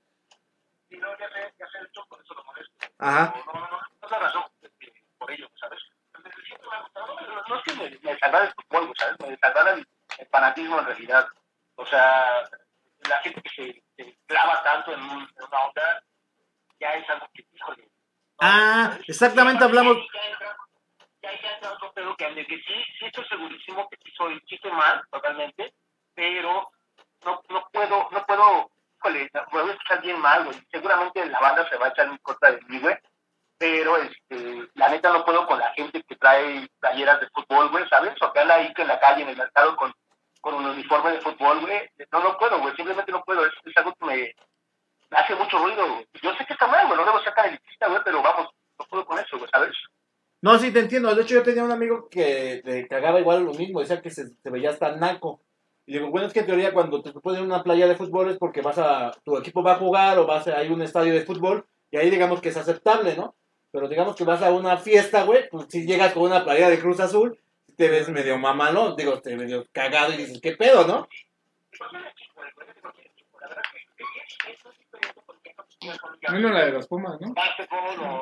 Y 0.90 0.96
no, 0.96 1.08
ya 1.18 1.28
sé, 1.28 1.54
ya 1.58 1.66
sé, 1.66 1.78
yo 1.92 2.02
por 2.08 2.20
eso 2.20 2.34
lo 2.34 2.44
molesto. 2.44 2.87
Ajá. 2.98 3.34
No, 3.46 3.52
no, 3.52 3.60
no, 3.60 3.70
no 3.70 3.80
es 4.06 4.10
la 4.10 4.18
razón 4.18 4.42
por 5.18 5.30
ello, 5.30 5.48
¿sabes? 5.60 5.80
No, 7.48 7.56
es 7.56 7.62
que 7.64 7.72
me, 7.74 7.98
me 8.12 8.18
salvara 8.18 8.44
el 8.46 8.52
fútbol, 8.54 8.92
¿sabes? 8.98 9.16
Me 9.20 9.36
salvara 9.38 9.72
el, 9.72 9.88
el 10.18 10.26
fanatismo 10.28 10.78
en 10.80 10.86
realidad. 10.86 11.26
O 11.76 11.86
sea, 11.86 12.42
la 13.08 13.18
gente 13.22 13.40
que 13.42 13.50
se, 13.50 13.82
se 13.96 14.18
clava 14.26 14.62
tanto 14.62 14.92
en, 14.92 15.00
un- 15.00 15.22
en 15.22 15.44
una 15.48 15.58
onda, 15.64 16.02
ya 16.80 16.94
es 16.94 17.08
algo 17.10 17.28
que, 17.34 17.46
híjole. 17.52 17.82
no, 17.84 17.90
Ah, 18.40 18.88
¿sabes? 18.92 19.08
exactamente, 19.08 19.64
hablamos- 19.64 19.96
Ya 21.22 21.32
ya, 21.42 21.52
entra 21.54 21.72
otro 21.72 21.92
pedo 21.92 22.16
que, 22.16 22.30
de 22.34 22.46
que 22.46 22.56
sí, 22.58 22.84
sí 22.98 23.06
estoy 23.06 23.24
segurísimo 23.26 23.88
que 23.88 23.96
sí 24.04 24.10
soy, 24.16 24.40
sí 24.48 24.54
estoy 24.54 24.70
mal, 24.72 25.02
totalmente, 25.10 25.74
pero 26.14 26.70
no, 27.24 27.42
no 27.48 27.68
puedo, 27.72 28.08
no 28.10 28.24
puedo, 28.26 28.70
híjole, 28.98 29.30
escuchar 29.88 30.02
bien 30.02 30.20
mal. 30.20 30.48
Seguramente 30.70 31.24
la 31.26 31.40
banda 31.40 31.68
se 31.68 31.76
va 31.76 31.86
a 31.86 31.88
echar 31.90 32.06
en 32.06 32.18
contra 32.18 32.52
de 32.52 32.60
mí, 32.68 32.78
güey. 32.80 32.96
Pero, 33.58 33.96
este, 33.96 34.68
la 34.74 34.88
neta 34.88 35.12
no 35.12 35.24
puedo 35.24 35.46
con 35.46 35.58
la 35.58 35.72
gente 35.72 36.02
que 36.04 36.16
trae 36.16 36.68
playeras 36.78 37.20
de 37.20 37.28
fútbol, 37.30 37.70
güey, 37.70 37.88
¿sabes? 37.88 38.14
O 38.22 38.32
que 38.32 38.38
anda 38.38 38.54
ahí 38.54 38.72
que 38.72 38.82
en 38.82 38.88
la 38.88 39.00
calle, 39.00 39.22
en 39.22 39.30
el 39.30 39.36
mercado 39.36 39.74
con, 39.76 39.92
con 40.40 40.54
un 40.54 40.66
uniforme 40.66 41.12
de 41.12 41.20
fútbol, 41.20 41.60
güey. 41.60 41.90
No, 42.12 42.20
no 42.20 42.38
puedo, 42.38 42.60
güey, 42.60 42.74
simplemente 42.76 43.10
no 43.10 43.22
puedo. 43.24 43.44
Es, 43.44 43.52
algo 43.76 43.94
que 43.94 44.06
me, 44.06 44.34
hace 45.10 45.34
mucho 45.34 45.58
ruido. 45.58 46.04
Yo 46.22 46.34
sé 46.34 46.46
que 46.46 46.52
está 46.52 46.68
mal, 46.68 46.86
güey, 46.86 46.98
no 46.98 47.04
debo 47.04 47.20
ser 47.20 47.34
tan 47.34 47.48
elitista, 47.48 47.88
güey, 47.88 48.00
pero 48.04 48.22
vamos, 48.22 48.48
no 48.78 48.84
puedo 48.86 49.04
con 49.04 49.18
eso, 49.18 49.38
güey, 49.38 49.50
¿sabes? 49.50 49.74
No, 50.40 50.56
sí, 50.56 50.72
te 50.72 50.78
entiendo. 50.78 51.12
De 51.12 51.22
hecho, 51.22 51.34
yo 51.34 51.42
tenía 51.42 51.64
un 51.64 51.72
amigo 51.72 52.08
que 52.08 52.62
le 52.64 52.86
cagaba 52.86 53.18
igual 53.18 53.42
lo 53.42 53.54
mismo. 53.54 53.80
Decía 53.80 54.00
que 54.00 54.10
se 54.10 54.30
veía 54.44 54.70
hasta 54.70 54.94
naco. 54.94 55.42
Y 55.88 55.92
digo, 55.94 56.10
bueno, 56.10 56.26
es 56.26 56.34
que 56.34 56.40
en 56.40 56.46
teoría 56.46 56.74
cuando 56.74 57.00
te 57.00 57.12
ponen 57.12 57.44
una 57.44 57.62
playa 57.62 57.88
de 57.88 57.96
fútbol 57.96 58.28
es 58.28 58.36
porque 58.36 58.60
vas 58.60 58.76
a, 58.76 59.10
tu 59.24 59.38
equipo 59.38 59.62
va 59.62 59.72
a 59.72 59.78
jugar 59.78 60.18
o 60.18 60.26
vas 60.26 60.46
a, 60.46 60.58
hay 60.58 60.68
un 60.68 60.82
estadio 60.82 61.14
de 61.14 61.24
fútbol 61.24 61.64
y 61.90 61.96
ahí 61.96 62.10
digamos 62.10 62.42
que 62.42 62.50
es 62.50 62.58
aceptable, 62.58 63.16
¿no? 63.16 63.34
Pero 63.70 63.88
digamos 63.88 64.14
que 64.14 64.24
vas 64.24 64.42
a 64.42 64.52
una 64.52 64.76
fiesta, 64.76 65.24
güey, 65.24 65.48
pues 65.48 65.64
si 65.70 65.86
llegas 65.86 66.12
con 66.12 66.24
una 66.24 66.44
playa 66.44 66.68
de 66.68 66.78
Cruz 66.78 67.00
Azul, 67.00 67.40
te 67.74 67.88
ves 67.88 68.10
medio 68.10 68.36
mamalón, 68.36 68.96
digo, 68.96 69.18
te 69.22 69.34
medio 69.34 69.64
cagado 69.72 70.12
y 70.12 70.18
dices, 70.18 70.42
¿qué 70.42 70.56
pedo, 70.56 70.86
no? 70.86 71.08
Menos 76.30 76.52
la 76.52 76.66
de 76.66 76.72
los 76.72 76.86
Pumas, 76.86 77.18
¿no? 77.18 77.34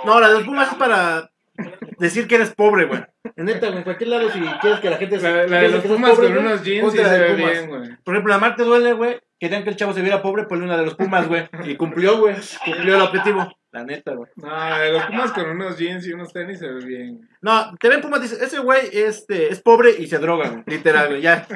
No, 0.04 0.20
la 0.20 0.28
de 0.28 0.34
los 0.34 0.44
Pumas 0.44 0.68
es 0.68 0.74
para 0.76 1.32
decir 1.98 2.26
que 2.26 2.36
eres 2.36 2.54
pobre, 2.54 2.84
güey. 2.86 3.02
En 3.36 3.46
neta, 3.46 3.66
güey, 3.66 3.78
en 3.78 3.84
cualquier 3.84 4.10
lado 4.10 4.30
si 4.30 4.40
quieres 4.40 4.80
que 4.80 4.90
la 4.90 4.96
gente 4.96 5.18
La, 5.18 5.46
la 5.46 5.60
de 5.60 5.68
los 5.68 5.84
Pumas 5.84 6.12
pobre, 6.12 6.28
con 6.28 6.38
unos 6.38 6.62
jeans 6.62 6.94
la 6.94 7.08
se 7.08 7.18
ve 7.18 7.34
Pumas. 7.34 7.50
bien, 7.52 7.68
güey. 7.68 7.96
Por 8.04 8.14
ejemplo, 8.14 8.32
la 8.32 8.38
Marte 8.38 8.62
duele, 8.62 8.92
güey. 8.92 9.20
Querían 9.38 9.64
que 9.64 9.70
el 9.70 9.76
chavo 9.76 9.92
se 9.92 10.00
viera 10.00 10.22
pobre, 10.22 10.44
ponle 10.44 10.64
una 10.64 10.78
de 10.78 10.84
los 10.84 10.94
Pumas, 10.94 11.28
güey. 11.28 11.48
Y 11.64 11.76
cumplió, 11.76 12.18
güey. 12.18 12.36
Cumplió 12.64 12.96
el 12.96 13.02
objetivo. 13.02 13.52
La 13.72 13.84
neta, 13.84 14.12
güey. 14.12 14.30
No, 14.36 14.48
la 14.48 14.78
de 14.78 14.92
los 14.92 15.04
Pumas 15.04 15.32
con 15.32 15.50
unos 15.50 15.76
jeans 15.76 16.06
y 16.06 16.12
unos 16.12 16.32
tenis 16.32 16.58
se 16.58 16.68
ve 16.68 16.84
bien. 16.84 17.28
No, 17.42 17.74
te 17.78 17.88
ven 17.90 18.00
Pumas, 18.00 18.22
dice, 18.22 18.42
ese 18.42 18.58
güey 18.60 18.88
este, 18.92 19.52
es 19.52 19.60
pobre 19.60 19.90
y 19.98 20.06
se 20.06 20.18
droga, 20.18 20.48
güey. 20.48 20.62
Literal, 20.66 21.08
güey. 21.08 21.20
Ya. 21.20 21.46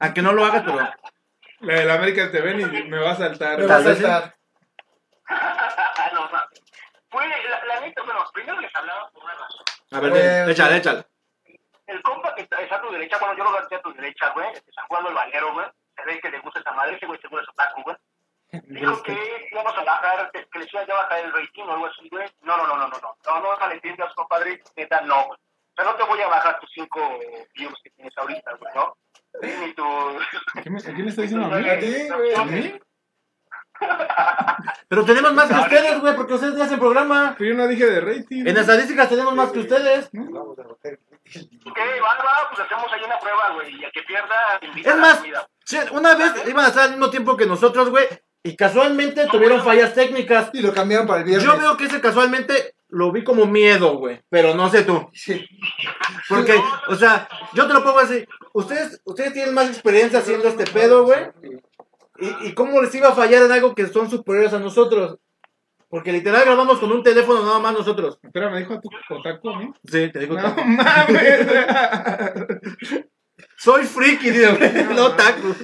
Aunque 0.00 0.22
no 0.22 0.32
lo 0.32 0.44
hagas, 0.44 0.64
pero. 0.64 0.78
La 1.60 1.74
de 1.74 1.84
la 1.84 1.94
América 1.94 2.30
te 2.30 2.40
ven 2.40 2.60
y 2.60 2.88
me 2.88 2.98
va 2.98 3.12
a 3.12 3.16
saltar. 3.16 3.58
Me 3.58 3.66
va 3.66 3.76
a 3.76 3.82
saltar. 3.82 4.34
no, 6.14 6.20
no. 6.30 6.38
Fue, 7.10 7.22
la, 7.26 7.64
la 7.74 7.80
neta, 7.80 8.02
bueno, 8.02 8.20
primero 8.34 8.60
les 8.60 8.74
hablaba. 8.74 9.10
A 9.90 10.00
ver, 10.00 10.12
Eh, 10.16 10.50
échale, 10.52 10.76
échale. 10.76 11.04
El 11.86 12.02
compa 12.02 12.34
que 12.34 12.42
está, 12.42 12.60
está 12.60 12.76
a 12.76 12.82
tu 12.82 12.90
derecha, 12.92 13.16
bueno, 13.18 13.34
yo 13.36 13.44
lo 13.44 13.52
veo 13.52 13.60
a 13.60 13.82
tu 13.82 13.92
derecha, 13.94 14.30
güey, 14.34 14.48
está 14.52 14.82
jugando 14.88 15.08
el 15.08 15.14
valero, 15.14 15.54
güey, 15.54 15.66
se 15.96 16.02
cree 16.02 16.20
que 16.20 16.30
le 16.30 16.40
gusta 16.40 16.60
esa 16.60 16.72
madre, 16.72 16.96
ese 16.96 17.06
güey 17.06 17.18
seguro 17.20 17.42
es 17.42 17.48
otaku, 17.48 17.82
güey. 17.82 17.96
Dijo 18.68 19.02
que 19.02 19.48
íbamos 19.50 19.76
a 19.76 19.84
bajar, 19.84 20.30
que, 20.32 20.46
que 20.50 20.58
les 20.58 20.72
iba 20.72 20.82
a 20.82 21.02
bajar 21.02 21.18
el 21.24 21.32
rating 21.32 21.64
o 21.64 21.72
algo 21.72 21.86
así, 21.86 22.08
güey. 22.10 22.26
No, 22.42 22.56
no, 22.58 22.66
no, 22.66 22.76
no, 22.76 22.88
no, 22.88 22.98
no. 23.00 23.16
No, 23.26 23.40
no 23.40 23.58
malentiendas, 23.58 24.14
compadre. 24.14 24.62
Neta, 24.76 25.00
no, 25.02 25.26
güey. 25.26 25.38
O 25.38 25.82
sea, 25.82 25.84
no 25.84 25.94
te 25.96 26.04
voy 26.04 26.20
a 26.20 26.28
bajar 26.28 26.58
tus 26.60 26.70
cinco 26.72 27.18
views 27.54 27.78
que 27.84 27.90
tienes 27.90 28.16
ahorita, 28.16 28.52
güey, 28.54 28.74
¿no? 28.74 28.96
Ni 29.42 29.74
tu... 29.74 29.84
¿A 29.84 30.62
quién 30.62 30.74
me, 30.74 30.80
a 30.80 30.82
quién 30.82 31.04
le 31.04 31.10
está 31.10 31.22
diciendo 31.28 31.46
a 31.46 31.58
mí? 31.58 31.68
A 31.68 31.78
ti, 31.78 32.08
güey. 32.08 32.80
Pero 34.88 35.04
tenemos 35.04 35.32
más 35.34 35.48
que 35.48 35.54
ustedes, 35.54 36.00
güey, 36.00 36.16
porque 36.16 36.34
ustedes 36.34 36.56
ya 36.56 36.64
hacen 36.64 36.78
programa. 36.78 37.34
Pero 37.38 37.50
yo 37.50 37.56
no 37.56 37.68
dije 37.68 37.86
de 37.86 38.00
rating. 38.00 38.46
En 38.46 38.56
estadísticas 38.56 39.08
tenemos 39.08 39.34
más 39.34 39.50
que 39.50 39.60
ustedes. 39.60 40.08
Vamos 40.12 40.58
a 40.58 40.62
bajar. 40.62 40.98
Ok, 41.66 41.78
va, 42.02 42.24
va, 42.24 42.48
pues 42.50 42.60
hacemos 42.60 42.90
ahí 42.92 43.00
una 43.04 43.18
prueba, 43.18 43.50
güey. 43.54 43.80
Y 43.80 43.84
a 43.84 43.90
que 43.90 44.02
pierda, 44.02 44.36
invita 44.62 44.88
Es 44.88 44.94
a 44.94 44.96
la 44.96 45.02
más, 45.02 45.16
comida. 45.18 45.48
sí, 45.64 45.76
una 45.92 46.14
vez 46.14 46.32
iban 46.46 46.64
a 46.64 46.68
estar 46.68 46.84
al 46.84 46.90
mismo 46.92 47.10
tiempo 47.10 47.36
que 47.36 47.44
nosotros, 47.44 47.90
güey, 47.90 48.06
y 48.42 48.56
casualmente 48.56 49.26
tuvieron 49.26 49.62
fallas 49.62 49.92
técnicas. 49.92 50.50
Y 50.54 50.62
lo 50.62 50.72
cambiaron 50.72 51.06
para 51.06 51.20
el 51.20 51.26
viernes. 51.26 51.44
Yo 51.46 51.58
veo 51.58 51.76
que 51.76 51.84
ese 51.84 52.00
casualmente 52.00 52.74
lo 52.88 53.12
vi 53.12 53.22
como 53.22 53.44
miedo, 53.44 53.98
güey, 53.98 54.22
pero 54.30 54.54
no 54.54 54.70
sé 54.70 54.84
tú. 54.84 55.10
Sí. 55.12 55.46
Porque, 56.30 56.58
o 56.88 56.94
sea, 56.94 57.28
yo 57.52 57.66
te 57.66 57.74
lo 57.74 57.84
pongo 57.84 57.98
así. 57.98 58.24
Ustedes, 58.54 59.02
ustedes 59.04 59.34
tienen 59.34 59.52
más 59.52 59.68
experiencia 59.68 60.20
haciendo 60.20 60.48
este 60.48 60.64
pedo, 60.64 61.04
güey. 61.04 61.30
¿Y, 62.18 62.48
¿Y 62.48 62.54
cómo 62.54 62.80
les 62.82 62.94
iba 62.94 63.08
a 63.08 63.14
fallar 63.14 63.44
en 63.44 63.52
algo 63.52 63.74
que 63.74 63.86
son 63.86 64.10
superiores 64.10 64.52
a 64.52 64.58
nosotros? 64.58 65.18
Porque 65.88 66.12
literal 66.12 66.44
grabamos 66.44 66.78
con 66.80 66.92
un 66.92 67.02
teléfono 67.02 67.42
nada 67.42 67.58
más 67.60 67.72
nosotros. 67.72 68.18
Espera, 68.22 68.50
¿me 68.50 68.58
dijo 68.58 68.74
a 68.74 68.80
tu 68.80 68.90
otaku 69.14 69.48
a 69.48 69.58
mí? 69.58 69.72
Sí, 69.84 70.12
te 70.12 70.18
digo. 70.18 70.38
No 70.38 70.54
mames. 70.66 71.46
Soy 73.56 73.84
friki, 73.84 74.30
tío, 74.30 74.52
no 74.94 75.16
taco. 75.16 75.48
No, 75.48 75.54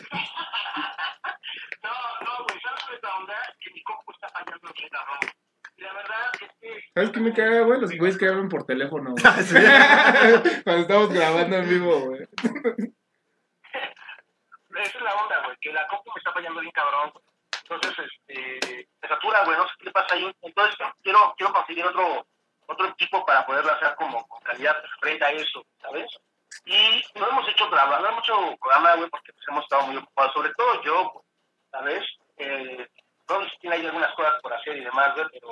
no, 2.25 2.45
güey, 2.49 2.61
¿sabes 2.63 2.85
qué 2.89 2.95
es 2.95 3.03
la 3.03 3.17
onda? 3.19 3.35
Que 3.61 3.71
mi 3.73 3.83
compu 3.83 4.13
está 4.13 4.29
fallando 4.29 4.73
bien, 4.75 4.89
cabrón. 4.91 5.19
La 5.77 5.93
verdad 5.93 6.31
es 6.33 6.39
que 6.39 6.91
¿Sabes 6.95 7.11
qué 7.11 7.21
me 7.21 7.33
caga, 7.35 7.61
güey? 7.63 7.81
Los 7.81 7.91
güeyes 7.99 8.17
que 8.17 8.29
hablan 8.29 8.49
por 8.49 8.65
teléfono, 8.65 9.13
güey. 9.13 9.25
Ah. 9.27 10.43
Cuando 10.65 10.83
estamos 10.83 11.13
grabando 11.13 11.57
en 11.57 11.69
vivo, 11.69 12.01
güey. 12.01 12.27
Esa 14.83 14.99
es 14.99 15.05
la 15.05 15.15
onda, 15.17 15.45
güey, 15.45 15.57
que 15.61 15.73
la 15.73 15.87
compu 15.89 16.11
me 16.13 16.19
está 16.19 16.33
fallando 16.33 16.61
bien 16.61 16.73
cabrón. 16.73 17.13
Entonces, 17.63 18.07
este, 18.29 18.89
me 19.01 19.09
satura, 19.09 19.45
güey, 19.45 19.57
no 19.57 19.65
sé 19.65 19.75
qué 19.79 19.85
le 19.87 19.93
pasa 19.93 20.15
ahí. 20.15 20.37
Entonces, 20.43 20.77
quiero, 21.03 21.35
quiero 21.37 21.53
conseguir 21.53 21.87
otro, 21.87 22.27
otro 22.67 22.87
equipo 22.89 23.25
para 23.25 23.47
poderlo 23.47 23.73
hacer 23.73 23.95
como 23.97 24.27
con 24.27 24.41
calidad 24.43 24.77
frente 25.01 25.25
a 25.25 25.31
eso, 25.31 25.65
¿sabes? 25.81 26.07
Y 26.67 27.03
no 27.19 27.29
hemos 27.29 27.49
hecho 27.49 27.69
programa, 27.69 28.01
no 28.01 28.09
hemos 28.09 28.25
hecho 28.25 28.57
programa, 28.61 28.97
güey, 28.97 29.11
porque 29.11 29.33
pues, 29.33 29.49
hemos 29.49 29.65
estado 29.65 29.87
muy 29.87 29.97
ocupados, 29.97 30.33
sobre 30.33 30.53
todo 30.55 30.83
yo, 30.83 31.11
güey, 31.11 31.25
¿sabes? 31.71 32.05
Eh, 32.37 32.89
Ron 33.27 33.45
sí 33.49 33.57
tiene 33.61 33.77
ahí 33.77 33.87
algunas 33.87 34.15
cosas 34.15 34.35
por 34.43 34.53
hacer 34.53 34.77
y 34.77 34.85
demás, 34.85 35.15
güey, 35.15 35.27
pero 35.33 35.49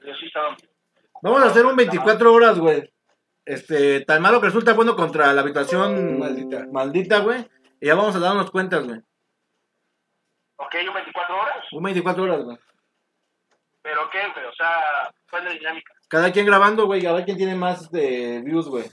yo 0.00 0.14
sí 0.14 0.26
estaba... 0.26 0.56
Vamos 1.22 1.42
a 1.42 1.46
hacer 1.46 1.66
un 1.66 1.76
24 1.76 2.32
horas, 2.32 2.58
güey. 2.58 2.92
Este, 3.44 4.02
tan 4.04 4.20
malo 4.20 4.40
que 4.40 4.48
resulta 4.48 4.74
bueno 4.74 4.94
contra 4.94 5.32
la 5.32 5.40
habitación 5.40 6.18
Maldita. 6.18 6.66
maldita, 6.70 7.18
güey. 7.20 7.48
Y 7.80 7.86
ya 7.86 7.94
vamos 7.94 8.14
a 8.16 8.18
darnos 8.18 8.50
cuentas, 8.50 8.84
güey. 8.84 9.00
Ok, 10.56 10.74
un 10.88 10.94
24 10.94 11.40
horas, 11.40 11.64
Un 11.72 11.82
24 11.82 12.22
horas, 12.24 12.40
güey. 12.44 12.58
pero 13.82 14.10
¿qué, 14.10 14.18
güey? 14.34 14.44
O 14.46 14.52
sea, 14.52 15.10
¿cuál 15.30 15.42
es 15.46 15.52
la 15.52 15.58
dinámica? 15.58 15.92
Cada 16.08 16.32
quien 16.32 16.46
grabando, 16.46 16.86
güey, 16.86 17.06
a 17.06 17.12
ver 17.12 17.24
quién 17.24 17.36
tiene 17.36 17.54
más 17.54 17.90
de 17.90 18.42
views, 18.44 18.68
güey. 18.68 18.84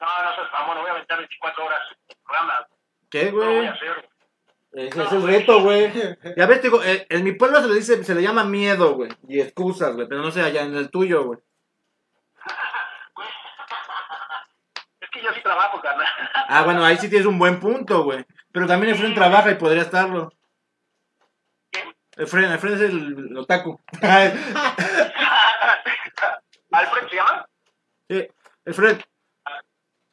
No, 0.00 0.06
no 0.24 0.34
seas 0.34 0.52
mamón, 0.52 0.76
no 0.76 0.80
voy 0.82 0.90
a 0.90 0.94
aventar 0.94 1.18
24 1.18 1.64
horas 1.64 1.80
programa, 2.24 2.66
¿Qué, 3.10 3.30
no 3.32 3.38
lo 3.38 3.44
voy 3.46 3.54
güey? 3.56 3.66
a 3.66 3.72
hacer, 3.72 3.94
güey. 4.72 4.86
Ese 4.88 5.02
es 5.04 5.12
el 5.12 5.22
reto, 5.26 5.62
güey. 5.62 5.90
Ya 6.36 6.46
ves, 6.46 6.60
te 6.60 6.68
digo, 6.68 6.82
eh, 6.82 7.06
en 7.08 7.24
mi 7.24 7.32
pueblo 7.32 7.60
se 7.62 7.68
le 7.68 7.74
dice, 7.76 8.02
se 8.04 8.14
le 8.14 8.20
llama 8.22 8.44
miedo, 8.44 8.94
güey. 8.94 9.10
Y 9.26 9.40
excusas, 9.40 9.94
güey. 9.94 10.06
Pero 10.06 10.20
no 10.22 10.30
sé 10.30 10.42
allá 10.42 10.62
en 10.62 10.74
el 10.76 10.90
tuyo, 10.90 11.24
güey. 11.24 11.38
Es 15.00 15.08
que 15.10 15.22
yo 15.22 15.32
sí 15.32 15.40
trabajo, 15.42 15.80
carnal. 15.80 15.95
Ah, 16.48 16.62
bueno, 16.64 16.84
ahí 16.84 16.96
sí 16.98 17.08
tienes 17.08 17.26
un 17.26 17.38
buen 17.38 17.58
punto, 17.60 18.04
güey. 18.04 18.24
Pero 18.52 18.66
también 18.66 18.94
Efren 18.94 19.14
trabaja 19.14 19.50
y 19.50 19.56
podría 19.56 19.82
estarlo. 19.82 20.32
Efren, 22.16 22.52
Efren 22.52 22.74
es 22.74 22.80
el, 22.80 23.28
el 23.30 23.36
otaku. 23.36 23.78
¿Alfred 26.72 27.08
se 27.08 27.16
llama? 27.16 27.46
sí, 28.08 28.28
Efren. 28.64 29.02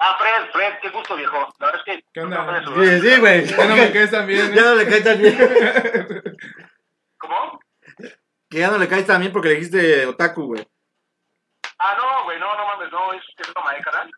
Ah, 0.06 0.18
Fred, 0.20 0.52
Fred, 0.52 0.74
qué 0.82 0.90
gusto, 0.90 1.16
viejo. 1.16 1.48
La 1.60 1.68
verdad 1.68 1.82
es 1.88 1.96
que... 1.96 2.04
¿Qué 2.14 2.20
onda? 2.20 2.62
Sí, 2.66 3.00
sí, 3.00 3.20
güey. 3.22 3.46
Ya 3.46 3.66
no 3.68 3.76
me 3.78 3.92
caes 3.94 4.12
tan 4.12 4.28
bien, 4.28 4.54
Ya 4.54 4.62
¿eh? 4.62 4.66
no 4.66 4.76
le 4.76 4.86
caes 4.86 5.04
tan 5.06 5.18
bien. 5.18 5.38
¿Cómo? 7.18 7.60
Que 8.50 8.60
ya 8.60 8.70
no 8.70 8.78
le 8.78 8.90
caes 8.90 9.08
tan 9.08 9.22
bien 9.22 9.32
porque 9.32 9.48
le 9.48 9.56
dijiste 9.56 10.06
otaku, 10.06 10.48
güey. 10.48 10.68
Ah, 11.80 11.96
no, 11.98 12.26
güey, 12.26 12.38
no, 12.38 12.54
no 12.58 12.66
mames, 12.68 12.92
no, 12.92 13.14
es, 13.14 13.24
es 13.38 13.54
broma, 13.54 13.78
¿eh, 13.78 13.82
carnal? 13.82 14.12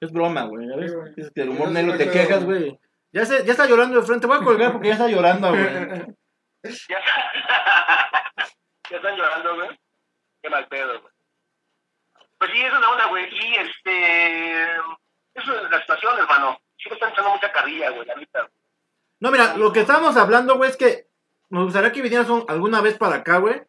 Es 0.00 0.12
broma, 0.12 0.42
güey. 0.44 0.68
¿ya 0.68 0.76
ves? 0.76 0.90
Sí, 0.90 0.96
güey. 0.96 1.14
Dices 1.14 1.32
que 1.34 1.42
el 1.42 1.48
humor 1.50 1.68
No, 1.68 1.74
negro 1.74 1.96
te 1.96 2.10
quejas, 2.10 2.44
güey. 2.44 2.78
Ya, 3.12 3.24
se, 3.24 3.44
ya 3.44 3.52
está 3.52 3.66
llorando 3.66 3.98
de 4.00 4.06
frente. 4.06 4.26
Voy 4.26 4.36
a 4.36 4.44
colgar 4.44 4.72
porque 4.72 4.88
ya 4.88 4.94
está 4.94 5.08
llorando, 5.08 5.48
güey. 5.50 5.62
Ya, 6.88 6.98
ya 8.90 8.96
están 8.96 9.16
llorando, 9.16 9.54
güey. 9.54 9.68
Qué 10.42 10.50
mal 10.50 10.66
pedo, 10.68 11.00
güey. 11.00 11.12
Pues 12.38 12.50
sí, 12.50 12.60
es 12.60 12.72
una 12.72 12.90
onda, 12.90 13.06
güey. 13.06 13.24
Y 13.32 13.54
este. 13.54 14.64
Eso 15.34 15.54
es 15.64 15.70
la 15.70 15.80
situación, 15.80 16.18
hermano. 16.18 16.58
Sí 16.76 16.88
me 16.88 16.94
están 16.94 17.12
echando 17.12 17.30
mucha 17.30 17.52
carrilla, 17.52 17.90
güey, 17.90 18.06
neta. 18.16 18.50
No, 19.20 19.30
mira, 19.30 19.56
lo 19.56 19.72
que 19.72 19.80
estábamos 19.80 20.16
hablando, 20.16 20.56
güey, 20.56 20.70
es 20.70 20.76
que 20.76 21.06
nos 21.50 21.64
gustaría 21.64 21.92
que 21.92 22.02
vinieras 22.02 22.28
un- 22.28 22.44
alguna 22.48 22.80
vez 22.80 22.98
para 22.98 23.16
acá, 23.16 23.38
güey, 23.38 23.62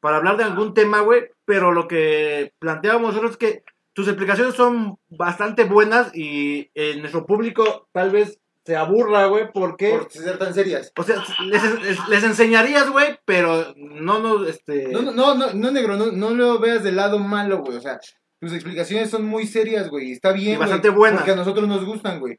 para 0.00 0.16
hablar 0.16 0.36
de 0.36 0.44
algún 0.44 0.74
tema, 0.74 1.00
güey, 1.00 1.30
pero 1.44 1.70
lo 1.72 1.86
que 1.86 2.52
planteábamos 2.58 3.08
nosotros 3.10 3.32
es 3.32 3.36
que 3.36 3.64
tus 3.98 4.06
explicaciones 4.06 4.54
son 4.54 4.96
bastante 5.08 5.64
buenas 5.64 6.14
y 6.14 6.70
eh, 6.76 6.94
nuestro 7.00 7.26
público 7.26 7.88
tal 7.90 8.10
vez 8.10 8.38
se 8.64 8.76
aburra, 8.76 9.26
güey, 9.26 9.50
porque... 9.52 9.90
Por 9.90 10.08
ser 10.08 10.38
tan 10.38 10.54
serias. 10.54 10.92
O 10.96 11.02
sea, 11.02 11.16
les, 11.44 11.82
les- 11.82 12.08
les 12.08 12.22
enseñarías, 12.22 12.88
güey, 12.90 13.18
pero 13.24 13.74
no 13.76 14.20
nos, 14.20 14.48
este... 14.48 14.86
No, 14.92 15.02
no, 15.02 15.34
no, 15.34 15.52
no, 15.52 15.70
negro, 15.72 15.96
no, 15.96 16.12
no 16.12 16.30
lo 16.30 16.60
veas 16.60 16.84
del 16.84 16.94
lado 16.94 17.18
malo, 17.18 17.58
güey. 17.64 17.76
O 17.76 17.80
sea, 17.80 17.98
tus 18.38 18.52
explicaciones 18.52 19.10
son 19.10 19.24
muy 19.24 19.48
serias, 19.48 19.88
güey. 19.90 20.12
Está 20.12 20.30
bien, 20.30 20.52
Y 20.52 20.56
güey, 20.58 20.60
bastante 20.60 20.90
buenas. 20.90 21.22
Porque 21.22 21.32
a 21.32 21.36
nosotros 21.36 21.66
nos 21.66 21.84
gustan, 21.84 22.20
güey. 22.20 22.38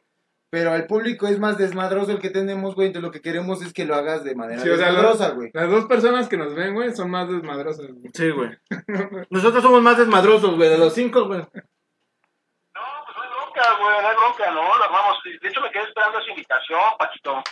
Pero 0.52 0.72
al 0.72 0.88
público 0.88 1.28
es 1.28 1.39
más 1.39 1.58
desmadroso 1.60 2.12
el 2.12 2.20
que 2.20 2.32
tenemos, 2.32 2.74
güey. 2.74 2.88
Entonces 2.88 3.06
lo 3.08 3.12
que 3.12 3.22
queremos 3.22 3.62
es 3.62 3.72
que 3.72 3.86
lo 3.86 3.93
hagas 3.95 4.24
de 4.24 4.34
manera 4.36 4.62
Sí, 4.62 4.70
o 4.70 4.78
sea, 4.78 4.88
desmadrosa, 4.88 5.30
güey. 5.30 5.52
Las 5.54 5.70
dos 5.70 5.86
personas 5.86 6.28
que 6.28 6.38
nos 6.38 6.56
ven, 6.56 6.74
güey, 6.74 6.91
son 6.95 7.12
más 7.12 7.30
desmadrosas. 7.30 7.86
güey. 7.88 8.10
Sí, 8.14 8.32
güey. 8.32 8.58
Nosotros 9.30 9.62
somos 9.62 9.82
más 9.84 9.97
desmadrosos, 9.97 10.56
güey, 10.56 10.70
de 10.70 10.78
los 10.80 10.93
cinco, 10.93 11.26
güey. 11.28 11.39
No, 11.39 11.45
pues 11.45 13.16
no 13.16 13.22
hay 13.24 13.30
bronca, 13.30 13.78
güey, 13.80 14.02
no 14.02 14.08
hay 14.08 14.16
bronca, 14.16 14.52
no, 14.52 14.78
lo 14.78 14.84
armamos. 14.84 15.18
De 15.24 15.47
hecho, 15.47 15.62
me 15.62 15.70
quedé 15.72 15.84
esperando 15.84 16.18
esa 16.20 16.30
invitación, 16.32 16.80
Pachito. 16.97 17.43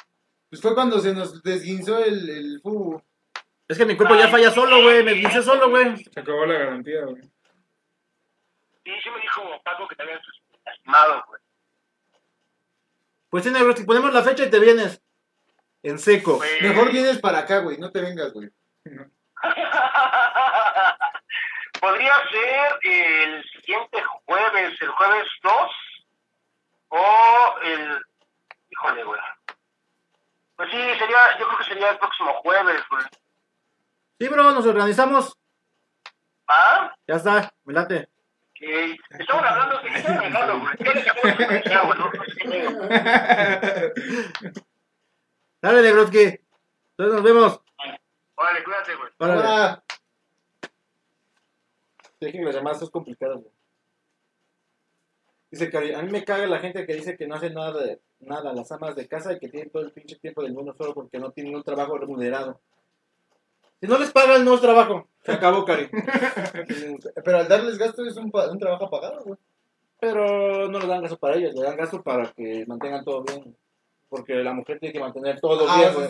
Pues 0.50 0.62
fue 0.62 0.74
cuando 0.74 1.00
se 1.00 1.14
nos 1.14 1.43
desguinzó 1.43 2.00
el, 2.00 2.30
el 2.30 2.60
fubu. 2.64 3.00
Es 3.68 3.78
que 3.78 3.86
mi 3.86 3.95
cuerpo 3.95 4.16
ya 4.16 4.30
falla 4.30 4.50
solo, 4.50 4.82
güey, 4.82 5.04
me 5.04 5.14
dice 5.14 5.43
solo, 5.43 5.70
güey. 5.70 5.98
Se 5.98 6.20
acabó 6.20 6.45
la 6.45 6.58
garantía, 6.58 7.04
güey. 7.04 7.22
Sí, 7.22 8.91
sí 9.04 9.10
me 9.14 9.22
dijo 9.22 9.43
Paco 9.64 9.88
que 9.88 9.95
te 9.95 10.04
habías 10.04 10.22
lastimado, 10.66 11.24
güey. 11.28 11.41
Pues 13.30 13.43
sí, 13.43 13.51
negro, 13.51 13.75
si 13.75 13.84
ponemos 13.84 14.13
la 14.13 14.23
fecha 14.23 14.45
y 14.45 14.49
te 14.49 14.59
vienes. 14.59 15.01
En 15.84 15.99
seco. 15.99 16.39
Mejor 16.61 16.91
vienes 16.91 17.19
para 17.19 17.39
acá, 17.39 17.59
güey. 17.59 17.78
No 17.78 17.91
te 17.91 18.01
vengas, 18.01 18.34
güey. 18.34 18.49
Podría 21.80 22.13
ser 22.32 22.80
el 22.84 23.43
siguiente 23.51 24.03
jueves, 24.25 24.82
el 24.82 24.89
jueves 24.89 25.28
2, 25.43 25.53
o 26.89 27.55
el... 27.63 28.01
Híjole, 28.69 29.03
güey. 29.03 29.21
Pues 30.55 30.71
sí, 30.71 30.78
sería, 30.78 31.38
yo 31.39 31.47
creo 31.47 31.57
que 31.59 31.65
sería 31.65 31.91
el 31.91 31.99
próximo 31.99 32.34
jueves, 32.41 32.82
güey. 32.89 33.03
Sí, 34.19 34.28
bro, 34.28 34.51
nos 34.51 34.65
organizamos. 34.65 35.38
¿Ah? 36.47 36.95
Ya 37.07 37.15
está, 37.15 37.53
me 37.65 37.73
late. 37.73 38.09
Estamos 38.60 39.43
hablando 39.43 39.78
de 39.78 39.89
que 39.89 39.97
estamos 39.97 40.24
hablando, 40.24 40.60
güey. 40.60 40.78
¿Qué 40.78 40.93
les 40.93 41.08
acabo 41.08 41.28
de 41.28 41.36
comentar, 41.36 41.86
güey? 41.86 41.99
No, 41.99 42.05
no. 42.05 42.12
Dale, 45.62 45.82
Negroski. 45.82 46.39
Entonces 46.97 47.16
nos 47.16 47.24
vemos. 47.24 47.62
Órale, 48.36 48.64
cuídate, 48.64 48.95
güey. 48.95 49.12
Órale. 49.20 49.82
Dije 52.20 52.32
que 52.39 52.45
las 52.45 52.55
llamadas 52.55 52.80
son 52.80 52.89
complicadas, 52.89 53.41
güey. 53.41 53.51
Dice 55.51 55.70
Cari, 55.70 55.93
a 55.93 56.01
mí 56.01 56.12
me 56.12 56.26
caga 56.26 56.45
la 56.47 56.60
gente 56.60 56.86
que 56.86 56.95
dice 56.95 57.16
que 57.16 57.26
no 57.26 57.36
hace 57.36 57.49
nada 57.51 57.82
de 57.82 58.01
nada, 58.20 58.53
las 58.53 58.72
amas 58.72 58.95
de 58.95 59.08
casa 59.08 59.32
y 59.34 59.39
que 59.39 59.47
tienen 59.47 59.70
todo 59.70 59.84
el 59.84 59.93
pinche 59.93 60.18
tiempo 60.18 60.41
del 60.43 60.53
mundo 60.53 60.74
solo 60.78 60.93
porque 60.93 61.20
no 61.20 61.32
tienen 61.32 61.55
un 61.55 61.64
trabajo 61.64 61.97
remunerado. 61.97 62.60
Si 63.80 63.88
no 63.88 63.97
les 63.99 64.11
pagan, 64.11 64.43
no 64.43 64.55
es 64.55 64.61
trabajo. 64.61 65.07
Se 65.23 65.32
acabó, 65.34 65.65
Cari. 65.65 65.89
pero 67.23 67.38
al 67.38 67.47
darles 67.47 67.78
gasto 67.78 68.05
es 68.05 68.15
un, 68.17 68.32
pa- 68.32 68.49
un 68.49 68.59
trabajo 68.59 68.89
pagado, 68.89 69.23
güey. 69.23 69.38
Pero 69.99 70.69
no 70.69 70.80
le 70.80 70.88
dan 70.88 71.01
gasto 71.01 71.17
para 71.17 71.36
ellos, 71.36 71.53
le 71.55 71.61
dan 71.63 71.75
gasto 71.78 72.01
para 72.03 72.32
que 72.34 72.65
mantengan 72.67 73.03
todo 73.03 73.23
bien. 73.23 73.55
porque 74.09 74.36
la 74.36 74.53
mujer 74.53 74.80
tiene 74.80 74.93
que 74.93 74.99
mantener 74.99 75.39
todo 75.41 75.65
Ah, 75.67 75.78
bien, 75.78 75.93
güey. 75.93 76.07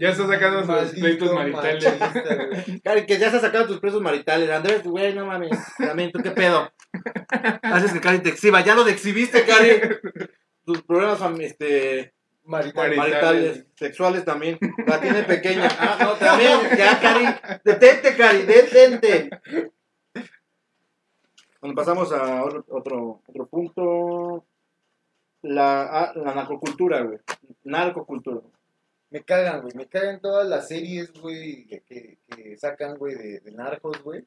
Ya 0.00 0.08
está 0.10 0.26
sacando 0.26 0.64
sus 0.84 0.90
pleitos 0.98 1.32
maritales. 1.32 1.84
Cari, 2.84 3.06
que 3.06 3.18
ya 3.18 3.30
se 3.30 3.40
sacado 3.40 3.66
tus 3.66 3.80
presos 3.80 4.02
maritales. 4.02 4.50
Andrés, 4.50 4.82
güey, 4.84 5.14
no 5.14 5.24
mames. 5.26 5.56
También, 5.78 6.10
¿tú 6.12 6.20
qué 6.22 6.30
pedo? 6.32 6.70
Haces 7.62 7.92
que 7.92 8.00
Cari 8.00 8.18
te 8.20 8.28
exhiba. 8.30 8.60
Ya 8.62 8.74
lo 8.74 8.86
exhibiste, 8.86 9.44
Cari. 9.44 9.80
Tus 10.64 10.82
problemas 10.82 11.18
fam- 11.20 11.40
este, 11.40 12.12
Maritales. 12.48 12.96
maritales, 12.96 13.66
sexuales 13.74 14.24
también. 14.24 14.58
La 14.86 14.98
tiene 15.00 15.22
pequeña. 15.22 15.68
Ah, 15.78 15.98
no, 16.00 16.14
también. 16.14 16.58
Ya, 16.76 16.98
Cari. 16.98 17.26
Detente, 17.62 18.16
Cari, 18.16 18.42
detente. 18.44 19.30
Bueno, 21.60 21.74
pasamos 21.74 22.10
a 22.12 22.42
otro, 22.42 22.64
otro, 22.70 23.22
otro 23.26 23.46
punto. 23.48 24.46
La, 25.42 25.82
ah, 25.82 26.12
la 26.16 26.34
narcocultura, 26.34 27.02
güey. 27.02 27.18
Narcocultura. 27.64 28.40
Me 29.10 29.22
cagan, 29.22 29.60
güey. 29.60 29.74
Me 29.74 29.86
cagan 29.86 30.20
todas 30.20 30.48
las 30.48 30.68
series, 30.68 31.12
güey, 31.12 31.66
que, 31.66 31.82
que, 31.82 32.18
que 32.28 32.56
sacan, 32.56 32.96
güey, 32.96 33.14
de, 33.14 33.40
de 33.40 33.52
narcos, 33.52 34.02
güey. 34.02 34.24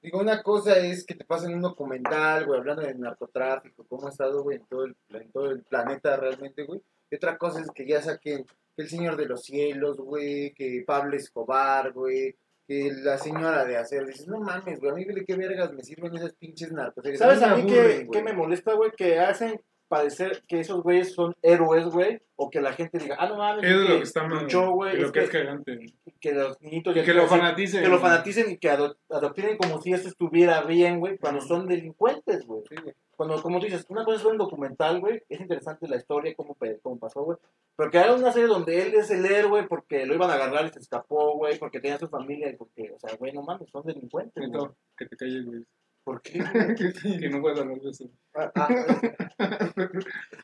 Digo, 0.00 0.20
una 0.20 0.40
cosa 0.44 0.78
es 0.78 1.04
que 1.04 1.16
te 1.16 1.24
pasen 1.24 1.52
un 1.52 1.62
documental, 1.62 2.46
güey, 2.46 2.60
hablando 2.60 2.82
de 2.82 2.94
narcotráfico, 2.94 3.84
cómo 3.88 4.06
ha 4.06 4.10
estado, 4.10 4.44
güey, 4.44 4.58
en 4.58 4.66
todo 4.66 4.84
el, 4.84 4.96
en 5.08 5.32
todo 5.32 5.50
el 5.50 5.64
planeta 5.64 6.16
realmente, 6.16 6.62
güey. 6.62 6.80
Y 7.10 7.16
otra 7.16 7.38
cosa 7.38 7.60
es 7.60 7.70
que 7.70 7.86
ya 7.86 8.02
saquen 8.02 8.44
que 8.44 8.82
El 8.82 8.88
Señor 8.88 9.16
de 9.16 9.26
los 9.26 9.42
Cielos, 9.44 9.96
güey, 9.98 10.52
que 10.54 10.82
Pablo 10.86 11.16
Escobar, 11.16 11.92
güey, 11.92 12.36
que 12.68 12.90
la 13.02 13.16
señora 13.18 13.64
de 13.64 13.76
hacer. 13.76 14.06
Dices, 14.06 14.26
no 14.28 14.40
mames, 14.40 14.80
güey, 14.80 14.90
a 14.92 14.94
mí, 14.94 15.04
güey, 15.04 15.24
qué 15.24 15.36
vergas 15.36 15.72
me 15.72 15.82
sirven 15.82 16.14
esas 16.16 16.32
pinches 16.34 16.72
narcos. 16.72 17.04
O 17.04 17.08
sea, 17.08 17.16
¿Sabes 17.16 17.42
a 17.42 17.54
mí 17.56 17.62
aburren, 17.62 18.08
qué, 18.10 18.18
qué 18.18 18.22
me 18.24 18.32
molesta, 18.32 18.74
güey? 18.74 18.90
Que 18.96 19.18
hacen 19.20 19.60
parecer 19.88 20.42
que 20.48 20.58
esos 20.58 20.82
güeyes 20.82 21.14
son 21.14 21.32
héroes, 21.42 21.84
güey. 21.86 22.20
O 22.34 22.50
que 22.50 22.60
la 22.60 22.72
gente 22.72 22.98
diga, 22.98 23.16
ah, 23.20 23.28
no 23.28 23.36
mames, 23.36 23.64
Es 23.64 23.70
es 23.70 23.76
lo 23.76 23.86
que 23.86 23.96
que 23.98 24.02
está 24.02 24.26
mal. 24.26 24.46
güey. 24.74 24.96
Lo 24.98 25.06
es 25.06 25.12
que 25.12 25.20
es 25.20 25.30
que, 25.30 25.38
cagante. 25.38 25.78
que 26.20 26.32
los 26.32 26.60
niñitos 26.60 26.94
Y 26.94 26.98
ya 26.98 27.04
que 27.04 27.14
lo 27.14 27.26
fanaticen. 27.28 27.82
que 27.82 27.88
lo 27.88 27.98
fanaticen 28.00 28.50
y 28.50 28.58
que 28.58 28.68
ado- 28.68 28.96
adoctrinen 29.08 29.56
como 29.56 29.80
si 29.80 29.92
eso 29.92 30.08
estuviera 30.08 30.62
bien, 30.64 30.98
güey, 30.98 31.16
cuando 31.18 31.40
son 31.40 31.66
delincuentes, 31.68 32.44
güey. 32.44 32.62
Sí, 32.68 32.74
güey. 32.82 32.94
Cuando, 33.16 33.42
como 33.42 33.58
tú 33.58 33.64
dices, 33.64 33.86
una 33.88 34.04
cosa 34.04 34.18
es 34.18 34.24
un 34.26 34.36
documental, 34.36 35.00
güey, 35.00 35.22
es 35.28 35.40
interesante 35.40 35.88
la 35.88 35.96
historia, 35.96 36.34
cómo, 36.36 36.56
cómo 36.82 36.98
pasó, 36.98 37.22
güey. 37.22 37.38
Pero 37.74 37.90
que 37.90 37.98
haga 37.98 38.14
una 38.14 38.30
serie 38.30 38.46
donde 38.46 38.82
él 38.82 38.94
es 38.94 39.10
el 39.10 39.24
héroe 39.24 39.66
porque 39.66 40.04
lo 40.04 40.14
iban 40.14 40.30
a 40.30 40.34
agarrar 40.34 40.66
y 40.66 40.70
se 40.70 40.80
escapó, 40.80 41.34
güey, 41.36 41.58
porque 41.58 41.80
tenía 41.80 41.98
su 41.98 42.08
familia 42.08 42.50
y 42.50 42.56
porque, 42.56 42.92
o 42.94 42.98
sea, 42.98 43.16
güey, 43.16 43.32
no 43.32 43.42
mames, 43.42 43.70
son 43.70 43.86
delincuentes. 43.86 44.46
Neto, 44.46 44.76
que 44.96 45.06
te 45.06 45.16
calles, 45.16 45.46
güey. 45.46 45.64
¿Por 46.04 46.22
qué? 46.22 46.38
Que 47.20 47.30
no 47.30 47.40
puedes 47.40 47.58
hablar 47.58 47.80
de 47.80 47.90
eso. 47.90 48.04
Ah, 48.34 48.52
ah. 48.54 48.68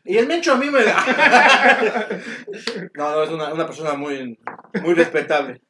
y 0.02 0.16
el 0.16 0.26
Mencho 0.26 0.54
a 0.54 0.56
mí 0.56 0.70
me... 0.70 0.80
no, 2.94 3.12
no, 3.12 3.22
es 3.22 3.30
una, 3.30 3.52
una 3.52 3.66
persona 3.66 3.92
muy, 3.94 4.40
muy 4.82 4.94
respetable. 4.94 5.60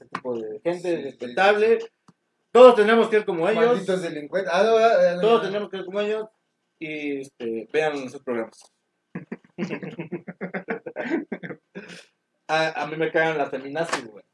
Ese 0.00 0.06
tipo 0.06 0.36
de 0.36 0.58
gente 0.64 0.96
Sí, 0.96 1.02
respetable. 1.02 1.78
Todos 2.54 2.76
tenemos 2.76 3.08
que 3.08 3.16
ser 3.16 3.26
como 3.26 3.48
ellos. 3.48 3.66
Malditos 3.66 4.00
delincuentes. 4.00 4.52
Ah, 4.54 4.62
no, 4.62 4.76
ah, 4.76 4.92
ah, 4.96 5.14
no, 5.16 5.20
Todos 5.20 5.42
tenemos 5.42 5.68
que 5.68 5.78
ser 5.78 5.86
como 5.86 6.00
ellos. 6.00 6.28
Y 6.78 7.22
este, 7.22 7.68
vean 7.72 7.96
esos 7.96 8.22
programas. 8.22 8.72
a, 12.46 12.82
a 12.82 12.86
mí 12.86 12.96
me 12.96 13.10
cagan 13.10 13.38
las 13.38 13.50
feminazis, 13.50 14.06
güey. 14.06 14.24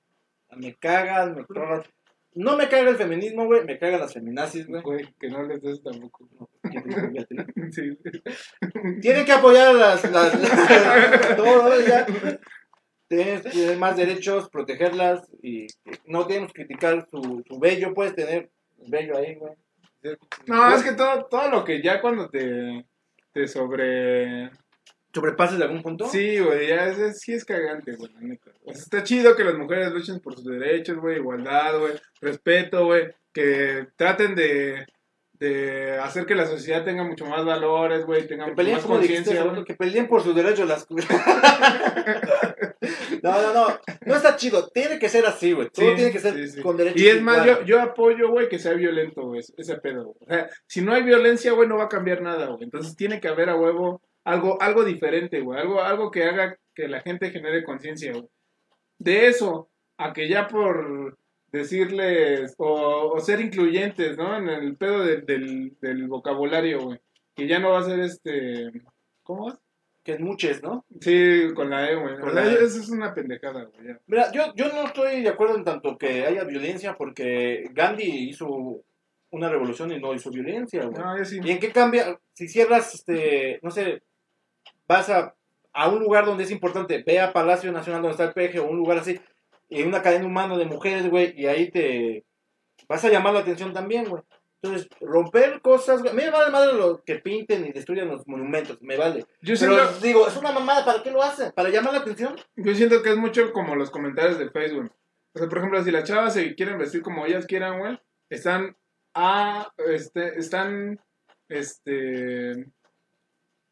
Me 0.55 0.75
cagan, 0.75 1.35
me 1.35 1.47
cagan. 1.47 1.83
No 2.35 2.59
me 2.59 2.69
caga 2.69 2.91
el 2.91 2.97
feminismo, 2.97 3.47
güey. 3.47 3.65
Me 3.65 3.79
cagan 3.79 4.01
las 4.01 4.13
feminazis, 4.13 4.67
güey. 4.67 4.83
Güey, 4.83 5.15
que 5.19 5.31
no 5.31 5.43
les 5.45 5.63
des 5.63 5.83
tampoco. 5.83 6.29
Sí. 7.73 7.97
Tienen 9.01 9.25
que 9.25 9.33
apoyar 9.33 9.69
a 9.69 9.73
las. 9.73 10.11
las, 10.11 10.35
las- 10.41 11.37
todo, 11.37 11.81
ya. 11.81 12.07
Tienes, 13.11 13.43
tienes 13.43 13.77
más 13.77 13.97
derechos, 13.97 14.49
protegerlas 14.51 15.29
y 15.43 15.67
no 16.07 16.29
tenemos 16.29 16.53
que 16.53 16.65
criticar 16.65 17.09
su, 17.11 17.43
su 17.47 17.59
bello. 17.59 17.93
Puedes 17.93 18.15
tener 18.15 18.51
bello 18.87 19.19
ahí, 19.19 19.35
güey. 19.35 19.53
No, 20.47 20.73
es 20.73 20.85
que 20.85 20.93
todo, 20.93 21.25
todo 21.27 21.51
lo 21.51 21.65
que 21.65 21.83
ya 21.83 22.01
cuando 22.01 22.29
te, 22.31 22.87
te 23.33 23.49
sobre... 23.49 24.51
¿Sobrepases 25.13 25.59
de 25.59 25.65
algún 25.65 25.83
punto? 25.83 26.07
Sí, 26.07 26.39
güey, 26.39 26.69
ya 26.69 26.87
es, 26.87 26.99
es- 26.99 27.19
sí 27.19 27.33
es 27.33 27.45
cagante, 27.45 27.97
güey, 27.97 28.13
la 28.13 28.21
neta. 28.21 28.53
O 28.65 28.73
sea, 28.73 28.81
está 28.81 29.03
chido 29.03 29.35
que 29.35 29.43
las 29.43 29.59
mujeres 29.59 29.91
luchen 29.91 30.21
por 30.21 30.37
sus 30.37 30.45
derechos, 30.45 30.99
güey, 30.99 31.17
igualdad, 31.17 31.81
güey, 31.81 31.95
respeto, 32.21 32.87
güey, 32.87 33.13
que 33.33 33.89
traten 33.97 34.37
de, 34.37 34.87
de 35.41 35.99
hacer 35.99 36.27
que 36.27 36.35
la 36.35 36.47
sociedad 36.47 36.85
tenga 36.85 37.03
mucho 37.03 37.25
más 37.25 37.45
valores, 37.47 38.05
güey, 38.05 38.27
tenga 38.27 38.45
Que 38.45 38.51
mucho 38.51 38.57
peleen, 38.57 38.77
más 38.77 38.85
conciencia, 38.85 39.65
que 39.67 39.75
peleen 39.75 40.07
por 40.07 40.23
sus 40.23 40.35
derechos 40.35 40.69
las 40.69 40.87
No, 43.23 43.43
no, 43.43 43.55
no. 43.55 43.67
No 44.07 44.17
está 44.17 44.37
chido. 44.37 44.69
Tiene 44.69 44.99
que 44.99 45.09
ser 45.09 45.27
así, 45.27 45.53
güey. 45.53 45.69
Todo 45.71 45.91
Sí, 45.91 45.95
tiene 45.97 46.13
que 46.13 46.19
ser 46.19 46.35
sí, 46.35 46.49
sí. 46.49 46.63
con 46.63 46.77
derechos 46.77 47.01
Y 47.01 47.09
es 47.09 47.23
más, 47.23 47.45
yo, 47.47 47.63
yo 47.65 47.81
apoyo, 47.81 48.31
güey, 48.31 48.49
que 48.49 48.59
sea 48.59 48.73
violento, 48.75 49.23
güey, 49.23 49.41
ese 49.41 49.77
pedo. 49.77 50.05
güey. 50.05 50.17
O 50.21 50.27
sea, 50.27 50.51
si 50.67 50.83
no 50.83 50.93
hay 50.93 51.03
violencia, 51.03 51.53
güey, 51.53 51.69
no 51.69 51.77
va 51.77 51.85
a 51.85 51.89
cambiar 51.89 52.21
nada, 52.23 52.47
güey. 52.47 52.65
Entonces 52.65 52.97
tiene 52.97 53.21
que 53.21 53.29
haber 53.29 53.49
a 53.51 53.57
huevo 53.57 54.03
algo, 54.25 54.61
algo 54.61 54.85
diferente, 54.85 55.41
güey. 55.41 55.59
Algo, 55.59 55.83
algo 55.83 56.11
que 56.11 56.25
haga 56.25 56.57
que 56.75 56.89
la 56.89 57.01
gente 57.01 57.31
genere 57.31 57.65
conciencia, 57.65 58.13
güey. 58.13 58.29
De 58.99 59.27
eso, 59.27 59.71
a 59.99 60.13
que 60.13 60.29
ya 60.29 60.47
por 60.47 61.19
decirles 61.53 62.55
o, 62.59 63.13
o 63.15 63.21
ser 63.21 63.41
incluyentes, 63.41 64.17
¿no? 64.17 64.37
En 64.37 64.49
el 64.49 64.77
pedo 64.77 65.05
de- 65.05 65.23
del, 65.23 65.77
del 65.81 66.07
vocabulario, 66.09 66.81
güey. 66.83 66.99
Que 67.35 67.47
ya 67.47 67.59
no 67.59 67.71
va 67.71 67.81
a 67.81 67.85
ser 67.85 68.01
este... 68.01 68.71
¿Cómo 69.23 69.49
es? 69.51 69.59
Que 70.03 70.13
es 70.13 70.21
muchos, 70.21 70.63
¿no? 70.63 70.85
Sí, 71.01 71.49
con 71.55 71.71
la 71.71 71.91
E, 71.91 71.95
güey. 71.95 72.19
Con 72.19 72.35
la 72.35 72.45
E. 72.47 72.55
Eso 72.55 72.81
es 72.81 72.89
una 72.89 73.13
pendejada, 73.15 73.65
güey. 73.65 73.89
ya. 73.89 74.01
Mira, 74.07 74.33
yo, 74.33 74.55
yo 74.57 74.69
no 74.73 74.87
estoy 74.87 75.23
de 75.23 75.29
acuerdo 75.29 75.57
en 75.57 75.65
tanto 75.65 75.97
que 75.99 76.25
haya 76.27 76.45
violencia 76.45 76.95
porque 76.97 77.65
Gandhi 77.73 78.29
hizo 78.31 78.81
una 79.31 79.49
revolución 79.49 79.93
y 79.93 80.01
no 80.01 80.15
hizo 80.15 80.31
violencia, 80.31 80.85
güey. 80.87 80.97
No, 81.03 81.25
sí. 81.25 81.39
¿Y 81.45 81.51
en 81.51 81.61
qué 81.61 81.71
cambia? 81.71 82.19
Si 82.33 82.49
cierras, 82.49 82.95
este, 82.95 83.61
no 83.63 83.71
sé, 83.71 84.03
vas 84.89 85.09
a, 85.11 85.35
a 85.73 85.89
un 85.89 86.01
lugar 86.01 86.25
donde 86.27 86.45
es 86.45 86.51
importante, 86.51 87.05
ve 87.07 87.21
a 87.21 87.33
Palacio 87.33 87.71
Nacional 87.71 88.03
donde 88.03 88.13
está 88.13 88.25
el 88.25 88.33
peje 88.33 88.59
o 88.59 88.69
un 88.69 88.79
lugar 88.79 88.99
así, 88.99 89.21
y 89.71 89.79
hay 89.79 89.83
una 89.85 90.03
cadena 90.03 90.27
humana 90.27 90.59
de 90.59 90.67
mujeres, 90.67 91.09
güey, 91.09 91.33
y 91.41 91.47
ahí 91.47 91.71
te 91.71 92.27
vas 92.89 93.05
a 93.05 93.09
llamar 93.09 93.33
la 93.33 93.41
atención 93.41 93.73
también, 93.73 94.05
güey. 94.05 94.23
Entonces, 94.63 94.91
romper 95.01 95.63
cosas, 95.63 96.03
güey. 96.03 96.13
Me 96.13 96.29
vale 96.29 96.51
madre 96.51 96.75
lo 96.75 97.03
que 97.03 97.17
pinten 97.17 97.65
y 97.65 97.73
destruyan 97.73 98.09
los 98.09 98.27
monumentos, 98.27 98.77
me 98.83 98.97
vale. 98.97 99.21
Yo 99.41 99.55
Pero 99.59 99.75
siento, 99.75 100.01
digo, 100.03 100.29
es 100.29 100.37
una 100.37 100.53
mamada, 100.53 100.85
¿para 100.85 101.03
qué 101.03 101.11
lo 101.11 101.23
hacen? 101.23 101.53
¿Para 101.53 101.71
llamar 101.71 101.95
la 101.95 102.01
atención? 102.01 102.37
yo 102.57 102.75
siento 102.75 103.01
que 103.01 103.11
es 103.11 103.17
mucho 103.17 103.53
como 103.53 103.75
los 103.75 103.91
comentarios 103.91 104.39
de 104.39 104.51
Facebook. 104.51 104.93
O 105.35 105.39
sea, 105.39 105.49
por 105.49 105.59
ejemplo, 105.59 105.83
si 105.83 105.91
las 105.91 106.05
chavas 106.05 106.35
se 106.35 106.55
quieren 106.55 106.77
vestir 106.77 107.01
como 107.01 107.25
ellas 107.25 107.47
quieran, 107.47 107.79
güey, 107.79 107.99
están 108.29 108.77
a, 109.15 109.73
este, 109.89 110.39
están, 110.39 111.01
este, 111.49 112.67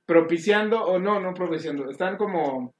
propiciando, 0.06 0.84
o 0.84 0.98
no, 0.98 1.20
no 1.20 1.34
propiciando, 1.34 1.90
están 1.90 2.16
como, 2.16 2.74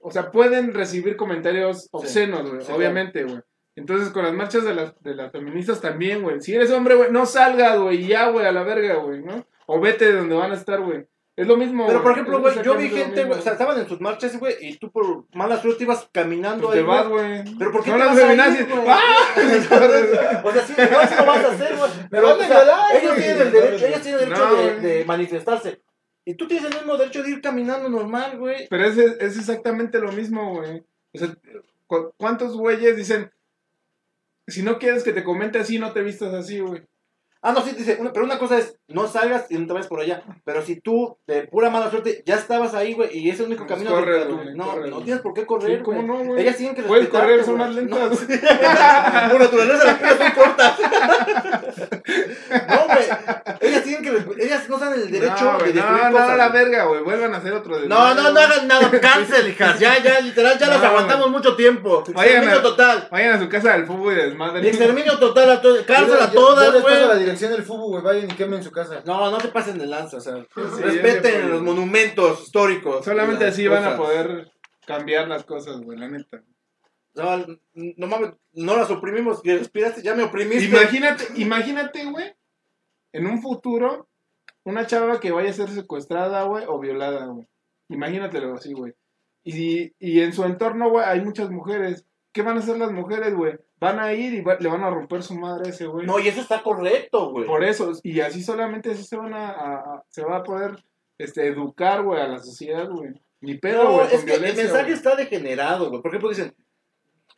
o 0.00 0.10
sea, 0.10 0.30
pueden 0.30 0.74
recibir 0.74 1.16
comentarios 1.16 1.88
obscenos, 1.92 2.48
güey, 2.48 2.62
sí, 2.62 2.72
obviamente, 2.72 3.24
güey. 3.24 3.40
Entonces, 3.76 4.10
con 4.10 4.24
las 4.24 4.34
marchas 4.34 4.64
de 4.64 4.74
las, 4.74 5.00
de 5.02 5.14
las 5.14 5.32
feministas 5.32 5.80
también, 5.80 6.22
güey. 6.22 6.40
Si 6.40 6.54
eres 6.54 6.70
hombre, 6.70 6.96
güey, 6.96 7.10
no 7.10 7.24
salgas, 7.24 7.78
güey, 7.78 8.06
ya, 8.06 8.28
güey, 8.28 8.46
a 8.46 8.52
la 8.52 8.62
verga, 8.62 8.96
güey, 8.96 9.22
¿no? 9.22 9.46
O 9.66 9.80
vete 9.80 10.06
de 10.06 10.18
donde 10.18 10.34
van 10.34 10.50
a 10.52 10.56
estar, 10.56 10.80
güey. 10.80 11.06
Es 11.36 11.46
lo 11.46 11.56
mismo. 11.56 11.86
Pero, 11.86 12.02
por 12.02 12.12
ejemplo, 12.12 12.40
güey, 12.40 12.62
yo 12.62 12.74
vi 12.76 12.90
gente, 12.90 13.24
güey, 13.24 13.38
o 13.38 13.42
sea, 13.42 13.52
estaban 13.52 13.78
en 13.78 13.88
sus 13.88 14.00
marchas, 14.00 14.38
güey, 14.38 14.56
y 14.60 14.76
tú 14.76 14.90
por 14.90 15.24
mala 15.32 15.62
suerte 15.62 15.84
ibas 15.84 16.06
caminando 16.12 16.66
Pues 16.66 16.74
te 16.74 16.80
ahí, 16.80 16.86
vas, 16.86 17.08
güey. 17.08 17.44
Pero 17.58 17.72
¿por 17.72 17.82
qué 17.82 17.90
Son 17.90 17.98
te 17.98 18.04
las 18.04 18.14
vas 18.14 18.24
feminazis. 18.24 18.66
¡Ah! 18.86 19.00
O 20.44 20.52
sea, 20.52 20.66
sí, 20.66 20.74
no, 20.76 21.08
sí 21.08 21.14
lo 21.18 21.26
vas 21.26 21.44
a 21.44 21.52
hacer, 21.52 21.76
güey. 21.76 21.90
Pero, 22.10 22.34
o 22.34 22.38
sea, 22.38 22.98
ellos 23.00 23.16
tienen 23.16 23.40
el 23.40 23.52
derecho, 23.52 23.86
ellos 23.86 24.00
tienen 24.02 24.20
el 24.20 24.28
derecho 24.28 24.48
No, 24.48 24.80
de 24.82 25.04
manifestarse. 25.06 25.82
Tú 26.34 26.46
tienes 26.48 26.70
el 26.70 26.76
mismo 26.78 26.96
derecho 26.96 27.22
de 27.22 27.30
ir 27.30 27.40
caminando 27.40 27.88
normal, 27.88 28.38
güey. 28.38 28.66
Pero 28.68 28.84
es, 28.84 28.96
es 28.98 29.38
exactamente 29.38 29.98
lo 29.98 30.12
mismo, 30.12 30.54
güey. 30.56 30.82
O 31.12 31.18
sea, 31.18 31.34
¿cu- 31.86 32.12
¿cuántos 32.16 32.56
güeyes 32.56 32.96
dicen, 32.96 33.30
si 34.46 34.62
no 34.62 34.78
quieres 34.78 35.02
que 35.04 35.12
te 35.12 35.24
comente 35.24 35.58
así, 35.58 35.78
no 35.78 35.92
te 35.92 36.02
vistas 36.02 36.34
así, 36.34 36.60
güey? 36.60 36.82
Ah, 37.42 37.52
no, 37.52 37.62
sí, 37.62 37.72
dice, 37.72 37.96
una- 37.98 38.12
pero 38.12 38.26
una 38.26 38.38
cosa 38.38 38.58
es, 38.58 38.76
no 38.86 39.08
salgas 39.08 39.46
y 39.50 39.56
no 39.56 39.66
te 39.66 39.72
vayas 39.72 39.86
por 39.88 40.00
allá. 40.00 40.22
Pero 40.44 40.60
si 40.62 40.78
tú, 40.78 41.16
de 41.26 41.44
pura 41.48 41.70
mala 41.70 41.88
suerte, 41.90 42.22
ya 42.26 42.34
estabas 42.34 42.74
ahí, 42.74 42.92
güey, 42.92 43.16
y 43.16 43.30
es 43.30 43.40
el 43.40 43.46
único 43.46 43.66
Pues 43.66 43.78
camino. 43.78 43.90
corre, 43.96 44.18
de- 44.26 44.32
güey, 44.32 44.54
no, 44.54 44.66
corre, 44.70 44.90
no 44.90 45.00
tienes 45.00 45.22
por 45.22 45.32
qué 45.32 45.46
correr, 45.46 45.78
Sí, 45.78 45.82
¿cómo 45.82 46.02
no, 46.02 46.18
güey? 46.22 46.42
Ellas 46.42 46.56
tienen 46.58 46.76
que 46.76 46.82
Puedes 46.82 47.08
correr, 47.08 47.42
son 47.42 47.56
más 47.56 47.74
lentas. 47.74 47.98
No. 47.98 48.08
Por 49.30 49.40
naturaleza 49.40 49.84
las 49.84 49.94
piernas 49.98 50.18
son 50.18 50.30
cortas. 50.32 50.78
no, 52.68 52.86
güey. 52.86 53.08
Ellas 53.60 53.82
tienen 53.84 54.02
que 54.02 54.44
ellas 54.44 54.68
no 54.68 54.76
están 54.76 54.94
en 54.94 55.00
el 55.00 55.10
derecho 55.10 55.44
no, 55.44 55.52
de 55.52 55.58
güey, 55.58 55.72
destruir 55.72 56.02
no, 56.02 56.10
no, 56.10 56.18
cosas. 56.18 56.36
la 56.36 56.48
verga, 56.48 56.84
güey. 56.84 57.02
Vuelvan 57.02 57.34
a 57.34 57.38
hacer 57.38 57.52
otro 57.52 57.78
de. 57.78 57.88
No, 57.88 58.14
no, 58.14 58.30
no 58.32 58.40
hagan 58.40 58.66
nada, 58.68 58.90
cancel, 59.00 59.48
hijas. 59.48 59.78
Ya, 59.78 59.98
ya, 60.02 60.20
literal, 60.20 60.58
ya 60.58 60.66
No, 60.66 60.72
las 60.74 60.82
aguantamos 60.84 61.30
mucho 61.30 61.56
tiempo. 61.56 62.02
Vayan 62.12 62.26
Exterminio 62.42 62.58
a- 62.58 62.62
total. 62.62 63.08
Vayan 63.10 63.32
a 63.34 63.38
su 63.38 63.48
casa 63.48 63.72
del 63.72 63.86
fútbol 63.86 64.12
y 64.12 64.16
desmadre. 64.16 64.68
Exterminio 64.68 65.18
total 65.18 65.50
a 65.50 65.60
todas. 65.62 65.84
Cárcel 65.84 66.18
a 66.20 66.30
todas, 66.30 66.80
güey. 66.82 67.29
Dirección 67.30 67.52
del 67.52 67.62
fútbol, 67.62 67.90
güey. 67.90 68.02
Vayan 68.02 68.30
y 68.30 68.34
quemen 68.34 68.62
su 68.62 68.70
casa. 68.70 69.02
No, 69.06 69.30
no 69.30 69.38
te 69.38 69.48
pasen 69.48 69.78
de 69.78 69.86
lanza, 69.86 70.18
o 70.18 70.20
sea. 70.20 70.36
Sí, 70.36 70.82
respeten 70.82 71.50
los 71.50 71.62
monumentos 71.62 72.42
históricos. 72.42 73.04
Solamente 73.04 73.44
así 73.44 73.66
van 73.66 73.84
a 73.84 73.96
poder 73.96 74.50
cambiar 74.86 75.28
las 75.28 75.44
cosas, 75.44 75.80
güey, 75.80 75.98
la 75.98 76.08
neta. 76.08 76.42
No, 77.14 77.44
no 77.74 78.06
mames, 78.06 78.30
no 78.52 78.76
las 78.76 78.90
oprimimos. 78.90 79.42
Que 79.42 79.58
respiraste, 79.58 80.02
ya 80.02 80.14
me 80.14 80.24
oprimiste. 80.24 80.66
Imagínate, 80.66 81.24
imagínate, 81.36 82.04
güey, 82.10 82.34
en 83.12 83.26
un 83.26 83.42
futuro, 83.42 84.08
una 84.64 84.86
chava 84.86 85.20
que 85.20 85.32
vaya 85.32 85.50
a 85.50 85.54
ser 85.54 85.68
secuestrada, 85.70 86.42
güey, 86.44 86.64
o 86.68 86.78
violada, 86.78 87.26
güey. 87.26 87.46
Imagínatelo 87.88 88.54
así, 88.54 88.72
güey. 88.72 88.94
Y, 89.42 89.92
y 89.98 90.20
en 90.20 90.32
su 90.32 90.44
entorno, 90.44 90.90
güey, 90.90 91.04
hay 91.04 91.20
muchas 91.20 91.50
mujeres. 91.50 92.06
¿Qué 92.32 92.42
van 92.42 92.56
a 92.56 92.60
hacer 92.60 92.78
las 92.78 92.92
mujeres, 92.92 93.34
güey? 93.34 93.58
Van 93.80 93.98
a 93.98 94.12
ir 94.12 94.34
y 94.34 94.40
va- 94.40 94.56
le 94.60 94.68
van 94.68 94.84
a 94.84 94.90
romper 94.90 95.22
su 95.22 95.34
madre 95.34 95.68
a 95.68 95.70
ese, 95.70 95.86
güey. 95.86 96.06
No, 96.06 96.18
y 96.20 96.28
eso 96.28 96.40
está 96.40 96.62
correcto, 96.62 97.30
güey. 97.30 97.46
Por 97.46 97.64
eso, 97.64 97.92
y 98.02 98.20
así 98.20 98.42
solamente 98.42 98.92
así 98.92 99.02
se 99.04 99.16
van 99.16 99.34
a, 99.34 99.50
a- 99.50 99.74
a- 99.76 100.04
se 100.08 100.22
va 100.22 100.36
a 100.36 100.42
poder 100.44 100.72
este, 101.18 101.46
educar, 101.48 102.02
güey, 102.02 102.20
a 102.20 102.28
la 102.28 102.38
sociedad, 102.38 102.88
güey. 102.88 103.10
Ni 103.40 103.54
pedo, 103.58 103.84
No, 103.84 103.92
güey, 103.94 104.06
es 104.14 104.24
que 104.24 104.34
el 104.34 104.40
mensaje 104.42 104.92
está 104.92 105.16
degenerado, 105.16 105.88
güey. 105.90 106.02
Por 106.02 106.10
ejemplo, 106.10 106.28
dicen, 106.28 106.54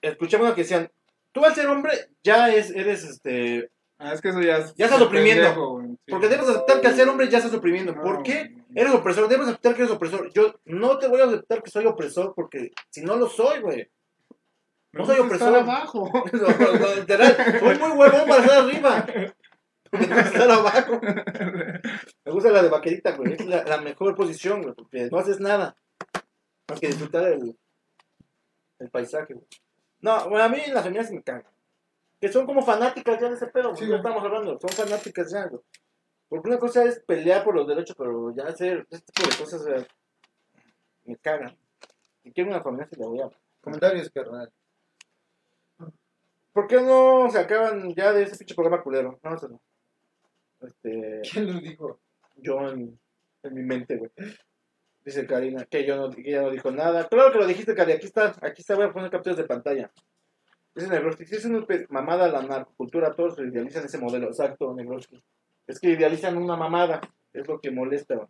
escuchamos 0.01 0.49
lo 0.49 0.55
que 0.55 0.63
decían, 0.63 0.91
tú 1.33 1.45
al 1.45 1.55
ser 1.55 1.67
hombre 1.69 1.93
ya 2.23 2.53
es, 2.53 2.71
eres, 2.71 3.05
este, 3.05 3.71
Ah, 3.99 4.13
es 4.15 4.21
que 4.21 4.31
eso 4.31 4.41
ya 4.41 4.57
es- 4.59 4.75
Ya 4.75 4.87
estás 4.87 5.01
es 5.01 5.07
oprimiendo. 5.07 5.43
pendejo, 5.45 5.81
sí. 5.83 6.11
porque 6.11 6.29
debes 6.29 6.49
aceptar 6.49 6.81
que 6.81 6.89
al 6.89 6.95
ser 6.97 7.09
hombre 7.09 7.29
ya 7.29 7.39
estás 7.39 7.55
oprimiendo. 7.55 7.95
No, 7.95 8.03
¿Por 8.03 8.25
qué? 8.25 8.53
Eres 8.75 8.93
opresor, 8.93 9.29
debes 9.29 9.47
aceptar 9.47 9.77
que 9.77 9.83
eres 9.83 9.95
opresor. 9.95 10.29
Yo 10.35 10.57
no 10.65 10.99
te 10.99 11.07
voy 11.07 11.21
a 11.21 11.27
aceptar 11.27 11.63
que 11.63 11.71
soy 11.71 11.87
opresor 11.87 12.33
porque 12.35 12.73
si 12.91 13.03
no 13.03 13.15
lo 13.15 13.29
soy, 13.29 13.61
güey. 13.61 13.89
No 14.93 15.07
soy 15.07 15.19
opresor. 15.21 15.57
abajo. 15.57 16.11
No, 16.33 16.95
literal, 16.97 17.37
soy 17.61 17.79
muy 17.79 17.91
huevón 17.91 18.29
para 18.29 18.43
estar 18.43 18.59
arriba. 18.65 19.07
Estar 19.93 20.51
abajo. 20.51 21.01
Me 22.25 22.33
gusta 22.33 22.51
la 22.51 22.63
de 22.63 22.69
vaquerita, 22.69 23.17
güey. 23.17 23.35
Es 23.35 23.47
la, 23.47 23.63
la 23.65 23.79
mejor 23.81 24.15
posición, 24.15 24.63
güey, 24.63 24.75
porque 24.75 25.09
no 25.11 25.19
haces 25.19 25.41
nada. 25.41 25.77
Más 26.69 26.81
que 26.81 26.87
disfrutar 26.89 27.25
el, 27.25 27.59
el 28.79 28.91
paisaje, 28.91 29.35
güey. 29.35 29.47
No, 30.01 30.29
bueno, 30.29 30.45
a 30.45 30.49
mí 30.49 30.59
las 30.69 30.85
feministas 30.85 31.13
me 31.13 31.23
cagan. 31.23 31.53
Que 32.21 32.29
son 32.29 32.47
como 32.47 32.63
fanáticas 32.63 33.21
ya 33.21 33.29
de 33.29 33.35
ese 33.35 33.47
pedo. 33.49 33.75
Sí, 33.77 33.87
ya 33.89 33.97
estamos 33.97 34.23
hablando. 34.23 34.59
Son 34.61 34.71
fanáticas 34.71 35.31
ya, 35.31 35.47
güey. 35.47 35.63
Porque 36.29 36.49
una 36.49 36.59
cosa 36.59 36.85
es 36.85 37.01
pelear 37.01 37.45
por 37.45 37.55
los 37.55 37.67
derechos, 37.67 37.95
pero 37.97 38.35
ya 38.35 38.45
hacer 38.45 38.87
este 38.91 39.13
tipo 39.13 39.29
de 39.29 39.37
cosas, 39.37 39.61
o 39.61 39.65
sea, 39.65 39.87
me 41.05 41.17
cagan. 41.17 41.57
Si 42.23 42.33
quiero 42.33 42.51
una 42.51 42.63
familia, 42.63 42.89
se 42.91 42.99
la 42.99 43.07
voy 43.07 43.21
a. 43.21 43.29
Comentarios, 43.61 44.11
carnal. 44.11 44.51
¿Por 46.53 46.67
qué 46.67 46.81
no 46.81 47.31
se 47.31 47.39
acaban 47.39 47.95
ya 47.95 48.13
de 48.13 48.25
ese 48.25 48.37
pinche 48.37 48.55
programa 48.55 48.83
culero? 48.83 49.19
No, 49.23 49.35
eso 49.35 49.49
no. 49.49 49.61
Este, 50.61 51.21
¿Quién 51.31 51.53
lo 51.53 51.61
dijo? 51.61 52.01
yo 52.37 52.69
en, 52.69 52.99
en 53.43 53.55
mi 53.55 53.63
mente, 53.63 53.97
güey. 53.97 54.11
Dice 55.05 55.27
Karina, 55.27 55.65
que 55.65 55.85
yo 55.85 55.97
no, 55.97 56.11
que 56.11 56.23
ella 56.25 56.43
no 56.43 56.51
dijo 56.51 56.71
nada. 56.71 57.09
Claro 57.09 57.33
que 57.33 57.39
lo 57.39 57.47
dijiste, 57.47 57.75
Cari, 57.75 57.93
aquí 57.93 58.07
está, 58.07 58.35
aquí 58.41 58.61
está, 58.61 58.77
voy 58.77 58.87
a 58.87 58.93
poner 58.93 59.11
capturas 59.11 59.37
de 59.37 59.45
pantalla. 59.45 59.91
Dice 60.75 60.89
Negroski, 60.89 61.27
si 61.27 61.35
es 61.35 61.45
una 61.45 61.67
mamada 61.91 62.29
la 62.29 62.43
narcocultura, 62.43 63.13
todos 63.13 63.39
idealizan 63.41 63.85
ese 63.85 63.99
modelo. 63.99 64.29
Exacto, 64.29 64.73
Negroski. 64.75 65.23
Es 65.67 65.81
que 65.81 65.91
idealizan 65.91 66.37
una 66.37 66.57
mamada, 66.57 67.01
es 67.33 67.47
lo 67.49 67.61
que 67.61 67.71
molesta. 67.71 68.15
güey. 68.15 68.29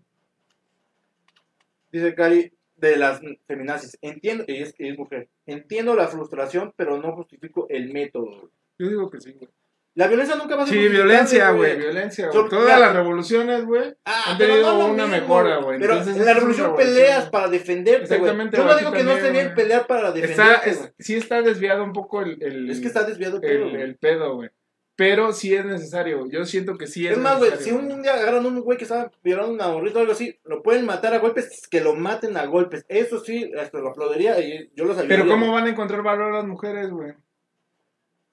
Dice 1.92 2.14
Cari, 2.14 2.52
de 2.88 2.96
las 2.96 3.20
feminazis, 3.46 3.96
entiendo, 4.02 4.44
y 4.46 4.62
es, 4.62 4.74
es 4.78 4.98
mujer, 4.98 5.28
entiendo 5.46 5.94
la 5.94 6.08
frustración, 6.08 6.72
pero 6.76 7.00
no 7.00 7.14
justifico 7.16 7.66
el 7.70 7.92
método. 7.92 8.50
Yo 8.78 8.88
digo 8.88 9.10
que 9.10 9.20
sí, 9.20 9.32
güey. 9.32 9.50
La 9.94 10.08
violencia 10.08 10.36
nunca 10.36 10.56
va 10.56 10.62
a 10.62 10.66
ser 10.66 10.78
Sí, 10.80 10.88
violencia, 10.88 11.50
güey, 11.50 11.76
violencia, 11.76 12.28
güey. 12.30 12.48
Todas 12.48 12.80
las 12.80 12.94
revoluciones, 12.94 13.64
güey. 13.66 13.94
Ah, 14.06 14.32
han 14.32 14.38
tenido 14.38 14.62
no 14.78 14.86
una 14.86 15.04
mismo, 15.06 15.20
mejora, 15.20 15.56
güey. 15.58 15.78
Pero 15.78 15.92
Entonces, 15.92 16.16
en 16.16 16.24
la 16.24 16.30
es 16.30 16.36
revolución 16.38 16.66
revolución. 16.68 16.94
peleas 16.94 17.28
para 17.30 17.48
defenderte. 17.48 18.02
Exactamente, 18.04 18.56
Yo 18.56 18.64
no 18.64 18.76
digo 18.78 18.90
que 18.92 19.04
no 19.04 19.10
esté 19.12 19.30
bien 19.32 19.54
pelear 19.54 19.86
para 19.86 20.08
Está, 20.08 20.12
defenderte, 20.18 20.70
es- 20.70 20.78
güey. 20.78 20.90
sí 20.98 21.14
está 21.16 21.42
desviado 21.42 21.84
un 21.84 21.92
poco 21.92 22.22
el, 22.22 22.42
el, 22.42 22.70
Es 22.70 22.80
que 22.80 22.86
está 22.86 23.04
desviado 23.04 23.36
el 23.36 23.42
pedo, 23.42 23.64
el, 23.66 23.70
güey. 23.70 23.82
el 23.82 23.96
pedo, 23.96 24.34
güey. 24.36 24.48
Pero 24.94 25.32
sí 25.32 25.54
es 25.54 25.64
necesario. 25.64 26.26
Yo 26.30 26.44
siento 26.44 26.76
que 26.76 26.86
sí 26.86 27.06
es, 27.06 27.12
Es 27.12 27.18
más, 27.18 27.38
güey, 27.38 27.52
si 27.58 27.70
un 27.70 28.02
día 28.02 28.14
agarran 28.14 28.44
a 28.44 28.48
un 28.48 28.60
güey 28.60 28.76
que 28.76 28.84
estaba 28.84 29.10
violando 29.22 29.54
una 29.54 29.68
morrita 29.68 29.98
o 29.98 30.00
algo 30.02 30.12
así, 30.12 30.38
lo 30.44 30.62
pueden 30.62 30.84
matar 30.84 31.14
a 31.14 31.18
golpes, 31.18 31.66
que 31.70 31.80
lo 31.80 31.94
maten 31.94 32.36
a 32.36 32.44
golpes. 32.46 32.84
Eso 32.88 33.20
sí, 33.20 33.50
hasta 33.58 33.78
lo 33.78 33.90
aplaudiría 33.90 34.38
y 34.40 34.70
yo 34.74 34.84
los 34.84 34.98
ayudaría. 34.98 35.24
Pero 35.24 35.28
¿cómo 35.28 35.52
van 35.52 35.64
a 35.64 35.70
encontrar 35.70 36.02
valor 36.02 36.34
las 36.34 36.44
mujeres, 36.44 36.90
güey? 36.90 37.12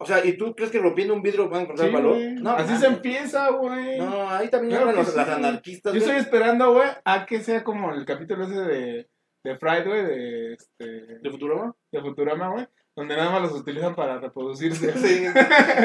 O 0.02 0.06
sea, 0.06 0.26
¿y 0.26 0.38
tú 0.38 0.56
crees 0.56 0.72
que 0.72 0.80
rompiendo 0.80 1.14
un 1.14 1.22
vidrio 1.22 1.49
van 1.49 1.60
a 1.60 1.64
encontrar 1.64 1.90
Sí, 1.90 1.94
valor? 1.94 2.18
No, 2.41 2.52
Así 2.52 2.76
se 2.77 2.88
empieza, 2.88 3.49
güey. 3.52 3.98
No, 3.98 4.30
ahí 4.30 4.49
también 4.49 4.81
Claro 4.81 4.94
los, 4.94 5.14
las 5.14 5.27
anarquistas, 5.27 5.94
Yo 5.94 5.99
estoy 5.99 6.15
esperando, 6.15 6.73
güey, 6.73 6.88
a 7.03 7.26
que 7.26 7.41
sea 7.41 7.65
como 7.65 7.94
el 7.94 8.06
capítulo 8.06 8.45
ese 8.45 8.61
de, 8.61 9.10
de 9.44 9.57
Friday, 9.57 10.06
de, 10.06 10.53
este, 10.53 10.86
¿De 11.19 11.30
Futurama? 11.30 11.76
de 11.91 12.02
Futurama, 12.02 12.49
güey, 12.49 12.68
donde 13.00 13.16
nada 13.16 13.32
más 13.32 13.42
los 13.44 13.54
utilizan 13.62 13.96
para 13.96 14.20
reproducirse. 14.20 14.92
Sí. 14.98 15.26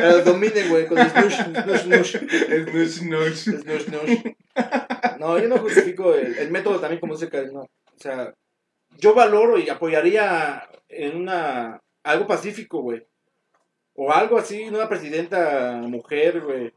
Los 0.03 0.25
dominen, 0.25 0.69
güey, 0.69 0.87
con 0.87 0.99
snush, 0.99 1.43
snush, 1.45 1.81
snush. 1.83 2.15
Es 2.17 2.67
nush, 2.75 3.03
nush. 3.03 3.61
Snush, 3.63 3.83
snush. 3.85 4.23
No, 5.19 5.39
yo 5.39 5.49
no 5.49 5.59
justifico 5.59 6.15
el, 6.15 6.37
el 6.39 6.51
método 6.51 6.81
también 6.81 7.01
como 7.01 7.15
dice 7.15 7.29
Karen, 7.31 7.53
no. 7.55 7.61
O 7.63 7.99
sea, 7.99 8.35
yo 8.99 9.15
valoro 9.15 9.59
y 9.59 9.69
apoyaría 9.69 10.69
en 10.89 11.17
una 11.17 11.81
algo 12.03 12.27
pacífico, 12.27 12.83
güey. 12.83 13.07
O 13.95 14.13
algo 14.13 14.37
así, 14.39 14.65
una 14.65 14.89
presidenta 14.89 15.81
mujer, 15.85 16.41
güey. 16.41 16.73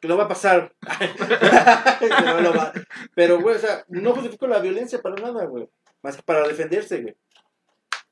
Que 0.00 0.06
no 0.08 0.16
va 0.18 0.24
a 0.24 0.28
pasar. 0.28 0.72
No 2.24 2.40
lo 2.40 2.52
va- 2.54 2.72
Pero, 3.14 3.40
güey, 3.40 3.56
o 3.56 3.58
sea, 3.58 3.84
no 3.88 4.12
justifico 4.12 4.46
la 4.46 4.58
violencia 4.60 5.00
para 5.00 5.16
nada, 5.16 5.46
güey. 5.46 5.68
Más 6.02 6.16
que 6.16 6.22
para 6.22 6.46
defenderse, 6.46 7.00
güey. 7.02 7.16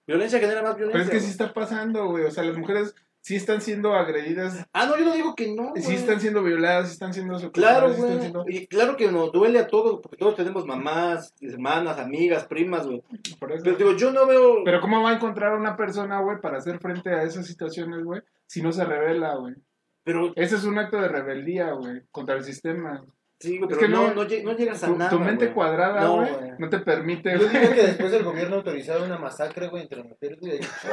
Violencia 0.07 0.39
genera 0.39 0.63
más 0.63 0.77
violencia. 0.77 0.93
Pero 0.93 1.05
es 1.05 1.11
que 1.11 1.21
sí 1.21 1.31
está 1.31 1.53
pasando, 1.53 2.07
güey. 2.09 2.25
O 2.25 2.31
sea, 2.31 2.45
las 2.45 2.57
mujeres 2.57 2.95
sí 3.21 3.35
están 3.35 3.61
siendo 3.61 3.93
agredidas, 3.93 4.65
Ah, 4.73 4.87
no, 4.87 4.97
yo 4.97 5.05
no 5.05 5.13
digo 5.15 5.35
que 5.35 5.53
no. 5.53 5.73
sí 5.75 5.95
están 5.95 6.21
siendo 6.21 6.45
violadas, 6.45 6.87
sí 6.87 6.93
están 6.93 7.13
siendo 7.13 7.37
Claro, 7.51 7.93
sí 7.93 8.01
güey. 8.01 8.21
siendo... 8.21 8.45
Y 8.47 8.69
claro 8.69 8.97
que 8.97 9.11
nos 9.11 9.33
duele 9.33 9.59
a 9.59 9.67
todos, 9.67 10.01
porque 10.01 10.17
todos 10.17 10.37
tenemos 10.37 10.65
mamás, 10.65 11.35
hermanas, 11.41 11.99
amigas, 11.99 12.47
primas, 12.47 12.87
güey. 12.87 13.03
Pero 13.41 13.77
digo, 13.77 13.97
yo 13.97 14.13
no 14.13 14.27
veo. 14.29 14.63
Pero 14.65 14.81
¿cómo 14.81 15.03
va 15.03 15.11
a 15.11 15.15
encontrar 15.17 15.57
una 15.59 15.77
persona, 15.77 16.21
güey, 16.21 16.41
para 16.41 16.59
hacer 16.59 16.79
frente 16.79 17.11
a 17.11 17.25
esas 17.25 17.47
situaciones, 17.49 18.05
güey, 18.05 18.23
si 18.47 18.63
no 18.63 18.71
se 18.71 18.85
revela, 18.85 19.35
güey? 19.35 19.55
Pero, 20.05 20.33
Ese 20.37 20.55
es 20.55 20.63
un 20.63 20.79
acto 20.79 20.99
de 21.01 21.09
rebeldía, 21.09 21.73
güey, 21.73 22.03
contra 22.13 22.37
el 22.37 22.45
sistema. 22.45 23.05
Sí, 23.39 23.59
güey, 23.59 23.71
Es 23.71 23.77
pero 23.77 23.81
que 23.81 23.89
no, 23.89 24.09
no- 24.09 24.15
no, 24.15 24.25
lleg- 24.25 24.43
no 24.45 24.57
llegas 24.57 24.83
a 24.83 24.87
Tu, 24.87 24.97
nada. 24.97 25.11
tu 25.11 25.19
mente 25.21 25.45
güey. 25.47 25.55
cuadrada, 25.55 26.01
No, 26.03 26.17
güey, 26.17 26.33
güey. 26.33 26.51
no 26.59 26.69
te 26.71 26.79
permite, 26.81 27.33
Yo 27.39 27.49
digo 27.49 27.73
que 27.75 27.83
después 27.83 28.11
del 28.13 28.23
gobierno 28.25 28.57
autorizara 28.57 29.03
una 29.05 29.19
masacre, 29.19 29.69
güey, 29.69 29.83
entre 29.83 30.03
mujeres, 30.03 30.39
güey. 30.41 30.59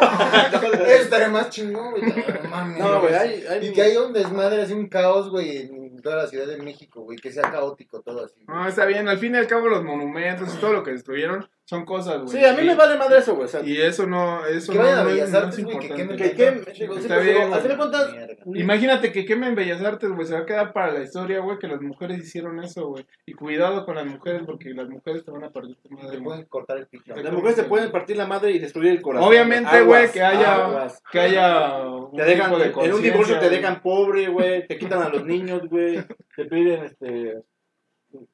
Eso 0.88 1.04
estaría 1.04 1.30
más 1.30 1.50
chingón, 1.50 1.92
güey. 1.92 2.04
No 2.04 2.50
mames. 2.50 2.80
No, 2.80 3.02
güey, 3.02 3.14
hay. 3.14 3.44
hay 3.48 3.68
Y 3.68 3.74
que 3.74 3.82
haya 3.82 4.02
un 4.02 4.14
desmadre, 4.14 4.62
así 4.62 4.74
un 4.74 4.88
caos, 4.88 5.30
güey, 5.30 5.58
en 5.58 6.02
toda 6.02 6.18
la 6.18 6.28
Ciudad 6.28 6.48
de 6.48 6.58
México, 6.58 7.02
güey. 7.04 7.18
Que 7.18 7.32
sea 7.32 7.44
caótico 7.52 8.02
todo 8.02 8.26
así. 8.26 8.44
güey. 8.46 8.58
No, 8.58 8.68
está 8.68 8.86
bien. 8.86 9.08
Al 9.08 9.18
fin 9.18 9.36
y 9.36 9.38
al 9.38 9.48
cabo, 9.48 9.68
los 9.68 9.84
monumentos 9.84 10.54
y 10.54 10.58
todo 10.60 10.74
lo 10.74 10.84
que 10.84 10.92
destruyeron 10.92 11.48
son 11.66 11.86
cosas, 11.86 12.18
güey. 12.22 12.28
Sí, 12.28 12.46
a 12.46 12.54
mí 12.54 12.64
Y- 12.64 12.68
me 12.68 12.76
vale 12.76 12.98
madre 12.98 13.20
eso, 13.20 13.36
güey. 13.36 13.46
O 13.46 13.48
sea, 13.48 13.62
Y 13.64 13.80
eso 13.82 14.06
no, 14.06 14.46
eso 14.46 14.72
Que 14.74 14.78
no, 14.80 14.84
vayan 14.84 15.00
a 15.00 15.04
Bellas 15.04 15.30
no 15.32 15.38
es 15.38 15.44
Artes, 15.46 15.64
güey, 15.64 15.80
que 15.80 15.86
importante. 15.88 16.36
quemen. 16.36 16.66
que, 16.66 16.84
Está 17.00 17.18
bien, 17.20 17.54
al 17.54 17.78
cuentas. 17.78 18.16
Imagínate 18.54 19.12
que 19.14 19.26
quemen 19.26 19.56
Bellas 19.56 19.82
Artes, 19.82 20.10
güey, 20.12 20.28
se 20.28 20.34
va 20.34 20.40
a 20.42 20.46
quedar 20.46 20.74
para 20.74 20.92
la 20.92 21.04
historia, 21.04 21.40
güey, 21.40 21.58
que 21.60 21.68
las 21.68 21.82
mujeres 21.82 22.18
hicieron 22.20 22.62
eso, 22.62 22.88
güey. 22.90 23.06
Y 23.26 23.34
cuidado 23.34 23.86
con 23.86 23.96
las 23.96 24.06
mujeres, 24.06 24.42
porque 24.46 24.70
las 24.72 24.90
mujeres 24.90 25.24
te 25.24 25.32
van 25.32 25.46
a 25.46 25.52
perder 25.52 25.76
tu 25.78 25.90
madre. 25.90 26.18
Te 26.18 26.24
pueden 26.24 26.46
cortar 26.46 26.78
el 26.80 26.88
pito. 26.88 27.16
Las 27.16 27.34
mujeres 27.34 27.56
se 27.56 27.64
pueden 27.64 27.92
partir 27.92 28.18
la 28.18 28.28
madre 28.28 28.52
y 28.52 28.60
destruir 28.60 28.92
el 28.92 29.02
corazón. 29.02 29.30
Obviamente, 29.30 29.82
güey, 29.84 30.12
que 30.12 30.22
haya, 30.22 30.66
aguas. 30.66 31.02
que 31.12 31.20
haya 31.20 31.88
un 31.88 32.12
Te 32.18 32.26
dejan, 32.26 32.52
tipo 32.52 32.60
de 32.60 32.88
en 32.88 32.94
un 32.94 33.02
divorcio 33.02 33.40
te 33.40 33.50
dejan 33.50 33.82
pobre, 33.82 34.28
güey. 34.28 34.68
Te 34.68 34.78
quitan 34.78 35.02
a 35.02 35.08
los 35.10 35.26
niños, 35.26 35.62
güey. 35.70 36.04
Te 36.36 36.46
piden 36.46 36.84
este 36.84 37.42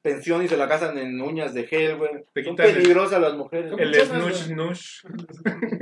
pensión 0.02 0.42
y 0.44 0.48
se 0.48 0.56
la 0.56 0.68
casan 0.68 0.96
en 0.98 1.20
uñas 1.20 1.54
de 1.54 1.64
gel, 1.66 1.96
güey. 1.96 2.10
Te 2.32 2.44
Son 2.44 2.56
quitan 2.56 2.74
peligrosas 2.74 3.20
las 3.20 3.34
mujeres. 3.34 3.72
El 3.78 3.94
snush, 3.94 4.34
snush. 4.46 5.02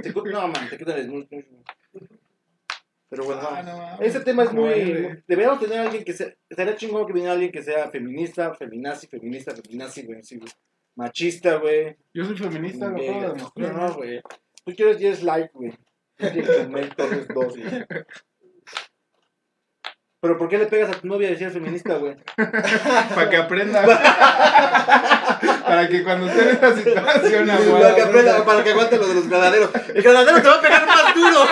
Te 0.02 0.12
cu- 0.12 0.26
no, 0.26 0.48
man, 0.48 0.68
te 0.70 0.76
quitan 0.78 0.98
el 0.98 1.04
snush, 1.06 1.26
snush. 1.26 1.44
Pero 3.10 3.24
bueno, 3.24 3.40
Ah, 3.50 3.62
no. 3.98 4.04
Ese 4.04 4.20
tema 4.20 4.44
es 4.44 4.52
muy. 4.52 5.22
Deberíamos 5.26 5.60
tener 5.60 5.78
a 5.78 5.82
alguien 5.84 6.04
que 6.04 6.12
sea. 6.12 6.32
Estaría 6.48 6.76
chingón 6.76 7.06
que 7.06 7.12
viniera 7.14 7.32
alguien 7.32 7.50
que 7.50 7.62
sea 7.62 7.88
feminista, 7.90 8.54
feminazi, 8.54 9.06
feminista, 9.06 9.54
feminazi, 9.54 10.02
güey. 10.04 10.22
sí, 10.22 10.36
güey. 10.36 10.50
Machista, 10.94 11.56
güey. 11.56 11.96
Yo 12.12 12.24
soy 12.24 12.36
feminista, 12.36 12.88
lo 12.88 12.96
Gay, 12.96 13.08
acabo 13.08 13.20
de 13.22 13.28
No, 13.28 13.34
demostrar. 13.34 13.74
no, 13.74 13.94
güey. 13.94 14.20
Tú 14.64 14.74
quieres 14.74 14.98
yes 14.98 15.22
like, 15.22 15.50
güey. 15.54 15.70
Tú 16.16 16.26
quieres 16.32 16.50
comer 16.66 16.94
todos 16.94 17.28
dos, 17.28 17.56
güey. 17.56 17.84
Pero 20.20 20.36
¿por 20.36 20.48
qué 20.48 20.58
le 20.58 20.66
pegas 20.66 20.90
a 20.90 21.00
tu 21.00 21.06
novia 21.06 21.30
de 21.30 21.38
ser 21.38 21.52
feminista, 21.52 21.94
güey? 21.96 22.16
Para 23.14 23.30
que 23.30 23.36
aprenda. 23.36 23.84
para 25.64 25.88
que 25.88 26.02
cuando 26.02 26.26
esté 26.28 26.42
en 26.42 26.48
esa 26.56 26.76
situación, 26.76 27.02
Para 27.04 27.28
que, 27.28 27.36
aguante. 27.70 28.02
aprenda, 28.02 28.44
para 28.44 28.64
que 28.64 28.70
aguante 28.70 28.98
lo 28.98 29.06
de 29.06 29.14
los 29.14 29.28
granaderos. 29.28 29.70
El 29.94 30.02
granadero 30.02 30.42
te 30.42 30.48
va 30.48 30.54
a 30.54 30.60
pegar 30.60 30.86
más 30.86 31.14
duro. 31.14 31.44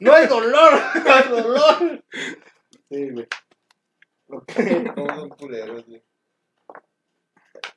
No 0.00 0.12
hay 0.14 0.26
dolor, 0.28 0.80
no 1.04 1.12
hay 1.12 1.28
dolor. 1.28 2.04
Sí, 2.90 3.10
güey. 3.10 3.26
Como 4.94 5.14
son 5.14 5.28
culeros, 5.30 5.84
güey. 5.86 6.02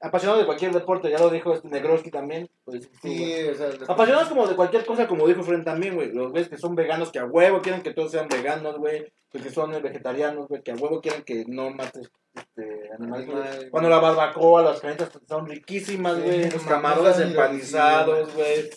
Apasionados 0.04 0.42
de 0.42 0.46
cualquier 0.48 0.74
deporte, 0.74 1.12
ya 1.12 1.20
lo 1.20 1.30
dijo 1.30 1.54
este 1.54 1.68
Negroski 1.68 2.10
también. 2.10 2.50
Pues, 2.64 2.90
sí, 3.02 3.44
o 3.50 3.54
sea. 3.54 3.70
Apasionados 3.88 4.30
como 4.30 4.48
de 4.48 4.56
cualquier 4.56 4.84
cosa, 4.86 5.08
como 5.08 5.28
dijo 5.28 5.44
Fren 5.44 5.64
también, 5.64 5.96
güey. 5.96 6.12
Los 6.12 6.32
güeyes 6.32 6.50
que 6.50 6.58
son 6.58 6.74
veganos, 6.74 7.12
que 7.12 7.20
a 7.20 7.26
huevo 7.26 7.62
quieren 7.62 7.84
que 7.84 7.94
todos 7.94 8.12
sean 8.12 8.28
veganos, 8.28 8.78
güey. 8.78 9.14
Los 9.32 9.44
que 9.44 9.52
son 9.52 9.72
vegetarianos, 9.82 10.48
güey, 10.48 10.64
que 10.64 10.72
a 10.72 10.76
huevo 10.76 11.02
quieren 11.02 11.24
que 11.24 11.46
no 11.48 11.70
mates 11.70 12.12
este, 12.34 12.90
animales. 12.98 13.70
Cuando 13.70 13.90
la 13.90 14.00
barbacoa, 14.00 14.64
las 14.64 14.80
carnitas 14.80 15.12
son 15.28 15.46
riquísimas, 15.46 16.22
güey. 16.22 16.50
Los 16.50 16.64
camarones 16.64 17.20
empanizados, 17.20 18.34
güey. 18.34 18.70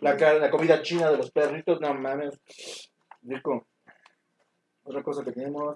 La, 0.00 0.16
la 0.16 0.50
comida 0.50 0.82
china 0.82 1.10
de 1.10 1.16
los 1.16 1.30
perritos, 1.30 1.80
no 1.80 1.94
mames. 1.94 2.38
Rico. 3.22 3.66
Otra 4.84 5.02
cosa 5.02 5.24
que 5.24 5.32
tenemos. 5.32 5.74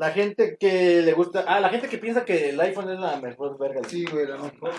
La 0.00 0.12
gente 0.12 0.56
que 0.58 1.02
le 1.02 1.12
gusta. 1.12 1.44
Ah, 1.46 1.60
la 1.60 1.68
gente 1.68 1.86
que 1.86 1.98
piensa 1.98 2.24
que 2.24 2.48
el 2.48 2.60
iPhone 2.62 2.90
es 2.90 2.98
la 2.98 3.20
mejor 3.20 3.58
verga. 3.58 3.82
Sí, 3.86 4.06
güey, 4.06 4.26
la 4.26 4.38
mejor 4.38 4.70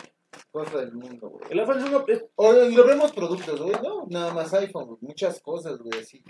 cosa 0.50 0.80
del 0.80 0.94
mundo, 0.94 1.30
güey. 1.30 1.46
El 1.52 1.60
iPhone 1.60 1.78
es 1.78 1.84
uno. 1.86 2.06
es- 2.08 2.26
O 2.36 2.52
lo 2.52 2.84
vemos 2.88 3.12
productos, 3.12 3.62
güey, 3.62 3.76
no, 3.84 4.08
nada 4.10 4.34
más 4.34 4.52
iPhone, 4.56 4.86
güey, 4.88 4.98
muchas 5.02 5.40
cosas, 5.40 5.78
güey, 5.78 6.00
así. 6.00 6.24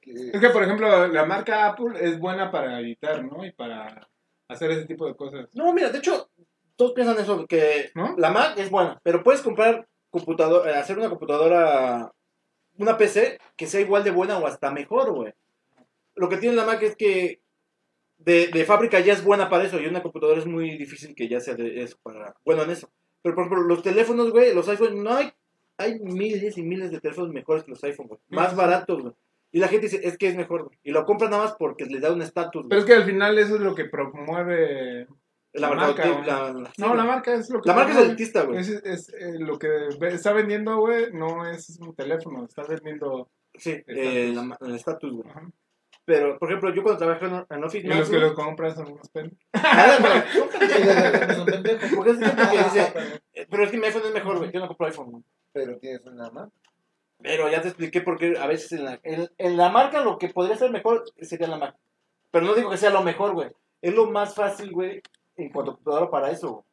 que- 0.00 0.12
Es 0.32 0.40
que, 0.40 0.50
por 0.50 0.62
ejemplo, 0.62 1.08
la 1.08 1.24
marca 1.26 1.66
Apple 1.66 1.98
es 2.00 2.20
buena 2.20 2.52
para 2.52 2.78
editar, 2.78 3.24
¿no? 3.24 3.44
Y 3.44 3.50
para 3.50 4.08
hacer 4.46 4.70
ese 4.70 4.86
tipo 4.86 5.04
de 5.08 5.16
cosas. 5.16 5.48
No, 5.52 5.72
mira, 5.72 5.90
de 5.90 5.98
hecho, 5.98 6.30
todos 6.76 6.92
piensan 6.92 7.18
eso, 7.18 7.44
que 7.48 7.90
¿No? 7.96 8.14
la 8.16 8.30
Mac 8.30 8.56
es 8.58 8.70
buena, 8.70 9.00
pero 9.02 9.24
puedes 9.24 9.42
comprar 9.42 9.88
computadora, 10.08 10.70
eh, 10.70 10.76
hacer 10.76 10.96
una 10.96 11.08
computadora, 11.08 12.12
una 12.78 12.96
PC 12.96 13.40
que 13.56 13.66
sea 13.66 13.80
igual 13.80 14.04
de 14.04 14.12
buena 14.12 14.38
o 14.38 14.46
hasta 14.46 14.70
mejor, 14.70 15.12
güey. 15.12 15.32
Lo 16.14 16.28
que 16.28 16.36
tiene 16.36 16.54
la 16.54 16.64
Mac 16.64 16.80
es 16.84 16.94
que 16.94 17.40
de, 18.26 18.48
de 18.48 18.64
fábrica 18.66 19.00
ya 19.00 19.14
es 19.14 19.24
buena 19.24 19.48
para 19.48 19.64
eso 19.64 19.80
y 19.80 19.86
una 19.86 20.02
computadora 20.02 20.38
es 20.38 20.46
muy 20.46 20.76
difícil 20.76 21.14
que 21.14 21.28
ya 21.28 21.40
sea 21.40 21.54
de 21.54 21.82
eso 21.82 21.96
para, 22.02 22.34
bueno 22.44 22.64
en 22.64 22.70
eso. 22.70 22.90
Pero 23.22 23.34
por 23.34 23.46
ejemplo, 23.46 23.62
los 23.66 23.82
teléfonos, 23.82 24.30
güey, 24.30 24.54
los 24.54 24.68
iPhones, 24.68 24.94
no 25.02 25.14
hay, 25.14 25.32
hay 25.78 25.98
miles 26.00 26.58
y 26.58 26.62
miles 26.62 26.90
de 26.90 27.00
teléfonos 27.00 27.32
mejores 27.32 27.64
que 27.64 27.70
los 27.70 27.82
iPhones, 27.84 28.10
güey. 28.10 28.20
Más 28.28 28.50
Sí. 28.50 28.56
baratos, 28.56 29.00
güey. 29.02 29.14
Y 29.52 29.58
la 29.60 29.68
gente 29.68 29.86
dice, 29.86 30.00
es 30.06 30.18
que 30.18 30.28
es 30.28 30.36
mejor, 30.36 30.64
güey. 30.64 30.78
Y 30.84 30.90
lo 30.90 31.04
compran 31.06 31.30
nada 31.30 31.44
más 31.44 31.54
porque 31.58 31.86
les 31.86 32.02
da 32.02 32.12
un 32.12 32.20
estatus, 32.20 32.66
Pero 32.68 32.80
es 32.80 32.86
que 32.86 32.94
al 32.94 33.04
final 33.04 33.38
eso 33.38 33.54
es 33.54 33.60
lo 33.62 33.74
que 33.74 33.86
promueve. 33.86 35.06
La, 35.52 35.70
la 35.70 35.74
marca, 35.74 36.04
marca, 36.06 36.26
la- 36.26 36.52
la- 36.52 36.72
No, 36.76 36.94
la 36.94 37.04
marca 37.04 37.32
es 37.34 37.48
lo 37.48 37.62
que. 37.62 37.68
la 37.70 37.74
marca 37.74 37.92
es 37.92 37.98
elitista, 38.06 38.42
güey. 38.42 38.58
Es, 38.60 38.68
es, 38.68 39.08
eh, 39.14 39.38
lo 39.38 39.58
que 39.58 39.68
está 40.12 40.32
vendiendo, 40.34 40.76
güey, 40.78 41.10
no 41.12 41.48
es 41.48 41.78
un 41.80 41.94
teléfono, 41.94 42.44
está 42.44 42.64
vendiendo. 42.64 43.30
Sí, 43.54 43.70
eh, 43.86 44.34
el 44.60 44.74
estatus, 44.74 45.12
güey. 45.14 45.26
Pero, 46.06 46.38
por 46.38 46.48
ejemplo, 46.48 46.72
yo 46.72 46.82
cuando 46.82 46.98
trabajé 47.00 47.26
en, 47.26 47.44
en 47.50 47.64
Office 47.64 47.86
Y 47.86 47.90
los 47.90 48.08
que 48.08 48.18
lo 48.18 48.32
compran 48.34 48.74
son 48.74 48.92
unos 48.92 49.08
pendejos. 49.10 49.38
Pero- 49.52 51.34
Son 51.34 51.44
pendejos. 51.46 51.90
porque 51.94 52.10
es 52.12 52.18
que 52.18 52.24
dice, 52.24 52.92
eh, 53.34 53.46
pero 53.50 53.64
es 53.64 53.70
que 53.72 53.76
mi 53.78 53.86
iPhone 53.86 54.02
es 54.06 54.14
mejor, 54.14 54.38
güey, 54.38 54.52
yo 54.52 54.60
no 54.60 54.68
compro 54.68 54.86
iPhone, 54.86 55.10
güey. 55.10 55.22
Pero 55.52 55.78
tienes 55.78 56.06
una 56.06 56.30
más. 56.30 56.48
Pero 57.20 57.48
ya 57.50 57.60
te 57.60 57.68
expliqué 57.68 58.02
por 58.02 58.18
qué 58.18 58.34
a 58.38 58.46
veces 58.46 58.72
en 58.72 58.84
la, 58.84 59.00
en, 59.02 59.28
en 59.36 59.56
la 59.56 59.68
marca 59.70 60.00
lo 60.02 60.16
que 60.18 60.28
podría 60.28 60.56
ser 60.56 60.70
mejor 60.70 61.04
sería 61.20 61.48
la 61.48 61.56
Mac. 61.58 61.74
Pero 62.30 62.46
no 62.46 62.54
digo 62.54 62.70
que 62.70 62.76
sea 62.76 62.90
lo 62.90 63.02
mejor, 63.02 63.32
güey. 63.32 63.50
Es 63.82 63.92
lo 63.94 64.06
más 64.10 64.34
fácil, 64.34 64.70
güey, 64.72 65.02
en 65.36 65.50
cuanto 65.50 65.72
a 65.72 65.74
computadora 65.74 66.10
para 66.10 66.30
eso, 66.30 66.50
güey. 66.52 66.64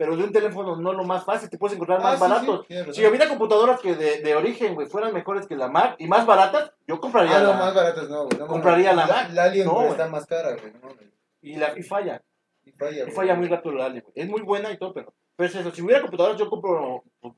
Pero 0.00 0.16
de 0.16 0.24
un 0.24 0.32
teléfono 0.32 0.76
no 0.76 0.92
es 0.92 0.96
lo 0.96 1.04
más 1.04 1.26
fácil, 1.26 1.50
te 1.50 1.58
puedes 1.58 1.74
encontrar 1.76 2.00
más 2.02 2.14
Ah, 2.14 2.16
sí, 2.16 2.22
baratos. 2.22 2.64
sí, 2.66 2.74
razón. 2.78 2.94
Si 2.94 3.06
hubiera 3.06 3.28
computadoras 3.28 3.80
que 3.80 3.94
de, 3.94 4.20
de 4.22 4.34
origen, 4.34 4.74
güey, 4.74 4.86
fueran 4.86 5.12
mejores 5.12 5.46
que 5.46 5.54
la 5.56 5.68
Mac 5.68 5.96
y 5.98 6.06
más 6.06 6.24
baratas, 6.24 6.72
yo 6.86 6.98
compraría 6.98 7.36
Ah, 7.36 7.42
no, 7.42 7.48
la 7.50 7.56
más 7.58 7.74
baratas 7.74 8.08
no, 8.08 8.24
güey. 8.24 8.38
No, 8.38 8.46
Compraría 8.46 8.94
la 8.94 9.06
la, 9.06 9.14
Mac. 9.14 9.30
la 9.34 9.44
Alien, 9.44 9.66
No, 9.66 9.72
güey, 9.72 9.86
güey. 9.88 9.98
está 9.98 10.08
más 10.08 10.24
cara, 10.24 10.52
güey. 10.56 10.72
No, 10.72 10.88
mames. 10.88 11.04
y, 11.42 11.56
la, 11.56 11.78
y 11.78 11.82
falla. 11.82 12.22
Y 12.64 12.70
falla, 12.72 12.96
Y 12.96 13.00
güey. 13.02 13.12
falla 13.12 13.34
muy 13.34 13.48
rato 13.48 13.70
la 13.72 13.84
Ale, 13.84 14.00
güey. 14.00 14.12
Es 14.16 14.26
muy 14.26 14.40
buena 14.40 14.72
y 14.72 14.78
todo, 14.78 14.94
pero, 14.94 15.12
pero 15.36 15.48
es 15.50 15.54
eso. 15.54 15.70
Si 15.70 15.82
hubiera 15.82 16.00
computadoras, 16.00 16.38
yo 16.38 16.48
compro 16.48 17.04
pues, 17.20 17.34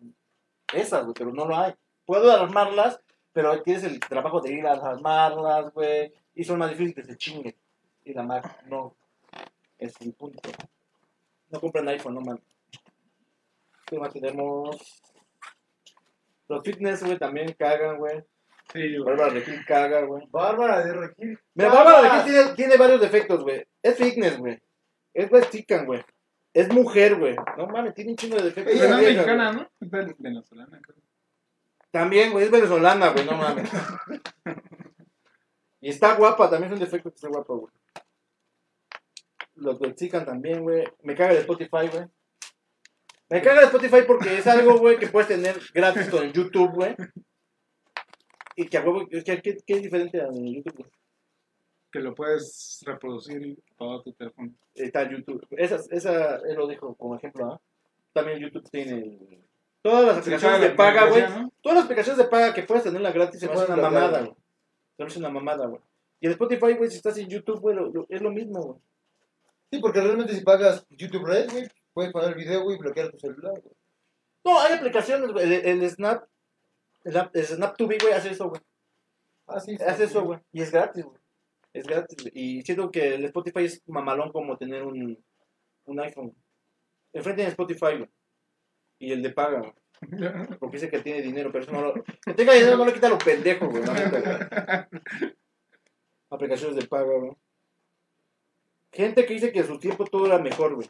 esas, 0.73 1.03
güey, 1.03 1.15
pero 1.19 1.33
no 1.33 1.45
lo 1.47 1.57
hay. 1.57 1.75
Puedo 2.07 2.31
armarlas, 2.31 3.01
pero 3.33 3.61
tienes 3.63 3.83
el 3.83 3.99
trabajo 3.99 4.41
de 4.41 4.53
ir 4.53 4.69
a 4.69 4.75
armarlas, 4.75 5.73
güey. 5.75 6.13
Y 6.37 6.45
son 6.45 6.61
más 6.61 6.71
difíciles 6.71 6.95
que 6.95 7.13
se 7.13 7.19
chinguen. 7.19 7.57
Y 8.05 8.15
la 8.15 8.23
Mac, 8.23 8.63
no. 8.69 8.95
Es 9.79 10.01
el 10.01 10.13
punto. 10.13 10.39
No 11.51 11.61
compren 11.61 11.89
iPhone, 11.89 12.15
no 12.15 12.21
mames. 12.21 12.43
¿Qué 13.93 13.99
más 13.99 14.11
tenemos? 14.11 15.03
Los 16.49 16.63
fitness, 16.65 17.05
güey, 17.05 17.19
también 17.19 17.55
cagan, 17.59 17.99
güey. 17.99 18.25
Sí, 18.73 18.97
güey. 18.97 19.05
Bárbara 19.05 19.35
de 19.35 19.43
Gil 19.43 19.67
caga, 19.67 20.01
güey. 20.07 20.27
Bárbara 20.31 20.83
de 20.83 20.95
Regil. 20.95 21.39
Mira, 21.53 21.69
Bárbara 21.69 22.01
de 22.01 22.09
Gil 22.09 22.25
tiene, 22.25 22.55
tiene 22.55 22.77
varios 22.79 23.03
defectos, 23.03 23.43
güey. 23.43 23.67
Es 23.83 23.99
fitness, 23.99 24.39
güey. 24.39 24.59
Es 25.13 25.31
mexican, 25.31 25.85
güey. 25.85 26.03
Es 26.55 26.73
mujer, 26.73 27.19
güey. 27.19 27.37
No 27.59 27.67
mames, 27.67 27.93
tiene 27.93 28.13
un 28.13 28.17
chingo 28.17 28.37
de 28.37 28.45
defectos. 28.45 28.75
No 28.77 28.83
es 28.83 29.01
Vieja, 29.01 29.13
mexicana, 29.13 29.53
güey. 29.53 29.63
¿no? 29.63 29.71
Es 29.79 30.19
venezolana, 30.19 30.81
creo. 30.81 30.97
También, 31.91 32.33
güey, 32.33 32.47
es 32.47 32.51
venezolana, 32.51 33.11
güey, 33.11 33.27
no 33.27 33.33
mames. 33.33 33.71
y 35.83 35.91
está 35.91 36.15
guapa, 36.15 36.49
también 36.49 36.73
es 36.73 36.79
un 36.79 36.83
defecto 36.83 37.11
que 37.11 37.17
está 37.17 37.29
guapa, 37.29 37.53
güey. 37.53 37.75
Los 39.57 39.79
mexican 39.83 40.25
también, 40.25 40.63
güey. 40.63 40.83
Me 41.03 41.15
caga 41.15 41.35
de 41.35 41.41
Spotify, 41.41 41.89
güey. 41.93 42.07
Me 43.33 43.41
caga 43.41 43.63
Spotify 43.63 44.03
porque 44.07 44.37
es 44.37 44.47
algo, 44.47 44.77
güey, 44.77 44.99
que 44.99 45.07
puedes 45.07 45.27
tener 45.27 45.59
gratis 45.73 46.11
con 46.11 46.31
YouTube, 46.35 46.71
güey. 46.75 46.95
Y 48.57 48.67
que 48.67 48.77
a 48.77 48.83
huevo, 48.83 49.09
es 49.11 49.25
¿qué, 49.25 49.41
qué 49.41 49.73
es 49.73 49.83
diferente 49.83 50.21
a 50.21 50.27
YouTube, 50.31 50.77
güey? 50.77 50.91
Que 51.91 52.01
lo 52.01 52.15
puedes 52.15 52.83
reproducir 52.85 53.59
todo 53.79 54.03
tu 54.03 54.13
teléfono. 54.13 54.53
está 54.75 55.11
YouTube. 55.11 55.47
Esa, 55.53 55.81
esa 55.93 56.37
él 56.47 56.57
lo 56.57 56.67
dijo 56.67 56.95
como 56.95 57.17
ejemplo, 57.17 57.55
¿ah? 57.55 57.61
También 58.13 58.39
YouTube 58.39 58.69
tiene 58.71 59.19
todas 59.81 60.05
las 60.05 60.19
aplicaciones 60.19 60.61
de 60.61 60.71
paga, 60.73 61.07
güey. 61.07 61.23
Todas 61.63 61.77
las 61.77 61.85
aplicaciones 61.87 62.23
de 62.23 62.29
paga 62.29 62.53
que 62.53 62.65
puedes 62.65 62.85
tenerla 62.85 63.13
gratis 63.13 63.41
se 63.41 63.47
me 63.47 63.55
hace 63.55 63.65
pueden 63.65 63.81
una 63.81 63.91
mamada, 63.91 64.19
güey. 64.21 64.35
Se 64.99 65.03
me 65.05 65.07
hace 65.07 65.19
una 65.21 65.31
mamada, 65.31 65.67
güey. 65.69 65.81
Y 66.21 66.27
el 66.27 66.33
Spotify, 66.33 66.75
güey, 66.75 66.91
si 66.91 66.97
estás 66.97 67.17
en 67.17 67.31
YouTube, 67.31 67.61
güey, 67.61 67.79
es 68.11 68.21
lo 68.21 68.31
mismo, 68.31 68.61
güey. 68.61 68.79
Sí, 69.71 69.79
porque 69.81 70.03
realmente 70.03 70.35
si 70.35 70.43
pagas 70.43 70.87
YouTube 70.91 71.25
Red, 71.25 71.51
güey, 71.51 71.67
puedes 71.93 72.13
poner 72.13 72.31
el 72.31 72.35
video, 72.35 72.63
güey, 72.63 72.77
y 72.77 72.81
bloquear 72.81 73.11
tu 73.11 73.19
celular, 73.19 73.61
güey. 73.61 73.75
No, 74.45 74.61
hay 74.61 74.75
aplicaciones, 74.75 75.31
güey. 75.33 75.45
El, 75.45 75.83
el 75.83 75.91
Snap, 75.91 76.25
el, 77.05 77.31
el 77.33 77.45
Snap 77.47 77.77
TV, 77.77 77.99
güey, 78.01 78.13
hace 78.15 78.31
eso, 78.31 78.49
güey. 78.49 78.61
Ah, 79.47 79.61
sí. 79.61 79.77
sí, 79.77 79.83
Hace 79.83 80.07
sí. 80.07 80.11
eso, 80.11 80.25
güey. 80.25 80.41
Y 80.53 80.63
es 80.63 80.71
gratis, 80.71 81.05
güey. 81.05 81.19
Es 81.73 81.87
gratis. 81.87 82.31
Y 82.35 82.63
siento 82.63 82.91
que 82.91 83.15
el 83.15 83.25
Spotify 83.27 83.65
es 83.65 83.83
mamalón 83.87 84.31
como 84.33 84.57
tener 84.57 84.83
un, 84.83 85.23
un 85.85 86.01
iPhone. 86.01 86.35
Enfrente 87.13 87.43
en 87.43 87.49
Spotify, 87.49 87.99
güey. 87.99 88.11
Y 88.99 89.13
el 89.13 89.23
de 89.23 89.31
paga, 89.31 89.61
güey. 89.61 89.73
Porque 90.59 90.77
dice 90.77 90.91
que 90.91 91.01
tiene 91.01 91.23
dinero, 91.23 91.51
pero 91.53 91.65
eso 91.65 91.73
no 91.73 91.83
lo. 91.83 91.95
Que 91.95 92.35
tenga 92.35 92.53
dinero 92.53 92.77
no 92.77 92.93
quita 92.93 93.09
lo 93.09 93.19
pendejo, 93.19 93.69
güey. 93.69 93.85
la 93.85 93.95
neta, 93.95 94.21
güey. 94.21 95.33
Aplicaciones 96.31 96.77
de 96.77 96.87
paga, 96.87 97.19
güey. 97.19 97.33
Gente 98.93 99.25
que 99.25 99.35
dice 99.35 99.53
que 99.53 99.61
en 99.61 99.67
su 99.67 99.79
tiempo 99.79 100.05
todo 100.05 100.27
era 100.27 100.39
mejor, 100.39 100.75
güey. 100.75 100.89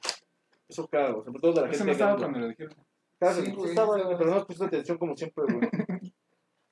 Eso 0.72 0.88
güey. 0.90 1.24
Sobre 1.24 1.40
todo 1.40 1.52
de 1.52 1.60
la 1.62 1.68
Eso 1.68 1.84
gente 1.84 1.84
no 1.84 1.92
estaba 1.92 2.12
gringa. 2.12 2.26
cuando 2.28 2.38
lo 2.40 2.48
dijeron. 2.48 2.74
Claro, 3.18 3.34
Sí, 3.36 3.46
sí, 3.46 3.52
güey, 3.52 3.68
estaba, 3.70 3.96
estaba. 3.96 4.18
pero 4.18 4.30
no 4.30 4.36
has 4.36 4.44
puesto 4.46 4.64
atención 4.64 4.98
como 4.98 5.16
siempre, 5.16 5.44
güey. 5.44 5.68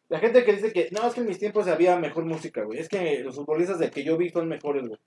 La 0.09 0.18
gente 0.18 0.44
que 0.44 0.52
dice 0.55 0.72
que, 0.72 0.89
no, 0.90 1.06
es 1.06 1.14
que 1.14 1.20
en 1.20 1.27
mis 1.28 1.39
tiempos 1.39 1.68
había 1.68 1.97
mejor 1.97 2.24
música, 2.24 2.64
güey. 2.64 2.81
Es 2.81 2.89
que 2.89 3.20
los 3.22 3.36
futbolistas 3.36 3.78
de 3.78 3.90
que 3.90 4.02
yo 4.02 4.16
vi 4.16 4.31
son 4.31 4.48
mejores, 4.48 4.89
güey. 4.89 4.98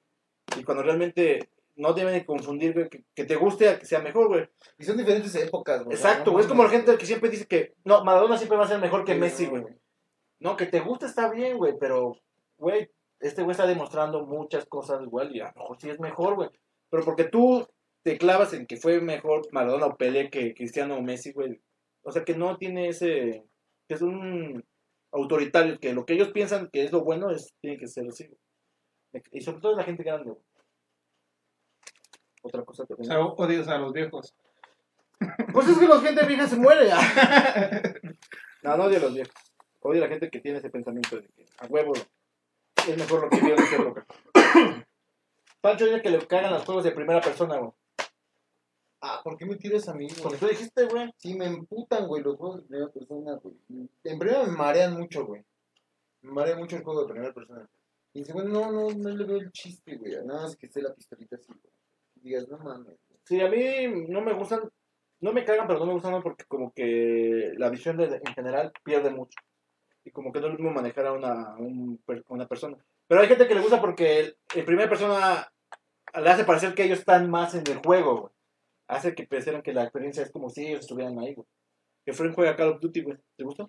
Y 0.58 0.64
cuando 0.64 0.84
realmente 0.84 1.50
no 1.76 1.94
deben 1.94 2.14
de 2.14 2.26
confundir, 2.26 2.74
güey, 2.74 2.88
que, 2.88 3.04
que 3.14 3.26
te 3.26 3.36
guste 3.36 3.68
a 3.68 3.80
que 3.80 3.86
sea 3.86 4.00
mejor, 4.00 4.28
güey. 4.30 4.48
Y 4.78 4.86
son 4.86 4.96
diferentes 4.96 5.36
épocas, 5.36 5.84
güey. 5.84 5.98
Exacto, 5.98 6.32
güey. 6.32 6.44
Es 6.44 6.48
como 6.50 6.64
la 6.64 6.70
gente 6.70 6.96
que 6.98 7.06
siempre 7.06 7.30
dice 7.30 7.46
que, 7.48 7.74
no, 7.84 8.04
Maradona 8.06 8.38
siempre 8.38 8.58
va 8.58 8.64
a 8.64 8.68
ser 8.68 8.80
mejor 8.80 9.04
que 9.04 9.14
Sí, 9.14 9.20
Messi, 9.20 9.46
no, 9.46 9.52
güey. 9.52 9.64
No, 10.40 10.56
que 10.56 10.68
te 10.68 10.80
gusta 10.80 11.06
está 11.08 11.30
bien, 11.30 11.58
güey, 11.58 11.74
pero, 11.80 12.16
güey, 12.58 12.90
este 13.20 13.42
güey 13.42 13.52
está 13.52 13.66
demostrando 13.68 14.26
muchas 14.26 14.66
cosas 14.66 15.02
igual 15.02 15.36
y 15.36 15.42
a 15.42 15.52
lo 15.56 15.62
mejor 15.64 15.78
sí 15.82 15.90
es 15.90 16.00
mejor, 16.00 16.36
güey. 16.36 16.50
Pero 16.90 17.04
porque 17.04 17.24
tú 17.26 17.68
te 18.04 18.18
clavas 18.18 18.54
en 18.54 18.68
que 18.68 18.78
fue 18.78 19.02
mejor 19.02 19.48
Maradona 19.52 19.88
o 19.88 19.98
Pelé 19.98 20.30
que 20.30 20.54
Cristiano 20.54 20.98
o 20.98 21.02
Messi, 21.02 21.32
güey. 21.32 21.62
O 22.04 22.12
sea, 22.12 22.24
que 22.26 22.36
no 22.36 22.58
tiene 22.58 22.90
ese... 22.90 23.46
que 23.88 23.96
es 23.96 24.02
un 24.02 24.64
autoritario, 25.12 25.80
que 25.80 25.94
lo 25.94 26.06
que 26.06 26.14
ellos 26.14 26.32
piensan 26.32 26.70
que 26.72 26.84
es 26.84 26.92
lo 26.92 27.04
bueno 27.04 27.30
es 27.32 27.54
tiene 27.62 27.78
que 27.78 27.88
ser 27.88 28.08
así, 28.08 28.28
güey. 28.28 29.24
Y 29.32 29.42
sobre 29.42 29.62
todo 29.62 29.76
la 29.76 29.84
gente 29.84 30.04
grande, 30.04 30.32
güey. 30.32 30.44
Otra 32.42 32.66
cosa 32.66 32.86
que 32.86 32.94
O 32.94 33.04
sea, 33.04 33.20
odias 33.20 33.68
a 33.70 33.78
los 33.78 33.94
viejos. 33.94 34.36
Pues 35.54 35.70
es 35.70 35.78
que 35.78 35.88
la 35.88 36.02
gente 36.02 36.26
vieja 36.26 36.48
se 36.48 36.58
muere. 36.58 36.90
no, 38.64 38.78
no 38.78 38.84
odio 38.84 38.98
a 38.98 39.02
los 39.02 39.14
viejos. 39.14 39.34
Odio 39.80 40.02
a 40.02 40.08
la 40.08 40.10
gente 40.10 40.30
que 40.30 40.42
tiene 40.42 40.58
ese 40.58 40.70
pensamiento 40.70 41.16
de 41.16 41.28
que 41.30 41.46
a 41.60 41.68
huevo 41.68 41.94
es 41.94 42.98
mejor 42.98 43.22
lo 43.22 43.30
que 43.30 43.40
vio 43.40 43.56
en 43.56 43.64
esa 43.64 43.76
época. 43.78 44.06
Pancho 45.62 45.86
dice 45.86 46.02
que 46.02 46.10
le 46.10 46.28
cagan 46.28 46.52
los 46.52 46.66
juegos 46.66 46.84
de 46.84 46.92
primera 46.92 47.22
persona, 47.22 47.58
güey. 47.58 47.72
Ah, 49.06 49.20
¿por 49.22 49.38
qué 49.38 49.46
me 49.46 49.58
tiras 49.58 49.90
a 49.90 49.94
mí, 49.94 50.08
Porque 50.08 50.38
güey? 50.38 50.40
tú 50.40 50.48
dijiste, 50.48 50.86
güey. 50.86 51.14
Sí, 51.18 51.34
me 51.34 51.46
emputan, 51.46 52.08
güey, 52.08 52.24
los 52.24 52.38
juegos 52.38 52.62
de 52.62 52.68
primera 52.70 52.90
persona, 52.90 53.34
güey. 53.36 53.56
En 54.06 54.18
primera 54.18 54.44
me 54.46 54.54
marean 54.54 54.98
mucho, 54.98 55.26
güey. 55.26 55.44
Me 56.22 56.32
marea 56.32 56.56
mucho 56.56 56.78
el 56.78 56.84
juego 56.84 57.02
de 57.02 57.12
primera 57.12 57.34
persona. 57.34 57.68
Y 58.14 58.20
en 58.20 58.26
segundo, 58.26 58.50
no, 58.50 58.72
no, 58.72 58.90
no 58.96 59.10
le 59.10 59.26
veo 59.26 59.36
el 59.38 59.52
chiste, 59.52 59.98
güey. 59.98 60.14
Nada 60.24 60.44
más 60.44 60.56
que 60.56 60.68
esté 60.68 60.82
la 60.82 60.94
pistolita 60.94 61.36
así, 61.36 61.48
güey. 61.48 61.74
Y 62.16 62.20
digas, 62.22 62.48
no 62.48 62.58
mames. 62.60 62.86
güey. 62.86 63.20
Sí, 63.26 63.42
a 63.42 63.50
mí 63.50 64.06
no 64.08 64.22
me 64.22 64.32
gustan, 64.34 64.62
no 65.20 65.34
me 65.34 65.44
cagan, 65.44 65.68
pero 65.68 65.80
no 65.80 65.86
me 65.88 65.94
gustan 65.96 66.24
porque 66.24 66.46
como 66.46 66.72
que 66.72 67.52
la 67.58 67.70
visión 67.70 67.98
de, 67.98 68.06
en 68.06 68.34
general 68.34 68.72
pierde 68.86 69.10
mucho. 69.10 69.38
Y 70.06 70.12
como 70.12 70.32
que 70.32 70.40
no 70.40 70.48
es 70.48 70.54
lo 70.54 70.60
mismo 70.60 70.72
manejar 70.74 71.08
a 71.08 71.12
una, 71.12 71.56
un 71.58 72.00
una 72.30 72.48
persona. 72.48 72.78
Pero 73.08 73.20
hay 73.20 73.28
gente 73.28 73.50
que 73.50 73.56
le 73.56 73.62
gusta 73.62 73.82
porque 73.82 74.36
en 74.56 74.66
primera 74.66 74.88
persona 74.88 75.52
le 76.22 76.30
hace 76.30 76.46
parecer 76.46 76.74
que 76.74 76.86
ellos 76.86 77.00
están 77.00 77.30
más 77.30 77.54
en 77.54 77.68
el 77.68 77.80
juego, 77.80 78.22
güey. 78.22 78.34
Hace 78.94 79.16
que 79.16 79.26
pensaran 79.26 79.62
que 79.62 79.74
la 79.74 79.84
experiencia 79.84 80.24
es 80.24 80.32
como 80.32 80.50
si 80.50 80.66
ellos 80.68 80.82
estuvieran 80.82 81.18
ahí, 81.20 81.34
güey. 81.34 81.48
Que 82.06 82.14
Frank 82.14 82.34
juega 82.36 82.56
Call 82.56 82.70
of 82.74 82.80
Duty, 82.82 83.02
güey. 83.02 83.18
¿Te 83.38 83.44
gusta? 83.44 83.66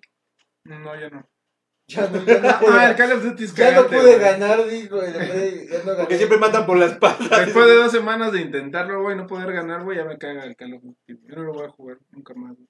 No, 0.65 0.99
ya 0.99 1.09
no. 1.09 1.27
Ya 1.87 2.07
no, 2.09 2.23
ya 2.25 2.39
no 2.41 2.59
pude, 2.59 2.71
Ah, 2.71 2.89
el 2.89 2.95
Call 2.95 3.11
of 3.13 3.23
Duty 3.23 3.43
es 3.43 3.55
ya 3.55 3.71
no 3.75 3.87
pude 3.87 3.99
güey. 4.01 4.19
ganar, 4.19 4.65
digo, 4.67 4.97
güey. 4.97 5.11
después 5.13 5.69
Ya 5.69 5.77
no 5.79 5.85
gané. 5.85 5.97
Porque 5.99 6.17
siempre 6.17 6.37
matan 6.37 6.65
por 6.65 6.77
la 6.77 6.85
espalda. 6.87 7.39
Después 7.45 7.65
de 7.67 7.75
dos 7.75 7.91
semanas 7.91 8.31
de 8.31 8.41
intentarlo, 8.41 9.01
güey, 9.03 9.15
no 9.15 9.27
poder 9.27 9.51
ganar, 9.53 9.83
güey, 9.83 9.97
ya 9.97 10.05
me 10.05 10.17
caga 10.17 10.43
el 10.45 10.55
Call 10.55 10.73
of 10.75 10.83
Duty. 10.83 11.19
Yo 11.27 11.35
no 11.35 11.43
lo 11.43 11.53
voy 11.53 11.65
a 11.65 11.69
jugar 11.69 11.97
nunca 12.11 12.33
más. 12.33 12.55
güey. 12.55 12.67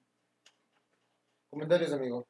Comentarios, 1.50 1.92
amigo. 1.92 2.26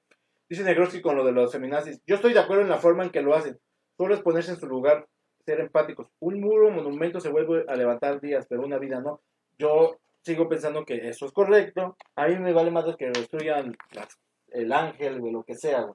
Dice 0.49 0.63
Negroski 0.63 1.01
con 1.03 1.17
lo 1.17 1.25
de 1.25 1.33
los 1.33 1.51
feminazis. 1.51 2.01
Yo 2.07 2.15
estoy 2.15 2.33
de 2.33 2.39
acuerdo 2.41 2.63
en 2.63 2.69
la 2.69 2.79
forma 2.79 3.05
en 3.05 3.11
que 3.11 3.23
lo 3.23 3.35
hacen. 3.35 3.59
Solo 3.97 4.15
es 4.15 4.21
ponerse 4.21 4.53
en 4.53 4.61
su 4.61 4.67
lugar, 4.67 5.09
ser 5.45 5.59
empáticos. 5.61 6.09
Un 6.21 6.41
muro, 6.41 6.71
monumento 6.71 7.19
se 7.19 7.31
vuelve 7.31 7.65
a 7.69 7.75
levantar 7.75 8.21
días, 8.21 8.47
pero 8.49 8.63
una 8.63 8.79
vida 8.79 9.01
no. 9.01 9.21
Yo 9.59 9.99
sigo 10.27 10.49
pensando 10.49 10.85
que 10.85 11.09
eso 11.09 11.25
es 11.27 11.33
correcto. 11.33 11.97
A 12.17 12.27
mí 12.27 12.37
me 12.39 12.53
vale 12.53 12.71
más 12.73 12.85
que 12.97 13.07
destruyan 13.07 13.77
las- 13.93 14.19
el 14.49 14.73
ángel 14.73 15.21
o 15.23 15.31
lo 15.31 15.45
que 15.45 15.55
sea, 15.55 15.83
güey. 15.83 15.95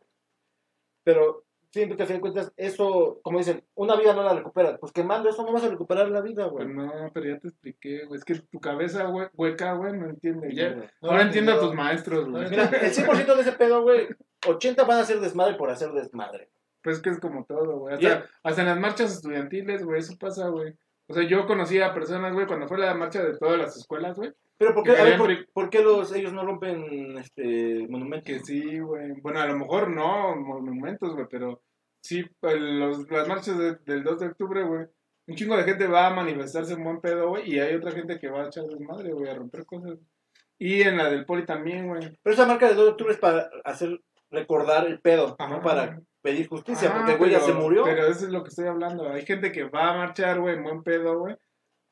Pero 1.03 1.43
siento 1.71 1.95
que 1.97 2.03
a 2.03 2.05
fin 2.05 2.17
de 2.17 2.21
cuentas, 2.21 2.51
eso, 2.57 3.19
como 3.23 3.39
dicen, 3.39 3.63
una 3.75 3.95
vida 3.95 4.13
no 4.13 4.23
la 4.23 4.33
recuperas. 4.33 4.77
Pues 4.79 4.91
quemando 4.91 5.29
eso 5.29 5.43
no 5.45 5.51
vas 5.51 5.63
a 5.63 5.69
recuperar 5.69 6.09
la 6.09 6.21
vida, 6.21 6.45
güey. 6.45 6.65
Pues 6.65 6.75
no, 6.75 7.11
pero 7.13 7.27
ya 7.27 7.39
te 7.39 7.47
expliqué, 7.49 8.05
güey. 8.05 8.17
Es 8.19 8.25
que 8.25 8.35
tu 8.35 8.59
cabeza 8.59 9.07
hue- 9.09 9.29
hueca, 9.33 9.73
güey, 9.73 9.93
no 9.97 10.09
entiende. 10.09 10.53
Ya. 10.53 10.73
güey. 10.73 10.89
No 11.01 11.09
Ahora 11.09 11.23
entiendo 11.23 11.53
a 11.53 11.59
tus 11.59 11.73
maestros, 11.73 12.29
güey. 12.29 12.49
Mira, 12.49 12.65
el 12.69 12.93
100% 12.93 13.35
de 13.35 13.41
ese 13.41 13.51
pedo, 13.53 13.81
güey, 13.83 14.07
80 14.47 14.83
van 14.85 14.99
a 14.99 15.05
ser 15.05 15.19
desmadre 15.19 15.55
por 15.55 15.69
hacer 15.69 15.91
desmadre. 15.91 16.49
Pues 16.83 16.97
es 16.97 17.01
que 17.03 17.09
es 17.11 17.19
como 17.19 17.45
todo, 17.45 17.79
güey. 17.79 17.95
Hasta 18.43 18.61
en 18.61 18.67
las 18.67 18.79
marchas 18.79 19.11
estudiantiles, 19.13 19.83
güey, 19.83 19.99
eso 19.99 20.17
pasa, 20.17 20.47
güey. 20.47 20.73
O 21.11 21.13
sea, 21.13 21.27
yo 21.27 21.45
conocí 21.45 21.77
a 21.81 21.93
personas, 21.93 22.33
güey, 22.33 22.47
cuando 22.47 22.69
fue 22.69 22.77
la 22.77 22.93
marcha 22.93 23.21
de 23.21 23.37
todas 23.37 23.59
las 23.59 23.75
escuelas, 23.75 24.15
güey. 24.15 24.31
Pero 24.57 24.73
¿por 24.73 24.83
qué, 24.85 24.91
a 24.91 25.03
ver, 25.03 25.45
¿por, 25.53 25.69
qué 25.69 25.83
los, 25.83 26.15
ellos 26.15 26.31
no 26.31 26.45
rompen 26.45 27.17
este 27.17 27.85
monumentos? 27.89 28.25
Que 28.25 28.39
sí, 28.39 28.79
güey. 28.79 29.11
Bueno, 29.21 29.41
a 29.41 29.47
lo 29.47 29.57
mejor 29.57 29.89
no 29.89 30.37
monumentos, 30.37 31.13
güey, 31.13 31.25
pero 31.29 31.61
sí, 32.01 32.23
los, 32.41 33.11
las 33.11 33.27
marchas 33.27 33.57
de- 33.57 33.75
del 33.85 34.05
2 34.05 34.19
de 34.19 34.27
octubre, 34.27 34.63
güey. 34.63 34.85
Un 35.27 35.35
chingo 35.35 35.57
de 35.57 35.63
gente 35.63 35.85
va 35.87 36.07
a 36.07 36.13
manifestarse 36.13 36.73
en 36.75 36.83
buen 36.85 37.01
pedo, 37.01 37.27
güey, 37.27 37.51
y 37.51 37.59
hay 37.59 37.75
otra 37.75 37.91
gente 37.91 38.17
que 38.19 38.29
va 38.29 38.43
a 38.43 38.47
echar 38.47 38.63
desmadre, 38.67 39.11
güey, 39.11 39.29
a 39.29 39.35
romper 39.35 39.65
cosas. 39.65 39.99
Y 40.57 40.81
en 40.83 40.95
la 40.95 41.09
del 41.09 41.25
poli 41.25 41.45
también, 41.45 41.89
güey. 41.89 42.17
Pero 42.23 42.33
esa 42.33 42.45
marca 42.45 42.69
de 42.69 42.75
2 42.75 42.85
de 42.85 42.91
octubre 42.91 43.13
es 43.13 43.19
para 43.19 43.49
hacer 43.65 43.99
recordar 44.29 44.87
el 44.87 45.01
pedo, 45.01 45.35
Ajá. 45.37 45.49
no 45.53 45.61
para 45.61 45.99
pedir 46.21 46.47
justicia, 46.47 46.89
Ajá, 46.89 46.97
porque 46.99 47.11
el 47.13 47.17
güey 47.17 47.31
ya 47.31 47.37
Ah, 47.37 47.41
se 47.41 47.53
murió. 47.53 47.83
Pero 47.83 48.07
eso 48.07 48.25
es 48.25 48.31
lo 48.31 48.43
que 48.43 48.49
estoy 48.49 48.67
hablando. 48.67 49.09
Hay 49.09 49.25
gente 49.25 49.51
que 49.51 49.63
va 49.63 49.91
a 49.93 49.97
marchar, 49.97 50.39
güey, 50.39 50.55
en 50.55 50.63
buen 50.63 50.83
pedo, 50.83 51.19
güey. 51.19 51.35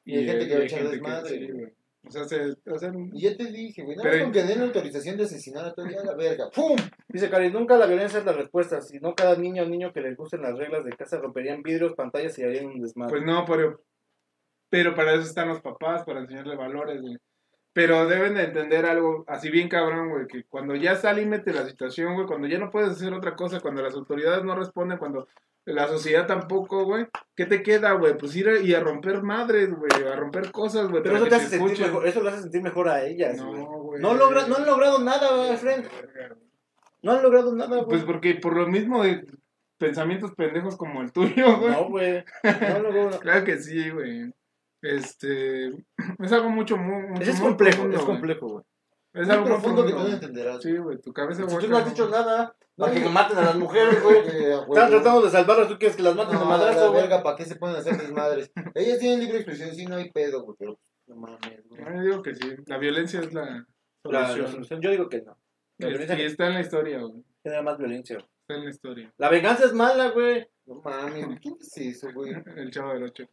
Y 0.06 0.18
hay 0.18 0.26
gente 0.26 0.48
que 0.48 0.56
va 0.56 0.62
a 0.62 0.64
echar 0.66 0.90
desmadre, 0.90 1.52
güey. 1.52 1.74
O 2.08 2.12
sea, 2.12 2.24
se, 2.24 2.56
o 2.72 2.80
sea, 2.80 2.92
Y 3.14 3.22
ya 3.22 3.36
te 3.36 3.46
dije, 3.52 3.84
güey. 3.84 3.98
Nada 3.98 4.10
Pero- 4.10 4.24
más 4.24 4.24
con 4.24 4.32
que 4.32 4.44
den 4.54 4.62
autorización 4.62 5.18
de 5.18 5.24
asesinar 5.26 5.66
a 5.66 5.74
todo 5.74 5.86
el 5.86 5.92
día 5.92 6.02
a 6.02 6.06
la 6.06 6.16
verga. 6.16 6.50
¡Pum! 6.50 6.78
Dice 7.10 7.30
Cari, 7.30 7.52
nunca 7.52 7.78
la 7.78 7.88
violencia 7.88 8.20
es 8.20 8.26
la 8.26 8.32
respuesta, 8.32 8.80
si 8.82 9.00
no 9.00 9.14
cada 9.16 9.36
niño 9.36 9.64
o 9.64 9.66
niño 9.68 9.92
que 9.92 10.00
les 10.02 10.16
gusten 10.16 10.42
las 10.42 10.58
reglas 10.58 10.86
de 10.86 10.92
casa 10.92 11.18
romperían 11.20 11.62
vidrios, 11.62 11.94
pantallas 11.96 12.40
y 12.40 12.44
harían 12.44 12.68
un 12.68 12.80
desmadre. 12.82 13.12
Pues 13.12 13.24
no, 13.26 13.44
pero, 13.46 13.82
pero 14.70 14.96
para 14.96 15.14
eso 15.14 15.24
están 15.24 15.50
los 15.50 15.60
papás, 15.62 16.04
para 16.06 16.22
enseñarle 16.22 16.56
valores, 16.56 17.02
güey. 17.02 17.18
Pero 17.82 18.08
deben 18.10 18.34
de 18.34 18.44
entender 18.44 18.86
algo 18.86 19.24
así 19.26 19.50
bien 19.50 19.70
cabrón, 19.70 20.10
güey, 20.10 20.28
que 20.28 20.44
cuando 20.50 20.76
ya 20.76 20.92
está 20.92 21.12
al 21.12 21.16
límite 21.16 21.54
la 21.54 21.66
situación, 21.66 22.14
güey, 22.14 22.28
cuando 22.28 22.46
ya 22.46 22.58
no 22.60 22.72
puedes 22.72 22.90
hacer 22.90 23.14
otra 23.14 23.38
cosa, 23.38 23.62
cuando 23.62 23.82
las 23.82 23.94
autoridades 23.94 24.44
no 24.44 24.54
responden, 24.54 24.98
cuando 24.98 25.30
la 25.64 25.88
sociedad 25.88 26.28
tampoco, 26.28 26.84
güey, 26.84 27.08
¿qué 27.38 27.46
te 27.46 27.64
queda, 27.64 27.94
güey? 27.94 28.18
Pues 28.18 28.36
ir 28.36 28.50
a- 28.50 28.60
y 28.60 28.74
a 28.74 28.82
romper 28.82 29.22
madres, 29.24 29.70
güey, 29.74 30.08
a 30.12 30.16
romper 30.18 30.52
cosas, 30.52 30.90
güey. 30.90 31.02
Pero 31.04 31.16
eso 31.16 31.28
te 31.28 31.36
hace 31.36 31.58
sentir 31.58 31.80
mejor, 31.88 32.06
eso 32.06 32.22
le 32.22 32.30
hace 32.32 32.42
sentir 32.42 32.62
mejor 32.64 32.90
a 32.90 33.06
ellas, 33.06 33.42
güey. 33.42 33.62
No, 33.62 33.66
güey. 33.84 34.02
No, 34.02 34.14
logra, 34.14 34.46
no 34.48 34.58
han 34.58 34.66
logrado 34.66 35.00
nada, 35.00 35.34
güey, 35.38 35.56
Fred. 35.56 35.86
No 37.02 37.14
han 37.14 37.24
logrado 37.24 37.56
nada, 37.56 37.78
güey. 37.78 37.88
Pues 37.88 38.04
porque 38.04 38.36
por 38.36 38.58
lo 38.58 38.68
mismo 38.68 39.04
de 39.04 39.26
pensamientos 39.78 40.34
pendejos 40.36 40.76
como 40.76 41.02
el 41.02 41.14
tuyo, 41.14 41.58
güey. 41.60 41.72
no, 41.72 41.88
güey. 41.90 42.26
No 42.44 42.80
logrado 42.80 43.06
nada. 43.12 43.20
Claro 43.20 43.46
que 43.46 43.58
sí, 43.60 43.90
güey. 43.90 44.34
Este, 44.82 45.68
es 46.20 46.32
algo 46.32 46.50
mucho, 46.50 46.78
muy, 46.78 47.04
mucho, 47.10 47.22
Es 47.22 47.40
muy 47.40 47.50
complejo, 47.50 47.78
profundo, 47.78 47.98
es 47.98 48.04
complejo, 48.06 48.48
güey. 48.48 48.64
Es 49.14 49.26
Muy 49.26 49.36
algo 49.36 49.46
profundo 49.48 49.86
que 49.86 49.92
profundo, 49.92 50.04
tú 50.04 50.08
no 50.10 50.14
entenderás. 50.28 50.62
Sí, 50.64 50.78
güey, 50.78 50.98
tu 51.02 51.12
cabeza 51.12 51.42
Si 51.50 51.58
tú 51.58 51.68
no 51.68 51.78
has 51.78 51.90
dicho 51.90 52.08
nada, 52.10 52.56
No, 52.78 52.86
para 52.86 52.94
que 53.02 53.10
maten 53.10 53.38
a 53.40 53.42
las 53.42 53.56
mujeres, 53.58 54.04
güey. 54.04 54.18
Eh, 54.34 54.54
a 54.54 54.60
Están 54.62 54.90
tratando 54.92 55.22
de 55.24 55.30
salvarlas, 55.32 55.68
tú 55.68 55.78
quieres 55.80 55.98
que 55.98 56.04
las 56.04 56.16
maten 56.16 56.34
de 56.38 56.44
No, 56.44 56.50
madrazo, 56.50 56.80
la 56.80 56.88
güey. 56.90 57.02
verga, 57.02 57.24
¿para 57.24 57.36
qué 57.36 57.46
se 57.46 57.56
pueden 57.56 57.76
hacer 57.78 57.98
desmadres? 57.98 58.52
Ellas 58.76 59.00
tienen 59.00 59.20
libre 59.22 59.38
expresión, 59.38 59.74
sí, 59.76 59.86
no 59.86 59.96
hay 59.96 60.12
pedo, 60.12 60.44
güey, 60.44 60.56
pero 60.60 60.80
no 61.08 61.16
mames, 61.16 61.68
güey. 61.68 61.82
Yo 61.96 62.02
digo 62.02 62.22
que 62.22 62.36
sí, 62.36 62.56
la 62.68 62.78
violencia 62.78 63.20
es 63.20 63.34
la 63.34 63.66
La, 64.04 64.22
la 64.22 64.48
solución. 64.48 64.80
yo 64.80 64.92
digo 64.92 65.10
que 65.10 65.22
no. 65.24 65.36
La 65.80 65.88
Y- 65.88 65.90
violencia 65.92 66.20
y 66.20 66.26
está 66.26 66.48
en 66.48 66.54
la 66.54 66.62
historia, 66.62 67.00
güey. 67.02 67.24
genera 67.44 67.64
más 67.64 67.78
violencia, 67.80 68.16
güey. 68.18 68.28
Está 68.42 68.56
en 68.56 68.64
la 68.66 68.70
historia. 68.70 69.14
La 69.18 69.30
venganza 69.30 69.66
es 69.66 69.74
mala, 69.74 70.10
güey. 70.12 70.48
No 70.68 70.82
mames, 70.84 71.40
¿quién 71.42 71.56
es 71.60 71.78
eso, 71.78 72.10
güey? 72.14 72.32
El 72.56 72.70
chavo 72.72 72.94
del 72.94 73.04
8. 73.04 73.24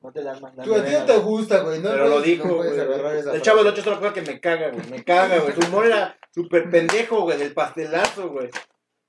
No 0.00 0.12
te 0.12 0.22
la 0.22 0.38
mandan. 0.38 0.64
Tú 0.64 0.74
a 0.74 0.84
ti 0.84 0.92
no 0.92 1.04
te 1.04 1.16
gusta, 1.18 1.60
güey, 1.60 1.80
no 1.80 1.90
Pero 1.90 2.08
lo 2.08 2.20
dijo, 2.20 2.46
no 2.46 2.56
puedes 2.56 2.74
güey. 2.74 2.86
agarrar 2.86 3.16
esa 3.16 3.34
El 3.34 3.42
chavo 3.42 3.64
del 3.64 3.72
frase. 3.72 3.80
8 3.80 3.90
es 3.90 3.96
otra 3.96 4.08
cosa 4.10 4.14
que 4.14 4.32
me 4.32 4.40
caga, 4.40 4.70
güey. 4.70 4.86
Me 4.90 5.04
caga, 5.04 5.38
güey. 5.40 5.54
Su 5.54 5.66
humor 5.68 5.86
era 5.86 6.16
súper 6.32 6.70
pendejo, 6.70 7.22
güey, 7.22 7.36
del 7.38 7.52
pastelazo, 7.52 8.30
güey. 8.30 8.48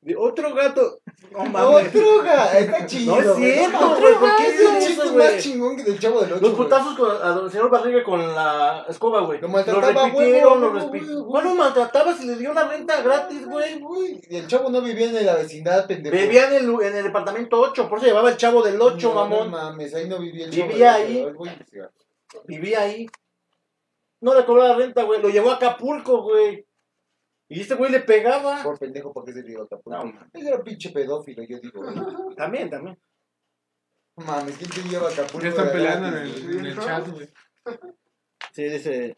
De 0.02 0.16
otro 0.16 0.54
gato. 0.56 1.02
No 1.32 1.44
mames. 1.46 1.88
Otro 1.94 2.24
ga, 2.24 2.58
está 2.58 2.86
chido. 2.86 3.16
No 3.18 3.22
es 3.22 3.36
cierto, 3.38 3.96
güey, 4.00 4.14
¿por 4.16 4.38
qué 4.38 4.48
es 4.48 4.60
eso, 4.62 4.72
chiste 4.80 5.10
güey? 5.10 5.16
más 5.34 5.44
chingón 5.44 5.76
que 5.76 5.84
del 5.84 6.00
chavo 6.00 6.22
del 6.22 6.32
8. 6.34 6.42
Los 6.42 6.54
putazos 6.54 6.98
con, 6.98 7.12
al 7.22 7.52
señor 7.52 7.70
Barriga 7.70 8.04
con 8.04 8.20
la 8.34 8.86
escoba, 8.88 9.22
güey. 9.22 9.42
Lo 9.42 9.48
Lo 9.50 9.54
maltrataba, 9.54 10.06
repitieron, 10.06 10.62
lo 10.62 10.72
huevo, 10.72 10.90
repi- 10.94 11.06
huevo. 11.06 11.28
¿Cuál 11.28 11.44
lo 11.44 11.56
maltrataba 11.56 12.16
si 12.16 12.26
le 12.26 12.36
dio 12.38 12.54
la 12.54 12.68
renta 12.70 13.02
gratis, 13.02 13.46
güey? 13.46 13.80
güey. 13.80 14.22
Y 14.30 14.38
el 14.38 14.48
chavo 14.48 14.70
no 14.70 14.82
vivía 14.82 15.08
en 15.08 15.26
la 15.26 15.36
vecindad, 15.36 15.86
pendejo. 15.86 16.16
Vivía 16.16 16.48
en 16.48 16.54
el, 16.56 16.82
en 16.82 16.96
el 16.96 17.04
departamento 17.04 17.60
8, 17.60 17.90
por 17.90 17.98
eso 17.98 18.08
llevaba 18.08 18.30
el 18.30 18.38
chavo 18.38 18.62
del 18.64 18.82
8, 18.82 19.10
No, 19.10 19.16
mamón. 19.16 19.52
No 19.52 19.58
mames, 19.58 19.94
ahí 19.94 20.08
no 20.08 20.18
vivía 20.18 20.46
el 20.46 20.52
Vivía 20.52 20.94
chavo 20.94 21.04
del 21.04 21.18
ahí. 21.18 21.34
ocho. 21.38 21.92
Vivía 22.46 22.82
ahí. 22.84 23.06
No 24.22 24.34
le 24.34 24.46
cobró 24.46 24.66
la 24.66 24.76
renta, 24.76 25.04
güey. 25.04 25.22
Lo 25.22 25.28
llevó 25.30 25.52
a 25.52 25.56
Acapulco, 25.56 26.22
güey. 26.24 26.66
Y 27.52 27.62
este 27.62 27.74
güey 27.76 27.92
le 27.92 28.02
pegaba. 28.02 28.62
Por 28.64 28.78
pendejo, 28.78 29.12
¿para 29.12 29.26
qué 29.26 29.34
se 29.34 29.44
dio 29.44 29.64
Acapulco? 29.64 29.98
No, 29.98 30.06
man. 30.06 30.30
Ese 30.32 30.48
era 30.50 30.64
pinche 30.64 30.92
pedófilo, 30.92 31.44
yo 31.44 31.60
digo. 31.60 31.82
güey. 31.82 31.96
También, 32.36 32.70
también. 32.70 32.98
No 34.16 34.26
mames, 34.26 34.56
¿quién 34.58 34.70
te 34.70 34.82
lleva 34.90 35.10
a 35.10 35.12
Acapulco? 35.12 35.42
Ya 35.44 35.50
están 35.50 35.66
de 35.68 35.72
peleando 35.72 36.08
en 36.08 36.14
gratis, 36.14 36.36
el, 36.36 36.44
güey? 36.46 36.58
en 36.60 36.66
el 36.66 36.80
chat, 36.80 37.08
güey. 37.10 37.30
Sí, 38.52 38.64
dice. 38.64 39.18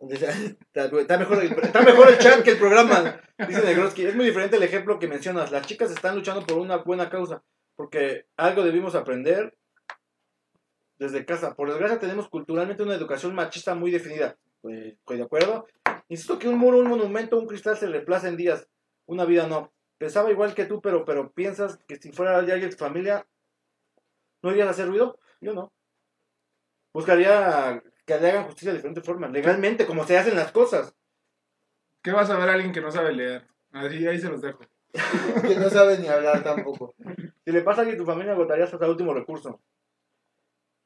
dice, 0.00 0.26
está, 0.74 0.84
está 1.00 1.18
mejor, 1.18 1.42
el- 1.44 1.52
está 1.52 1.82
mejor 1.82 2.08
el 2.08 2.18
chat 2.18 2.42
que 2.42 2.50
el 2.52 2.58
programa. 2.58 3.20
Dice 3.46 3.62
Negroski. 3.64 4.04
Es 4.06 4.16
muy 4.16 4.24
diferente 4.26 4.56
el 4.56 4.62
ejemplo 4.62 4.98
que 4.98 5.06
mencionas. 5.08 5.50
Las 5.52 5.66
chicas 5.66 5.90
están 5.90 6.16
luchando 6.16 6.44
por 6.44 6.58
una 6.58 6.78
buena 6.78 7.08
causa. 7.08 7.42
Porque 7.76 8.26
algo 8.36 8.62
debimos 8.62 8.94
aprender 8.94 9.56
desde 10.98 11.24
casa. 11.24 11.54
Por 11.54 11.68
desgracia, 11.68 11.98
tenemos 11.98 12.28
culturalmente 12.28 12.82
una 12.82 12.94
educación 12.94 13.34
machista 13.34 13.74
muy 13.74 13.90
definida. 13.90 14.36
Pues, 14.60 14.94
estoy 14.94 15.18
de 15.18 15.24
acuerdo. 15.24 15.66
Insisto 16.08 16.38
que 16.38 16.48
un 16.48 16.58
muro, 16.58 16.78
un 16.78 16.88
monumento, 16.88 17.38
un 17.38 17.46
cristal 17.46 17.76
se 17.76 17.86
reemplaza 17.86 18.28
en 18.28 18.36
días. 18.36 18.68
Una 19.06 19.24
vida 19.24 19.46
no. 19.46 19.72
Pensaba 19.98 20.30
igual 20.30 20.54
que 20.54 20.66
tú, 20.66 20.80
pero, 20.80 21.04
pero 21.04 21.32
piensas 21.32 21.78
que 21.86 21.96
si 21.96 22.12
fuera 22.12 22.42
de 22.42 22.52
alguien 22.52 22.70
de 22.70 22.76
tu 22.76 22.84
familia, 22.84 23.26
¿no 24.42 24.50
irías 24.50 24.68
a 24.68 24.70
hacer 24.70 24.88
ruido? 24.88 25.18
Yo 25.40 25.54
no. 25.54 25.72
Buscaría 26.92 27.82
que 28.04 28.18
le 28.18 28.30
hagan 28.30 28.44
justicia 28.44 28.70
de 28.70 28.78
diferentes 28.78 29.04
formas, 29.04 29.30
legalmente, 29.32 29.86
como 29.86 30.04
se 30.04 30.18
hacen 30.18 30.36
las 30.36 30.52
cosas. 30.52 30.94
¿Qué 32.02 32.12
vas 32.12 32.28
a 32.28 32.36
ver 32.38 32.50
a 32.50 32.52
alguien 32.54 32.72
que 32.72 32.80
no 32.80 32.90
sabe 32.90 33.14
leer? 33.14 33.46
Así, 33.72 34.06
ahí 34.06 34.18
se 34.18 34.28
los 34.28 34.42
dejo. 34.42 34.60
Que 35.42 35.56
no 35.56 35.68
sabe 35.70 35.98
ni 35.98 36.06
hablar 36.06 36.44
tampoco. 36.44 36.94
Si 37.44 37.50
le 37.50 37.62
pasa 37.62 37.80
a 37.80 37.82
alguien 37.82 37.98
de 37.98 38.04
tu 38.04 38.10
familia, 38.10 38.32
agotarías 38.32 38.72
hasta 38.72 38.84
el 38.84 38.92
último 38.92 39.12
recurso. 39.12 39.60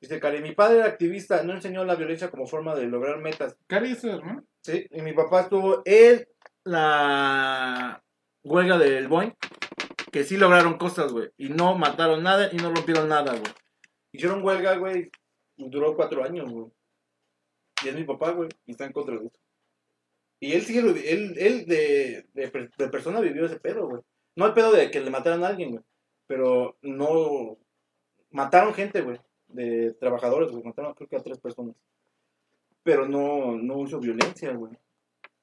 Dice 0.00 0.20
Cari, 0.20 0.40
mi 0.40 0.54
padre 0.54 0.78
era 0.78 0.86
activista, 0.86 1.42
no 1.42 1.52
enseñó 1.52 1.84
la 1.84 1.96
violencia 1.96 2.30
como 2.30 2.46
forma 2.46 2.74
de 2.74 2.86
lograr 2.86 3.18
metas. 3.18 3.56
Cari 3.66 3.92
es 3.92 4.04
hermano. 4.04 4.44
Sí, 4.62 4.86
y 4.90 5.02
mi 5.02 5.12
papá 5.12 5.42
estuvo 5.42 5.82
en 5.84 6.26
la 6.64 8.02
huelga 8.42 8.78
del 8.78 9.08
Boeing 9.08 9.32
que 10.10 10.24
sí 10.24 10.36
lograron 10.36 10.78
cosas, 10.78 11.12
güey. 11.12 11.30
Y 11.36 11.48
no 11.50 11.76
mataron 11.76 12.22
nada 12.22 12.48
y 12.52 12.56
no 12.56 12.74
rompieron 12.74 13.08
nada, 13.08 13.32
güey. 13.32 13.52
Hicieron 14.12 14.42
huelga, 14.42 14.76
güey. 14.76 15.10
Duró 15.56 15.94
cuatro 15.96 16.24
años, 16.24 16.50
güey. 16.50 16.66
Y 17.84 17.88
es 17.88 17.94
mi 17.94 18.04
papá, 18.04 18.32
güey. 18.32 18.48
Y 18.66 18.72
está 18.72 18.84
en 18.84 18.92
contra 18.92 19.16
de 19.16 19.26
eso. 19.26 19.38
Y 20.40 20.52
él 20.52 20.62
sigue, 20.62 20.80
él, 20.80 21.34
él 21.36 21.66
de, 21.66 22.26
de, 22.32 22.70
de 22.78 22.88
persona 22.88 23.20
vivió 23.20 23.46
ese 23.46 23.58
pedo, 23.58 23.88
güey. 23.88 24.02
No 24.36 24.46
el 24.46 24.54
pedo 24.54 24.72
de 24.72 24.90
que 24.90 25.00
le 25.00 25.10
mataran 25.10 25.44
a 25.44 25.48
alguien, 25.48 25.72
güey. 25.72 25.84
Pero 26.26 26.76
no. 26.82 27.58
Mataron 28.30 28.74
gente, 28.74 29.00
güey. 29.02 29.20
De 29.48 29.94
trabajadores, 29.94 30.50
güey. 30.50 30.62
Mataron 30.62 30.94
creo 30.94 31.08
que 31.08 31.16
a 31.16 31.22
tres 31.22 31.38
personas. 31.38 31.74
Pero 32.88 33.06
no, 33.06 33.54
no 33.58 33.82
hizo 33.82 34.00
violencia, 34.00 34.50
güey. 34.54 34.72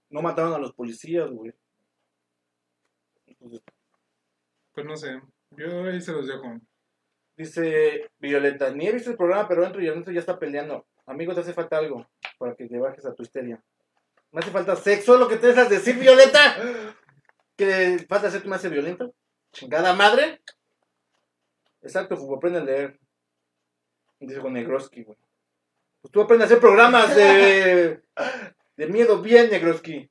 No 0.10 0.24
mataron 0.24 0.56
a 0.56 0.58
los 0.58 0.74
policías, 0.74 1.30
güey. 1.30 1.54
Entonces, 3.28 3.62
Pues 4.74 4.88
no 4.88 4.96
sé. 4.98 5.22
Yo 5.52 5.84
ahí 5.84 6.02
se 6.02 6.12
los 6.12 6.26
dejo. 6.26 6.60
Dice 7.38 8.10
Violeta, 8.18 8.72
ni 8.72 8.88
he 8.88 8.92
visto 8.92 9.12
el 9.12 9.16
programa, 9.16 9.48
pero 9.48 9.62
dentro 9.62 9.80
y 9.80 9.88
adentro 9.88 10.12
ya 10.12 10.22
está 10.22 10.40
peleando. 10.40 10.88
Amigo, 11.06 11.36
te 11.36 11.42
hace 11.42 11.54
falta 11.54 11.78
algo 11.78 12.08
para 12.40 12.56
que 12.56 12.66
te 12.66 12.80
bajes 12.80 13.06
a 13.06 13.14
tu 13.14 13.22
histeria. 13.22 13.64
Me 14.32 14.40
hace 14.40 14.50
falta 14.50 14.76
sexo, 14.76 15.16
lo 15.16 15.28
que 15.28 15.38
te 15.38 15.46
dejas 15.46 15.70
decir, 15.70 16.00
Violeta. 16.00 16.58
¿Que 17.56 18.08
falta 18.10 18.42
que 18.42 18.50
me 18.50 18.56
hace 18.56 18.70
violento? 18.70 19.14
Chingada 19.52 19.94
madre. 19.94 20.42
Exacto, 21.84 22.18
Fubo, 22.18 22.38
aprende 22.38 22.58
a 22.58 22.64
leer. 22.64 23.00
Dice 24.20 24.42
con 24.42 24.54
Negroski, 24.54 25.04
güey. 25.04 25.20
Pues 26.06 26.12
tú 26.12 26.22
aprendes 26.22 26.44
a 26.44 26.50
hacer 26.50 26.60
programas 26.60 27.16
de, 27.16 28.00
de 28.78 28.88
miedo 28.90 29.24
bien, 29.24 29.50
Negroski. 29.50 30.08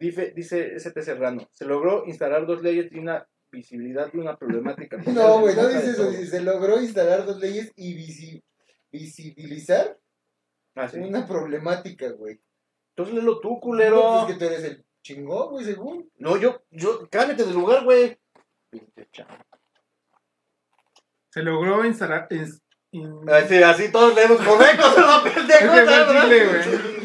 Dice, 0.00 0.32
dice 0.34 0.74
ST 0.74 1.00
Serrano, 1.00 1.48
se 1.52 1.64
logró 1.64 2.04
instalar 2.06 2.44
dos 2.44 2.60
leyes 2.60 2.90
y 2.90 2.98
una 2.98 3.24
visibilidad 3.52 4.10
de 4.12 4.18
una 4.18 4.36
problemática. 4.36 4.96
No, 5.06 5.38
güey, 5.38 5.54
no 5.54 5.68
dice 5.68 5.90
eso. 5.90 6.10
dice, 6.10 6.26
Se 6.26 6.40
logró 6.42 6.80
instalar 6.82 7.24
dos 7.24 7.38
leyes 7.38 7.70
y 7.76 7.94
visi- 7.94 8.42
visibilizar 8.90 9.96
Ah, 10.74 10.88
sí. 10.88 10.98
una 10.98 11.24
problemática, 11.24 12.10
güey. 12.10 12.40
Entonces 12.96 13.14
léelo 13.14 13.38
tú, 13.38 13.50
No, 13.50 13.60
culero. 13.60 14.02
pues 14.02 14.22
es 14.22 14.32
que 14.32 14.38
tú 14.40 14.52
eres 14.52 14.64
el 14.64 14.84
chingón, 15.04 15.50
güey, 15.50 15.64
según. 15.64 16.10
No, 16.18 16.36
yo, 16.36 16.64
yo, 16.72 17.08
cámbiate 17.08 17.44
de 17.44 17.52
lugar, 17.52 17.84
güey. 17.84 18.18
Se 21.30 21.42
logró 21.42 21.84
instalar. 21.84 22.26
ins- 22.30 22.60
in- 22.98 23.28
Así, 23.30 23.62
así 23.62 23.92
todos 23.92 24.14
leemos 24.14 24.40
correctos, 24.40 24.94
no 24.98 25.22
pendejos, 25.22 25.50
Es 25.50 25.58
que 25.58 25.66
fue 25.68 25.84
¿verdad? 25.84 26.22
chile, 26.22 26.46
güey. 26.46 26.94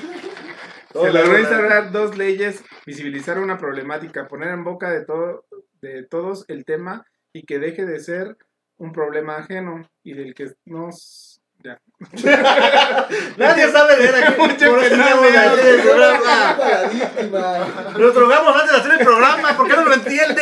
Todos 0.91 1.05
Se 1.05 1.13
logró 1.13 1.37
instalar 1.39 1.91
dos 1.91 2.17
leyes, 2.17 2.63
visibilizar 2.85 3.37
una 3.37 3.59
problemática, 3.59 4.27
poner 4.27 4.49
en 4.49 4.63
boca 4.63 4.89
de, 4.89 5.05
todo, 5.05 5.45
de 5.81 6.03
todos 6.03 6.45
el 6.47 6.65
tema 6.65 7.05
y 7.31 7.43
que 7.45 7.59
deje 7.59 7.85
de 7.85 7.99
ser 7.99 8.35
un 8.77 8.91
problema 8.91 9.37
ajeno 9.37 9.87
y 10.03 10.13
del 10.15 10.33
que 10.33 10.51
nos... 10.65 11.41
Ya. 11.63 11.77
Nadie 13.37 13.69
sabe 13.69 13.97
leer 13.97 14.15
aquí. 14.15 14.41
Mucho 14.41 14.69
por 14.69 14.79
que 14.79 14.87
el 14.87 15.81
programa. 15.81 16.57
La 16.57 16.89
víctima. 16.89 17.57
Nos 17.97 18.15
drogamos 18.15 18.55
antes 18.55 18.71
de 18.71 18.77
hacer 18.77 18.91
el 18.93 19.05
programa, 19.05 19.57
¿por 19.57 19.67
qué 19.67 19.75
no 19.75 19.83
lo 19.83 19.93
entiende? 19.93 20.41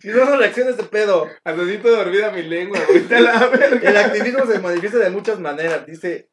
Si 0.00 0.08
no, 0.08 0.24
no 0.24 0.36
reacciona 0.36 0.70
este 0.70 0.84
pedo. 0.84 1.28
Así 1.44 1.76
dormida 1.78 2.30
mi 2.30 2.42
lengua, 2.42 2.78
la 3.10 3.46
verga. 3.48 3.88
El 3.88 3.96
activismo 3.96 4.46
se 4.46 4.58
manifiesta 4.58 4.98
de 4.98 5.10
muchas 5.10 5.40
maneras, 5.40 5.86
dice 5.86 6.30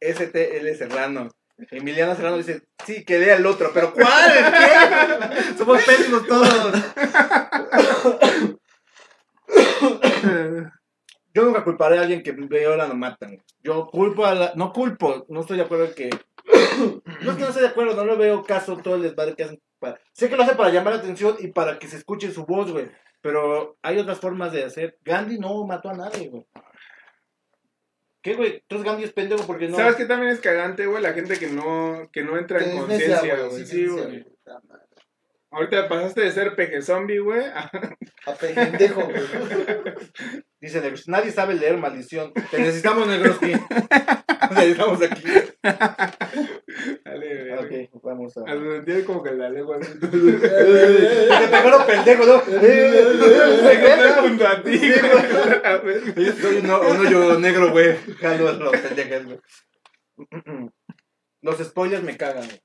STL 0.00 0.76
Serrano. 0.76 1.28
Emiliana 1.70 2.14
Serrano 2.14 2.36
dice, 2.36 2.62
sí, 2.86 3.04
que 3.04 3.18
lea 3.18 3.36
el 3.36 3.46
otro, 3.46 3.72
pero 3.74 3.92
¿cuál? 3.92 4.32
¿Qué? 4.32 5.54
Somos 5.58 5.82
pésimos 5.82 6.24
todos. 6.26 6.72
Yo 11.34 11.44
nunca 11.44 11.64
culparé 11.64 11.98
a 11.98 12.02
alguien 12.02 12.22
que 12.22 12.32
viola 12.32 12.86
o 12.86 12.94
matan. 12.94 13.42
Yo 13.62 13.86
culpo 13.86 14.24
a 14.24 14.34
la... 14.34 14.52
No 14.54 14.72
culpo, 14.72 15.26
no 15.28 15.40
estoy 15.40 15.56
de 15.56 15.64
acuerdo 15.64 15.86
en 15.86 15.94
que... 15.94 16.10
No 17.22 17.32
es 17.32 17.36
que 17.36 17.42
no 17.42 17.48
estoy 17.48 17.62
de 17.62 17.68
acuerdo, 17.68 17.94
no 17.94 18.04
le 18.04 18.16
veo 18.16 18.44
caso 18.44 18.74
a 18.74 18.82
todo 18.82 18.94
el 18.94 19.02
desmadre 19.02 19.34
que 19.34 19.44
hacen. 19.44 19.60
Para- 19.78 20.00
Sé 20.12 20.28
que 20.28 20.36
lo 20.36 20.42
hacen 20.42 20.56
para 20.56 20.70
llamar 20.70 20.94
la 20.94 21.00
atención 21.00 21.36
y 21.38 21.48
para 21.48 21.78
que 21.78 21.88
se 21.88 21.96
escuche 21.96 22.30
su 22.30 22.44
voz, 22.46 22.70
güey. 22.72 22.90
Pero 23.20 23.76
hay 23.82 23.98
otras 23.98 24.18
formas 24.20 24.52
de 24.52 24.64
hacer. 24.64 24.98
Gandhi 25.04 25.38
no 25.38 25.64
mató 25.66 25.90
a 25.90 25.94
nadie, 25.94 26.28
güey. 26.28 26.46
¿Qué, 28.22 28.34
güey? 28.34 28.56
Entonces 28.56 28.84
Gandhi 28.84 29.04
es 29.04 29.12
pendejo 29.12 29.46
porque 29.46 29.68
no... 29.68 29.76
¿Sabes 29.76 29.96
qué 29.96 30.04
también 30.04 30.32
es 30.32 30.40
cagante, 30.40 30.86
güey? 30.86 31.02
La 31.02 31.12
gente 31.12 31.38
que 31.38 31.48
no, 31.48 32.08
que 32.12 32.22
no 32.24 32.36
entra 32.36 32.62
en 32.62 32.76
conciencia, 32.78 33.36
güey. 33.46 33.64
sí, 33.66 33.86
güey. 33.86 34.26
Ahorita 35.50 35.88
pasaste 35.88 36.20
de 36.20 36.30
ser 36.32 36.54
peje 36.54 36.82
zombie, 36.82 37.18
güey. 37.20 37.40
a- 37.46 37.70
A 38.26 38.32
pendejo, 38.34 39.02
güey. 39.02 39.22
Dice 40.60 40.80
Negros, 40.80 41.08
nadie 41.08 41.30
sabe 41.32 41.54
leer, 41.54 41.78
maldición. 41.78 42.32
Te 42.50 42.58
necesitamos, 42.58 43.06
Negroski. 43.08 43.52
Te 44.48 44.54
necesitamos 44.54 45.00
aquí. 45.02 45.22
Dale, 47.04 47.56
güey. 47.64 47.86
Ok, 47.86 48.02
vamos 48.02 48.36
a... 48.36 48.40
A 48.50 48.54
su 48.54 48.70
sentido 48.72 49.04
como 49.06 49.22
que 49.22 49.30
la 49.32 49.48
lengua. 49.50 49.78
Te 49.78 50.06
pegaron 50.08 51.86
pendejo, 51.86 52.24
¿no? 52.26 52.40
Se 52.44 53.80
queda 53.80 54.20
junto 54.22 54.46
a 54.46 54.62
ti, 54.62 54.78
güey. 54.78 56.26
Yo 56.26 56.32
soy 56.32 56.56
uno, 56.58 56.80
uno 56.80 57.10
yo 57.10 57.38
negro, 57.38 57.70
güey. 57.72 57.96
Jalo 58.20 58.48
a 58.48 58.52
los 58.52 58.76
pendejas, 58.76 59.24
güey. 59.24 59.38
Los 61.40 61.56
spoilers 61.58 62.02
me 62.02 62.16
cagan, 62.16 62.44
güey. 62.46 62.60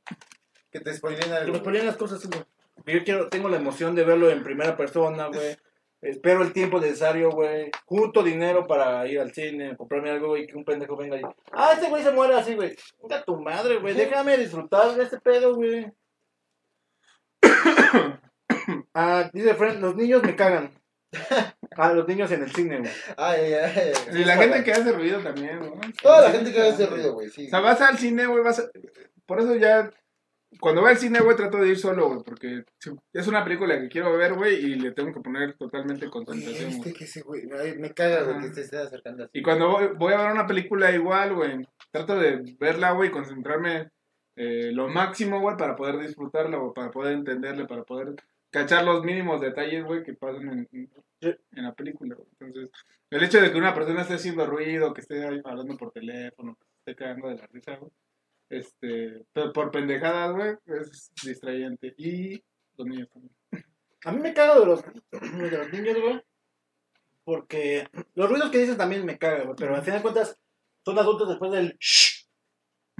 Que 0.72 0.80
te 0.80 0.92
spoileen 0.96 1.30
Que 1.30 1.36
algo. 1.36 1.54
me 1.54 1.60
ponían 1.60 1.86
las 1.86 1.96
cosas, 1.96 2.26
güey. 2.26 2.42
Yo 2.86 3.04
quiero, 3.04 3.30
tengo 3.30 3.50
la 3.50 3.58
emoción 3.58 3.96
de 3.96 4.04
verlo 4.04 4.30
en 4.30 4.44
primera 4.44 4.76
persona, 4.76 5.28
güey. 5.28 5.56
Espero 6.04 6.44
el 6.44 6.52
tiempo 6.52 6.82
necesario, 6.82 7.32
güey. 7.32 7.72
Junto 7.86 8.24
dinero 8.24 8.68
para 8.68 9.08
ir 9.08 9.22
al 9.22 9.34
cine, 9.34 9.78
comprarme 9.78 10.10
algo, 10.10 10.30
güey, 10.30 10.46
que 10.46 10.58
un 10.58 10.66
pendejo 10.66 10.98
venga 10.98 11.18
y... 11.18 11.22
Ah, 11.54 11.74
ese 11.78 11.90
güey 11.90 12.04
se 12.04 12.12
muere 12.12 12.36
así, 12.36 12.56
güey. 12.56 12.76
Venga 13.02 13.24
tu 13.24 13.40
madre, 13.40 13.78
güey. 13.78 13.94
Déjame 13.94 14.38
disfrutar 14.38 14.94
de 14.96 15.04
este 15.04 15.22
pedo, 15.22 15.56
güey. 15.56 15.90
ah, 18.94 19.30
dice 19.32 19.54
Friend, 19.54 19.80
los 19.80 19.96
niños 19.96 20.22
me 20.24 20.36
cagan. 20.36 20.72
Ah, 21.76 21.92
los 21.92 22.08
niños 22.08 22.30
en 22.32 22.44
el 22.44 22.54
cine, 22.54 22.78
güey. 22.78 22.92
Ay, 23.18 23.54
ay, 23.54 23.74
ay. 23.76 24.22
Y 24.22 24.26
la 24.26 24.38
gente 24.38 24.64
que 24.64 24.74
hace 24.74 24.92
ruido 24.92 25.20
también, 25.24 25.60
¿no? 25.60 25.74
Toda 26.04 26.22
la 26.22 26.30
gente 26.30 26.54
que 26.54 26.62
hace 26.62 26.86
ruido, 26.86 27.14
güey, 27.14 27.30
sí. 27.30 27.48
O 27.48 27.50
sea, 27.50 27.62
vas 27.62 27.82
al 27.82 27.98
cine, 27.98 28.28
güey, 28.28 28.44
vas 28.44 28.60
a... 28.60 28.70
Por 29.26 29.40
eso 29.40 29.56
ya... 29.56 29.90
Cuando 30.60 30.82
voy 30.82 30.92
al 30.92 30.98
cine, 30.98 31.20
güey, 31.20 31.36
trato 31.36 31.58
de 31.58 31.70
ir 31.70 31.78
solo, 31.78 32.08
güey, 32.08 32.20
porque 32.24 32.64
es 33.14 33.28
una 33.28 33.44
película 33.44 33.80
que 33.80 33.90
quiero 33.90 34.16
ver, 34.18 34.34
güey, 34.34 34.56
y 34.56 34.76
le 34.76 34.92
tengo 34.92 35.14
que 35.14 35.20
poner 35.20 35.56
totalmente 35.58 36.06
Oye, 36.06 36.12
concentración, 36.12 36.70
¿viste 36.70 36.84
güey. 36.84 36.94
que 36.94 37.04
ese 37.04 37.22
güey? 37.22 37.48
Me 37.78 37.94
caga, 37.94 38.24
güey, 38.24 38.42
que 38.42 38.54
se 38.54 38.62
esté 38.62 38.78
acercando 38.78 39.24
así. 39.24 39.40
Y 39.40 39.42
cuando 39.42 39.70
voy, 39.70 39.88
voy 39.98 40.14
a 40.14 40.22
ver 40.24 40.32
una 40.32 40.48
película 40.48 40.92
igual, 40.92 41.36
güey, 41.36 41.68
trato 41.92 42.18
de 42.18 42.56
verla, 42.60 42.92
güey, 42.92 43.10
y 43.10 43.12
concentrarme 43.12 43.90
eh, 44.36 44.72
lo 44.74 44.88
máximo, 44.88 45.40
güey, 45.42 45.58
para 45.58 45.76
poder 45.76 46.00
disfrutarla, 46.00 46.58
güey, 46.58 46.74
para 46.74 46.92
poder 46.92 47.14
entenderle, 47.14 47.66
para 47.66 47.84
poder 47.84 48.16
cachar 48.50 48.84
los 48.86 49.04
mínimos 49.04 49.42
detalles, 49.42 49.84
güey, 49.84 50.04
que 50.04 50.14
pasan 50.14 50.50
en, 50.50 50.68
en, 50.72 51.38
en 51.52 51.64
la 51.64 51.74
película, 51.74 52.16
güey. 52.16 52.28
Entonces, 52.40 52.70
el 53.10 53.24
hecho 53.24 53.42
de 53.42 53.52
que 53.52 53.58
una 53.58 53.74
persona 53.74 54.02
esté 54.02 54.16
haciendo 54.16 54.46
ruido, 54.46 54.94
que 54.94 55.02
esté 55.02 55.26
ahí 55.28 55.42
hablando 55.44 55.76
por 55.78 55.92
teléfono, 55.92 56.56
que 56.56 56.68
esté 56.80 56.96
cagando 56.96 57.30
de 57.30 57.36
la 57.38 57.48
risa, 57.48 57.76
güey, 57.78 57.92
este, 58.50 59.26
pero 59.34 59.54
por 59.54 59.72
pendejadas, 59.72 60.36
güey, 60.36 60.80
es 60.80 61.12
distrayente. 61.24 61.94
Y 61.98 62.44
los 62.78 62.88
niños 62.88 63.10
también. 63.10 63.36
A 64.06 64.12
mí 64.12 64.20
me 64.20 64.34
caga 64.34 64.60
de 64.60 64.66
los, 64.66 64.84
de 65.12 65.52
los 65.52 65.72
niños, 65.72 66.02
güey. 66.02 66.22
Porque 67.24 67.88
los 68.16 68.30
ruidos 68.30 68.52
que 68.52 68.60
dicen 68.60 68.78
también 68.78 69.06
me 69.06 69.18
cagan, 69.18 69.46
güey. 69.46 69.56
Pero 69.58 69.76
al 69.76 69.82
final 69.82 70.00
de 70.00 70.04
cuentas, 70.04 70.40
son 70.84 71.00
adultos 71.00 71.30
después 71.30 71.52
del 71.52 71.78
shh. 71.80 72.13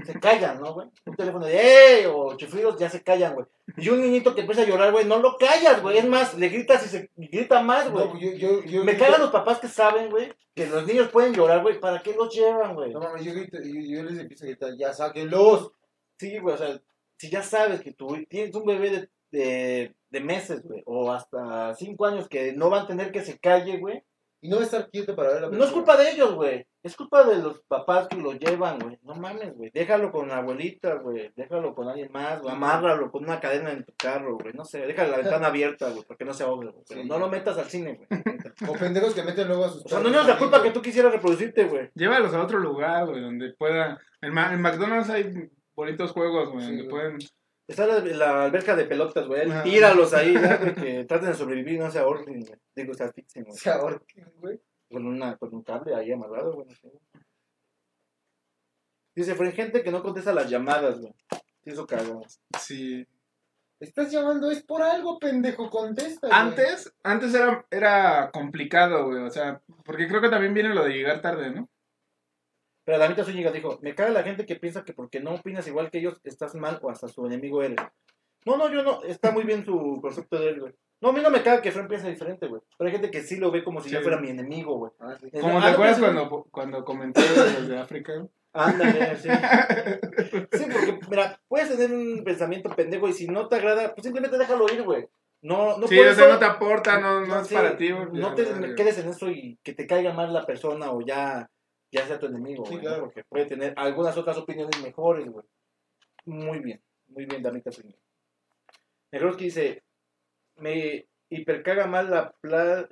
Se 0.06 0.20
callan, 0.20 0.60
¿no, 0.60 0.74
güey? 0.74 0.88
Un 1.06 1.16
teléfono 1.16 1.46
de 1.46 2.02
¡eh! 2.02 2.08
o 2.08 2.36
chiflidos 2.36 2.80
ya 2.80 2.90
se 2.90 3.04
callan, 3.04 3.36
güey. 3.36 3.46
Y 3.78 3.90
un 3.90 4.02
niñito 4.02 4.34
que 4.34 4.42
empieza 4.42 4.64
a 4.64 4.66
llorar, 4.66 4.92
güey, 4.92 5.06
no 5.06 5.20
lo 5.20 5.38
callas, 5.38 5.82
güey. 5.82 6.00
Es 6.00 6.06
más, 6.06 6.34
le 6.34 6.50
gritas 6.50 6.86
y 6.86 6.90
se 6.90 7.12
grita 7.16 7.62
más, 7.62 7.92
güey. 7.92 8.06
No, 8.06 8.20
yo, 8.20 8.32
yo, 8.34 8.64
yo 8.64 8.84
me 8.84 8.98
cagan 8.98 9.22
los 9.22 9.30
papás 9.30 9.60
que 9.60 9.68
saben, 9.68 10.10
güey, 10.10 10.34
que 10.56 10.66
los 10.66 10.86
niños 10.88 11.10
pueden 11.10 11.34
llorar, 11.34 11.62
güey. 11.62 11.80
¿Para 11.80 12.02
qué 12.02 12.14
los 12.14 12.34
llevan, 12.34 12.74
güey? 12.74 12.92
No 12.92 13.00
mames, 13.00 13.24
yo, 13.24 13.34
grito, 13.34 13.58
yo 13.62 14.04
les 14.04 14.20
empiezo 14.20 14.46
a 14.46 14.48
gritar, 14.48 14.76
ya 14.78 14.94
sáquenlos. 14.94 15.72
Sí, 16.18 16.40
güey, 16.40 16.56
o 16.56 16.58
sea, 16.58 16.82
si 17.18 17.30
ya 17.30 17.44
sabes 17.44 17.82
que 17.82 17.94
tú 17.94 18.18
tienes 18.28 18.54
un 18.56 18.66
bebé 18.66 18.90
de, 18.90 19.10
de, 19.32 19.96
de 20.10 20.20
meses, 20.20 20.64
güey, 20.64 20.82
o 20.86 21.12
hasta 21.12 21.76
cinco 21.76 22.06
años 22.06 22.28
que 22.28 22.52
no 22.54 22.70
van 22.72 22.86
a 22.86 22.88
tener 22.88 23.12
que 23.12 23.22
se 23.22 23.40
calle, 23.40 23.78
güey. 23.78 24.04
Y 24.44 24.50
no 24.50 24.58
va 24.58 24.62
a 24.62 24.66
estar 24.66 24.90
quieto 24.90 25.16
para 25.16 25.30
ver 25.32 25.42
la 25.44 25.50
No 25.50 25.64
es 25.64 25.72
culpa 25.72 25.96
de 25.98 26.12
ellos, 26.12 26.36
güey. 26.36 26.66
Es 26.84 26.98
culpa 26.98 27.24
de 27.24 27.38
los 27.42 27.62
papás 27.62 28.10
que 28.10 28.18
lo 28.18 28.34
llevan, 28.34 28.78
güey. 28.78 29.00
No 29.04 29.16
mames, 29.16 29.56
güey. 29.56 29.72
Déjalo 29.74 30.12
con 30.12 30.28
la 30.28 30.40
abuelita, 30.40 30.96
güey. 30.96 31.32
Déjalo 31.36 31.74
con 31.74 31.88
alguien 31.88 32.12
más, 32.12 32.42
güey. 32.42 32.54
Amárralo 32.54 33.10
con 33.10 33.24
una 33.24 33.40
cadena 33.40 33.72
en 33.72 33.86
tu 33.86 33.94
carro, 33.98 34.38
güey. 34.38 34.54
No 34.54 34.66
sé, 34.66 34.80
déjale 34.86 35.12
la 35.12 35.18
ventana 35.18 35.48
abierta, 35.48 35.90
güey, 35.92 36.04
para 36.04 36.18
que 36.18 36.26
no 36.26 36.34
se 36.34 36.44
ahogue, 36.44 36.68
güey. 36.72 36.84
Pero 36.90 37.02
Sí. 37.04 37.08
no 37.08 37.18
lo 37.20 37.30
metas 37.30 37.58
al 37.58 37.70
cine, 37.70 37.94
güey. 37.96 38.08
O 38.70 38.74
pendejos 38.74 39.14
que 39.16 39.24
meten 39.24 39.48
luego 39.48 39.64
a 39.66 39.70
sus 39.70 39.86
O 39.86 39.88
sea, 39.90 40.00
no 40.00 40.10
es 40.10 40.28
la 40.28 40.38
culpa 40.38 40.62
que 40.62 40.72
tú 40.72 40.82
quisieras 40.82 41.14
reproducirte, 41.14 41.64
güey. 41.66 41.90
Llévalos 41.96 42.34
a 42.34 42.44
otro 42.44 42.60
lugar, 42.60 43.08
güey, 43.08 43.22
donde 43.22 43.54
pueda... 43.58 43.98
En, 44.22 44.34
Ma- 44.34 44.54
en 44.54 44.62
McDonald's 44.62 45.10
hay 45.10 45.34
bonitos 45.76 46.12
juegos, 46.12 46.50
güey, 46.52 46.66
Sí, 46.66 46.68
donde 46.68 46.84
güey. 46.84 46.90
pueden 46.90 47.18
Está 47.68 47.88
la, 47.88 48.00
la 48.00 48.44
alberca 48.46 48.76
de 48.76 48.86
pelotas, 48.86 49.26
güey. 49.28 49.50
Ajá. 49.50 49.64
Tíralos 49.64 50.14
ahí, 50.14 50.34
ya, 50.34 50.58
güey, 50.58 50.76
que 50.76 51.06
traten 51.06 51.30
de 51.30 51.36
sobrevivir, 51.36 51.80
no 51.80 51.90
se 51.90 52.00
ahorquen, 52.00 52.42
güey. 52.42 52.60
Digo, 52.76 52.94
se 52.94 53.04
asfixien, 53.06 53.46
güey. 53.46 53.58
Se 53.58 53.70
ahorquen, 53.70 54.32
güey. 54.38 54.60
Con, 54.92 55.08
una, 55.08 55.38
con 55.38 55.54
un 55.56 55.64
cable 55.64 55.96
ahí 55.96 56.12
amarrado, 56.12 56.54
güey. 56.54 56.68
no 56.68 56.76
sé. 56.76 56.92
Dice, 59.16 59.36
Fren, 59.36 59.52
gente 59.54 59.84
que 59.84 59.92
no 59.92 60.02
contesta 60.04 60.34
las 60.34 60.50
llamadas, 60.50 61.00
güey. 61.00 61.14
Sí, 61.64 61.70
Eso 61.70 61.86
caga. 61.88 62.20
Sí. 62.60 63.08
Estás 63.80 64.12
llamando, 64.12 64.50
es 64.50 64.64
por 64.64 64.82
algo, 64.82 65.20
pendejo, 65.20 65.70
contesta. 65.70 66.28
güey. 66.28 66.40
Antes, 66.40 66.94
antes 67.04 67.34
era, 67.34 67.66
era 67.70 68.32
complicado, 68.32 69.06
güey. 69.08 69.24
O 69.24 69.30
sea, 69.30 69.62
porque 69.86 70.08
creo 70.08 70.22
que 70.22 70.30
también 70.30 70.54
viene 70.54 70.74
lo 70.74 70.84
de 70.84 70.94
llegar 70.94 71.22
tarde, 71.22 71.52
¿no? 71.52 71.70
Pero 72.86 72.98
Damita 73.00 73.24
Zúñiga 73.24 73.52
dijo, 73.52 73.80
me 73.82 73.96
caga 73.96 74.12
la 74.12 74.24
gente 74.24 74.46
que 74.46 74.56
piensa 74.58 74.84
que 74.84 74.94
porque 74.94 75.20
no 75.20 75.36
opinas 75.36 75.68
igual 75.68 75.90
que 75.90 76.00
ellos, 76.00 76.20
estás 76.24 76.54
mal 76.56 76.80
o 76.82 76.90
hasta 76.90 77.08
su 77.08 77.26
enemigo 77.26 77.64
eres. 77.64 77.78
No, 78.46 78.58
no, 78.58 78.70
yo 78.70 78.84
no. 78.84 79.04
Está 79.04 79.32
muy 79.32 79.44
bien 79.46 79.64
su 79.66 80.00
concepto 80.02 80.38
de 80.40 80.50
él, 80.50 80.60
güey. 80.60 80.74
No, 81.00 81.10
a 81.10 81.14
mí 81.14 81.22
no 81.22 81.30
me 81.30 81.42
caga 81.44 81.62
que 81.62 81.72
Fren 81.72 81.88
piense 81.88 82.10
diferente, 82.10 82.48
güey. 82.48 82.62
Pero 82.78 82.88
hay 82.88 82.94
gente 82.94 83.10
que 83.12 83.22
sí 83.22 83.38
lo 83.38 83.52
ve 83.52 83.64
como 83.64 83.82
si 83.82 83.90
Sí. 83.90 83.96
yo 83.96 84.02
fuera 84.02 84.20
mi 84.20 84.30
enemigo, 84.30 84.78
güey. 84.78 84.92
Ah, 85.00 85.16
sí. 85.20 85.30
Como 85.32 85.60
Ah, 85.60 85.62
te 85.62 85.68
no, 85.68 85.74
acuerdas 85.74 86.00
cuando, 86.00 86.48
cuando 86.52 86.86
comenté 86.86 87.22
de 87.22 87.54
los 87.54 87.68
de 87.70 87.78
África, 87.80 88.14
güey? 88.16 88.30
Ándale, 88.54 89.16
sí. 89.18 89.30
Sí, 90.52 90.66
porque, 90.72 91.00
mira, 91.10 91.40
puedes 91.48 91.70
tener 91.70 91.92
un 91.96 92.24
pensamiento 92.24 92.70
pendejo 92.70 93.08
y 93.08 93.14
si 93.14 93.28
no 93.28 93.48
te 93.48 93.56
agrada, 93.56 93.94
pues 93.94 94.04
simplemente 94.04 94.38
déjalo 94.38 94.66
ir, 94.74 94.84
güey. 94.84 95.08
No, 95.42 95.78
no 95.78 95.88
sí, 95.88 96.00
eso- 96.00 96.28
no 96.30 96.40
te 96.40 96.46
aporta, 96.46 97.00
no, 97.00 97.26
no 97.26 97.42
es 97.42 97.48
sí, 97.48 97.54
para 97.56 97.76
ti, 97.76 97.92
güey. 97.92 98.08
No 98.14 98.34
te 98.36 98.46
quedes 98.76 98.98
en 99.00 99.10
eso 99.10 99.30
y 99.30 99.58
que 99.64 99.74
te 99.74 99.88
caiga 99.88 100.14
mal 100.14 100.32
la 100.34 100.46
persona 100.46 100.92
o 100.92 101.02
ya, 101.02 101.50
ya 101.94 102.06
sea 102.08 102.20
tu 102.20 102.26
enemigo, 102.26 102.66
Sí, 102.66 102.72
güey. 102.72 102.82
claro. 102.82 102.98
¿no? 102.98 103.04
Porque 103.06 103.24
puede 103.24 103.46
tener 103.46 103.74
algunas 103.78 104.18
otras 104.18 104.38
opiniones 104.38 104.82
mejores, 104.82 105.26
güey. 105.30 105.46
Muy 106.26 106.60
bien, 106.60 106.82
muy 107.08 107.26
bien, 107.26 107.44
Damita 107.44 107.72
Zúñiga. 107.72 108.00
Negroski 109.12 109.46
dice, 109.46 109.84
me 110.58 111.08
hipercaga 111.30 111.86
mal 111.88 112.10
la 112.10 112.32
pla... 112.42 112.88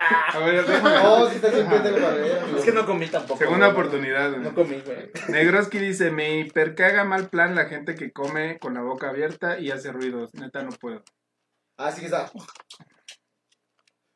ah. 0.00 0.30
A 0.32 0.38
ver. 0.40 0.64
No, 0.82 1.28
si 1.28 1.36
estás 1.36 1.52
ver. 1.52 2.56
Es 2.56 2.64
que 2.64 2.72
no 2.72 2.86
comí 2.86 3.06
tampoco. 3.06 3.38
Segunda 3.38 3.66
güey. 3.68 3.78
oportunidad, 3.78 4.30
güey. 4.30 4.42
No 4.42 4.54
comí, 4.54 4.80
güey. 4.80 5.10
Negroski 5.28 5.78
dice, 5.78 6.10
me 6.10 6.38
hipercaga 6.38 7.04
mal 7.04 7.28
plan 7.28 7.54
la 7.54 7.66
gente 7.66 7.94
que 7.94 8.12
come 8.12 8.58
con 8.58 8.74
la 8.74 8.82
boca 8.82 9.10
abierta 9.10 9.58
y 9.58 9.70
hace 9.70 9.92
ruidos. 9.92 10.34
Neta, 10.34 10.62
no 10.62 10.70
puedo. 10.70 11.02
Ah, 11.78 11.90
sí 11.92 12.00
que 12.00 12.06
está. 12.06 12.30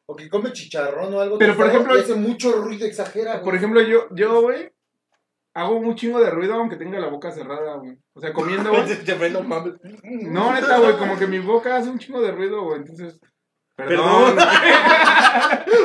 O 0.09 0.15
que 0.15 0.29
come 0.29 0.53
chicharrón 0.53 1.13
o 1.15 1.21
algo. 1.21 1.39
Pero, 1.39 1.57
por 1.57 1.67
ejemplo- 1.67 1.95
hace 1.95 2.15
mucho 2.15 2.53
ruido, 2.53 2.87
exagera, 2.87 3.33
güey. 3.33 3.45
Por 3.45 3.55
ejemplo, 3.57 3.81
yo, 3.83 4.07
yo, 4.13 4.41
güey, 4.41 4.71
hago 5.55 5.77
un 5.77 5.95
chingo 5.97 6.21
de 6.21 6.31
ruido 6.31 6.55
aunque 6.55 6.77
tenga 6.77 7.01
la 7.01 7.09
boca 7.09 7.33
cerrada, 7.33 7.75
güey. 7.77 7.99
O 8.15 8.21
sea, 8.21 8.33
comiendo, 8.33 8.71
güey. 8.71 8.83
No 9.33 9.43
mames. 9.43 9.75
No, 10.05 10.53
neta, 10.55 10.79
güey, 10.79 10.97
como 10.97 11.19
que 11.19 11.27
mi 11.27 11.41
boca 11.41 11.77
hace 11.77 11.91
un 11.91 11.99
chingo 11.99 12.21
de 12.21 12.31
ruido, 12.31 12.63
güey. 12.63 12.79
Entonces, 12.81 13.21
Perdón. 13.75 14.37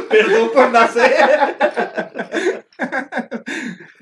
perdón. 0.10 0.50
Por 0.54 0.72
nacer. 0.72 1.12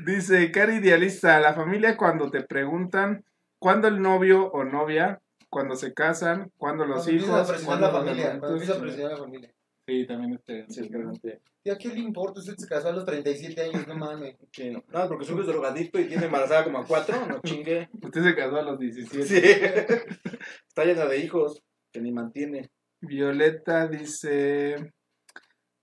Dice, 0.06 0.52
cara 0.52 0.74
idealista, 0.74 1.40
la 1.40 1.54
familia 1.54 1.98
cuando 1.98 2.30
te 2.30 2.42
preguntan 2.42 3.24
cuándo 3.58 3.88
el 3.88 4.02
novio 4.02 4.48
o 4.52 4.64
novia, 4.64 5.22
cuando 5.50 5.76
se 5.76 5.94
casan, 5.94 6.52
cuándo 6.58 6.86
los 6.86 7.04
Cuando 7.06 7.24
hijos, 7.26 7.50
a 7.50 7.52
presionar 7.52 7.80
la 7.82 7.90
familia. 7.92 8.30
Cuando 8.40 8.52
empiezas 8.54 8.78
a 8.78 8.82
presionar 8.82 9.12
la 9.14 9.18
familia. 9.18 9.52
Sí, 9.90 10.06
también 10.06 10.34
este. 10.34 10.66
Sí, 10.70 10.88
realmente. 10.88 11.42
¿Y 11.64 11.70
a 11.72 11.78
qué 11.78 11.88
le 11.90 12.00
importa? 12.00 12.40
Usted 12.40 12.56
se 12.58 12.68
casó 12.68 12.90
a 12.90 12.92
los 12.92 13.06
37 13.06 13.62
años, 13.62 13.88
no 13.88 13.96
mames. 13.96 14.36
Sí, 14.52 14.70
no. 14.70 14.84
No, 14.90 15.08
porque 15.08 15.26
su 15.26 15.32
hijo 15.34 15.42
es 15.42 15.48
drogadicto 15.48 16.00
y 16.00 16.06
tiene 16.06 16.26
embarazada 16.26 16.64
como 16.64 16.80
a 16.80 16.86
cuatro, 16.86 17.26
no 17.26 17.40
chingue. 17.44 17.90
Usted 18.02 18.24
se 18.24 18.36
casó 18.36 18.58
a 18.58 18.62
los 18.62 18.78
17. 18.80 19.26
Sí. 19.26 19.42
Está 20.68 20.86
llena 20.86 21.06
de 21.06 21.18
hijos 21.18 21.64
que 21.92 22.02
ni 22.02 22.12
mantiene. 22.12 22.70
Violeta 23.02 23.88
dice, 23.88 24.94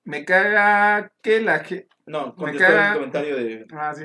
me 0.04 0.24
caga 0.24 1.12
que 1.22 1.40
la 1.40 1.60
gente... 1.64 1.88
No, 2.06 2.34
Me 2.38 2.56
caga- 2.56 2.90
el 2.92 2.94
comentario 2.98 3.36
de. 3.36 3.66
Ah, 3.72 3.92
sí. 3.92 4.04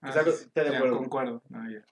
Ah, 0.00 0.12
sí, 0.12 0.46
de 0.54 0.76
acuerdo. 0.76 0.96
concuerdo. 0.96 1.42
Ah, 1.52 1.66
ya. 1.70 1.82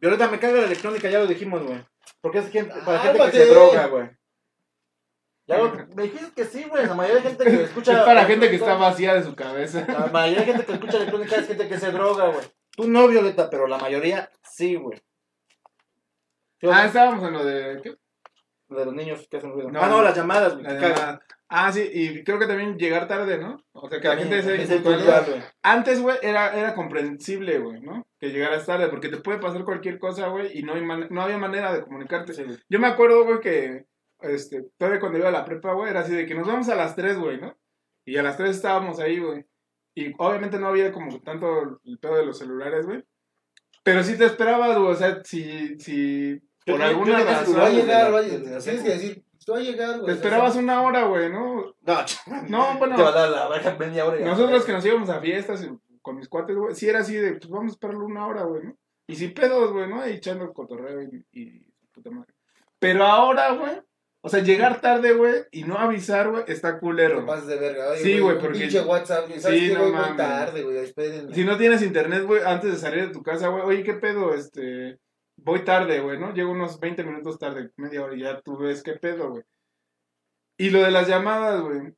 Violeta, 0.00 0.28
me 0.28 0.40
caga 0.40 0.60
la 0.60 0.66
electrónica, 0.66 1.08
ya 1.08 1.20
lo 1.20 1.26
dijimos, 1.26 1.62
güey. 1.64 1.84
Porque 2.20 2.38
es 2.38 2.50
gente, 2.50 2.74
para 2.84 2.98
Ah, 3.00 3.02
gente 3.04 3.18
que 3.30 3.30
se 3.44 3.46
droga, 3.46 3.86
güey. 3.86 4.10
Ya 5.46 5.58
lo, 5.58 5.72
me 5.94 6.04
dijiste 6.04 6.32
que 6.34 6.44
sí, 6.44 6.64
güey. 6.64 6.86
La 6.86 6.94
mayoría 6.94 7.22
de 7.22 7.28
gente 7.28 7.44
que 7.44 7.62
escucha. 7.62 7.92
Es 8.00 8.04
para 8.04 8.24
gente 8.24 8.48
que 8.50 8.56
está 8.56 8.72
electrónica- 8.72 8.90
vacía 8.90 9.14
de 9.14 9.22
su 9.22 9.34
cabeza. 9.36 9.86
La 9.88 10.06
mayoría 10.06 10.40
de 10.40 10.46
gente 10.52 10.66
que 10.66 10.72
escucha 10.72 10.96
electrónica 10.96 11.36
es 11.36 11.46
gente 11.48 11.68
que 11.68 11.78
se 11.78 11.92
droga, 11.92 12.26
güey. 12.28 12.44
Tú 12.76 12.88
no, 12.88 13.06
Violeta, 13.08 13.48
pero 13.48 13.66
la 13.66 13.78
mayoría 13.78 14.30
sí, 14.42 14.74
güey. 14.74 14.98
¿Sí, 16.60 16.66
o 16.66 16.72
Ah, 16.72 16.86
estábamos 16.86 17.22
en 17.24 17.32
lo 17.32 17.44
de... 17.44 17.80
¿qué? 17.82 17.94
de 18.68 18.84
los 18.84 18.94
niños 18.94 19.24
que 19.30 19.36
hacen 19.36 19.52
ruido. 19.52 19.70
No, 19.70 19.80
ah, 19.80 19.86
no, 19.88 20.02
las 20.02 20.16
llamadas, 20.16 20.54
güey. 20.54 20.64
La 20.64 20.74
llamada. 20.74 21.20
Ah, 21.48 21.70
sí, 21.70 21.88
y 21.92 22.24
creo 22.24 22.40
que 22.40 22.46
también 22.46 22.76
llegar 22.76 23.06
tarde, 23.06 23.38
¿no? 23.38 23.62
O 23.72 23.88
sea, 23.88 24.00
que 24.00 24.08
la 24.08 24.16
gente 24.16 24.42
se 24.42 24.78
güey. 24.80 24.98
Antes, 25.62 26.02
güey, 26.02 26.16
era, 26.20 26.52
era 26.58 26.74
comprensible, 26.74 27.60
güey, 27.60 27.80
¿no? 27.80 28.04
Que 28.18 28.30
llegaras 28.30 28.66
tarde, 28.66 28.88
porque 28.88 29.08
te 29.08 29.18
puede 29.18 29.38
pasar 29.38 29.62
cualquier 29.64 30.00
cosa, 30.00 30.26
güey, 30.26 30.58
y 30.58 30.64
no, 30.64 30.74
hay 30.74 30.82
man- 30.82 31.06
no 31.10 31.22
había 31.22 31.38
manera 31.38 31.72
de 31.72 31.82
comunicarte. 31.82 32.32
Sí. 32.34 32.44
Yo 32.68 32.80
me 32.80 32.88
acuerdo, 32.88 33.24
güey, 33.24 33.38
que 33.38 33.84
este, 34.20 34.66
todavía 34.76 35.00
cuando 35.00 35.18
iba 35.18 35.28
a 35.28 35.32
la 35.32 35.44
prepa, 35.44 35.72
güey, 35.72 35.90
era 35.90 36.00
así 36.00 36.14
de 36.14 36.26
que 36.26 36.34
nos 36.34 36.46
vamos 36.46 36.68
a 36.68 36.74
las 36.74 36.96
3, 36.96 37.18
güey, 37.18 37.40
¿no? 37.40 37.56
Y 38.04 38.16
a 38.16 38.22
las 38.22 38.36
3 38.36 38.50
estábamos 38.50 38.98
ahí, 39.00 39.18
güey. 39.18 39.44
Y 39.94 40.12
obviamente 40.18 40.58
no 40.58 40.68
había 40.68 40.92
como 40.92 41.20
tanto 41.20 41.80
el 41.84 41.98
pedo 41.98 42.16
de 42.16 42.26
los 42.26 42.38
celulares, 42.38 42.86
güey. 42.86 43.02
Pero 43.82 44.02
sí 44.02 44.18
te 44.18 44.26
esperabas, 44.26 44.76
güey, 44.78 44.90
o 44.90 44.94
sea, 44.94 45.22
si, 45.24 45.78
si 45.78 46.40
por 46.66 46.82
alguna 46.82 47.20
razón... 47.22 47.58
Va 47.58 47.66
a 47.66 47.70
llegar, 47.70 48.12
va 48.12 48.18
a 48.18 48.22
llegar. 48.22 48.62
Tienes 48.62 48.82
que 48.82 48.90
decir, 48.90 49.24
tú 49.44 49.52
va 49.52 49.58
a 49.58 49.62
llegar, 49.62 50.00
güey. 50.00 50.06
Te 50.06 50.12
esperabas 50.12 50.56
una 50.56 50.82
hora, 50.82 51.04
güey, 51.04 51.30
¿no? 51.30 51.74
No, 51.80 52.04
No, 52.48 52.78
bueno, 52.78 52.96
te 52.96 53.02
va 53.02 53.08
a 53.10 53.12
dar 53.12 53.30
la 53.30 53.46
baja 53.46 53.76
media 53.76 54.04
hora. 54.04 54.16
y 54.16 54.20
ya. 54.20 54.26
Nosotros 54.26 54.64
que 54.64 54.72
nos 54.72 54.84
íbamos 54.84 55.08
a 55.08 55.20
fiestas 55.20 55.68
con 56.02 56.16
mis 56.16 56.28
cuates, 56.28 56.56
güey, 56.56 56.74
sí 56.74 56.88
era 56.88 57.00
así 57.00 57.14
de, 57.14 57.34
pues 57.34 57.48
vamos 57.48 57.72
a 57.72 57.74
esperarlo 57.74 58.04
una 58.04 58.26
hora, 58.26 58.42
güey, 58.42 58.64
¿no? 58.64 58.76
Y 59.06 59.14
sin 59.14 59.32
pedos, 59.32 59.72
güey, 59.72 59.88
¿no? 59.88 60.00
Ahí 60.00 60.14
echando 60.14 60.52
cotorreo 60.52 61.02
y, 61.02 61.24
y 61.32 61.72
puta 61.92 62.10
madre. 62.10 62.34
Pero 62.78 63.04
ahora, 63.04 63.52
güey, 63.52 63.80
o 64.26 64.28
sea, 64.28 64.42
llegar 64.42 64.80
tarde, 64.80 65.12
güey, 65.14 65.44
y 65.52 65.62
no 65.62 65.78
avisar, 65.78 66.30
güey, 66.30 66.42
está 66.48 66.74
Te 66.74 66.80
culero. 66.80 67.24
pasas 67.24 67.46
de 67.46 67.56
verga. 67.56 67.90
Oye, 67.90 68.00
Sí, 68.00 68.18
güey, 68.18 68.38
porque- 68.38 68.58
Pinche 68.58 68.80
WhatsApp, 68.80 69.28
güey. 69.28 69.38
¿Sabes 69.40 69.60
Sí, 69.60 69.72
no 69.72 69.80
güey? 69.80 69.92
Muy 69.92 70.16
tarde, 70.16 70.62
güey. 70.62 70.76
Espérenme. 70.78 71.32
Si 71.34 71.44
no 71.44 71.56
tienes 71.56 71.82
internet, 71.82 72.24
güey, 72.24 72.42
antes 72.44 72.72
de 72.72 72.76
salir 72.76 73.06
de 73.06 73.12
tu 73.12 73.22
casa, 73.22 73.48
güey, 73.48 73.62
oye, 73.62 73.82
¿qué 73.84 73.94
pedo? 73.94 74.34
Este, 74.34 74.98
voy 75.38 75.64
tarde, 75.64 76.00
güey, 76.00 76.18
¿no? 76.18 76.34
Llego 76.34 76.50
unos 76.50 76.80
20 76.80 77.04
minutos 77.04 77.38
tarde, 77.38 77.70
media 77.76 78.02
hora, 78.02 78.16
y 78.16 78.20
ya 78.22 78.40
tú 78.40 78.58
ves 78.58 78.82
qué 78.82 78.94
pedo, 78.94 79.30
güey. 79.30 79.44
Y 80.58 80.70
lo 80.70 80.80
de 80.82 80.90
las 80.90 81.06
llamadas, 81.06 81.60
güey. 81.62 81.94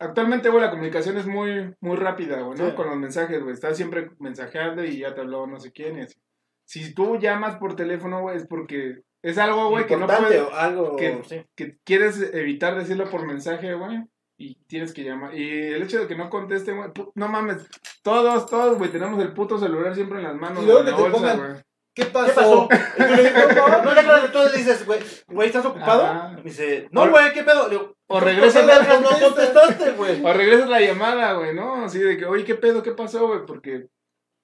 Actualmente, 0.00 0.48
güey, 0.50 0.60
la 0.62 0.70
comunicación 0.70 1.16
es 1.16 1.26
muy, 1.26 1.72
muy 1.80 1.96
rápida, 1.96 2.42
güey, 2.42 2.58
¿no? 2.58 2.68
Sí. 2.70 2.74
Con 2.74 2.88
los 2.88 2.96
mensajes, 2.96 3.40
güey. 3.42 3.54
Estás 3.54 3.76
siempre 3.76 4.10
mensajeando 4.18 4.84
y 4.84 4.98
ya 4.98 5.14
te 5.14 5.20
habló 5.22 5.46
no 5.46 5.58
sé 5.60 5.72
quién 5.72 5.98
y 5.98 6.02
así. 6.02 6.18
Si 6.66 6.94
tú 6.94 7.16
llamas 7.18 7.56
por 7.56 7.76
teléfono, 7.76 8.20
güey, 8.20 8.36
es 8.36 8.46
porque 8.46 8.98
es 9.24 9.38
algo, 9.38 9.70
güey, 9.70 9.86
que 9.86 9.96
no 9.96 10.02
Importante 10.02 10.28
puedes, 10.38 10.52
o 10.52 10.54
algo. 10.54 10.96
que- 10.96 11.22
sí. 11.28 11.42
que 11.56 11.78
quieres 11.84 12.20
evitar 12.32 12.76
decirlo 12.76 13.08
por 13.10 13.26
mensaje, 13.26 13.74
güey. 13.74 14.04
Y 14.36 14.56
tienes 14.66 14.92
que 14.92 15.02
llamar. 15.04 15.34
Y 15.34 15.72
el 15.72 15.82
hecho 15.82 16.00
de 16.00 16.06
que 16.08 16.16
no 16.16 16.28
contesten, 16.28 16.76
güey, 16.76 16.90
no 17.14 17.28
mames. 17.28 17.66
Todos, 18.02 18.46
todos, 18.50 18.76
güey, 18.78 18.90
tenemos 18.90 19.20
el 19.22 19.32
puto 19.32 19.58
celular 19.58 19.94
siempre 19.94 20.18
en 20.18 20.24
las 20.24 20.34
manos. 20.34 20.62
Y 20.62 20.66
luego 20.66 20.84
que 20.84 20.90
te 20.92 20.96
bolsa, 21.02 21.16
pongan- 21.18 21.36
güey. 21.38 21.62
¿Qué 21.96 22.02
¿Qué 22.02 22.10
pasó? 22.10 22.34
pasó? 22.34 22.68
Y 22.98 23.02
tú 23.06 23.14
le 23.14 23.22
dices, 23.22 23.56
no, 23.56 23.82
no, 23.84 23.94
le 23.94 24.00
aclaras, 24.00 24.32
tú 24.32 24.38
le 24.40 24.58
dices, 24.58 24.84
güey, 24.84 24.98
güey, 25.28 25.46
¿estás 25.46 25.64
ocupado? 25.64 26.02
Ajá. 26.02 26.32
Y 26.32 26.36
me 26.38 26.42
dice, 26.42 26.88
no, 26.90 27.08
güey, 27.08 27.32
¿qué 27.32 27.44
pedo? 27.44 27.68
Le 27.68 27.76
digo, 27.78 27.94
O 28.08 28.14
¿por 28.18 28.24
qué 28.24 28.30
regresa 28.32 28.66
vergas 28.66 29.00
no 29.00 29.08
contesta. 29.10 29.26
contestaste, 29.28 29.90
güey? 29.92 30.24
O 30.24 30.32
regresas 30.32 30.68
la 30.68 30.80
llamada, 30.80 31.34
güey, 31.34 31.54
¿no? 31.54 31.84
Así 31.84 32.00
de 32.00 32.16
que, 32.16 32.26
oye, 32.26 32.44
¿qué 32.44 32.56
pedo? 32.56 32.82
¿Qué 32.82 32.90
pasó, 32.90 33.28
güey? 33.28 33.46
Porque, 33.46 33.86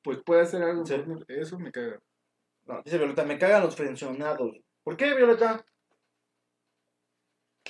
pues 0.04 0.18
puede 0.24 0.42
hacer 0.42 0.62
algo. 0.62 0.86
Sí. 0.86 0.94
Eso 1.26 1.58
me 1.58 1.72
caga. 1.72 1.98
No, 2.66 2.80
dice 2.84 2.98
Violeta, 2.98 3.24
me 3.24 3.36
cagan 3.36 3.62
los 3.64 3.74
frencionados. 3.74 4.56
¿Por 4.84 4.96
qué, 4.96 5.14
Violeta? 5.14 5.64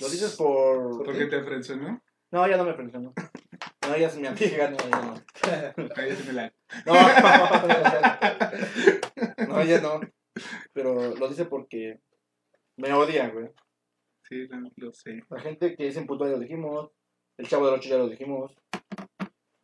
Lo 0.01 0.09
dices 0.09 0.37
por... 0.37 0.97
¿Por 0.97 1.07
Porque 1.07 1.27
te 1.27 1.43
frencionó. 1.43 2.03
No, 2.31 2.47
ya 2.49 2.57
no 2.57 2.65
me 2.65 2.75
frencionó. 2.75 3.13
No, 3.87 3.95
ella 3.95 4.07
es 4.07 4.17
mi 4.17 4.27
amiga, 4.27 4.71
no, 4.71 4.77
ya 4.79 5.03
no. 5.03 5.89
Ahí 5.97 6.15
se 6.15 6.25
me 6.25 6.33
la. 6.33 6.53
No, 6.87 6.95
no, 9.49 9.65
ya 9.65 9.81
no. 9.81 10.01
Pero 10.73 11.15
lo 11.17 11.29
dice 11.29 11.45
porque 11.47 12.01
me 12.77 12.93
odia, 12.93 13.29
güey. 13.31 13.51
Sí, 14.29 14.47
lo, 14.47 14.71
lo 14.77 14.93
sé. 14.95 15.25
La 15.29 15.41
gente 15.41 15.75
que 15.77 15.89
es 15.89 15.97
impuntual 15.97 16.31
ya 16.31 16.37
lo 16.37 16.43
dijimos. 16.43 16.91
El 17.37 17.49
chavo 17.49 17.67
del 17.67 17.75
8 17.77 17.89
ya 17.89 17.99
lo 17.99 18.09
dijimos. 18.09 18.55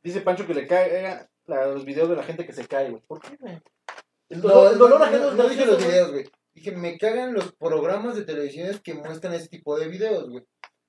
Dice 0.02 0.20
Pancho 0.23 0.47
que 0.47 0.55
le 0.55 0.66
cae 0.66 1.28
los 1.47 1.85
videos 1.85 2.09
de 2.09 2.16
la 2.16 2.24
gente 2.24 2.44
que 2.44 2.52
se 2.52 2.66
cae, 2.66 2.90
güey. 2.90 3.02
¿Por 3.06 3.20
qué, 3.20 3.36
güey? 3.36 3.60
El 4.28 4.40
No, 4.40 4.48
dolor, 4.48 4.73
el 4.73 4.78
dolor 4.78 4.98
no, 4.98 5.05
ajeno 5.05 5.24
no, 5.24 5.31
es 5.31 5.36
no 5.36 5.48
dije 5.48 5.66
los 5.66 5.78
videos, 5.78 6.10
güey. 6.10 6.24
Dije, 6.57 6.73
me 6.73 6.97
cagan 6.97 7.35
los 7.35 7.53
programas 7.55 8.16
de 8.16 8.24
televisión 8.24 8.81
que 8.83 8.95
muestran 8.95 9.35
ese 9.35 9.49
tipo 9.49 9.78
de 9.78 9.89
videos, 9.89 10.31
güey. 10.31 10.43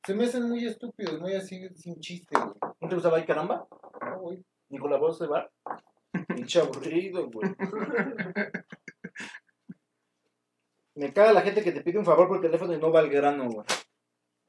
Se 0.06 0.14
me 0.16 0.24
hacen 0.24 0.44
muy 0.48 0.66
estúpidos, 0.66 1.20
muy 1.20 1.34
así, 1.36 1.68
sin 1.76 2.00
chiste, 2.00 2.38
güey. 2.40 2.56
¿No 2.80 2.88
te 2.88 2.96
gustaba 2.96 3.18
ahí, 3.18 3.26
caramba? 3.26 3.68
No, 4.02 4.20
güey. 4.22 4.42
Ni 4.70 4.78
con 4.80 4.90
la 4.90 4.98
voz 4.98 5.20
de 5.20 5.28
bar. 5.28 5.52
Pinche 6.30 6.62
aburrido, 6.62 7.30
güey. 7.30 7.52
Me 10.96 11.12
caga 11.14 11.34
la 11.34 11.42
gente 11.42 11.62
que 11.64 11.74
te 11.74 11.82
pide 11.82 12.00
un 12.00 12.06
favor 12.06 12.30
por 12.30 12.40
teléfono 12.42 12.74
y 12.74 12.80
no 12.80 12.90
va 12.92 13.02
al 13.02 13.10
grano, 13.10 13.50
güey. 13.50 13.66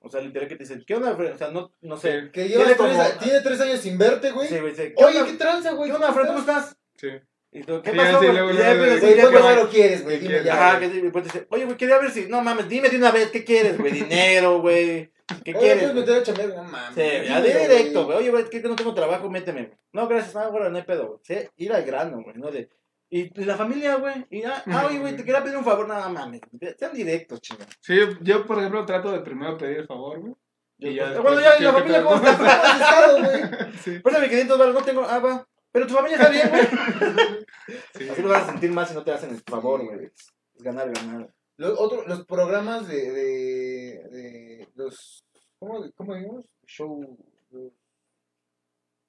O 0.01 0.09
sea, 0.09 0.21
literal 0.21 0.49
que 0.49 0.55
te 0.55 0.63
dicen, 0.63 0.85
¿qué 0.87 0.95
onda, 0.95 1.17
Fred? 1.17 1.35
O 1.35 1.37
sea, 1.37 1.51
no, 1.51 1.73
no 1.81 1.97
sé. 1.97 2.31
Que 2.33 2.45
Tiene 2.47 2.65
lleva 2.65 2.77
como- 2.77 2.91
tres, 2.91 3.19
tiene 3.19 3.41
tres 3.41 3.61
años 3.61 3.81
sin 3.81 3.99
verte, 3.99 4.31
güey. 4.31 4.49
Sí, 4.49 4.59
güey, 4.61 4.73
¿qué 4.73 4.95
Oye, 4.97 5.19
onda? 5.19 5.27
¿qué 5.33 5.37
tranza, 5.37 5.73
güey? 5.73 5.91
¿Qué 5.91 5.97
onda, 5.97 6.13
Fred? 6.13 6.27
¿Cómo 6.29 6.39
estás? 6.39 6.77
Sí. 6.97 7.09
Y 7.51 7.63
tú, 7.63 7.81
¿qué 7.83 7.93
pasó, 7.93 8.21
sí, 8.21 8.27
güey? 8.27 8.33
luego, 8.33 8.51
Y 8.51 8.57
ya 8.59 8.75
luego, 8.75 8.85
empiezas, 8.85 9.01
Güey, 9.01 9.17
ya 9.17 9.23
¿cuánto 9.23 9.43
varo 9.43 9.69
quieres, 9.71 10.05
güey? 10.05 10.17
¿Qué 10.17 10.23
Dime 10.23 10.29
quieres? 10.41 10.47
ya. 10.47 10.55
Ajá, 10.69 10.79
güey. 10.79 10.91
que 11.13 11.21
dice, 11.23 11.47
oye, 11.51 11.65
güey, 11.65 11.77
quería 11.77 11.99
ver 11.99 12.11
si, 12.11 12.27
no 12.29 12.43
mames, 12.43 12.69
dime 12.69 12.89
de 12.91 12.97
una 12.99 13.11
vez, 13.11 13.31
¿qué 13.31 13.43
quieres, 13.45 13.79
güey? 13.79 13.93
Dinero, 13.93 14.61
güey. 14.61 15.11
¿Qué 15.45 15.53
quieres? 15.59 15.95
meter 15.95 16.17
a 16.17 16.23
chambear? 16.23 16.49
No 16.51 16.65
mames. 16.65 16.95
Sí, 16.95 17.29
ya 17.29 17.41
directo, 17.41 18.05
güey. 18.05 18.19
Oye, 18.19 18.31
güey, 18.31 18.49
que 18.51 18.61
no 18.61 18.77
tengo 18.77 18.95
trabajo, 18.95 19.31
méteme. 19.31 19.63
güey. 19.65 19.79
No, 19.93 20.07
gracias, 20.09 20.35
no, 20.35 20.51
güey, 20.53 20.71
no 20.71 20.77
hay 20.77 20.83
pedo, 20.83 21.07
güey. 21.09 21.21
Sí, 21.23 21.49
ir 21.57 21.73
al 21.73 21.85
grano, 21.85 22.23
güey, 22.23 22.37
no 22.37 22.51
de... 22.51 22.69
Y, 23.11 23.41
y 23.41 23.45
la 23.47 23.57
familia, 23.57 23.95
güey. 23.95 24.27
Y 24.29 24.43
ah, 24.45 24.63
ah, 24.67 24.85
oye, 24.87 24.99
güey, 24.99 25.17
te 25.17 25.25
quería 25.25 25.43
pedir 25.43 25.57
un 25.57 25.65
favor, 25.65 25.89
nada 25.89 26.11
mames. 26.11 26.43
Sean 26.79 26.93
directos, 26.93 27.41
chingón. 27.41 27.67
Sí, 27.81 27.97
yo, 27.97 28.09
yo, 28.21 28.45
por 28.47 28.59
ejemplo, 28.59 28.85
trato 28.85 29.11
de 29.11 29.21
primero 29.21 29.57
pedir 29.57 29.79
el 29.79 29.87
favor, 29.87 30.21
güey. 30.21 30.35
Y 30.81 30.95
ya 30.95 31.13
Bueno, 31.19 31.37
después, 31.39 31.45
ya, 31.45 31.57
¿qué- 31.57 31.65
la 31.65 31.71
qué 31.73 31.79
familia, 31.79 31.99
pedo? 32.01 32.09
¿cómo 32.11 32.29
está? 32.29 32.37
¿Cómo 32.37 32.51
has 32.51 32.81
estado, 32.81 33.19
güey? 33.19 33.73
Sí, 33.83 33.99
Préstame 34.01 34.29
500 34.29 34.59
dólares, 34.59 34.75
no 34.81 34.85
tengo, 34.87 35.07
ah, 35.09 35.19
va. 35.21 35.49
Pero 35.79 35.87
tu 35.87 35.95
familia 35.95 36.17
está 36.17 36.29
bien, 36.29 36.49
güey. 36.51 36.65
sí. 37.95 38.09
Así 38.09 38.21
lo 38.21 38.29
vas 38.31 38.49
a 38.49 38.51
sentir 38.51 38.73
más 38.73 38.89
si 38.89 38.97
no 38.97 39.05
te 39.05 39.13
hacen 39.13 39.31
el 39.31 39.41
favor, 39.43 39.85
güey. 39.85 40.07
Es 40.07 40.33
ganar, 40.57 40.91
ganar. 40.93 41.33
Los, 41.57 41.79
otro, 41.79 42.05
los 42.05 42.27
programas 42.27 42.89
de, 42.89 43.13
de, 43.13 44.09
de 44.11 44.69
los... 44.75 45.25
¿Cómo, 45.61 45.89
cómo 45.95 46.17
digamos? 46.17 46.47
Show... 46.67 47.17
Los, 47.51 47.73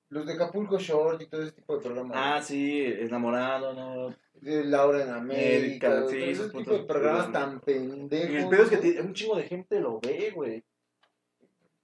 los 0.09 0.27
de 0.27 0.33
Acapulco 0.33 0.77
Short 0.77 1.19
y 1.23 1.25
todo 1.25 1.41
ese 1.41 1.53
tipo 1.53 1.75
de 1.75 1.81
programas. 1.81 2.17
Ah, 2.19 2.39
sí, 2.39 2.83
enamorado, 2.85 3.73
¿no? 3.73 4.15
De 4.33 4.63
Laura 4.63 5.01
en 5.01 5.09
América. 5.09 5.87
América, 5.87 6.01
todo 6.01 6.09
sí, 6.09 6.17
ese 6.17 6.31
esos 6.31 6.51
tipo 6.51 6.71
de 6.71 6.83
programas 6.83 7.31
tan 7.31 7.61
pendejos. 7.61 8.29
Y 8.29 8.35
el 8.35 8.47
pedo 8.47 8.63
es 8.63 8.69
que 8.69 9.01
un 9.01 9.13
chingo 9.15 9.35
de 9.37 9.43
gente 9.43 9.79
lo 9.79 9.99
ve, 9.99 10.31
güey. 10.35 10.63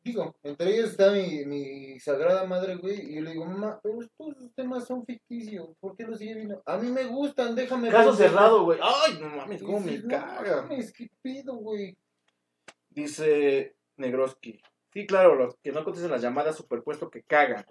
Digo, 0.05 0.35
entre 0.43 0.75
ellos 0.75 0.91
está 0.91 1.09
mi, 1.11 1.43
mi 1.45 1.99
sagrada 1.99 2.45
madre, 2.45 2.75
güey, 2.75 3.09
y 3.11 3.15
yo 3.15 3.21
le 3.21 3.31
digo, 3.31 3.43
mamá, 3.45 3.79
pero 3.81 3.99
esos 4.03 4.53
temas 4.55 4.85
son 4.85 5.03
ficticios, 5.03 5.67
¿por 5.79 5.97
qué 5.97 6.03
los 6.03 6.19
sigue 6.19 6.35
viendo? 6.35 6.61
A 6.67 6.77
mí 6.77 6.89
me 6.91 7.05
gustan, 7.05 7.55
déjame 7.55 7.89
Caso 7.89 8.09
ver". 8.15 8.29
cerrado, 8.29 8.65
güey. 8.65 8.77
Ay, 8.83 9.17
no 9.19 9.29
mames, 9.29 9.63
cómo 9.63 9.79
me 9.79 9.97
"No 9.97 10.07
caga. 10.07 10.61
mames, 10.61 10.93
¿qué 10.93 11.09
pedo, 11.23 11.55
güey? 11.55 11.97
Dice 12.87 13.75
Negroski. 13.97 14.61
Sí, 14.93 15.07
claro, 15.07 15.33
los 15.33 15.55
que 15.63 15.71
no 15.71 15.83
contestan 15.83 16.11
las 16.11 16.21
llamadas, 16.21 16.55
superpuesto 16.55 17.09
que 17.09 17.23
cagan. 17.23 17.65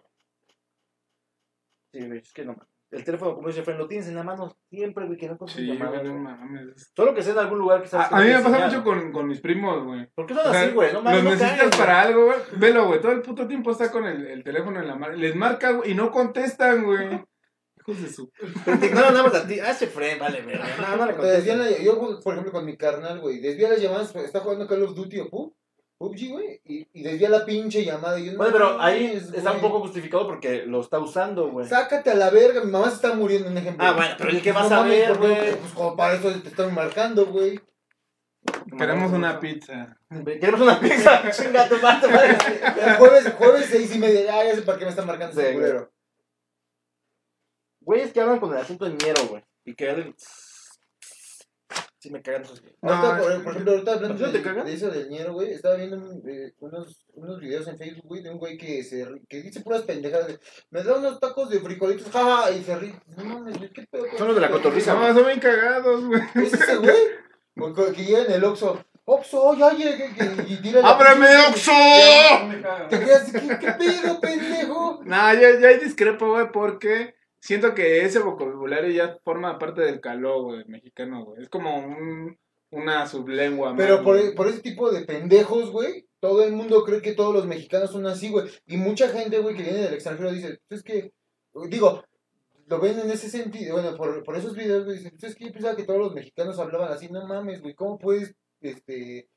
Sí, 1.93 2.01
güey, 2.05 2.19
es 2.19 2.32
que 2.32 2.44
no 2.44 2.55
mames. 2.55 2.74
El 2.90 3.02
teléfono, 3.02 3.35
como 3.35 3.48
dice 3.48 3.62
Fred, 3.62 3.77
lo 3.77 3.89
tienes 3.89 4.06
en 4.09 4.15
la 4.15 4.23
mano 4.23 4.56
siempre, 4.70 5.06
güey, 5.06 5.19
que 5.19 5.27
no 5.28 5.36
contestas 5.36 5.65
Sí, 5.65 5.73
llamadas. 5.73 6.02
güey, 6.02 6.15
mames. 6.15 6.93
Solo 6.94 7.12
que 7.12 7.23
sea 7.23 7.32
en 7.32 7.39
algún 7.40 7.59
lugar 7.59 7.82
que 7.82 7.89
sabes 7.89 8.09
que 8.09 8.15
A, 8.15 8.19
a 8.19 8.20
no 8.20 8.27
mí 8.27 8.32
me 8.32 8.39
pasa 8.40 8.55
señal. 8.55 8.70
mucho 8.70 8.85
con, 8.85 9.12
con 9.12 9.27
mis 9.27 9.40
primos, 9.40 9.85
güey. 9.85 10.06
¿Por 10.15 10.27
qué 10.27 10.35
son 10.35 10.47
O 10.47 10.51
sea, 10.52 10.62
así, 10.62 10.73
güey? 10.73 10.93
No 10.93 11.02
mames, 11.02 11.24
los 11.24 11.32
no 11.35 11.40
necesitas 11.40 11.77
para 11.77 11.94
güey. 11.94 12.06
algo, 12.06 12.24
güey. 12.27 12.39
Velo, 12.56 12.86
güey. 12.86 13.01
Todo 13.01 13.12
el 13.12 13.23
puto 13.23 13.48
tiempo 13.48 13.73
está 13.73 13.90
con 13.90 14.05
el, 14.06 14.27
el 14.27 14.44
teléfono 14.44 14.81
en 14.81 14.86
la 14.86 14.94
mano. 14.94 15.15
Les 15.15 15.35
marca, 15.35 15.73
güey, 15.73 15.90
y 15.90 15.94
no 15.94 16.11
contestan, 16.12 16.85
güey. 16.85 17.09
Hijos 17.78 18.01
de 18.02 18.09
su. 18.09 18.31
Pero 18.65 18.78
te 18.78 18.86
ignoran 18.86 19.12
nada 19.12 19.24
más 19.24 19.35
a 19.35 19.47
ti. 19.47 19.59
Ah, 19.59 19.73
ese 19.73 19.89
Fred, 19.89 20.19
vale, 20.20 20.43
verga. 20.43 20.65
No, 20.78 20.97
no 20.97 21.06
le 21.06 21.56
la- 21.56 21.78
yo, 21.82 22.20
por 22.23 22.32
ejemplo, 22.35 22.52
con 22.52 22.65
mi 22.65 22.77
carnal, 22.77 23.20
güey, 23.20 23.40
desvía 23.40 23.70
las 23.70 23.81
llamadas, 23.82 24.15
está 24.15 24.40
jugando 24.40 24.66
Call 24.69 24.85
of 24.85 24.94
Duty 24.94 25.20
o 25.32 25.55
PUBG, 26.05 26.31
güey, 26.31 26.61
y, 26.65 26.87
y 26.93 27.03
desvía 27.03 27.29
la 27.31 27.45
pinche 27.45 27.85
llamada. 27.85 28.19
Y 28.19 28.27
yo, 28.27 28.33
no 28.33 28.39
Bueno, 28.39 28.53
pero 28.53 28.81
ahí 28.81 29.21
está 29.35 29.53
un 29.53 29.61
poco 29.61 29.81
justificado 29.81 30.27
porque 30.27 30.65
lo 30.67 30.81
está 30.81 30.99
usando, 30.99 31.51
güey. 31.51 31.67
Sácate 31.67 32.11
a 32.11 32.15
la 32.15 32.31
verga, 32.31 32.63
mi 32.63 32.71
mamá 32.71 32.89
se 32.89 32.97
está 32.97 33.15
muriendo, 33.15 33.49
un 33.49 33.57
ejemplo. 33.59 33.85
Ah, 33.87 33.93
bueno, 33.93 34.15
pero 34.19 34.31
¿y 34.31 34.41
qué 34.41 34.53
No 34.53 34.61
vas 34.61 34.73
a 34.73 34.77
mames, 34.81 35.09
ver, 35.09 35.19
güey? 35.19 35.57
Pues 35.57 35.73
como 35.73 35.97
para 35.97 36.15
eso 36.15 36.31
te 36.41 36.49
están 36.49 36.75
marcando, 36.75 37.27
güey. 37.27 37.61
Queremos 38.77 39.13
una 39.13 39.41
pizza. 39.41 39.97
Queremos 40.11 40.61
una 40.61 40.79
pizza. 40.79 41.31
Chinga 41.31 41.69
tu 41.69 41.79
madre. 41.79 42.37
El 42.81 42.95
jueves, 42.97 43.33
jueves 43.39 43.67
seis 43.71 43.95
y 43.95 43.99
media, 43.99 44.25
ya, 44.25 44.45
ya 44.45 44.55
sé 44.55 44.63
para 44.63 44.79
qué 44.79 44.85
me 44.85 44.91
están 44.91 45.07
marcando 45.07 45.41
ese 45.41 45.55
culero. 45.55 45.91
Güeyes 47.81 48.13
que 48.13 48.21
hablan 48.21 48.41
con 48.41 48.53
el 48.53 48.59
acento 48.59 48.85
de 48.85 48.93
ñero, 48.93 49.27
güey. 49.29 49.43
Y 49.65 49.75
que. 49.75 50.15
Sí, 52.05 52.11
me 52.11 52.21
cagan 52.21 52.43
esos. 52.43 52.63
No, 52.83 52.93
Ahorita, 52.93 53.17
por, 53.17 53.43
por 53.45 53.53
ejemplo, 53.53 53.73
ahorita 53.73 53.93
hablando 53.95 54.27
¿No 54.27 54.31
te 54.31 54.39
de, 54.43 54.63
de 54.63 54.75
eso 54.75 54.91
del 54.91 55.09
ñero, 55.09 55.33
güey, 55.33 55.53
estaba 55.53 55.77
viendo 55.77 55.97
un- 55.97 56.23
eh, 56.29 56.53
unos, 56.61 57.03
unos 57.15 57.41
videos 57.41 57.67
en 57.67 57.79
Facebook, 57.79 58.05
güey, 58.07 58.23
de 58.23 58.29
un 58.29 58.37
güey 58.37 58.59
que 58.59 58.85
se 58.85 59.07
que 59.27 59.41
dice 59.41 59.63
puras 59.63 59.81
pendejadas 59.85 60.27
de, 60.27 60.39
me 60.69 60.83
da 60.83 60.99
unos 60.99 61.19
tacos 61.19 61.49
de 61.49 61.61
frijolitos, 61.61 62.13
jaja, 62.13 62.51
y 62.51 62.63
se 62.63 62.77
ríe. 62.77 63.01
No 63.17 63.25
mames, 63.25 63.57
qué 63.73 63.87
pedo. 63.91 64.05
Son 64.19 64.27
los 64.27 64.37
de 64.37 64.43
la 64.43 64.51
cotorriza? 64.51 64.93
No, 64.93 65.15
son 65.15 65.25
bien 65.25 65.41
cagados, 65.41 66.05
güey. 66.05 66.21
¿Es 66.35 66.53
ese 66.53 66.77
güey? 66.77 67.95
Que 67.95 68.05
llega 68.05 68.25
en 68.25 68.33
el 68.33 68.45
Oxxo. 68.45 68.85
Oxxo, 69.07 69.55
ya 69.55 69.73
llegué, 69.73 70.13
que, 70.15 70.53
y 70.53 70.57
tira 70.61 70.87
¡Ábreme, 70.87 71.27
Oxxo! 71.49 71.73
Te 72.91 73.01
quedas, 73.01 73.33
¿qué, 73.33 73.59
qué 73.59 73.73
pedo, 73.79 74.21
pendejo? 74.21 75.01
Nah, 75.07 75.33
ya, 75.33 75.59
ya 75.59 75.69
hay 75.69 75.79
discrepo, 75.79 76.33
güey, 76.33 76.53
porque 76.53 77.15
siento 77.45 77.75
que 77.75 78.05
ese 78.05 78.21
vocabulario 78.21 78.91
ya 78.91 79.19
forma 79.23 79.59
parte 79.59 79.83
del 79.83 80.01
caló, 80.01 80.45
güey, 80.45 80.65
mexicano, 80.66 81.27
güey. 81.27 81.43
Es 81.43 81.51
como 81.51 81.77
un, 81.77 82.39
una 82.71 83.07
sublengua, 83.07 83.75
Pero 83.77 84.03
por, 84.03 84.19
güey. 84.19 84.35
por 84.35 84.49
ese 84.49 84.61
tipo 84.61 84.91
de 84.91 85.05
pendejos, 85.05 85.71
güey, 85.71 86.09
todo 86.21 86.43
el 86.43 86.55
mundo 86.55 86.83
cree 86.85 87.03
que 87.03 87.12
todos 87.12 87.35
los 87.35 87.47
mexicanos 87.47 87.91
son 87.91 88.07
así, 88.07 88.31
güey. 88.31 88.49
Y 88.66 88.79
mucha 88.79 89.09
gente, 89.09 89.41
güey, 89.41 89.55
que 89.55 89.62
viene 89.62 89.81
del 89.81 89.93
extranjero 89.93 90.33
dice, 90.33 90.59
es 90.71 90.83
que, 90.83 91.12
digo, 91.69 92.03
lo 92.66 92.81
ven 92.81 92.99
en 92.99 93.11
ese 93.11 93.29
sentido, 93.29 93.75
bueno, 93.75 93.95
por, 93.95 94.25
por 94.25 94.37
esos 94.37 94.57
videos, 94.57 94.87
güey, 94.87 94.97
dicen, 94.97 95.12
es 95.21 95.35
que 95.35 95.45
yo 95.45 95.53
pensaba 95.53 95.77
que 95.77 95.85
todos 95.85 96.01
los 96.01 96.15
mexicanos 96.15 96.59
hablaban 96.59 96.91
así, 96.91 97.11
no 97.11 97.27
mames, 97.27 97.61
güey, 97.61 97.75
¿cómo 97.75 97.99
puedes, 97.99 98.35
este, 98.62 99.29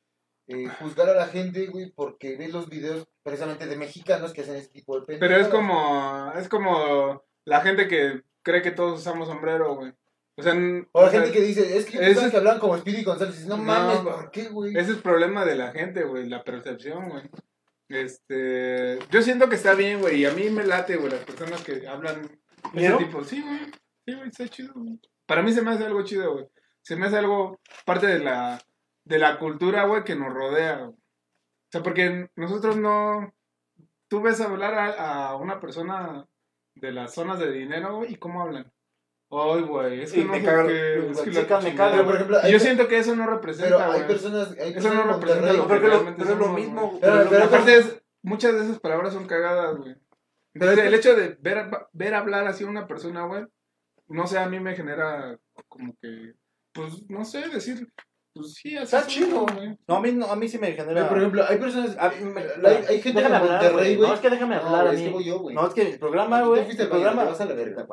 eh, 0.47 0.67
juzgar 0.79 1.09
a 1.09 1.13
la 1.13 1.27
gente, 1.27 1.67
güey, 1.67 1.91
porque 1.91 2.37
ves 2.37 2.53
los 2.53 2.69
videos 2.69 3.05
precisamente 3.21 3.65
de 3.65 3.75
mexicanos 3.75 4.31
que 4.31 4.41
hacen 4.43 4.55
ese 4.55 4.69
tipo 4.69 4.97
de 4.97 5.05
pendejadas? 5.05 5.19
Pero 5.19 5.41
es 5.41 5.53
como, 5.53 6.31
es 6.37 6.47
como 6.47 7.27
la 7.47 7.61
gente 7.61 7.87
que 7.87 8.21
cree 8.43 8.61
que 8.61 8.71
todos 8.71 8.99
usamos 8.99 9.27
sombrero, 9.27 9.75
güey. 9.75 9.93
O 10.35 10.43
sea, 10.43 10.53
n- 10.53 10.87
O 10.91 11.01
la 11.01 11.07
o 11.07 11.11
sea, 11.11 11.21
gente 11.21 11.33
que 11.37 11.43
dice, 11.43 11.77
es 11.77 11.85
que 11.85 11.97
pensaba 11.97 12.29
que 12.29 12.37
hablaban 12.37 12.59
como 12.59 12.77
Speedy 12.77 13.03
González, 13.03 13.45
no 13.47 13.57
No, 13.57 13.63
mames. 13.63 13.97
¿por 13.99 14.31
qué, 14.31 14.49
güey? 14.49 14.71
Ese 14.71 14.81
es 14.81 14.89
el 14.97 15.01
problema 15.01 15.45
de 15.45 15.55
la 15.55 15.71
gente, 15.71 16.03
güey, 16.03 16.27
la 16.29 16.43
percepción, 16.43 17.09
güey. 17.09 17.23
Este, 17.89 18.99
yo 19.09 19.21
siento 19.21 19.49
que 19.49 19.55
está 19.55 19.73
bien, 19.73 19.99
güey, 20.01 20.17
y 20.21 20.25
a 20.25 20.31
mí 20.31 20.49
me 20.49 20.63
late, 20.65 20.97
güey, 20.97 21.11
las 21.11 21.21
personas 21.23 21.63
que 21.63 21.87
hablan 21.87 22.29
ese 22.73 22.93
tipo. 22.97 23.23
Sí, 23.23 23.41
güey, 23.41 23.59
sí, 24.05 24.13
güey, 24.13 24.27
está 24.29 24.47
chido, 24.47 24.73
güey. 24.75 24.99
Para 25.25 25.41
mí 25.41 25.51
se 25.51 25.61
me 25.61 25.71
hace 25.71 25.85
algo 25.85 26.03
chido, 26.03 26.33
güey. 26.33 26.45
Se 26.81 26.95
me 26.95 27.07
hace 27.07 27.17
algo 27.17 27.59
parte 27.85 28.07
de 28.07 28.19
la, 28.19 28.61
de 29.05 29.17
la 29.19 29.39
cultura, 29.39 29.85
güey, 29.85 30.03
que 30.03 30.15
nos 30.15 30.33
rodea. 30.33 30.77
güey. 30.77 30.89
O 30.91 31.69
sea, 31.71 31.83
porque 31.83 32.29
nosotros 32.35 32.77
no... 32.77 33.33
Tú 34.09 34.21
ves 34.21 34.39
hablar 34.39 34.73
a, 34.75 35.27
a 35.29 35.35
una 35.35 35.59
persona 35.59 36.25
de 36.79 36.91
las 36.91 37.13
zonas 37.13 37.39
de 37.39 37.51
dinero, 37.51 37.97
güey, 37.97 38.13
y 38.13 38.15
cómo 38.17 38.41
hablan. 38.41 38.71
Ay, 39.29 39.61
güey, 39.63 40.01
es 40.03 40.13
que 40.13 40.21
Y 40.21 40.23
no 40.23 40.31
me 40.31 40.41
cagan, 40.43 40.69
es 40.69 41.19
que 41.21 41.31
la 41.31 41.41
chicas 41.41 41.63
me 41.63 42.03
por 42.03 42.15
ejemplo, 42.15 42.37
yo 42.49 42.59
siento 42.59 42.87
que 42.87 42.97
eso 42.99 43.13
no 43.15 43.27
representa, 43.27 43.77
pero 43.77 43.91
hay 43.91 44.03
personas, 44.03 44.51
hay 44.51 44.69
Eso 44.69 44.73
personas 44.75 44.95
no 44.95 45.01
en 45.01 45.07
representa 45.21 45.53
lo 45.53 45.67
que 45.67 45.79
realmente 45.79 46.23
es 46.23 46.29
lo 46.37 46.47
mismo. 46.49 46.97
Pero- 47.01 47.13
pero- 47.17 47.29
pero- 47.29 47.43
Aparte, 47.43 47.77
es- 47.77 48.01
muchas 48.21 48.53
de 48.53 48.61
esas 48.63 48.79
palabras 48.79 49.13
son 49.13 49.25
cagadas, 49.27 49.75
güey. 49.77 49.95
Entonces, 50.53 50.77
es- 50.79 50.85
el 50.85 50.93
hecho 50.93 51.15
de 51.15 51.37
ver, 51.41 51.69
ver 51.91 52.13
hablar 52.15 52.47
así 52.47 52.63
a 52.63 52.67
una 52.67 52.87
persona, 52.87 53.25
güey, 53.25 53.45
no 54.07 54.27
sé, 54.27 54.39
a 54.39 54.47
mí 54.47 54.61
me 54.61 54.75
genera 54.75 55.37
como 55.67 55.93
que, 56.01 56.33
pues, 56.71 57.09
no 57.09 57.25
sé, 57.25 57.49
decir, 57.49 57.91
pues 58.37 58.53
sí, 58.53 58.75
así 58.77 58.95
Está 58.95 59.07
chido. 59.07 59.45
güey. 59.45 59.77
No, 59.87 59.95
a 59.95 60.01
mí, 60.01 60.11
no, 60.13 60.25
a 60.27 60.35
mí 60.35 60.47
sí 60.47 60.57
me 60.57 60.71
genera. 60.71 60.93
Pero, 60.93 61.07
por 61.09 61.17
ejemplo, 61.17 61.45
hay 61.47 61.57
personas, 61.57 61.95
A- 61.99 62.09
me- 62.09 62.69
hay, 62.69 62.83
hay 62.87 63.01
gente 63.01 63.21
de 63.21 63.29
Monterrey, 63.29 63.95
güey. 63.95 64.07
No, 64.09 64.13
es 64.15 64.19
que 64.21 64.29
déjame 64.29 64.55
No, 64.55 64.61
hablar 64.63 64.87
a 64.87 64.93
es 64.93 64.99
mí. 64.99 65.05
que 65.05 65.11
voy 65.11 65.25
yo, 65.25 65.39
güey. 65.39 65.55
No, 65.55 65.67
es 65.67 65.73
que 65.73 65.81
el 65.81 65.99
programa, 65.99 66.41
güey. 66.43 66.63
fuiste 66.65 66.83
El 66.83 66.89
programa. 66.89 67.23
vas 67.25 67.41
a 67.41 67.45
la 67.45 67.53
verga. 67.53 67.85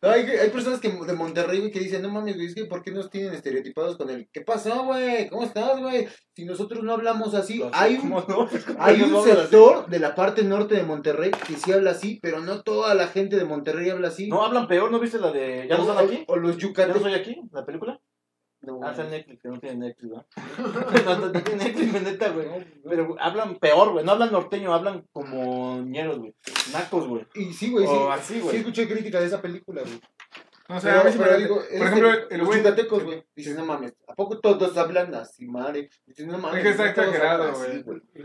No, 0.00 0.10
hay, 0.10 0.22
hay 0.30 0.48
personas 0.50 0.78
que 0.78 0.88
de 0.88 1.12
Monterrey, 1.12 1.58
güey, 1.58 1.72
que 1.72 1.80
dicen, 1.80 2.02
no 2.02 2.08
mames, 2.08 2.36
güey, 2.36 2.46
es 2.46 2.54
que 2.54 2.66
¿por 2.66 2.82
qué 2.82 2.92
nos 2.92 3.10
tienen 3.10 3.34
estereotipados 3.34 3.96
con 3.96 4.08
el 4.08 4.28
¿qué 4.32 4.42
pasó, 4.42 4.84
güey? 4.84 5.28
¿Cómo 5.28 5.42
estás, 5.42 5.80
güey? 5.80 6.06
Si 6.36 6.44
nosotros 6.44 6.84
no 6.84 6.92
hablamos 6.92 7.34
así, 7.34 7.60
hay 7.72 7.94
un, 7.96 8.10
¿Cómo 8.10 8.24
no? 8.28 8.48
hay 8.78 9.02
un 9.02 9.10
¿Cómo 9.10 9.26
no? 9.26 9.34
sector 9.34 9.88
de 9.88 9.98
la 9.98 10.14
parte 10.14 10.44
norte 10.44 10.76
de 10.76 10.84
Monterrey 10.84 11.32
que 11.32 11.54
sí 11.56 11.72
habla 11.72 11.90
así, 11.90 12.20
pero 12.22 12.38
no 12.38 12.62
toda 12.62 12.94
la 12.94 13.08
gente 13.08 13.34
de 13.34 13.44
Monterrey 13.44 13.90
habla 13.90 14.06
así. 14.08 14.28
No, 14.28 14.44
hablan 14.44 14.68
peor, 14.68 14.88
¿no 14.92 15.00
viste 15.00 15.18
la 15.18 15.32
de. 15.32 15.66
¿Ya 15.68 15.76
no 15.76 15.82
o, 15.84 15.90
están 15.90 16.06
aquí? 16.06 16.24
o 16.28 16.36
los 16.36 16.52
¿Ya 16.52 16.62
no 16.62 16.68
yucatecos. 16.68 17.02
soy 17.02 17.14
aquí? 17.14 17.36
¿La 17.50 17.66
película? 17.66 17.98
No, 18.62 18.80
Ah, 18.84 18.90
está 18.90 19.04
en 19.04 19.10
Netflix, 19.10 19.40
que 19.42 19.48
no 19.48 19.58
tiene 19.58 19.76
Netflix, 19.86 20.10
¿verdad? 20.10 20.26
no, 21.06 21.18
no, 21.18 21.26
no 21.32 21.42
tiene 21.42 21.64
Netflix, 21.64 22.02
neta, 22.02 22.28
güey. 22.28 22.46
Pero 22.84 23.16
hablan 23.18 23.56
peor, 23.56 23.92
güey. 23.92 24.04
No 24.04 24.12
hablan 24.12 24.32
norteño, 24.32 24.74
hablan 24.74 25.04
como 25.12 25.80
ñeros, 25.82 26.18
güey. 26.18 26.34
Nacos, 26.72 27.08
güey. 27.08 27.26
Y 27.34 27.52
sí, 27.54 27.70
güey, 27.70 27.86
sí. 27.86 27.94
Así, 28.10 28.34
Sí 28.34 28.40
güey. 28.40 28.56
escuché 28.58 28.86
crítica 28.88 29.18
de 29.20 29.26
esa 29.26 29.40
película, 29.40 29.80
güey. 29.82 29.98
O 30.72 30.80
sea, 30.80 30.90
Pero, 30.92 31.00
a 31.00 31.04
mí 31.04 31.12
sí 31.12 31.18
me 31.18 31.24
pero 31.24 31.36
digo, 31.38 31.54
Por 31.56 31.86
ejemplo, 31.86 32.10
que 32.28 32.34
el 32.34 32.38
los 32.38 32.46
güey... 32.46 32.58
yucatecos, 32.60 33.04
güey. 33.04 33.24
Dices, 33.34 33.56
no 33.56 33.64
mames, 33.66 33.92
¿a 34.06 34.14
poco 34.14 34.38
todos 34.38 34.76
hablan 34.76 35.14
así, 35.14 35.46
madre? 35.46 35.90
Dices, 36.06 36.26
no 36.26 36.38
mames. 36.38 36.58
Es 36.58 36.62
que 36.62 36.70
está 36.70 36.88
exagerado, 36.90 37.52
güey. 37.54 37.84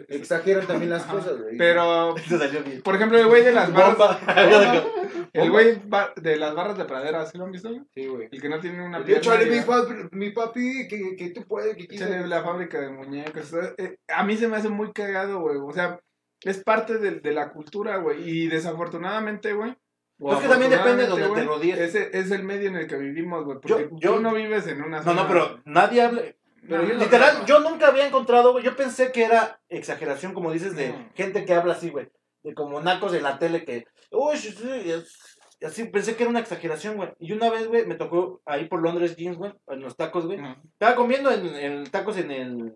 Exageran 0.09 0.67
también 0.67 0.91
las 0.91 1.03
Ajá. 1.03 1.13
cosas, 1.13 1.41
güey. 1.41 1.57
Pero, 1.57 2.13
por 2.84 2.95
ejemplo, 2.95 3.17
el 3.17 3.27
güey 3.27 3.43
de 3.43 3.51
las 3.51 3.73
barras... 3.73 4.19
El 5.34 5.51
güey 5.51 5.81
de 6.15 6.38
las 6.38 6.55
barras 6.55 6.77
de 6.77 6.85
pradera, 6.85 7.26
¿sí 7.26 7.38
lo 7.38 7.43
han 7.43 7.51
visto? 7.51 7.69
Sí, 7.93 8.07
güey. 8.07 8.30
El 8.31 8.41
que 8.41 8.47
no 8.47 8.59
tiene 8.61 8.85
una 8.85 9.03
pierna. 9.03 9.19
hecho, 9.19 9.31
Ale, 9.31 9.47
y 9.47 9.59
mi 9.59 9.61
papi, 9.65 9.93
mi 10.11 10.30
papi, 10.31 10.88
que, 10.88 11.15
que 11.17 11.30
tú 11.31 11.43
puedes, 11.45 11.76
que 11.76 11.88
quieres. 11.88 12.26
la 12.27 12.41
fábrica 12.41 12.80
de 12.80 12.89
muñecos. 12.89 13.51
eh, 13.77 13.97
a 14.07 14.23
mí 14.23 14.38
se 14.38 14.47
me 14.47 14.55
hace 14.55 14.69
muy 14.69 14.93
cagado, 14.93 15.41
güey. 15.41 15.57
O 15.57 15.73
sea, 15.73 15.99
es 16.41 16.63
parte 16.63 16.99
de, 16.99 17.19
de 17.19 17.31
la 17.34 17.51
cultura, 17.51 17.97
güey. 17.97 18.30
Y 18.30 18.47
desafortunadamente, 18.47 19.51
güey. 19.53 19.76
Es 20.17 20.37
que 20.39 20.47
también 20.47 20.71
depende 20.71 21.03
de 21.03 21.07
donde 21.09 21.29
te 21.29 21.43
rodees. 21.43 21.77
Ese 21.79 22.09
es 22.17 22.31
el 22.31 22.43
medio 22.43 22.69
en 22.69 22.77
el 22.77 22.87
que 22.87 22.95
vivimos, 22.95 23.43
güey. 23.43 23.59
Porque 23.61 23.89
Yo- 23.91 23.97
yo- 23.99 24.13
tú 24.15 24.21
no 24.21 24.33
vives 24.33 24.65
en 24.67 24.81
una 24.81 24.97
No, 24.99 25.03
zona- 25.03 25.23
no, 25.23 25.27
pero 25.27 25.61
nadie 25.65 26.01
habla. 26.01 26.21
Pero 26.67 26.83
yo 26.83 26.93
no- 26.95 26.99
Literal, 26.99 27.45
yo 27.45 27.59
nunca 27.59 27.87
había 27.89 28.07
encontrado, 28.07 28.51
güey. 28.53 28.63
Yo 28.63 28.75
pensé 28.75 29.11
que 29.11 29.23
era 29.25 29.59
exageración, 29.69 30.33
como 30.33 30.51
dices, 30.51 30.75
de 30.75 30.89
No. 30.89 31.09
gente 31.15 31.45
que 31.45 31.53
habla 31.53 31.73
así, 31.73 31.89
güey. 31.89 32.07
De 32.43 32.53
como 32.53 32.79
nacos 32.81 33.13
en 33.13 33.23
la 33.23 33.37
tele 33.39 33.65
que. 33.65 33.85
Uy, 34.11 34.37
sí, 34.37 34.53
así 35.63 35.83
pensé 35.85 36.15
que 36.15 36.23
era 36.23 36.29
una 36.29 36.39
exageración, 36.39 36.95
güey. 36.97 37.09
Y 37.19 37.33
una 37.33 37.49
vez, 37.49 37.67
güey, 37.67 37.85
me 37.85 37.95
tocó 37.95 38.41
ahí 38.45 38.67
por 38.67 38.81
Londres 38.81 39.15
Jeans, 39.15 39.37
güey, 39.37 39.51
en 39.67 39.81
los 39.81 39.95
tacos, 39.97 40.25
güey. 40.25 40.39
No. 40.39 40.55
Estaba 40.73 40.95
comiendo 40.95 41.29
en, 41.31 41.45
en 41.55 41.83
tacos 41.91 42.17
en 42.17 42.31
el. 42.31 42.73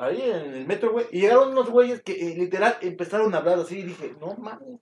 Ahí 0.00 0.20
en 0.22 0.54
el 0.54 0.66
metro, 0.66 0.92
güey. 0.92 1.06
Y 1.10 1.22
llegaron 1.22 1.50
unos 1.50 1.70
güeyes 1.70 2.02
que 2.02 2.12
eh, 2.12 2.34
literal 2.36 2.76
empezaron 2.82 3.34
a 3.34 3.38
hablar 3.38 3.58
así. 3.58 3.80
Y 3.80 3.82
dije, 3.84 4.14
no 4.20 4.34
mames. 4.36 4.78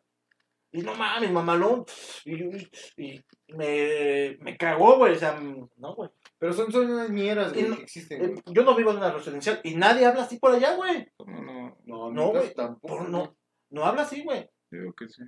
Y 0.76 0.82
no 0.82 0.94
mames, 0.94 1.32
mamalón. 1.32 1.84
Y, 2.24 2.34
y, 2.44 2.70
y 2.96 3.24
me, 3.54 4.36
me 4.40 4.56
cagó, 4.56 4.98
güey. 4.98 5.14
O 5.14 5.18
sea, 5.18 5.38
no, 5.76 5.94
güey. 5.94 6.10
Pero 6.38 6.52
son, 6.52 6.70
son 6.70 6.90
unas 6.90 7.08
mierdas, 7.08 7.52
güey, 7.54 7.66
no- 7.68 7.76
que 7.76 7.82
existen, 7.82 8.22
Eh, 8.22 8.28
güey. 8.28 8.42
yo 8.54 8.62
no 8.62 8.74
vivo 8.76 8.90
en 8.90 8.98
una 8.98 9.10
residencial 9.10 9.60
y 9.64 9.74
nadie 9.74 10.04
habla 10.04 10.24
así 10.24 10.38
por 10.38 10.54
allá, 10.54 10.74
güey. 10.76 11.08
No, 11.26 11.42
no, 11.42 11.76
No, 11.86 12.10
No, 12.12 12.28
güey. 12.30 12.52
tampoco. 12.52 12.98
Por- 12.98 13.08
no, 13.08 13.34
no 13.70 13.84
habla 13.84 14.02
así, 14.02 14.22
güey. 14.22 14.48
digo 14.70 14.92
que 14.92 15.08
sí. 15.08 15.22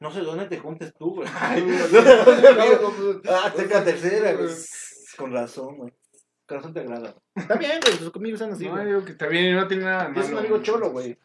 No 0.00 0.10
sé 0.10 0.20
dónde 0.20 0.46
te 0.46 0.58
juntes 0.58 0.94
tú, 0.98 1.16
güey. 1.16 1.28
No, 1.28 1.34
ah, 3.34 3.52
tenga 3.54 3.84
tercera, 3.84 4.32
güey. 4.34 4.48
Con 5.16 5.32
razón, 5.32 5.76
güey. 5.76 5.92
Con 6.46 6.58
razón 6.58 6.74
te 6.74 6.80
agrada. 6.80 7.16
Está 7.34 7.56
bien, 7.56 7.80
güey. 7.84 7.98
Tus 7.98 8.14
amigos 8.14 8.38
son 8.38 8.52
así, 8.52 8.66
no, 8.66 8.72
güey. 8.72 8.86
digo 8.86 9.04
que 9.04 9.12
está 9.12 9.26
bien, 9.26 9.56
no 9.56 9.66
tiene 9.66 9.84
nada 9.84 10.12
es 10.14 10.30
un 10.30 10.38
amigo 10.38 10.62
cholo, 10.62 10.90
güey. 10.90 11.18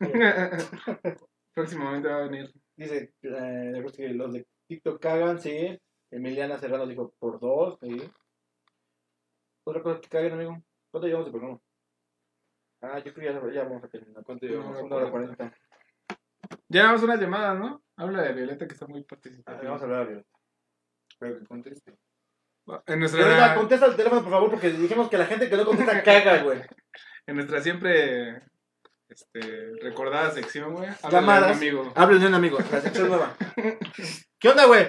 Próximamente 1.54 2.08
va 2.08 2.16
a 2.18 2.28
venir. 2.28 2.52
Dice, 2.76 3.14
eh, 3.22 3.28
de 3.28 3.92
que 3.92 4.08
los 4.10 4.32
de 4.32 4.46
TikTok 4.68 5.00
cagan, 5.00 5.40
sí. 5.40 5.78
Emiliana 6.10 6.58
Serrano 6.58 6.86
dijo, 6.86 7.14
por 7.18 7.40
dos, 7.40 7.78
sí. 7.80 7.96
Otra 9.64 9.82
cosa 9.82 10.00
que 10.00 10.08
caguen, 10.08 10.34
amigo. 10.34 10.62
¿Cuánto 10.90 11.06
llevamos 11.08 11.26
de 11.26 11.32
programa? 11.32 11.60
Ah, 12.82 12.98
yo 12.98 13.12
creo 13.14 13.40
que 13.40 13.48
ya, 13.48 13.54
ya 13.54 13.64
vamos 13.68 13.84
a 13.84 13.88
terminar. 13.88 14.22
¿Cuánto 14.24 14.46
llevamos? 14.46 14.82
Una 14.82 14.96
hora 14.96 15.10
cuarenta. 15.10 15.54
Ya 16.68 16.82
damos 16.84 17.02
unas 17.02 17.20
llamadas, 17.20 17.58
¿no? 17.58 17.82
Habla 17.96 18.22
de 18.22 18.32
Violeta 18.34 18.66
que 18.66 18.74
está 18.74 18.86
muy 18.86 19.00
Ah, 19.00 19.06
participativa. 19.08 19.62
vamos 19.64 19.82
a 19.82 19.84
hablar, 19.86 20.06
Violeta. 20.06 20.28
Pero 21.18 21.38
que 21.40 21.46
conteste. 21.46 21.90
En 22.86 22.98
Violeta, 22.98 22.98
nuestra, 22.98 23.54
contesta 23.56 23.86
el 23.86 23.96
teléfono, 23.96 24.22
por 24.22 24.30
favor, 24.30 24.50
porque 24.50 24.70
dijimos 24.70 25.08
que 25.08 25.18
la 25.18 25.26
gente 25.26 25.48
que 25.48 25.56
no 25.56 25.64
contesta 25.64 26.02
caga, 26.04 26.42
güey. 26.42 26.60
en 27.26 27.34
nuestra 27.36 27.60
siempre 27.60 28.42
este, 29.08 29.72
recordada 29.82 30.30
sección, 30.30 30.74
güey. 30.74 30.88
Llamadas. 31.10 31.60
de 31.60 31.70
un 31.70 31.78
amigo. 31.78 31.92
Hablen 31.96 32.20
de 32.20 32.26
un 32.26 32.34
amigo, 32.34 32.58
la 32.58 32.80
sección 32.80 33.08
nueva. 33.08 33.36
¿Qué 34.38 34.48
onda, 34.48 34.66
güey? 34.66 34.86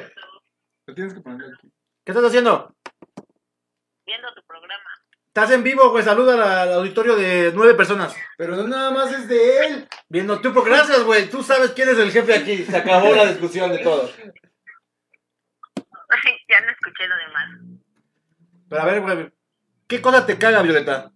Lo 0.85 0.95
tienes 0.95 1.13
que 1.13 1.21
poner 1.21 1.53
aquí. 1.53 1.71
¿Qué 2.03 2.11
estás 2.11 2.25
haciendo? 2.25 2.75
Viendo 4.05 4.33
tu 4.33 4.43
programa. 4.43 4.83
Estás 5.27 5.51
en 5.51 5.63
vivo, 5.63 5.91
güey. 5.91 6.03
Saluda 6.03 6.33
al, 6.33 6.41
al 6.41 6.73
auditorio 6.73 7.15
de 7.15 7.51
nueve 7.53 7.75
personas. 7.75 8.15
Pero 8.37 8.55
no 8.55 8.67
nada 8.67 8.91
más 8.91 9.11
es 9.11 9.27
de 9.27 9.65
él. 9.65 9.87
Viendo 10.09 10.41
tú, 10.41 10.53
porque 10.53 10.71
gracias, 10.71 11.03
güey. 11.03 11.29
Tú 11.29 11.43
sabes 11.43 11.71
quién 11.71 11.89
es 11.89 11.99
el 11.99 12.11
jefe 12.11 12.33
aquí. 12.33 12.65
Se 12.65 12.77
acabó 12.77 13.13
la 13.13 13.27
discusión 13.27 13.71
de 13.71 13.79
todo. 13.79 14.09
ya 16.49 16.61
no 16.61 16.71
escuché 16.71 17.07
lo 17.07 17.15
demás. 17.17 17.49
Pero 18.69 18.81
a 18.81 18.85
ver, 18.85 19.01
güey. 19.01 19.31
¿Qué 19.87 20.01
cosa 20.01 20.25
te 20.25 20.37
caga, 20.37 20.61
Violeta? 20.61 21.11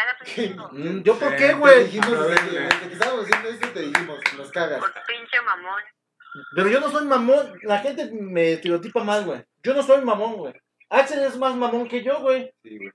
Cagas 0.00 0.20
un 0.20 0.26
chingo. 0.34 0.68
Mm, 0.72 1.02
¿Yo 1.02 1.18
por 1.18 1.36
qué, 1.36 1.52
güey? 1.54 1.84
dijimos, 1.84 2.28
desde, 2.28 2.68
que 2.88 2.92
estábamos 2.94 3.24
haciendo 3.24 3.48
esto, 3.50 3.68
te 3.70 3.80
dijimos, 3.80 4.18
nos 4.36 4.50
cagas. 4.50 4.78
Por 4.80 4.92
pinche 5.06 5.40
mamón. 5.44 5.82
Pero 6.54 6.68
yo 6.68 6.80
no 6.80 6.90
soy 6.90 7.04
mamón. 7.06 7.58
La 7.64 7.78
gente 7.78 8.10
me 8.12 8.52
estereotipa 8.52 9.02
mal, 9.04 9.24
güey. 9.24 9.44
Yo 9.62 9.74
no 9.74 9.82
soy 9.82 10.02
mamón, 10.04 10.34
güey. 10.36 10.54
Axel 10.88 11.20
es 11.22 11.36
más 11.36 11.54
mamón 11.54 11.88
que 11.88 12.02
yo, 12.02 12.20
güey. 12.20 12.52
Sí, 12.62 12.76
güey. 12.78 12.92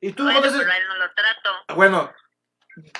Y 0.00 0.12
tú 0.12 0.24
Bueno, 0.24 0.40
pero 0.42 0.70
a 0.70 0.76
él 0.76 0.84
no 0.88 0.96
lo 0.96 1.10
trato. 1.14 1.50
Bueno, 1.76 2.12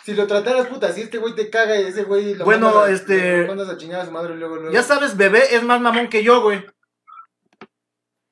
Si 0.05 0.15
lo 0.15 0.27
trataras, 0.27 0.67
puta, 0.69 0.93
si 0.93 1.03
este 1.03 1.19
güey 1.19 1.35
te 1.35 1.51
caga 1.51 1.77
y 1.77 1.87
ese 1.87 2.05
güey 2.05 2.35
lo 2.35 2.45
Bueno, 2.45 2.67
mandas 2.71 2.89
a- 2.89 2.93
este- 2.93 3.41
lo 3.43 3.49
mandas 3.49 3.69
a 3.71 3.77
chingar 3.77 4.01
a 4.03 4.05
su 4.07 4.13
madre 4.13 4.35
y 4.35 4.37
luego, 4.39 4.57
luego. 4.57 4.73
ya 4.73 4.83
sabes, 4.83 5.17
bebé 5.17 5.55
es 5.55 5.63
más 5.65 5.81
mamón 5.81 6.09
que 6.09 6.23
yo, 6.23 6.41
güey. 6.43 6.65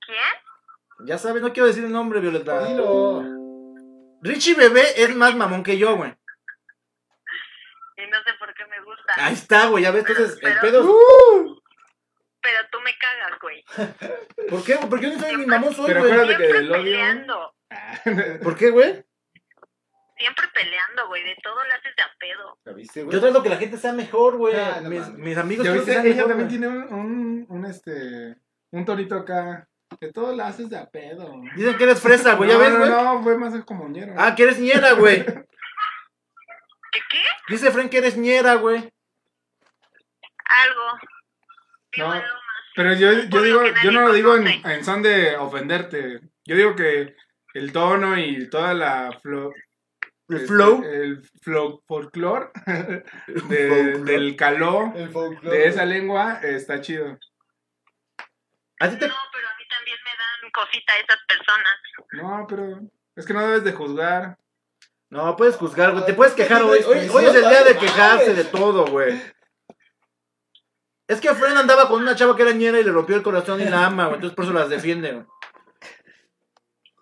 ¿Quién? 0.06 1.06
Ya 1.06 1.18
sabes, 1.18 1.42
no 1.42 1.52
quiero 1.52 1.66
decir 1.66 1.84
el 1.84 1.92
nombre, 1.92 2.20
Violeta. 2.20 2.64
Dilo. 2.66 3.22
Richie 4.22 4.54
Bebé 4.54 5.02
es 5.02 5.14
más 5.14 5.34
mamón 5.34 5.62
que 5.62 5.76
yo, 5.78 5.96
güey. 5.96 6.14
Y 7.96 8.06
no 8.10 8.18
sé 8.24 8.30
por 8.38 8.52
qué 8.54 8.64
me 8.66 8.80
gusta. 8.82 9.12
Ahí 9.16 9.34
está, 9.34 9.66
güey, 9.66 9.84
ya 9.84 9.90
ves, 9.90 10.04
entonces 10.08 10.34
el 10.34 10.40
Pero- 10.40 10.60
pedo... 10.60 10.98
Pero 12.44 12.58
tú 12.72 12.78
me 12.80 12.90
cagas, 12.98 13.38
güey. 13.40 13.64
¿Por 14.50 14.64
qué? 14.64 14.76
Porque 14.90 15.06
yo 15.10 15.12
no 15.16 15.20
soy 15.20 15.36
mi 15.36 15.46
mamón, 15.46 15.72
soy, 15.74 15.86
Pero 15.86 16.00
güey. 16.00 16.12
acuérdate 16.12 16.42
que 16.46 16.52
del 16.52 16.72
odio. 16.72 17.54
¿Por 18.42 18.56
qué, 18.56 18.70
güey? 18.70 19.04
Siempre 20.18 20.46
peleando, 20.52 21.06
güey. 21.06 21.22
De 21.22 21.36
todo 21.40 21.62
le 21.64 21.72
haces 21.72 21.94
de 21.96 22.02
a 22.02 22.10
pedo. 22.18 22.58
¿La 22.64 22.72
viste, 22.72 23.00
Yo 23.00 23.06
güey? 23.06 23.20
trato 23.20 23.42
que 23.44 23.48
la 23.48 23.56
gente 23.58 23.76
sea 23.76 23.92
mejor, 23.92 24.36
güey. 24.38 24.56
Ah, 24.56 24.80
no 24.82 24.88
mis, 24.90 25.36
amigos 25.36 25.64
¿Ya 25.64 25.72
quiero 25.72 25.84
que 25.84 25.90
viste? 25.90 25.92
sean 25.92 26.06
Ella 26.06 26.14
mejor, 26.26 26.28
también 26.30 26.48
güey. 26.48 26.58
tiene 26.58 26.68
un, 26.68 26.92
un, 26.92 27.46
un, 27.48 27.64
este, 27.66 28.36
un 28.72 28.84
torito 28.84 29.14
acá. 29.14 29.68
De 30.00 30.12
todo 30.12 30.34
la 30.34 30.48
haces 30.48 30.68
de 30.70 30.78
a 30.78 30.86
pedo. 30.88 31.32
Dicen 31.56 31.76
que 31.76 31.84
eres 31.84 32.00
fresa, 32.00 32.34
güey, 32.34 32.50
¿ya 32.50 32.56
no, 32.56 32.60
ves, 32.60 32.70
no, 32.72 32.78
güey? 32.78 32.90
no, 32.90 33.22
fue 33.22 33.38
más 33.38 33.64
como 33.64 33.88
ñero. 33.88 34.14
Ah, 34.16 34.34
que 34.34 34.42
eres 34.44 34.58
ñera, 34.58 34.92
güey. 34.92 35.24
¿Qué 35.24 37.00
qué? 37.10 37.22
Dice 37.48 37.70
Frank 37.70 37.90
que 37.90 37.98
eres 37.98 38.16
ñera, 38.16 38.54
güey. 38.54 38.78
Algo. 40.44 40.98
Vivo 41.92 42.14
No. 42.14 42.22
Pero 42.74 42.94
yo, 42.94 43.12
yo 43.12 43.42
digo, 43.42 43.62
yo 43.84 43.90
no 43.92 44.00
lo 44.00 44.12
digo 44.14 44.34
en, 44.36 44.46
en 44.48 44.84
son 44.84 45.02
de 45.02 45.36
ofenderte. 45.36 46.20
Yo 46.44 46.56
digo 46.56 46.74
que 46.74 47.14
el 47.54 47.70
tono 47.72 48.18
y 48.18 48.48
toda 48.48 48.72
la 48.72 49.10
flo- 49.22 49.52
El 50.28 50.36
este, 50.36 50.46
flow. 50.48 50.82
el 50.82 51.22
flow 51.42 51.82
folclore 51.86 52.48
de- 53.26 53.98
del 54.04 54.36
caló 54.36 54.90
El 54.96 55.12
de 55.42 55.66
esa 55.68 55.84
lengua 55.84 56.40
está 56.42 56.80
chido. 56.80 57.18
¿A 58.80 58.88
ti 58.88 58.96
te... 58.98 59.06
No, 59.06 59.14
pero 59.32 59.48
a 59.48 59.51
mí 59.51 59.51
también 59.76 59.98
me 60.04 60.10
dan 60.10 60.50
cosita 60.52 60.92
esas 60.98 61.18
personas. 61.26 61.76
No, 62.12 62.46
pero 62.48 62.80
es 63.16 63.26
que 63.26 63.32
no 63.32 63.40
debes 63.46 63.64
de 63.64 63.72
juzgar. 63.72 64.36
No, 65.10 65.36
puedes 65.36 65.56
juzgar, 65.56 65.92
güey. 65.92 66.04
Te 66.06 66.14
puedes 66.14 66.34
quejar 66.34 66.62
hoy. 66.62 66.80
Hoy, 66.86 67.08
hoy 67.08 67.24
es 67.26 67.34
el 67.34 67.48
día 67.48 67.64
de 67.64 67.76
quejarse 67.76 68.34
de 68.34 68.44
todo, 68.44 68.86
güey. 68.86 69.20
Es 71.08 71.20
que 71.20 71.34
Fren 71.34 71.56
andaba 71.58 71.88
con 71.88 72.00
una 72.00 72.14
chava 72.16 72.34
que 72.36 72.42
era 72.42 72.52
ñera 72.52 72.80
y 72.80 72.84
le 72.84 72.92
rompió 72.92 73.16
el 73.16 73.22
corazón 73.22 73.60
y 73.60 73.64
la 73.66 73.84
ama, 73.86 74.04
güey. 74.04 74.14
Entonces 74.16 74.34
por 74.34 74.44
eso 74.46 74.54
las 74.54 74.70
defiende, 74.70 75.12
güey. 75.12 75.24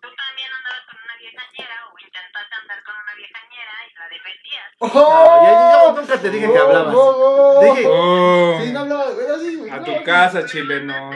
Tú 0.00 0.08
también 0.16 0.48
andabas 0.52 0.82
con 0.90 0.96
una 1.04 1.16
vieja 1.20 1.42
ñera 1.56 1.74
o 1.86 1.98
intentaste 1.98 2.54
andar 2.60 2.82
con 2.82 2.94
una 2.96 3.14
vieja 3.14 3.38
ñera 3.50 3.72
y 3.86 3.94
la 3.98 4.08
defendías. 4.08 4.66
¡Oh! 4.78 4.88
No, 4.88 5.44
ya- 5.44 5.92
ya 5.94 6.00
nunca 6.00 6.18
te 6.20 6.30
dije 6.30 6.52
que 6.52 6.58
hablabas. 6.58 6.94
Oh, 6.96 6.98
oh, 7.00 7.58
oh. 7.60 7.62
Dije- 7.62 7.86
Oh, 7.86 8.58
Sí, 8.64 8.72
no 8.72 8.80
hablaba, 8.80 9.04
así, 9.36 9.56
güey. 9.56 9.70
a 9.70 9.76
no, 9.76 9.84
tu 9.84 10.02
casa, 10.04 10.46
chileno. 10.46 11.10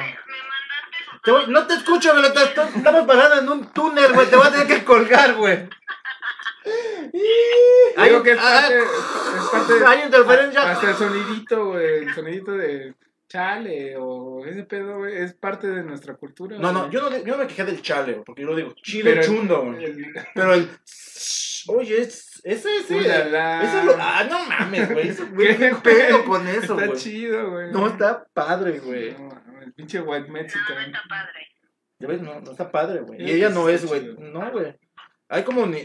Te 1.25 1.31
voy- 1.31 1.47
no 1.49 1.67
te 1.67 1.75
escucho, 1.75 2.13
güey. 2.13 2.23
te- 2.33 2.47
te- 2.55 2.79
Estamos 2.79 3.07
parando 3.07 3.41
en 3.41 3.49
un 3.49 3.73
túnel, 3.73 4.13
güey. 4.13 4.27
Te 4.29 4.37
voy 4.37 4.47
a 4.47 4.51
tener 4.51 4.67
que 4.67 4.85
colgar, 4.85 5.35
güey. 5.35 5.69
Hay- 7.97 8.11
Digo 8.11 8.23
que 8.23 8.33
es 8.33 8.39
ah, 8.41 8.61
parte, 8.63 8.79
es 8.79 9.49
parte 9.51 9.85
Hay 9.87 10.03
interferencia. 10.05 10.71
hasta 10.73 10.91
el 10.91 10.97
sonidito, 10.97 11.67
güey, 11.67 12.05
el 12.05 12.15
sonidito 12.15 12.53
de 12.53 12.95
chale 13.29 13.97
o 13.99 14.45
ese 14.47 14.65
pedo, 14.65 14.99
güey, 14.99 15.17
es 15.23 15.35
parte 15.35 15.67
de 15.69 15.83
nuestra 15.83 16.15
cultura. 16.15 16.57
No, 16.59 16.73
no, 16.73 16.91
yo 16.91 17.01
no, 17.03 17.17
yo 17.19 17.37
no 17.37 17.39
me 17.39 17.47
quejé 17.47 17.65
del 17.65 17.83
chale, 17.83 18.13
güey, 18.13 18.25
porque 18.25 18.43
yo 18.43 18.49
lo 18.49 18.57
digo 18.57 18.73
chile 18.83 19.11
Pero 19.11 19.21
el- 19.23 19.27
chundo, 19.27 19.63
güey. 19.65 20.13
Pero 20.35 20.55
el. 20.55 20.69
Oye, 21.67 22.03
es, 22.03 22.41
ese, 22.45 22.77
ese. 22.79 22.97
Ulala. 22.97 23.63
Eso 23.63 23.85
lo. 23.85 23.97
Ah, 23.99 24.25
no 24.29 24.45
mames, 24.45 24.93
güey. 24.93 25.15
¿Qué, 25.17 25.57
¿Qué 25.59 25.75
pedo 25.83 26.25
con 26.25 26.47
eso, 26.49 26.75
Está 26.75 26.87
güey? 26.87 26.99
chido, 26.99 27.51
güey. 27.53 27.71
No, 27.73 27.87
está 27.87 28.27
padre, 28.35 28.81
güey. 28.81 29.13
No, 29.13 29.29
el 29.65 29.75
pinche 29.75 30.01
white 30.01 30.27
No, 30.29 30.33
mexican. 30.35 30.77
no 30.77 30.81
está 30.83 31.03
padre. 31.09 31.49
Ya 31.99 32.09
ves, 32.09 32.21
no, 32.21 32.41
no 32.41 32.51
está 32.51 32.71
padre, 32.71 33.01
güey. 33.01 33.23
Y 33.23 33.31
ella 33.33 33.49
no 33.51 33.69
es, 33.69 33.85
güey. 33.87 34.15
No, 34.19 34.51
güey. 34.51 34.75
Hay 35.29 35.45
como 35.45 35.67
ni. 35.67 35.85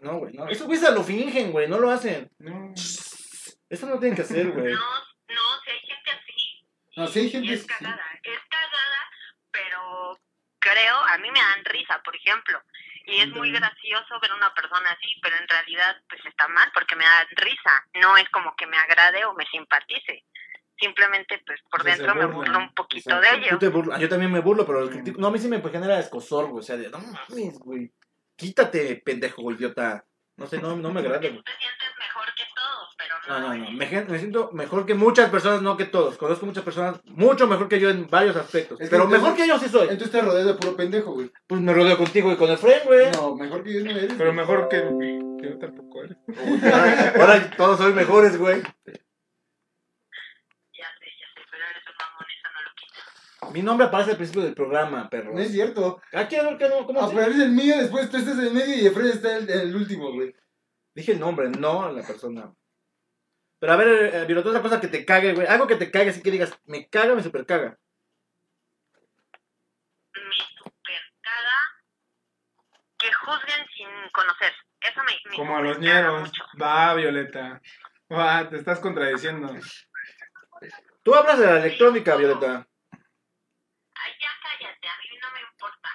No, 0.00 0.18
güey, 0.18 0.32
no. 0.34 0.48
Esos 0.48 0.66
güeyes 0.66 0.90
lo 0.92 1.04
fingen, 1.04 1.52
güey. 1.52 1.68
No 1.68 1.78
lo 1.78 1.90
hacen. 1.90 2.30
No. 2.38 2.72
Eso 2.74 3.86
no 3.86 3.98
tienen 3.98 4.16
que 4.16 4.22
hacer, 4.22 4.50
güey. 4.52 4.72
No, 4.72 4.80
no, 4.80 5.60
si 5.64 5.70
hay 5.70 5.80
gente 5.80 6.10
así. 6.10 6.66
No, 6.96 7.06
sí 7.06 7.18
hay 7.20 7.26
Y 7.26 7.30
gente 7.30 7.52
es 7.52 7.66
cagada. 7.66 8.02
Es 8.22 8.40
cagada, 8.48 9.10
pero 9.52 10.18
creo, 10.58 10.96
a 10.96 11.18
mí 11.18 11.30
me 11.30 11.38
dan 11.40 11.64
risa, 11.66 12.00
por 12.02 12.16
ejemplo. 12.16 12.60
Y 13.06 13.20
es 13.20 13.28
muy 13.28 13.50
gracioso 13.50 14.20
ver 14.20 14.32
una 14.32 14.52
persona 14.54 14.90
así, 14.90 15.14
pero 15.22 15.36
en 15.36 15.48
realidad 15.48 15.96
pues 16.08 16.24
está 16.26 16.46
mal 16.48 16.70
porque 16.72 16.96
me 16.96 17.04
da 17.04 17.26
risa. 17.36 17.84
No 18.00 18.16
es 18.16 18.28
como 18.30 18.54
que 18.56 18.66
me 18.66 18.76
agrade 18.76 19.24
o 19.24 19.34
me 19.34 19.44
simpatice. 19.46 20.24
Simplemente 20.80 21.40
pues 21.46 21.60
por 21.70 21.80
O 21.80 21.84
sea, 21.84 21.92
se 21.94 21.98
dentro 22.02 22.14
me 22.16 22.26
burlo 22.26 22.58
un 22.58 22.74
poquito 22.74 23.14
de 23.20 23.28
Tú 23.58 23.66
ello. 23.68 23.92
te 23.94 24.00
Yo 24.00 24.08
también 24.08 24.32
me 24.32 24.40
burlo, 24.40 24.66
pero 24.66 24.80
lo 24.80 24.90
Mm. 24.90 25.14
no, 25.18 25.28
a 25.28 25.30
mí 25.30 25.38
sí 25.38 25.46
me 25.48 25.60
genera 25.60 26.00
escosor, 26.00 26.46
güey. 26.46 26.60
O 26.60 26.62
sea, 26.62 26.76
de, 26.76 26.88
no 26.90 26.98
mames, 26.98 27.58
güey. 27.58 27.92
Quítate, 28.36 28.96
pendejo, 29.04 29.50
idiota. 29.52 30.04
No 30.36 30.46
sé, 30.46 30.58
no, 30.58 30.74
no 30.76 30.90
me 30.90 31.00
agrada. 31.00 31.20
Tú 31.20 31.26
te 31.26 31.28
sientes 31.28 31.90
mejor 31.98 32.24
que 32.34 32.44
todos, 32.56 32.94
pero 32.96 33.14
No, 33.28 33.40
no. 33.40 33.48
no, 33.54 33.64
no. 33.66 33.70
Me, 33.72 34.18
siento 34.18 34.50
mejor 34.52 34.86
que 34.86 34.94
muchas 34.94 35.28
personas, 35.28 35.60
no 35.60 35.76
que 35.76 35.84
todos. 35.84 36.16
Conozco 36.16 36.46
muchas 36.46 36.64
personas 36.64 36.98
mucho 37.04 37.46
mejor 37.46 37.68
que 37.68 37.78
yo 37.78 37.90
en 37.90 38.08
varios 38.08 38.36
aspectos. 38.36 38.80
Es 38.80 38.88
que 38.88 38.90
pero 38.90 39.04
entonces- 39.04 39.22
mejor 39.22 39.36
que 39.36 39.46
yo 39.46 39.58
sí 39.58 39.68
soy. 39.68 39.82
Entonces 39.88 40.10
te 40.10 40.22
rodeas 40.22 40.46
de 40.46 40.54
puro 40.54 40.74
pendejo, 40.76 41.12
güey. 41.12 41.30
Pues 41.46 41.60
me 41.60 41.74
rodeo 41.74 41.98
contigo 41.98 42.32
y 42.32 42.36
con 42.36 42.48
el 42.50 42.56
friend, 42.56 42.84
güey. 42.86 43.10
No, 43.12 43.36
mejor 43.36 43.62
que 43.62 43.74
yo 43.74 43.84
no 43.84 43.90
eres. 43.90 44.14
Pero 44.16 44.32
mejor 44.32 44.68
que, 44.70 44.78
que 45.38 45.50
yo 45.50 45.58
tampoco 45.58 46.04
eres. 46.04 46.16
Ahora, 46.64 47.12
ahora 47.20 47.50
todos 47.58 47.76
soy 47.78 47.92
mejores, 47.92 48.38
güey. 48.38 48.62
Ya 48.62 48.70
sé, 50.98 51.06
ya 51.20 51.26
sé, 51.34 51.40
pero 51.50 51.64
eres 51.70 51.84
un 51.86 51.94
mamón, 52.00 52.26
eso 52.30 52.48
no 52.54 52.60
lo 52.62 52.70
quita. 52.74 53.02
Mi 53.52 53.62
nombre 53.62 53.86
aparece 53.86 54.12
al 54.12 54.16
principio 54.16 54.42
del 54.42 54.54
programa, 54.54 55.08
perro. 55.08 55.32
No 55.32 55.40
es 55.40 55.52
cierto. 55.52 56.00
Que 56.10 56.42
no, 56.42 56.86
¿cómo 56.86 57.02
así? 57.02 57.16
Aparece 57.16 57.44
el 57.44 57.50
mío, 57.50 57.76
después 57.76 58.10
tú 58.10 58.16
estás 58.16 58.38
en 58.38 58.46
el 58.46 58.52
medio 58.52 58.74
y 58.76 58.86
Efraín 58.86 59.10
está 59.10 59.36
el, 59.36 59.48
el 59.48 59.74
último, 59.74 60.12
güey. 60.12 60.34
Dije 60.94 61.12
el 61.12 61.20
nombre, 61.20 61.48
no 61.48 61.90
la 61.92 62.02
persona. 62.02 62.52
Pero 63.60 63.72
a 63.72 63.76
ver, 63.76 64.14
eh, 64.14 64.24
Violeta, 64.24 64.48
otra 64.48 64.62
cosa 64.62 64.80
que 64.80 64.88
te 64.88 65.04
cague, 65.04 65.34
güey. 65.34 65.46
Algo 65.46 65.66
que 65.66 65.76
te 65.76 65.90
cague, 65.90 66.10
así 66.10 66.22
que 66.22 66.30
digas, 66.30 66.58
me 66.64 66.88
caga, 66.88 67.14
me 67.14 67.22
super 67.22 67.44
caga. 67.44 67.78
Me 70.14 70.34
super 70.56 71.02
caga 71.20 71.58
que 72.98 73.12
juzguen 73.12 73.66
sin 73.76 73.88
conocer. 74.12 74.52
Eso 74.80 75.00
me, 75.02 75.30
me 75.30 75.36
Como 75.36 75.56
a 75.56 75.60
los 75.60 75.78
ñeros. 75.78 76.32
Va, 76.60 76.94
Violeta. 76.94 77.60
Va, 78.10 78.48
te 78.48 78.56
estás 78.56 78.80
contradiciendo. 78.80 79.54
Tú 81.02 81.14
hablas 81.14 81.38
de 81.38 81.46
la 81.46 81.58
electrónica, 81.58 82.16
Violeta. 82.16 82.66
Ay, 82.92 84.12
ya 84.20 84.30
cállate, 84.42 84.88
a 84.88 84.96
mí 84.98 85.18
no 85.20 85.30
me 85.32 85.40
importa. 85.40 85.90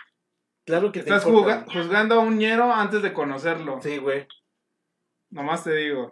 Claro 0.65 0.91
que 0.91 0.99
te 1.01 1.09
Estás 1.09 1.25
importa. 1.27 1.61
juga- 1.65 1.73
juzgando 1.73 2.15
a 2.15 2.19
un 2.19 2.37
ñero 2.37 2.73
antes 2.73 3.01
de 3.01 3.13
conocerlo. 3.13 3.79
Sí, 3.81 3.97
güey. 3.97 4.27
Nomás 5.29 5.63
te 5.63 5.73
digo. 5.75 6.11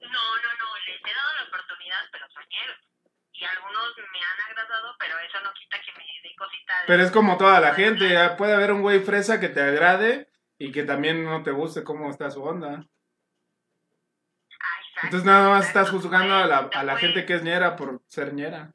No, 0.00 0.08
no, 0.08 0.50
no, 0.60 0.76
les 0.86 1.00
he 1.00 1.14
dado 1.14 1.34
la 1.36 1.42
oportunidad, 1.48 2.00
pero 2.12 2.26
soñeros. 2.30 2.76
Y 3.32 3.44
algunos 3.44 3.96
me 4.12 4.18
han 4.20 4.50
agradado, 4.50 4.94
pero 4.98 5.18
eso 5.18 5.40
no 5.42 5.52
quita 5.54 5.78
que 5.80 5.92
me 5.98 6.04
dé 6.22 6.34
cositas. 6.36 6.76
Pero 6.86 7.02
es 7.02 7.10
como 7.10 7.36
toda 7.38 7.60
la 7.60 7.74
gente. 7.74 8.08
ya 8.10 8.36
Puede 8.36 8.54
haber 8.54 8.72
un 8.72 8.82
güey 8.82 9.00
fresa 9.00 9.40
que 9.40 9.48
te 9.48 9.60
agrade 9.62 10.28
y 10.58 10.70
que 10.72 10.82
también 10.84 11.24
no 11.24 11.42
te 11.42 11.50
guste 11.52 11.82
cómo 11.84 12.10
está 12.10 12.30
su 12.30 12.42
onda. 12.42 12.84
Exacto, 14.50 15.00
Entonces 15.04 15.24
nada 15.26 15.48
más 15.48 15.66
estás 15.66 15.90
juzgando 15.90 16.34
a 16.34 16.46
la, 16.46 16.58
a 16.72 16.82
la 16.84 16.96
gente 16.96 17.24
que 17.26 17.34
es 17.34 17.42
ñera 17.42 17.76
por 17.76 18.02
ser 18.06 18.32
ñera. 18.34 18.74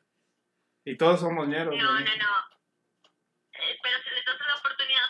Y 0.86 0.98
todos 0.98 1.20
somos 1.20 1.48
ñeros. 1.48 1.76
No, 1.76 1.84
no, 1.84 2.00
no. 2.00 2.04
Eh, 3.62 3.78
pero 3.84 3.98
si 4.04 4.10
les 4.12 4.26
das 4.26 4.38
la 4.48 4.56
oportunidad, 4.56 5.04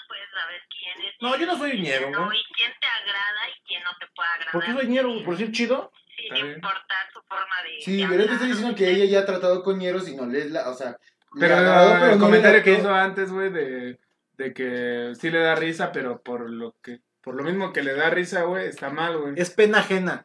No, 1.22 1.38
yo 1.38 1.46
no 1.46 1.58
soy 1.58 1.82
ñero, 1.82 2.10
¿no? 2.10 2.26
güey. 2.26 2.40
Y 2.40 2.54
quién 2.54 2.72
te 2.80 2.88
agrada 2.88 3.50
y 3.50 3.68
quién 3.68 3.84
no 3.84 3.92
te 4.00 4.08
puede 4.16 4.30
agradar. 4.30 4.52
¿Por 4.52 4.64
qué 4.64 4.74
soy 4.74 4.88
ñero? 4.88 5.24
¿Por 5.24 5.38
decir 5.38 5.54
chido? 5.54 5.92
Sin 6.16 6.34
bien. 6.34 6.48
importar 6.56 7.12
su 7.14 7.22
forma 7.22 7.56
de. 7.64 7.82
Sí, 7.82 7.98
de 7.98 8.08
pero 8.08 8.26
te 8.26 8.34
estoy 8.34 8.48
diciendo 8.50 8.76
que 8.76 8.90
ella 8.90 9.06
ya 9.06 9.20
ha 9.22 9.26
tratado 9.26 9.64
con 9.64 9.78
ñeros 9.78 10.08
y 10.08 10.16
no 10.16 10.26
les 10.26 10.52
la. 10.52 10.70
O 10.70 10.74
sea, 10.74 10.98
le 11.34 11.40
Pero 11.40 11.56
agradó, 11.56 11.94
pero 11.94 12.14
el 12.14 12.20
no 12.20 12.26
comentario 12.26 12.64
que 12.64 12.74
hizo 12.74 12.94
antes, 12.94 13.32
güey, 13.32 13.52
de, 13.52 14.00
de 14.34 14.54
que 14.54 15.14
sí 15.20 15.30
le 15.30 15.40
da 15.40 15.56
risa, 15.56 15.92
pero 15.92 16.22
por 16.22 16.50
lo 16.50 16.76
que 16.82 17.02
por 17.22 17.36
lo 17.36 17.44
mismo 17.44 17.74
que 17.74 17.84
le 17.84 17.94
da 17.94 18.10
risa, 18.10 18.44
güey, 18.44 18.68
está 18.68 18.90
mal, 18.90 19.18
güey. 19.18 19.34
Es 19.38 19.52
pena 19.52 19.80
ajena. 19.80 20.24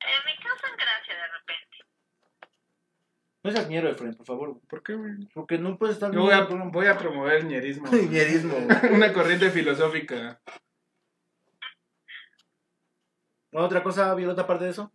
Eh, 0.00 0.20
me 0.26 0.36
causan 0.42 0.76
gracia 0.76 1.14
de 1.14 1.28
repente. 1.28 1.76
No 3.42 3.50
seas 3.50 3.68
ñero, 3.68 3.88
Efraín, 3.88 4.14
por 4.14 4.26
favor. 4.26 4.60
¿Por 4.68 4.82
qué, 4.82 4.94
güey? 4.94 5.12
Porque 5.32 5.56
no 5.56 5.78
puedes 5.78 5.96
estar 5.96 6.12
Yo 6.12 6.20
voy 6.20 6.34
a, 6.34 6.42
voy 6.42 6.86
promover 6.98 7.36
el 7.36 7.48
ñerismo. 7.48 7.88
Una 8.92 9.12
corriente 9.12 9.50
filosófica. 9.50 10.40
¿No, 13.52 13.60
¿Otra 13.60 13.82
cosa, 13.82 14.14
Violeta, 14.14 14.42
aparte 14.42 14.64
de 14.64 14.70
eso? 14.70 14.92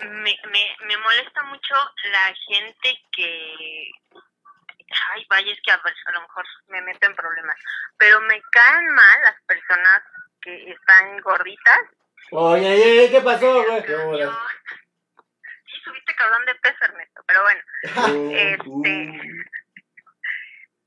Me. 0.00 0.10
Me, 0.10 0.36
me, 0.50 0.76
me 0.86 0.96
molesta 0.96 1.42
mucho 1.44 1.74
la 2.10 2.34
gente 2.48 2.98
que. 3.12 3.90
Ay, 5.10 5.26
vaya, 5.28 5.52
es 5.52 5.60
que 5.62 5.70
a, 5.70 5.74
a 5.74 6.12
lo 6.12 6.22
mejor 6.22 6.44
me 6.68 6.82
meto 6.82 7.06
en 7.06 7.14
problemas. 7.14 7.56
Pero 7.98 8.20
me 8.22 8.40
caen 8.50 8.88
mal 8.88 9.20
las 9.22 9.40
personas 9.46 10.02
que 10.40 10.72
están 10.72 11.20
gorditas. 11.20 11.78
Oye, 12.30 12.72
oye, 12.72 13.10
¿qué 13.10 13.20
pasó, 13.20 13.62
güey? 13.64 13.82
¿Qué 13.82 13.92
Cañón. 13.92 14.06
bolas? 14.06 14.30
Sí, 15.66 15.72
subiste 15.84 16.14
cabrón 16.14 16.44
de 16.46 16.54
peso, 16.56 16.76
Ernesto. 16.82 17.22
Pero 17.26 17.42
bueno, 17.42 17.60
Este, 18.36 18.58
Uh, 18.66 18.82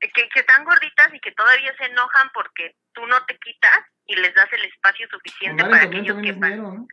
que, 0.00 0.28
que 0.28 0.40
están 0.40 0.64
gorditas 0.64 1.12
y 1.12 1.20
que 1.20 1.32
todavía 1.32 1.74
se 1.76 1.84
enojan 1.86 2.30
porque 2.32 2.76
tú 2.92 3.06
no 3.06 3.24
te 3.26 3.38
quitas 3.38 3.80
y 4.06 4.16
les 4.16 4.34
das 4.34 4.50
el 4.52 4.64
espacio 4.64 5.06
suficiente 5.10 5.62
Omar 5.62 5.80
para 5.80 5.90
que 5.90 5.98
ellos 5.98 6.16
¿no? 6.16 6.86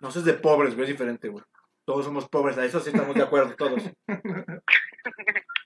No, 0.00 0.08
eso 0.08 0.18
es 0.20 0.24
de 0.24 0.34
pobres, 0.34 0.74
güey, 0.74 0.84
es 0.84 0.90
diferente, 0.90 1.28
güey. 1.28 1.44
Todos 1.84 2.04
somos 2.04 2.28
pobres, 2.28 2.56
a 2.58 2.64
eso 2.64 2.80
sí 2.80 2.90
estamos 2.90 3.14
de 3.14 3.22
acuerdo, 3.22 3.54
todos. 3.56 3.82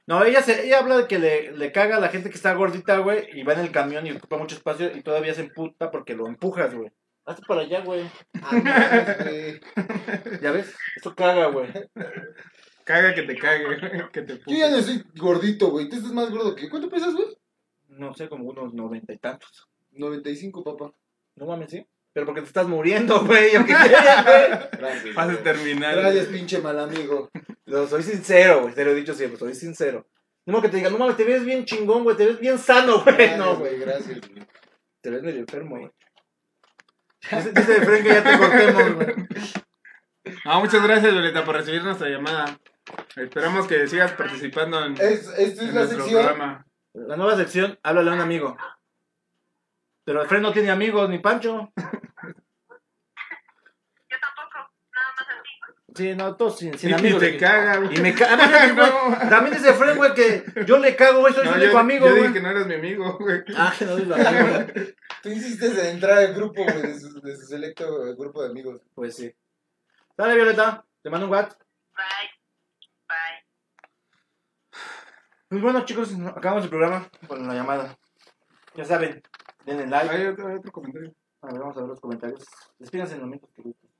No, 0.04 0.24
ella, 0.24 0.42
se, 0.42 0.66
ella 0.66 0.80
habla 0.80 0.96
de 0.96 1.06
que 1.06 1.18
le, 1.18 1.52
le 1.52 1.70
caga 1.70 1.96
a 1.96 2.00
la 2.00 2.08
gente 2.08 2.28
que 2.28 2.34
está 2.34 2.52
gordita, 2.54 2.98
güey, 2.98 3.28
y 3.38 3.44
va 3.44 3.52
en 3.52 3.60
el 3.60 3.70
camión 3.70 4.04
y 4.04 4.10
ocupa 4.10 4.36
mucho 4.36 4.56
espacio 4.56 4.90
y 4.94 5.00
todavía 5.00 5.32
se 5.32 5.42
emputa 5.42 5.92
porque 5.92 6.14
lo 6.14 6.26
empujas, 6.26 6.74
güey. 6.74 6.90
Hazte 7.24 7.42
para 7.46 7.62
allá, 7.62 7.80
güey. 7.84 8.02
Ah, 8.42 9.16
güey. 9.22 9.60
¿Ya 10.42 10.50
ves? 10.50 10.74
Eso 10.96 11.14
caga, 11.14 11.46
güey. 11.46 11.68
Caga 12.84 13.14
que 13.14 13.22
te 13.22 13.36
cague, 13.36 14.10
que 14.12 14.22
te 14.22 14.38
Yo 14.38 14.56
ya 14.56 14.70
no 14.70 14.82
soy 14.82 15.04
gordito, 15.14 15.70
güey. 15.70 15.88
Tú 15.88 15.96
estás 15.96 16.12
más 16.12 16.30
gordo 16.30 16.54
que. 16.56 16.68
¿Cuánto 16.68 16.88
pesas, 16.90 17.14
güey? 17.14 17.28
No 17.88 18.12
sé, 18.14 18.28
como 18.28 18.46
unos 18.48 18.74
noventa 18.74 19.12
y 19.12 19.18
tantos. 19.18 19.68
95, 19.92 20.64
papá. 20.64 20.92
No 21.36 21.46
mames, 21.46 21.70
¿sí? 21.70 21.86
Pero 22.12 22.26
porque 22.26 22.40
te 22.42 22.48
estás 22.48 22.66
muriendo, 22.66 23.24
güey. 23.24 23.56
¿o 23.56 23.64
qué 23.64 23.72
quieres, 23.72 24.24
güey? 24.24 24.68
Gracias. 24.72 25.14
Vas 25.14 25.28
a 25.28 25.32
güey. 25.32 25.44
terminar. 25.44 25.94
Gracias, 25.96 26.26
pinche 26.26 26.58
mal 26.58 26.78
amigo. 26.78 27.30
No, 27.66 27.86
soy 27.86 28.02
sincero, 28.02 28.62
güey. 28.62 28.74
Te 28.74 28.84
lo 28.84 28.90
he 28.90 28.94
dicho 28.96 29.14
siempre, 29.14 29.38
soy 29.38 29.54
sincero. 29.54 30.06
No 30.44 30.60
que 30.60 30.68
te 30.68 30.78
digan, 30.78 30.92
no 30.92 30.98
mames, 30.98 31.16
te 31.16 31.24
ves 31.24 31.44
bien 31.44 31.64
chingón, 31.64 32.02
güey. 32.02 32.16
Te 32.16 32.26
ves 32.26 32.40
bien 32.40 32.58
sano, 32.58 33.04
güey. 33.04 33.38
No, 33.38 33.56
güey. 33.58 33.78
Gracias, 33.78 34.20
güey. 34.20 34.44
Te 35.00 35.10
ves 35.10 35.22
medio 35.22 35.40
enfermo, 35.40 35.78
güey. 35.78 35.90
Dice, 37.30 37.52
dice 37.52 38.02
que 38.02 38.08
ya 38.08 38.22
te 38.24 38.38
cortemos, 38.38 38.94
güey. 38.94 39.14
No, 40.44 40.60
muchas 40.60 40.82
gracias, 40.82 41.12
Violeta, 41.12 41.44
por 41.44 41.54
recibir 41.56 41.82
nuestra 41.84 42.08
llamada. 42.08 42.58
Esperamos 43.16 43.66
que 43.66 43.86
sigas 43.86 44.12
participando 44.12 44.84
en, 44.84 44.94
Es, 44.94 45.28
esta 45.28 45.40
es 45.40 45.58
en 45.60 45.66
la 45.68 45.72
nuestro 45.74 45.98
sección. 46.02 46.24
programa. 46.26 46.66
La 46.94 47.16
nueva 47.16 47.36
sección, 47.36 47.78
háblale 47.82 48.10
a 48.10 48.14
un 48.14 48.20
amigo. 48.20 48.56
Pero 50.04 50.20
el 50.22 50.28
Fren 50.28 50.42
no 50.42 50.52
tiene 50.52 50.70
amigos, 50.70 51.08
ni 51.08 51.20
Pancho. 51.20 51.70
Yo 51.76 51.86
tampoco, 54.20 54.58
nada 54.92 55.08
más 55.16 55.28
a 55.28 55.42
ti. 55.42 55.50
Sí, 55.94 56.14
no, 56.14 56.36
todos 56.36 56.58
sin, 56.58 56.76
sin 56.78 56.90
Y 56.90 56.92
amigos. 56.94 57.20
te 57.20 57.36
caga, 57.36 57.76
güey. 57.78 57.98
Y 57.98 58.00
me 58.00 58.14
caga. 58.14 59.28
También 59.28 59.56
dice 59.56 59.74
Fren, 59.74 59.96
güey, 59.96 60.14
que 60.14 60.44
yo 60.66 60.78
le 60.78 60.96
cago, 60.96 61.20
güey. 61.20 61.34
Soy 61.34 61.44
No, 61.44 61.52
su 61.52 61.58
yo, 61.58 61.64
único 61.64 61.78
amigo, 61.78 62.06
yo 62.06 62.14
dije 62.14 62.20
güey. 62.28 62.32
que 62.34 62.40
no 62.40 62.50
eres 62.50 62.66
mi 62.66 62.74
amigo, 62.74 63.18
güey. 63.18 63.42
Ah, 63.56 63.74
que 63.78 63.84
no 63.84 63.96
soy 63.96 64.06
su 64.06 64.14
amigo, 64.14 64.48
güey. 64.72 64.94
Tú 65.22 65.28
insistes 65.28 65.78
en 65.78 65.86
entrar 65.96 66.18
al 66.18 66.34
grupo, 66.34 66.62
güey, 66.64 66.82
de 66.82 66.98
su, 66.98 67.20
de 67.20 67.36
su 67.36 67.46
selecto 67.46 68.16
grupo 68.16 68.42
de 68.42 68.48
amigos. 68.50 68.80
Pues 68.94 69.16
sí. 69.16 69.34
Dale, 70.16 70.34
Violeta. 70.34 70.84
Te 71.02 71.10
mando 71.10 71.26
un 71.26 71.32
WhatsApp. 71.32 71.60
Bye. 71.94 72.30
Bye. 73.08 74.78
Pues 75.48 75.60
bueno, 75.62 75.84
chicos, 75.84 76.10
acabamos 76.34 76.64
el 76.64 76.70
programa 76.70 77.08
con 77.28 77.46
la 77.46 77.54
llamada. 77.54 77.98
Ya 78.74 78.84
saben, 78.86 79.22
denle 79.66 79.86
like. 79.88 80.14
Hay 80.14 80.26
otro, 80.26 80.48
hay 80.48 80.56
otro 80.56 80.72
comentario. 80.72 81.12
A 81.42 81.48
ver, 81.48 81.60
vamos 81.60 81.76
a 81.76 81.80
ver 81.80 81.88
los 81.90 82.00
comentarios. 82.00 82.44
Despídanse 82.78 83.14
en 83.14 83.20
el 83.20 83.26
momento 83.26 83.48
que 83.54 83.62
gusten. 83.62 83.90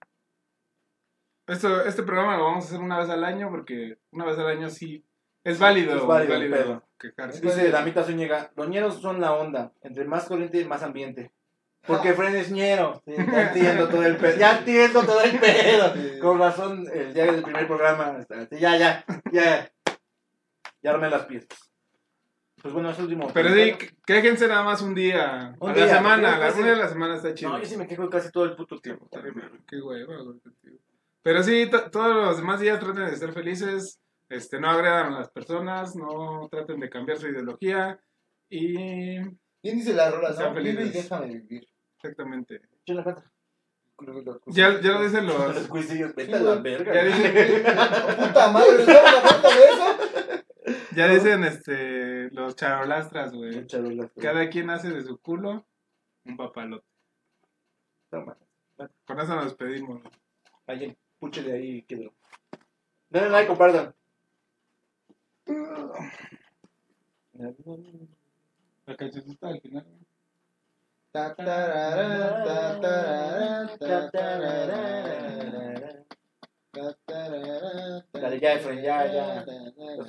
Esto, 1.46 1.84
este 1.84 2.02
programa 2.02 2.36
lo 2.36 2.44
vamos 2.44 2.64
a 2.64 2.68
hacer 2.68 2.80
una 2.80 2.98
vez 2.98 3.08
al 3.10 3.24
año 3.24 3.50
porque 3.50 3.98
una 4.12 4.24
vez 4.24 4.38
al 4.38 4.46
año 4.46 4.70
sí 4.70 5.04
es 5.44 5.58
válido, 5.58 5.96
Es 5.96 6.06
válido, 6.06 6.34
válido 6.34 6.56
pero- 6.56 6.82
quejarse. 6.98 7.40
Dice 7.40 7.70
Damita 7.70 8.04
Zúñiga, 8.04 8.52
los 8.54 8.68
ñeros 8.68 9.00
son 9.02 9.20
la 9.20 9.32
onda, 9.32 9.72
entre 9.82 10.04
más 10.04 10.24
corriente 10.26 10.64
más 10.64 10.82
ambiente. 10.82 11.32
Porque 11.84 12.12
Fren 12.12 12.36
es 12.36 12.52
ñero. 12.52 13.02
Sí, 13.04 13.12
ya 13.16 13.48
entiendo 13.48 13.88
todo 13.88 14.04
el 14.06 14.16
pedo. 14.18 14.38
Ya 14.38 14.58
entiendo 14.58 15.02
todo 15.02 15.20
el 15.20 15.36
pedo. 15.40 15.94
Sí. 15.94 16.18
Con 16.20 16.38
razón, 16.38 16.86
el 16.92 17.12
día 17.12 17.24
del 17.24 17.42
primer 17.42 17.66
programa. 17.66 18.18
está- 18.20 18.46
sí, 18.46 18.56
Ya, 18.60 18.76
ya, 18.76 19.04
ya. 19.32 19.68
Ya 20.80 20.90
armé 20.92 21.10
las 21.10 21.24
piezas. 21.26 21.72
Pues 22.62 22.72
bueno, 22.72 22.90
es 22.90 22.98
el 22.98 23.04
último. 23.06 23.28
Pero 23.34 23.48
sí, 23.48 23.74
quéjense 24.06 24.46
nada 24.46 24.62
más 24.62 24.80
un 24.80 24.94
día. 24.94 25.56
Un 25.58 25.70
a 25.70 25.74
día, 25.74 25.86
la 25.86 25.96
semana, 25.96 26.38
la 26.38 26.52
una 26.52 26.66
de 26.70 26.76
la 26.76 26.88
semana 26.88 27.16
está 27.16 27.34
chido. 27.34 27.50
No, 27.50 27.58
yo 27.58 27.64
sí 27.64 27.76
me 27.76 27.88
quejo 27.88 28.08
casi 28.08 28.30
todo 28.30 28.44
el 28.44 28.54
puto 28.54 28.78
tiempo. 28.78 29.08
Qué 29.66 29.80
hueva, 29.82 30.22
güey. 30.22 30.38
Pero 31.22 31.42
sí, 31.42 31.68
to- 31.70 31.90
todos 31.90 32.14
los 32.14 32.36
demás 32.38 32.60
días 32.60 32.80
traten 32.80 33.06
de 33.06 33.16
ser 33.16 33.32
felices, 33.32 34.00
este, 34.28 34.58
no 34.60 34.68
agredan 34.70 35.12
a 35.12 35.18
las 35.20 35.30
personas, 35.30 35.94
no 35.96 36.48
traten 36.50 36.80
de 36.80 36.90
cambiar 36.90 37.18
su 37.18 37.28
ideología 37.28 38.00
y 38.48 38.74
Bien 38.74 39.76
dice 39.76 39.94
la 39.94 40.10
rola, 40.10 40.32
Sean 40.32 40.54
¿no? 40.54 40.60
Vive 40.62 40.84
y 40.86 40.88
déjame 40.90 41.26
vivir. 41.28 41.68
Exactamente. 41.96 42.60
Yo 42.84 42.94
la 42.94 43.04
falta. 43.04 43.30
Ya, 44.46 44.80
ya 44.80 44.92
lo 44.92 45.02
dicen 45.04 45.26
Los 45.26 45.54
los. 45.54 45.68
cuisillos, 45.68 46.12
vete 46.16 46.34
a 46.34 46.40
la 46.40 46.56
verga. 46.56 46.92
Ya 46.92 47.04
dicen, 47.04 47.62
Puta 48.18 48.50
madre, 48.50 48.80
¿estamos 48.80 49.14
hablando 49.14 49.48
de 49.48 49.64
eso? 49.64 50.84
ya 50.96 51.06
dicen 51.08 51.44
este, 51.44 52.30
los 52.32 52.56
charolastras, 52.56 53.32
güey. 53.32 53.64
Cada 54.20 54.48
quien 54.50 54.70
hace 54.70 54.90
de 54.90 55.02
su 55.04 55.18
culo 55.18 55.64
un 56.24 56.36
papalote. 56.36 56.84
Toma. 58.10 58.36
Con 59.06 59.20
eso 59.20 59.36
nos 59.36 59.44
despedimos. 59.44 60.02
güey. 60.66 60.96
Púchele 61.22 61.52
ahí, 61.52 61.82
quedó. 61.82 62.12
Denle 63.08 63.30
like, 63.30 63.46
compartan. 63.46 63.94
La 68.86 68.96
cancioncita 68.96 69.46
al 69.46 69.60
final. 69.60 69.86
Dale, 78.12 78.40
ya, 78.40 78.58
ya, 78.58 79.06
ya. 79.06 79.44